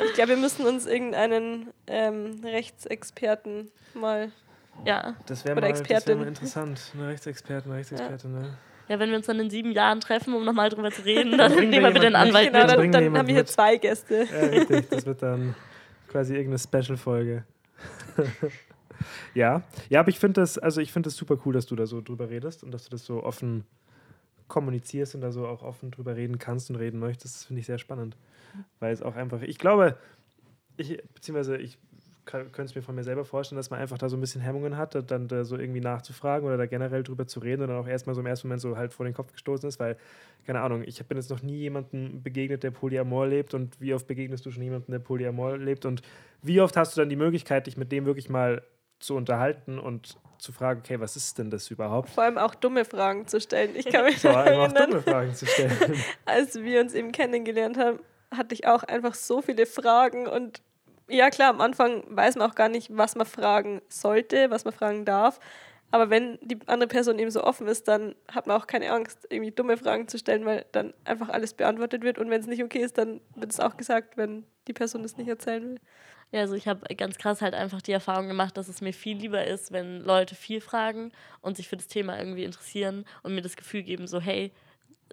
Ich 0.05 0.15
glaube, 0.15 0.31
wir 0.31 0.37
müssen 0.37 0.67
uns 0.67 0.87
irgendeinen 0.87 1.69
ähm, 1.87 2.41
Rechtsexperten 2.45 3.71
mal. 3.95 4.33
Ja. 4.85 5.15
Das 5.27 5.45
wäre 5.45 5.61
mal, 5.61 5.63
wär 5.63 6.17
mal 6.17 6.27
interessant. 6.27 6.81
Eine 6.95 7.09
Rechtsexpertin, 7.09 7.73
Rechtsexpertin, 7.73 8.35
ja. 8.35 8.41
ne? 8.41 8.59
Ja, 8.89 8.99
wenn 8.99 9.11
wir 9.11 9.17
uns 9.17 9.27
dann 9.27 9.39
in 9.39 9.51
sieben 9.51 9.71
Jahren 9.71 10.01
treffen, 10.01 10.35
um 10.35 10.45
nochmal 10.45 10.69
drüber 10.69 10.91
zu 10.91 11.03
reden, 11.03 11.31
dann, 11.39 11.55
dann 11.55 11.69
nehmen 11.69 11.85
wir 11.85 11.93
bitte 11.93 12.07
einen 12.07 12.17
Anwalt 12.17 12.53
genau, 12.53 12.67
Dann, 12.67 12.91
dann 12.91 13.19
haben 13.19 13.29
wir 13.29 13.35
hier 13.35 13.47
zwei 13.47 13.77
Gäste. 13.77 14.27
Ja, 14.31 14.47
richtig. 14.47 14.89
Das 14.91 15.07
wird 15.07 15.23
dann 15.23 15.55
quasi 16.09 16.35
irgendeine 16.35 16.59
Special-Folge. 16.59 17.45
Ja, 19.35 19.63
ja, 19.89 20.01
aber 20.01 20.09
ich 20.09 20.19
finde 20.19 20.41
das, 20.41 20.59
also 20.59 20.81
ich 20.81 20.93
finde 20.93 21.09
das 21.09 21.17
super 21.17 21.39
cool, 21.45 21.53
dass 21.53 21.67
du 21.67 21.77
da 21.77 21.87
so 21.87 22.01
drüber 22.01 22.31
redest 22.31 22.63
und 22.65 22.73
dass 22.73 22.85
du 22.85 22.91
das 22.91 23.05
so 23.05 23.23
offen 23.23 23.65
kommunizierst 24.49 25.15
und 25.15 25.21
da 25.21 25.31
so 25.31 25.47
auch 25.47 25.63
offen 25.63 25.91
drüber 25.91 26.17
reden 26.17 26.39
kannst 26.39 26.71
und 26.71 26.77
reden 26.77 26.99
möchtest. 26.99 27.37
Das 27.37 27.45
finde 27.45 27.61
ich 27.61 27.67
sehr 27.67 27.79
spannend. 27.79 28.17
Weil 28.81 28.93
es 28.93 29.01
auch 29.03 29.15
einfach, 29.15 29.43
ich 29.43 29.59
glaube, 29.59 29.97
ich, 30.77 31.01
beziehungsweise 31.15 31.57
ich 31.57 31.79
könnte 32.25 32.63
es 32.63 32.75
mir 32.75 32.83
von 32.83 32.95
mir 32.95 33.03
selber 33.03 33.25
vorstellen, 33.25 33.57
dass 33.57 33.71
man 33.71 33.81
einfach 33.81 33.99
da 33.99 34.09
so 34.09 34.17
ein 34.17 34.21
bisschen 34.21 34.41
Hemmungen 34.41 34.77
hat, 34.77 35.11
dann 35.11 35.27
da 35.27 35.45
so 35.45 35.57
irgendwie 35.57 35.81
nachzufragen 35.81 36.47
oder 36.47 36.57
da 36.57 36.67
generell 36.67 37.03
drüber 37.03 37.27
zu 37.27 37.41
reden 37.41 37.63
und 37.63 37.69
dann 37.69 37.79
auch 37.79 37.89
erstmal 37.89 38.15
so 38.15 38.21
im 38.21 38.27
ersten 38.27 38.47
Moment 38.47 38.61
so 38.61 38.77
halt 38.77 38.93
vor 38.93 39.05
den 39.05 39.15
Kopf 39.15 39.33
gestoßen 39.33 39.69
ist, 39.69 39.81
weil, 39.81 39.97
keine 40.47 40.61
Ahnung, 40.61 40.83
ich 40.85 41.05
bin 41.07 41.17
jetzt 41.17 41.31
noch 41.31 41.43
nie 41.43 41.57
jemandem 41.57 42.23
begegnet, 42.23 42.63
der 42.63 42.71
Polyamor 42.71 43.27
lebt 43.27 43.55
und 43.55 43.81
wie 43.81 43.95
oft 43.95 44.07
begegnest 44.07 44.47
du 44.47 44.51
schon 44.51 44.63
jemandem, 44.63 44.93
der 44.93 45.01
Polyamor 45.01 45.59
lebt 45.59 45.87
und 45.87 46.03
wie 46.43 46.61
oft 46.61 46.77
hast 46.77 46.97
du 46.97 47.01
dann 47.01 47.09
die 47.09 47.17
Möglichkeit, 47.17 47.67
dich 47.67 47.77
mit 47.77 47.91
dem 47.91 48.07
wirklich 48.07 48.29
mal 48.29 48.63
zu 49.01 49.17
unterhalten 49.17 49.79
und 49.79 50.17
zu 50.39 50.53
fragen, 50.53 50.81
okay, 50.81 51.01
was 51.01 51.17
ist 51.17 51.39
denn 51.39 51.51
das 51.51 51.71
überhaupt? 51.71 52.11
Vor 52.11 52.25
allem 52.25 52.39
auch 52.39 52.55
dumme 52.55 52.85
Fragen 52.85 53.27
zu 53.27 53.41
stellen. 53.41 53.75
Ich 53.75 53.87
kann 53.87 54.05
mich 54.07 54.19
Vor 54.19 54.37
allem 54.37 54.61
auch 54.61 54.73
dumme 54.73 55.03
Fragen 55.03 55.35
zu 55.35 55.47
stellen. 55.47 55.77
Als 56.25 56.63
wir 56.63 56.81
uns 56.81 56.95
eben 56.95 57.13
kennengelernt 57.13 57.77
haben, 57.77 57.99
hatte 58.35 58.55
ich 58.55 58.67
auch 58.67 58.83
einfach 58.85 59.15
so 59.15 59.43
viele 59.43 59.67
Fragen 59.67 60.27
und 60.27 60.63
ja 61.09 61.29
klar, 61.31 61.51
am 61.51 61.61
Anfang 61.61 62.05
weiß 62.09 62.37
man 62.37 62.49
auch 62.49 62.55
gar 62.55 62.69
nicht, 62.69 62.97
was 62.97 63.17
man 63.17 63.27
fragen 63.27 63.83
sollte, 63.89 64.51
was 64.51 64.65
man 64.65 64.73
fragen 64.73 65.05
darf. 65.05 65.41
Aber 65.93 66.09
wenn 66.09 66.39
die 66.41 66.59
andere 66.67 66.89
Person 66.89 67.19
eben 67.19 67.33
so 67.33 67.43
offen 67.43 67.67
ist, 67.67 67.89
dann 67.89 68.15
hat 68.31 68.47
man 68.47 68.57
auch 68.57 68.69
keine 68.69 68.93
Angst, 68.93 69.27
irgendwie 69.29 69.51
dumme 69.51 69.77
Fragen 69.77 70.07
zu 70.07 70.19
stellen, 70.19 70.45
weil 70.45 70.65
dann 70.71 70.95
einfach 71.05 71.29
alles 71.29 71.55
beantwortet 71.55 72.05
wird. 72.05 72.19
Und 72.19 72.31
wenn 72.31 72.41
es 72.41 72.47
nicht 72.47 72.63
okay 72.63 72.79
ist, 72.79 72.97
dann 72.97 73.21
wird 73.35 73.53
es 73.53 73.59
auch 73.59 73.77
gesagt, 73.77 74.17
wenn 74.17 74.45
die 74.69 74.73
Person 74.73 75.03
es 75.03 75.17
nicht 75.17 75.27
erzählen 75.27 75.71
will. 75.71 75.81
Ja, 76.33 76.41
also 76.41 76.55
ich 76.55 76.69
habe 76.69 76.95
ganz 76.95 77.19
krass 77.19 77.43
halt 77.43 77.55
einfach 77.55 77.83
die 77.83 77.93
Erfahrung 77.93 78.29
gemacht, 78.29 78.57
dass 78.57 78.69
es 78.69 78.81
mir 78.81 78.93
viel 78.93 79.17
lieber 79.17 79.45
ist, 79.45 79.73
wenn 79.73 80.01
Leute 80.01 80.35
viel 80.35 80.61
fragen 80.61 81.13
und 81.41 81.57
sich 81.57 81.69
für 81.69 81.77
das 81.77 81.89
Thema 81.89 82.19
irgendwie 82.19 82.45
interessieren 82.45 83.05
und 83.23 83.35
mir 83.35 83.43
das 83.43 83.57
Gefühl 83.57 83.83
geben, 83.83 84.07
so 84.07 84.21
hey, 84.21 84.53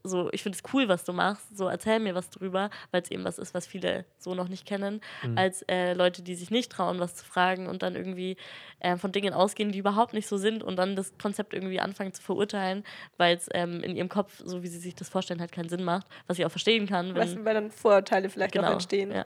so 0.04 0.30
ich 0.32 0.44
finde 0.44 0.58
es 0.58 0.74
cool, 0.74 0.88
was 0.88 1.04
du 1.04 1.14
machst, 1.14 1.58
so 1.58 1.68
erzähl 1.68 2.00
mir 2.00 2.16
was 2.16 2.30
drüber, 2.30 2.70
weil 2.92 3.02
es 3.02 3.12
eben 3.12 3.24
was 3.24 3.40
ist, 3.40 3.54
was 3.54 3.66
viele 3.68 4.06
so 4.20 4.36
noch 4.36 4.48
nicht 4.48 4.66
kennen, 4.66 5.02
mhm. 5.24 5.38
als 5.38 5.64
äh, 5.64 5.94
Leute, 5.94 6.22
die 6.22 6.36
sich 6.36 6.52
nicht 6.52 6.72
trauen, 6.72 7.00
was 7.00 7.16
zu 7.16 7.26
fragen 7.26 7.68
und 7.68 7.84
dann 7.84 7.96
irgendwie 7.96 8.38
äh, 8.80 8.98
von 8.98 9.12
Dingen 9.12 9.34
ausgehen, 9.34 9.72
die 9.72 9.80
überhaupt 9.80 10.14
nicht 10.14 10.28
so 10.28 10.38
sind 10.38 10.64
und 10.64 10.78
dann 10.78 10.96
das 10.96 11.18
Konzept 11.18 11.54
irgendwie 11.54 11.80
anfangen 11.80 12.14
zu 12.14 12.22
verurteilen, 12.22 12.84
weil 13.18 13.36
es 13.36 13.50
ähm, 13.54 13.82
in 13.84 13.96
ihrem 13.96 14.10
Kopf, 14.10 14.42
so 14.44 14.64
wie 14.64 14.68
sie 14.68 14.80
sich 14.80 14.96
das 14.96 15.10
vorstellen, 15.10 15.40
halt 15.40 15.52
keinen 15.52 15.70
Sinn 15.70 15.84
macht, 15.84 16.08
was 16.28 16.38
ich 16.40 16.46
auch 16.46 16.52
verstehen 16.52 16.88
kann. 16.88 17.16
Wenn, 17.16 17.46
weil 17.46 17.54
dann 17.54 17.72
Vorurteile 17.72 18.30
vielleicht 18.30 18.54
genau, 18.54 18.68
auch 18.68 18.74
entstehen. 18.74 19.12
Ja. 19.12 19.26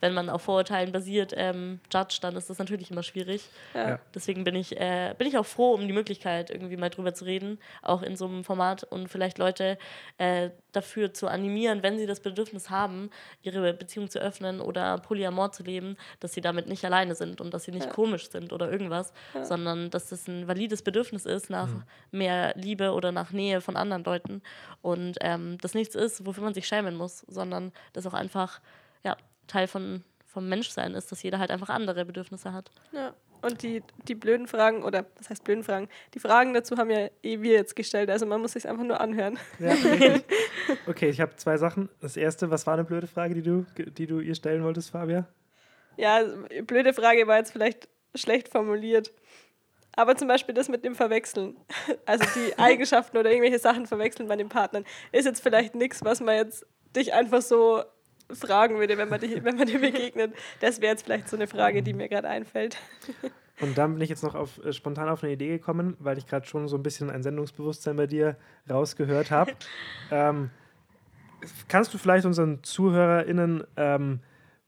Wenn 0.00 0.14
man 0.14 0.28
auf 0.30 0.42
Vorurteilen 0.42 0.92
basiert 0.92 1.32
ähm, 1.36 1.80
judge, 1.92 2.18
dann 2.20 2.36
ist 2.36 2.48
das 2.50 2.58
natürlich 2.58 2.90
immer 2.90 3.02
schwierig. 3.02 3.44
Ja. 3.74 3.98
Deswegen 4.14 4.44
bin 4.44 4.54
ich, 4.54 4.78
äh, 4.80 5.14
bin 5.18 5.26
ich 5.28 5.36
auch 5.38 5.46
froh 5.46 5.72
um 5.74 5.86
die 5.86 5.92
Möglichkeit, 5.92 6.50
irgendwie 6.50 6.76
mal 6.76 6.90
drüber 6.90 7.14
zu 7.14 7.24
reden, 7.24 7.58
auch 7.82 8.02
in 8.02 8.16
so 8.16 8.26
einem 8.26 8.44
Format 8.44 8.84
und 8.84 9.08
vielleicht 9.08 9.38
Leute 9.38 9.78
äh, 10.18 10.50
dafür 10.72 11.12
zu 11.12 11.28
animieren, 11.28 11.82
wenn 11.82 11.98
sie 11.98 12.06
das 12.06 12.20
Bedürfnis 12.20 12.70
haben, 12.70 13.10
ihre 13.42 13.72
Beziehung 13.74 14.08
zu 14.08 14.20
öffnen 14.20 14.60
oder 14.60 14.98
Polyamor 14.98 15.52
zu 15.52 15.62
leben, 15.62 15.96
dass 16.20 16.32
sie 16.32 16.40
damit 16.40 16.66
nicht 16.68 16.84
alleine 16.84 17.14
sind 17.14 17.40
und 17.40 17.52
dass 17.52 17.64
sie 17.64 17.72
nicht 17.72 17.86
Ja. 17.86 17.92
komisch 17.92 18.30
sind 18.30 18.52
oder 18.52 18.70
irgendwas, 18.70 19.12
Ja. 19.34 19.44
sondern 19.44 19.90
dass 19.90 20.08
das 20.08 20.28
ein 20.28 20.46
valides 20.48 20.82
Bedürfnis 20.82 21.26
ist 21.26 21.50
nach 21.50 21.68
mehr 22.10 22.52
Liebe 22.56 22.92
oder 22.92 23.12
nach 23.12 23.32
Nähe 23.32 23.60
von 23.60 23.76
anderen 23.76 24.04
Leuten 24.04 24.42
und 24.82 25.16
ähm, 25.20 25.58
das 25.60 25.74
nichts 25.74 25.94
ist, 25.94 26.24
wofür 26.24 26.44
man 26.44 26.54
sich 26.54 26.66
schämen 26.68 26.94
muss, 26.96 27.20
sondern 27.28 27.72
das 27.92 28.06
auch 28.06 28.14
einfach 28.14 28.60
ja, 29.02 29.16
Teil 29.50 29.66
von, 29.66 30.04
vom 30.26 30.48
Menschsein 30.48 30.94
ist, 30.94 31.10
dass 31.10 31.22
jeder 31.22 31.38
halt 31.38 31.50
einfach 31.50 31.68
andere 31.68 32.04
Bedürfnisse 32.04 32.52
hat. 32.52 32.70
Ja. 32.92 33.14
Und 33.42 33.62
die, 33.62 33.82
die 34.06 34.14
blöden 34.14 34.46
Fragen, 34.46 34.82
oder 34.82 35.06
was 35.16 35.30
heißt 35.30 35.44
blöden 35.44 35.64
Fragen? 35.64 35.88
Die 36.12 36.18
Fragen 36.18 36.52
dazu 36.52 36.76
haben 36.76 36.90
ja 36.90 37.08
eh 37.22 37.40
wir 37.40 37.52
jetzt 37.52 37.74
gestellt, 37.74 38.10
also 38.10 38.26
man 38.26 38.40
muss 38.40 38.52
sich 38.52 38.68
einfach 38.68 38.84
nur 38.84 39.00
anhören. 39.00 39.38
Ja, 39.58 39.72
richtig. 39.72 40.24
okay, 40.86 41.08
ich 41.08 41.20
habe 41.20 41.36
zwei 41.36 41.56
Sachen. 41.56 41.88
Das 42.00 42.16
erste, 42.16 42.50
was 42.50 42.66
war 42.66 42.74
eine 42.74 42.84
blöde 42.84 43.06
Frage, 43.06 43.34
die 43.34 43.42
du, 43.42 43.64
die 43.76 44.06
du 44.06 44.20
ihr 44.20 44.34
stellen 44.34 44.62
wolltest, 44.62 44.90
Fabia? 44.90 45.26
Ja, 45.96 46.20
blöde 46.66 46.92
Frage 46.92 47.26
war 47.26 47.38
jetzt 47.38 47.52
vielleicht 47.52 47.88
schlecht 48.14 48.48
formuliert. 48.48 49.10
Aber 49.96 50.16
zum 50.16 50.28
Beispiel 50.28 50.54
das 50.54 50.68
mit 50.68 50.84
dem 50.84 50.94
Verwechseln, 50.94 51.56
also 52.06 52.24
die 52.36 52.58
Eigenschaften 52.58 53.16
oder 53.16 53.30
irgendwelche 53.30 53.58
Sachen 53.58 53.86
verwechseln 53.86 54.28
bei 54.28 54.36
den 54.36 54.48
Partnern, 54.48 54.84
ist 55.12 55.24
jetzt 55.24 55.42
vielleicht 55.42 55.74
nichts, 55.74 56.04
was 56.04 56.20
man 56.20 56.36
jetzt 56.36 56.66
dich 56.94 57.12
einfach 57.12 57.42
so 57.42 57.82
fragen 58.34 58.78
würde, 58.78 58.98
wenn 58.98 59.08
man, 59.08 59.20
dich, 59.20 59.42
wenn 59.44 59.56
man 59.56 59.66
dir 59.66 59.80
begegnet. 59.80 60.34
Das 60.60 60.80
wäre 60.80 60.92
jetzt 60.92 61.04
vielleicht 61.04 61.28
so 61.28 61.36
eine 61.36 61.46
Frage, 61.46 61.82
die 61.82 61.92
mir 61.92 62.08
gerade 62.08 62.28
einfällt. 62.28 62.76
Und 63.60 63.76
dann 63.76 63.94
bin 63.94 64.02
ich 64.02 64.08
jetzt 64.08 64.22
noch 64.22 64.34
auf, 64.34 64.62
äh, 64.64 64.72
spontan 64.72 65.08
auf 65.08 65.22
eine 65.22 65.32
Idee 65.32 65.48
gekommen, 65.48 65.96
weil 65.98 66.18
ich 66.18 66.26
gerade 66.26 66.46
schon 66.46 66.68
so 66.68 66.76
ein 66.76 66.82
bisschen 66.82 67.10
ein 67.10 67.22
Sendungsbewusstsein 67.22 67.96
bei 67.96 68.06
dir 68.06 68.36
rausgehört 68.68 69.30
habe. 69.30 69.52
ähm, 70.10 70.50
kannst 71.68 71.92
du 71.92 71.98
vielleicht 71.98 72.24
unseren 72.24 72.62
ZuhörerInnen 72.62 73.64
ähm, 73.76 74.20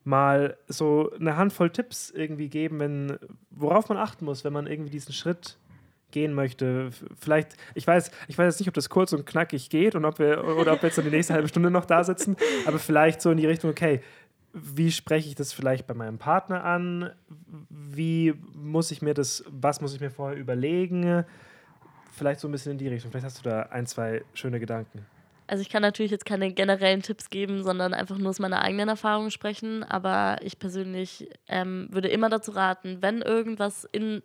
mal 0.04 0.56
so 0.66 1.10
eine 1.18 1.36
Handvoll 1.36 1.70
Tipps 1.70 2.10
irgendwie 2.10 2.48
geben, 2.48 2.80
wenn, 2.80 3.18
worauf 3.50 3.88
man 3.88 3.98
achten 3.98 4.24
muss, 4.24 4.44
wenn 4.44 4.52
man 4.52 4.66
irgendwie 4.66 4.90
diesen 4.90 5.12
Schritt 5.12 5.58
gehen 6.12 6.34
möchte. 6.34 6.90
Vielleicht, 7.18 7.56
ich 7.74 7.86
weiß, 7.86 8.10
ich 8.28 8.38
weiß 8.38 8.54
jetzt 8.54 8.60
nicht, 8.60 8.68
ob 8.68 8.74
das 8.74 8.88
kurz 8.88 9.12
und 9.12 9.26
knackig 9.26 9.70
geht 9.70 9.94
und 9.94 10.04
ob 10.04 10.18
wir 10.18 10.44
oder 10.44 10.72
ob 10.74 10.82
wir 10.82 10.88
jetzt 10.88 10.96
so 10.96 11.02
die 11.02 11.10
nächste 11.10 11.34
halbe 11.34 11.48
Stunde 11.48 11.70
noch 11.70 11.84
da 11.84 12.04
sitzen, 12.04 12.36
aber 12.66 12.78
vielleicht 12.78 13.20
so 13.20 13.30
in 13.30 13.38
die 13.38 13.46
Richtung, 13.46 13.70
okay, 13.70 14.00
wie 14.52 14.92
spreche 14.92 15.28
ich 15.28 15.34
das 15.34 15.52
vielleicht 15.52 15.86
bei 15.86 15.94
meinem 15.94 16.18
Partner 16.18 16.64
an? 16.64 17.10
Wie 17.70 18.34
muss 18.54 18.90
ich 18.90 19.00
mir 19.02 19.14
das, 19.14 19.44
was 19.48 19.80
muss 19.80 19.94
ich 19.94 20.00
mir 20.00 20.10
vorher 20.10 20.38
überlegen? 20.38 21.24
Vielleicht 22.12 22.40
so 22.40 22.48
ein 22.48 22.52
bisschen 22.52 22.72
in 22.72 22.78
die 22.78 22.88
Richtung. 22.88 23.10
Vielleicht 23.10 23.24
hast 23.24 23.38
du 23.44 23.48
da 23.48 23.62
ein, 23.62 23.86
zwei 23.86 24.22
schöne 24.34 24.60
Gedanken. 24.60 25.06
Also 25.46 25.62
ich 25.62 25.70
kann 25.70 25.82
natürlich 25.82 26.12
jetzt 26.12 26.24
keine 26.24 26.52
generellen 26.52 27.02
Tipps 27.02 27.30
geben, 27.30 27.62
sondern 27.62 27.94
einfach 27.94 28.18
nur 28.18 28.30
aus 28.30 28.38
meiner 28.38 28.62
eigenen 28.62 28.88
Erfahrung 28.88 29.30
sprechen. 29.30 29.82
Aber 29.84 30.36
ich 30.42 30.58
persönlich 30.58 31.28
ähm, 31.48 31.88
würde 31.90 32.08
immer 32.08 32.28
dazu 32.28 32.52
raten, 32.52 32.98
wenn 33.00 33.22
irgendwas 33.22 33.84
in 33.90 34.22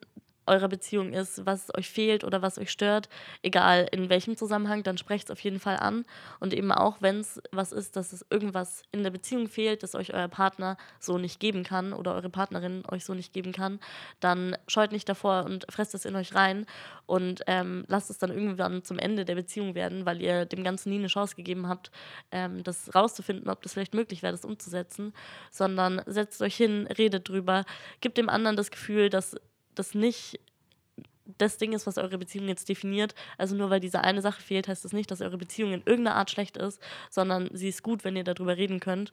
eurer 0.48 0.68
Beziehung 0.68 1.14
ist, 1.14 1.46
was 1.46 1.74
euch 1.76 1.90
fehlt 1.90 2.24
oder 2.24 2.42
was 2.42 2.58
euch 2.58 2.72
stört, 2.72 3.10
egal 3.42 3.88
in 3.92 4.10
welchem 4.10 4.38
Zusammenhang, 4.38 4.84
dann 4.84 4.98
sprecht 4.98 5.26
es 5.26 5.32
auf 5.32 5.40
jeden 5.40 5.60
Fall 5.60 5.78
an. 5.78 6.06
Und 6.40 6.54
eben 6.54 6.72
auch, 6.72 6.98
wenn 7.02 7.20
es 7.20 7.42
was 7.52 7.72
ist, 7.72 7.96
dass 7.96 8.14
es 8.14 8.26
irgendwas 8.30 8.84
in 8.92 9.04
der 9.04 9.12
Beziehung 9.12 9.48
fehlt, 9.48 9.84
das 9.84 9.96
euch 9.96 10.14
euer 10.14 10.28
Partner 10.28 10.78
so 11.00 11.18
nicht 11.18 11.40
geben 11.40 11.64
kann 11.64 11.94
oder 11.94 12.16
eure 12.16 12.30
Partnerin 12.30 12.84
euch 12.90 13.06
so 13.06 13.14
nicht 13.14 13.34
geben 13.34 13.52
kann, 13.52 13.80
dann 14.20 14.56
scheut 14.68 14.92
nicht 14.92 15.08
davor 15.10 15.46
und 15.46 15.66
fresst 15.70 15.96
es 15.96 16.06
in 16.06 16.16
euch 16.16 16.36
rein 16.36 16.66
und 17.06 17.42
ähm, 17.48 17.86
lasst 17.88 18.10
es 18.10 18.18
dann 18.18 18.32
irgendwann 18.32 18.84
zum 18.84 19.00
Ende 19.00 19.26
der 19.26 19.36
Beziehung 19.36 19.76
werden, 19.76 20.06
weil 20.06 20.22
ihr 20.22 20.46
dem 20.46 20.64
Ganzen 20.64 20.90
nie 20.90 21.00
eine 21.00 21.08
Chance 21.08 21.36
gegeben 21.36 21.68
habt, 21.68 21.92
ähm, 22.32 22.64
das 22.64 22.94
rauszufinden, 22.94 23.50
ob 23.50 23.62
das 23.62 23.74
vielleicht 23.74 23.94
möglich 23.94 24.24
wäre, 24.24 24.34
das 24.34 24.46
umzusetzen, 24.46 25.14
sondern 25.52 26.02
setzt 26.06 26.42
euch 26.42 26.56
hin, 26.56 26.88
redet 26.98 27.30
drüber, 27.30 27.66
gebt 28.02 28.18
dem 28.18 28.30
anderen 28.30 28.58
das 28.58 28.72
Gefühl, 28.72 29.10
dass 29.10 29.36
das 29.80 29.94
nicht 29.94 30.40
das 31.38 31.58
Ding 31.58 31.74
ist, 31.74 31.88
was 31.88 31.98
eure 31.98 32.18
Beziehung 32.18 32.48
jetzt 32.48 32.70
definiert. 32.70 33.14
Also 33.38 33.56
nur 33.56 33.70
weil 33.70 33.80
diese 33.80 34.02
eine 34.02 34.22
Sache 34.22 34.42
fehlt, 34.42 34.68
heißt 34.68 34.86
das 34.86 34.94
nicht, 34.94 35.12
dass 35.12 35.22
eure 35.22 35.38
Beziehung 35.38 35.74
in 35.74 35.84
irgendeiner 35.86 36.16
Art 36.16 36.32
schlecht 36.32 36.58
ist, 36.58 36.82
sondern 37.10 37.50
sie 37.54 37.68
ist 37.68 37.84
gut, 37.84 38.04
wenn 38.04 38.16
ihr 38.16 38.24
darüber 38.24 38.58
reden 38.58 38.80
könnt. 38.80 39.12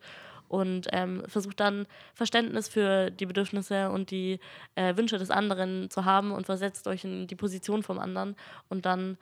Und 0.48 0.88
ähm, 0.92 1.22
versucht 1.26 1.58
dann 1.58 1.86
Verständnis 2.12 2.68
für 2.68 3.10
die 3.10 3.26
Bedürfnisse 3.26 3.90
und 3.90 4.10
die 4.10 4.38
äh, 4.74 4.96
Wünsche 4.96 5.18
des 5.18 5.30
anderen 5.30 5.90
zu 5.90 6.04
haben 6.04 6.32
und 6.32 6.46
versetzt 6.46 6.86
euch 6.86 7.04
in 7.04 7.26
die 7.26 7.34
Position 7.34 7.82
vom 7.82 7.98
anderen 7.98 8.36
und 8.68 8.84
dann 8.84 9.16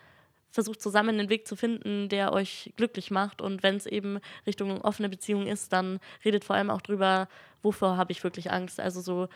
versucht 0.51 0.83
zusammen 0.83 1.17
den 1.17 1.31
Weg 1.31 1.49
zu 1.49 1.57
finden, 1.57 2.09
der 2.11 2.33
euch 2.33 2.73
glücklich 2.77 3.11
macht. 3.11 3.41
Und 3.41 3.63
wenn 3.63 3.77
es 3.77 3.87
eben 3.87 4.19
Richtung 4.47 4.83
offene 4.83 5.09
Beziehung 5.09 5.47
ist, 5.47 5.73
dann 5.73 5.99
redet 6.25 6.45
vor 6.45 6.57
allem 6.57 6.71
auch 6.71 6.83
drüber, 6.83 7.29
wovor 7.63 7.97
habe 7.97 8.13
ich 8.13 8.23
wirklich 8.23 8.51
Angst. 8.51 8.79
Also 8.79 9.01
so 9.01 9.29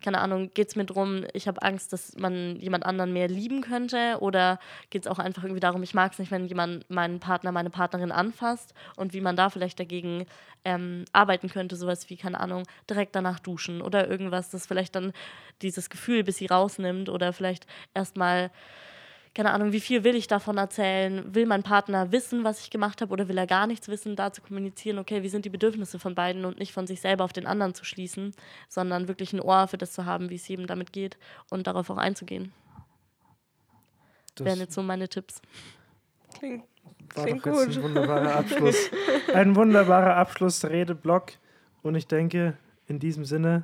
keine 0.00 0.20
Ahnung, 0.20 0.50
geht 0.54 0.68
es 0.68 0.76
mir 0.76 0.84
darum, 0.84 1.24
ich 1.32 1.48
habe 1.48 1.62
Angst, 1.62 1.92
dass 1.92 2.16
man 2.16 2.56
jemand 2.56 2.86
anderen 2.86 3.12
mehr 3.12 3.28
lieben 3.28 3.60
könnte? 3.60 4.16
Oder 4.20 4.58
geht 4.90 5.04
es 5.04 5.10
auch 5.10 5.18
einfach 5.18 5.44
irgendwie 5.44 5.60
darum, 5.60 5.82
ich 5.82 5.94
mag 5.94 6.12
es 6.12 6.18
nicht, 6.18 6.30
wenn 6.30 6.46
jemand 6.46 6.88
meinen 6.90 7.20
Partner, 7.20 7.52
meine 7.52 7.70
Partnerin 7.70 8.12
anfasst 8.12 8.74
und 8.96 9.12
wie 9.12 9.20
man 9.20 9.36
da 9.36 9.50
vielleicht 9.50 9.80
dagegen 9.80 10.26
ähm, 10.64 11.04
arbeiten 11.12 11.48
könnte, 11.48 11.76
sowas 11.76 12.10
wie, 12.10 12.16
keine 12.16 12.40
Ahnung, 12.40 12.64
direkt 12.88 13.14
danach 13.14 13.38
duschen 13.38 13.82
oder 13.82 14.08
irgendwas, 14.08 14.50
das 14.50 14.66
vielleicht 14.66 14.94
dann 14.94 15.12
dieses 15.62 15.90
Gefühl 15.90 16.24
bis 16.24 16.38
sie 16.38 16.46
rausnimmt 16.46 17.08
oder 17.08 17.32
vielleicht 17.32 17.66
erstmal 17.94 18.50
keine 19.40 19.54
Ahnung, 19.54 19.72
wie 19.72 19.80
viel 19.80 20.04
will 20.04 20.16
ich 20.16 20.26
davon 20.26 20.58
erzählen? 20.58 21.34
Will 21.34 21.46
mein 21.46 21.62
Partner 21.62 22.12
wissen, 22.12 22.44
was 22.44 22.60
ich 22.60 22.68
gemacht 22.68 23.00
habe 23.00 23.10
oder 23.10 23.26
will 23.26 23.38
er 23.38 23.46
gar 23.46 23.66
nichts 23.66 23.88
wissen? 23.88 24.14
Da 24.14 24.34
zu 24.34 24.42
kommunizieren, 24.42 24.98
okay, 24.98 25.22
wie 25.22 25.30
sind 25.30 25.46
die 25.46 25.48
Bedürfnisse 25.48 25.98
von 25.98 26.14
beiden 26.14 26.44
und 26.44 26.58
nicht 26.58 26.72
von 26.74 26.86
sich 26.86 27.00
selber 27.00 27.24
auf 27.24 27.32
den 27.32 27.46
anderen 27.46 27.72
zu 27.72 27.86
schließen, 27.86 28.34
sondern 28.68 29.08
wirklich 29.08 29.32
ein 29.32 29.40
Ohr 29.40 29.66
für 29.66 29.78
das 29.78 29.92
zu 29.92 30.04
haben, 30.04 30.28
wie 30.28 30.34
es 30.34 30.46
jedem 30.46 30.66
damit 30.66 30.92
geht 30.92 31.16
und 31.48 31.66
darauf 31.66 31.88
auch 31.88 31.96
einzugehen. 31.96 32.52
Das 34.34 34.44
wären 34.44 34.58
jetzt 34.58 34.74
so 34.74 34.82
meine 34.82 35.08
Tipps. 35.08 35.40
Klingt, 36.38 36.64
war 37.14 37.24
klingt 37.24 37.46
doch 37.46 37.62
jetzt 37.62 37.68
gut. 37.68 37.76
ein 37.76 37.82
wunderbarer 37.82 38.36
Abschluss. 38.36 38.90
ein 39.32 39.56
wunderbarer 39.56 40.16
Abschlussredeblock. 40.16 41.32
Und 41.80 41.94
ich 41.94 42.06
denke, 42.06 42.58
in 42.88 42.98
diesem 42.98 43.24
Sinne 43.24 43.62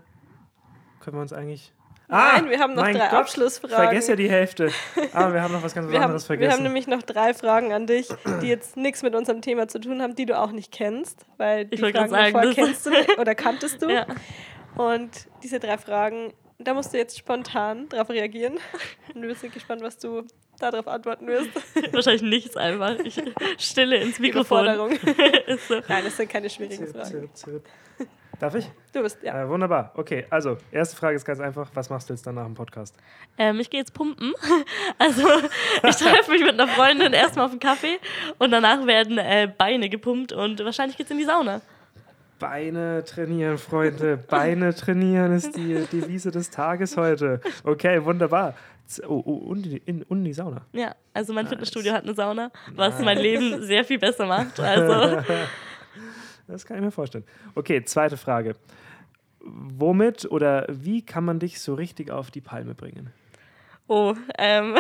können 1.00 1.18
wir 1.18 1.20
uns 1.20 1.34
eigentlich. 1.34 1.74
Nein, 2.08 2.48
wir 2.50 2.58
haben 2.60 2.74
noch 2.74 2.84
drei 2.84 2.92
Gott, 2.92 3.12
Abschlussfragen. 3.12 3.74
Ich 3.76 3.82
vergesse 3.82 4.12
ja 4.12 4.16
die 4.16 4.30
Hälfte. 4.30 4.70
Aber 5.12 5.34
wir 5.34 5.42
haben 5.42 5.52
noch 5.52 5.62
was 5.62 5.74
ganz 5.74 5.88
Wir 5.90 5.98
haben, 5.98 6.04
anderes 6.04 6.24
wir 6.24 6.26
vergessen. 6.36 6.52
haben 6.52 6.62
nämlich 6.62 6.86
noch 6.86 7.02
drei 7.02 7.34
Fragen 7.34 7.72
an 7.72 7.86
dich, 7.86 8.08
die 8.42 8.46
jetzt 8.48 8.76
nichts 8.76 9.02
mit 9.02 9.14
unserem 9.14 9.42
Thema 9.42 9.66
zu 9.68 9.80
tun 9.80 10.00
haben, 10.02 10.14
die 10.14 10.26
du 10.26 10.38
auch 10.38 10.52
nicht 10.52 10.72
kennst, 10.72 11.26
weil 11.36 11.64
die 11.64 11.74
Ich 11.74 11.82
wollte 11.82 11.98
Fragen 11.98 12.10
sagen, 12.10 12.32
davor 12.32 12.42
das- 12.46 12.54
kennst 12.54 12.86
du 12.86 12.90
oder 13.20 13.34
kanntest 13.34 13.82
du. 13.82 13.88
Ja. 13.90 14.06
Und 14.76 15.10
diese 15.42 15.58
drei 15.58 15.78
Fragen, 15.78 16.32
da 16.58 16.74
musst 16.74 16.92
du 16.92 16.98
jetzt 16.98 17.18
spontan 17.18 17.88
darauf 17.88 18.08
reagieren. 18.10 18.58
Und 19.14 19.22
wir 19.22 19.34
sind 19.34 19.52
gespannt, 19.52 19.82
was 19.82 19.98
du 19.98 20.22
darauf 20.58 20.86
antworten 20.88 21.26
wirst. 21.26 21.50
Wahrscheinlich 21.92 22.22
nichts 22.22 22.56
einfach. 22.56 22.96
Ich 23.04 23.20
stille 23.58 23.96
ins 23.96 24.18
Mikrofon. 24.18 24.66
Ist 25.46 25.68
so. 25.68 25.80
Nein, 25.88 26.04
das 26.04 26.16
sind 26.16 26.30
keine 26.30 26.48
schwierigen 26.48 26.86
Zirp, 26.86 26.96
Fragen. 26.96 27.10
zirp, 27.34 27.36
zirp. 27.36 28.08
Darf 28.38 28.54
ich? 28.54 28.70
Du 28.92 29.02
bist, 29.02 29.22
ja. 29.22 29.42
Äh, 29.42 29.48
wunderbar. 29.48 29.92
Okay, 29.94 30.26
also, 30.28 30.58
erste 30.70 30.94
Frage 30.96 31.16
ist 31.16 31.24
ganz 31.24 31.40
einfach. 31.40 31.70
Was 31.74 31.88
machst 31.88 32.08
du 32.08 32.12
jetzt 32.12 32.26
dann 32.26 32.34
nach 32.34 32.44
dem 32.44 32.54
Podcast? 32.54 32.94
Ähm, 33.38 33.58
ich 33.60 33.70
gehe 33.70 33.80
jetzt 33.80 33.94
pumpen. 33.94 34.34
Also 34.98 35.22
ich 35.82 35.96
treffe 35.96 36.30
mich 36.30 36.42
mit 36.42 36.54
einer 36.54 36.68
Freundin 36.68 37.12
erstmal 37.12 37.46
auf 37.46 37.50
einen 37.50 37.60
Kaffee 37.60 37.98
und 38.38 38.50
danach 38.50 38.86
werden 38.86 39.18
äh, 39.18 39.50
Beine 39.56 39.88
gepumpt 39.88 40.32
und 40.32 40.64
wahrscheinlich 40.64 40.96
geht's 40.96 41.10
in 41.10 41.18
die 41.18 41.24
Sauna. 41.24 41.60
Beine 42.38 43.04
trainieren, 43.04 43.58
Freunde. 43.58 44.16
Beine 44.16 44.74
trainieren 44.74 45.32
ist 45.32 45.56
die 45.56 45.74
Devise 45.92 46.30
des 46.30 46.50
Tages 46.50 46.96
heute. 46.96 47.40
Okay, 47.64 48.04
wunderbar. 48.04 48.54
Oh, 49.06 49.22
oh 49.24 49.32
und, 49.48 49.66
in, 49.66 50.02
und 50.04 50.24
die 50.24 50.32
Sauna. 50.32 50.62
Ja, 50.72 50.94
also 51.12 51.32
mein 51.32 51.46
Fitnessstudio 51.46 51.92
hat 51.92 52.04
eine 52.04 52.14
Sauna, 52.14 52.50
was 52.74 53.00
mein 53.00 53.18
Leben 53.18 53.62
sehr 53.62 53.84
viel 53.84 53.98
besser 53.98 54.26
macht. 54.26 54.60
Also 54.60 55.22
Das 56.46 56.64
kann 56.64 56.76
ich 56.76 56.82
mir 56.82 56.90
vorstellen. 56.90 57.24
Okay, 57.54 57.82
zweite 57.84 58.16
Frage. 58.16 58.54
Womit 59.40 60.24
oder 60.30 60.66
wie 60.68 61.02
kann 61.02 61.24
man 61.24 61.38
dich 61.38 61.60
so 61.60 61.74
richtig 61.74 62.10
auf 62.10 62.30
die 62.30 62.40
Palme 62.40 62.74
bringen? 62.74 63.12
Oh, 63.88 64.14
ähm, 64.36 64.76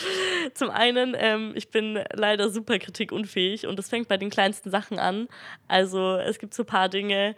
zum 0.54 0.70
einen, 0.70 1.14
ähm, 1.16 1.52
ich 1.54 1.70
bin 1.70 2.00
leider 2.12 2.50
super 2.50 2.78
kritikunfähig 2.80 3.68
und 3.68 3.78
das 3.78 3.88
fängt 3.88 4.08
bei 4.08 4.16
den 4.16 4.30
kleinsten 4.30 4.70
Sachen 4.70 4.98
an. 4.98 5.28
Also 5.68 6.16
es 6.16 6.40
gibt 6.40 6.54
so 6.54 6.64
ein 6.64 6.66
paar 6.66 6.88
Dinge, 6.88 7.36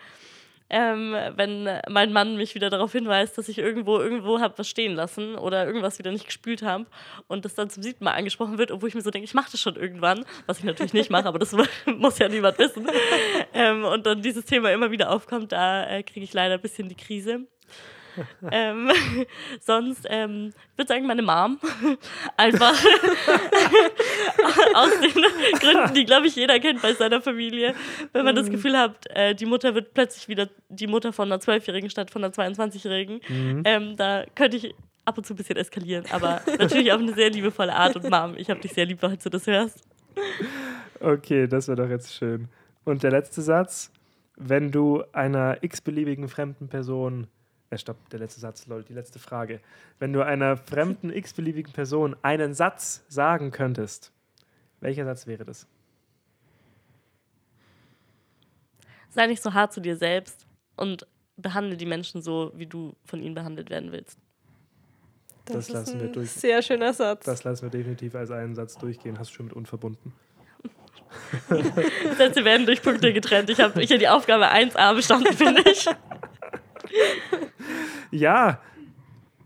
ähm, 0.71 1.15
wenn 1.37 1.69
mein 1.89 2.13
Mann 2.13 2.37
mich 2.37 2.55
wieder 2.55 2.71
darauf 2.71 2.93
hinweist, 2.93 3.37
dass 3.37 3.49
ich 3.49 3.59
irgendwo 3.59 3.99
irgendwo 3.99 4.41
habe 4.41 4.57
was 4.57 4.69
stehen 4.69 4.95
lassen 4.95 5.35
oder 5.35 5.67
irgendwas 5.67 5.99
wieder 5.99 6.13
nicht 6.13 6.27
gespült 6.27 6.63
habe 6.63 6.87
und 7.27 7.45
das 7.45 7.55
dann 7.55 7.71
zum 7.71 7.83
siebten 7.83 8.05
Mal 8.05 8.13
angesprochen 8.13 8.57
wird, 8.57 8.71
obwohl 8.71 8.89
ich 8.89 8.95
mir 8.95 9.03
so 9.03 9.11
denke, 9.11 9.25
ich 9.25 9.35
mache 9.35 9.51
das 9.51 9.61
schon 9.61 9.77
irgendwann, 9.77 10.25
was 10.47 10.59
ich 10.59 10.65
natürlich 10.65 10.93
nicht 10.93 11.11
mache, 11.11 11.27
aber 11.27 11.39
das 11.39 11.55
muss 11.87 12.19
ja 12.19 12.29
niemand 12.29 12.59
wissen. 12.59 12.87
Ähm, 13.53 13.85
und 13.85 14.07
dann 14.07 14.23
dieses 14.23 14.45
Thema 14.45 14.73
immer 14.73 14.91
wieder 14.91 15.11
aufkommt, 15.11 15.53
da 15.53 15.89
äh, 15.89 16.03
kriege 16.03 16.25
ich 16.25 16.33
leider 16.33 16.55
ein 16.55 16.61
bisschen 16.61 16.89
die 16.89 16.97
Krise. 16.97 17.47
ähm, 18.51 18.91
sonst 19.61 20.07
ähm, 20.09 20.53
würde 20.77 20.89
sagen, 20.89 21.07
meine 21.07 21.23
Mom. 21.23 21.59
Einfach 22.37 22.73
aus 24.75 24.91
den 25.01 25.59
Gründen, 25.59 25.95
die, 25.95 26.05
glaube 26.05 26.27
ich, 26.27 26.37
jeder 26.37 26.59
kennt 26.61 26.83
bei 26.83 26.95
seiner 26.95 27.21
Familie. 27.21 27.75
Wenn 28.13 28.25
man 28.25 28.35
das 28.35 28.49
mhm. 28.49 28.53
Gefühl 28.53 28.79
hat, 28.79 29.07
äh, 29.11 29.35
die 29.35 29.47
Mutter 29.47 29.75
wird 29.75 29.95
plötzlich 29.95 30.29
wieder 30.29 30.49
die 30.69 30.87
Mutter 30.87 31.13
von 31.13 31.31
einer 31.31 31.41
Zwölfjährigen 31.41 31.91
statt 31.91 32.11
von 32.11 32.25
einer 32.25 32.33
22-Jährigen. 32.33 33.21
Mhm. 33.29 33.63
Ähm, 33.65 33.97
da 33.97 34.25
könnte 34.35 34.57
ich 34.57 34.75
ab 35.05 35.19
und 35.19 35.27
zu 35.27 35.35
ein 35.35 35.37
bisschen 35.37 35.57
eskalieren, 35.57 36.05
aber 36.11 36.41
natürlich 36.59 36.93
auf 36.93 37.01
eine 37.01 37.15
sehr 37.15 37.31
liebevolle 37.31 37.75
Art. 37.75 37.97
Und 37.97 38.09
Mom, 38.09 38.35
ich 38.37 38.51
habe 38.51 38.61
dich 38.61 38.73
sehr 38.73 38.87
lieb, 38.87 38.99
falls 39.01 39.23
du 39.23 39.31
das 39.31 39.47
hörst. 39.47 39.83
Okay, 41.01 41.47
das 41.47 41.69
wäre 41.69 41.83
doch 41.83 41.89
jetzt 41.89 42.15
schön. 42.15 42.49
Und 42.85 43.03
der 43.03 43.11
letzte 43.11 43.43
Satz. 43.43 43.93
Wenn 44.43 44.71
du 44.71 45.05
einer 45.13 45.63
x-beliebigen 45.63 46.29
fremden 46.29 46.69
Person 46.69 47.27
äh, 47.71 47.79
stopp, 47.79 47.97
der 48.11 48.19
letzte 48.19 48.41
Satz, 48.41 48.67
lol, 48.67 48.83
die 48.83 48.93
letzte 48.93 49.19
Frage. 49.19 49.61
Wenn 49.99 50.13
du 50.13 50.25
einer 50.25 50.57
fremden 50.57 51.11
x-beliebigen 51.15 51.73
Person 51.73 52.17
einen 52.23 52.55
Satz 52.55 53.05
sagen 53.09 53.51
könntest, 53.51 54.13
welcher 54.81 55.05
Satz 55.05 55.27
wäre 55.27 55.45
das? 55.45 55.67
Sei 59.11 59.27
nicht 59.27 59.43
so 59.43 59.55
hart 59.55 59.73
zu 59.73 59.81
dir 59.81 59.97
selbst 59.97 60.47
und 60.77 61.07
behandle 61.37 61.77
die 61.77 61.87
Menschen 61.87 62.23
so, 62.23 62.53
wie 62.55 62.67
du 62.67 62.95
von 63.05 63.21
ihnen 63.21 63.35
behandelt 63.35 63.71
werden 63.71 63.93
willst. 63.93 64.19
Das, 65.47 65.67
das 65.67 65.69
lassen 65.71 66.01
wir 66.01 66.09
durch. 66.09 66.31
Sehr 66.31 66.63
schöner 66.63 66.93
Satz. 66.93 67.25
Das 67.25 67.43
lassen 67.45 67.63
wir 67.63 67.71
definitiv 67.71 68.15
als 68.15 68.31
einen 68.31 68.55
Satz 68.55 68.77
durchgehen. 68.77 69.19
Hast 69.19 69.31
du 69.31 69.35
schon 69.35 69.47
mit 69.47 69.55
unverbunden? 69.55 70.13
Sätze 72.17 72.45
werden 72.45 72.67
durch 72.67 72.83
Punkte 72.83 73.13
getrennt. 73.13 73.51
Ich 73.51 73.61
habe 73.61 73.81
hier 73.81 73.99
die 73.99 74.09
Aufgabe 74.09 74.53
1a 74.53 74.95
bestanden, 74.95 75.33
finde 75.33 75.63
ich. 75.69 75.87
ja, 78.11 78.61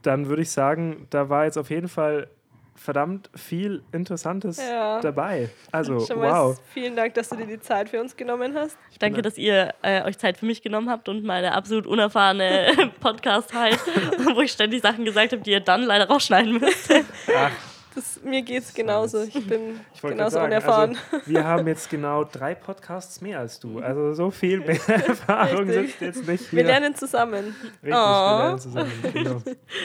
dann 0.03 0.29
würde 0.29 0.43
ich 0.43 0.51
sagen, 0.51 1.07
da 1.11 1.29
war 1.29 1.45
jetzt 1.45 1.57
auf 1.57 1.71
jeden 1.71 1.89
Fall 1.89 2.29
verdammt 2.77 3.31
viel 3.35 3.83
Interessantes 3.93 4.59
ja. 4.59 5.01
dabei. 5.01 5.49
Also, 5.71 5.97
wow. 6.17 6.59
Vielen 6.73 6.97
Dank, 6.97 7.15
dass 7.15 7.29
du 7.29 7.37
dir 7.37 7.47
die 7.47 7.61
Zeit 7.61 7.89
für 7.89 8.01
uns 8.01 8.17
genommen 8.17 8.55
hast. 8.55 8.77
Ich 8.91 8.99
danke, 8.99 9.23
dass 9.23 9.39
ihr 9.39 9.75
äh, 9.83 10.03
euch 10.03 10.19
Zeit 10.19 10.39
für 10.39 10.47
mich 10.47 10.61
genommen 10.61 10.91
habt 10.91 11.09
und 11.09 11.25
meine 11.25 11.53
absolut 11.53 11.87
unerfahrene 11.87 12.91
Podcast 13.01 13.55
halt, 13.55 13.79
wo 14.35 14.41
ich 14.41 14.53
ständig 14.53 14.83
Sachen 14.83 15.05
gesagt 15.05 15.33
habe, 15.33 15.43
die 15.43 15.53
ihr 15.53 15.61
dann 15.61 15.83
leider 15.83 16.09
rausschneiden 16.09 16.59
müsst. 16.59 16.93
Ach, 17.35 17.53
das, 17.95 18.21
mir 18.23 18.43
geht 18.43 18.63
es 18.63 18.75
genauso. 18.75 19.23
Ich 19.23 19.47
bin 19.47 19.81
ich 19.95 20.01
genauso 20.01 20.35
sagen, 20.35 20.47
unerfahren. 20.47 20.99
Also, 21.13 21.27
wir 21.27 21.45
haben 21.47 21.67
jetzt 21.67 21.91
genau 21.91 22.25
drei 22.25 22.55
Podcasts 22.55 23.21
mehr 23.21 23.39
als 23.39 23.61
du. 23.61 23.79
Also 23.79 24.15
so 24.15 24.31
viel 24.31 24.61
mehr 24.61 24.81
Erfahrung 24.89 25.71
sitzt 25.71 26.01
jetzt 26.01 26.27
nicht 26.27 26.49
hier. 26.51 26.59
Wir 26.59 26.65
lernen 26.65 26.95
zusammen. 26.95 27.55
Richtig, 27.83 27.93
oh. 27.93 27.93
wir 27.93 28.39
lernen 28.39 28.59
zusammen. 28.59 28.93
Genau. 29.13 29.43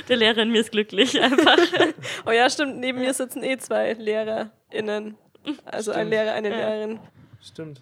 Der 0.07 0.17
Lehrer 0.17 0.39
in 0.39 0.51
mir 0.51 0.61
ist 0.61 0.71
glücklich 0.71 1.19
einfach. 1.21 1.57
oh 2.25 2.31
ja, 2.31 2.49
stimmt. 2.49 2.77
Neben 2.77 2.99
mir 2.99 3.13
sitzen 3.13 3.43
eh 3.43 3.57
zwei 3.57 3.93
LehrerInnen. 3.93 5.17
Also 5.65 5.91
stimmt. 5.91 5.97
ein 5.97 6.09
Lehrer, 6.09 6.33
eine 6.33 6.49
ja. 6.49 6.55
Lehrerin. 6.55 6.99
Stimmt. 7.41 7.81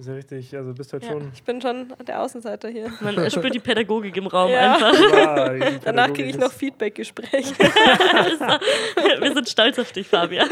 Ist 0.00 0.06
ja 0.06 0.14
richtig, 0.14 0.56
also 0.56 0.72
bist 0.72 0.94
halt 0.94 1.04
ja, 1.04 1.10
schon. 1.10 1.30
Ich 1.34 1.42
bin 1.42 1.60
schon 1.60 1.92
der 2.06 2.22
Außenseiter 2.22 2.70
hier. 2.70 2.90
Man 3.00 3.30
spürt 3.30 3.54
die 3.54 3.58
Pädagogik 3.58 4.16
im 4.16 4.28
Raum 4.28 4.50
ja. 4.50 4.72
einfach. 4.72 4.98
Ja, 5.12 5.78
Danach 5.84 6.06
kriege 6.14 6.30
ich 6.30 6.38
noch 6.38 6.50
Feedback-Gespräche. 6.50 7.54
Wir 9.20 9.34
sind 9.34 9.46
stolz 9.46 9.78
auf 9.78 9.92
dich, 9.92 10.08
Fabian. 10.08 10.48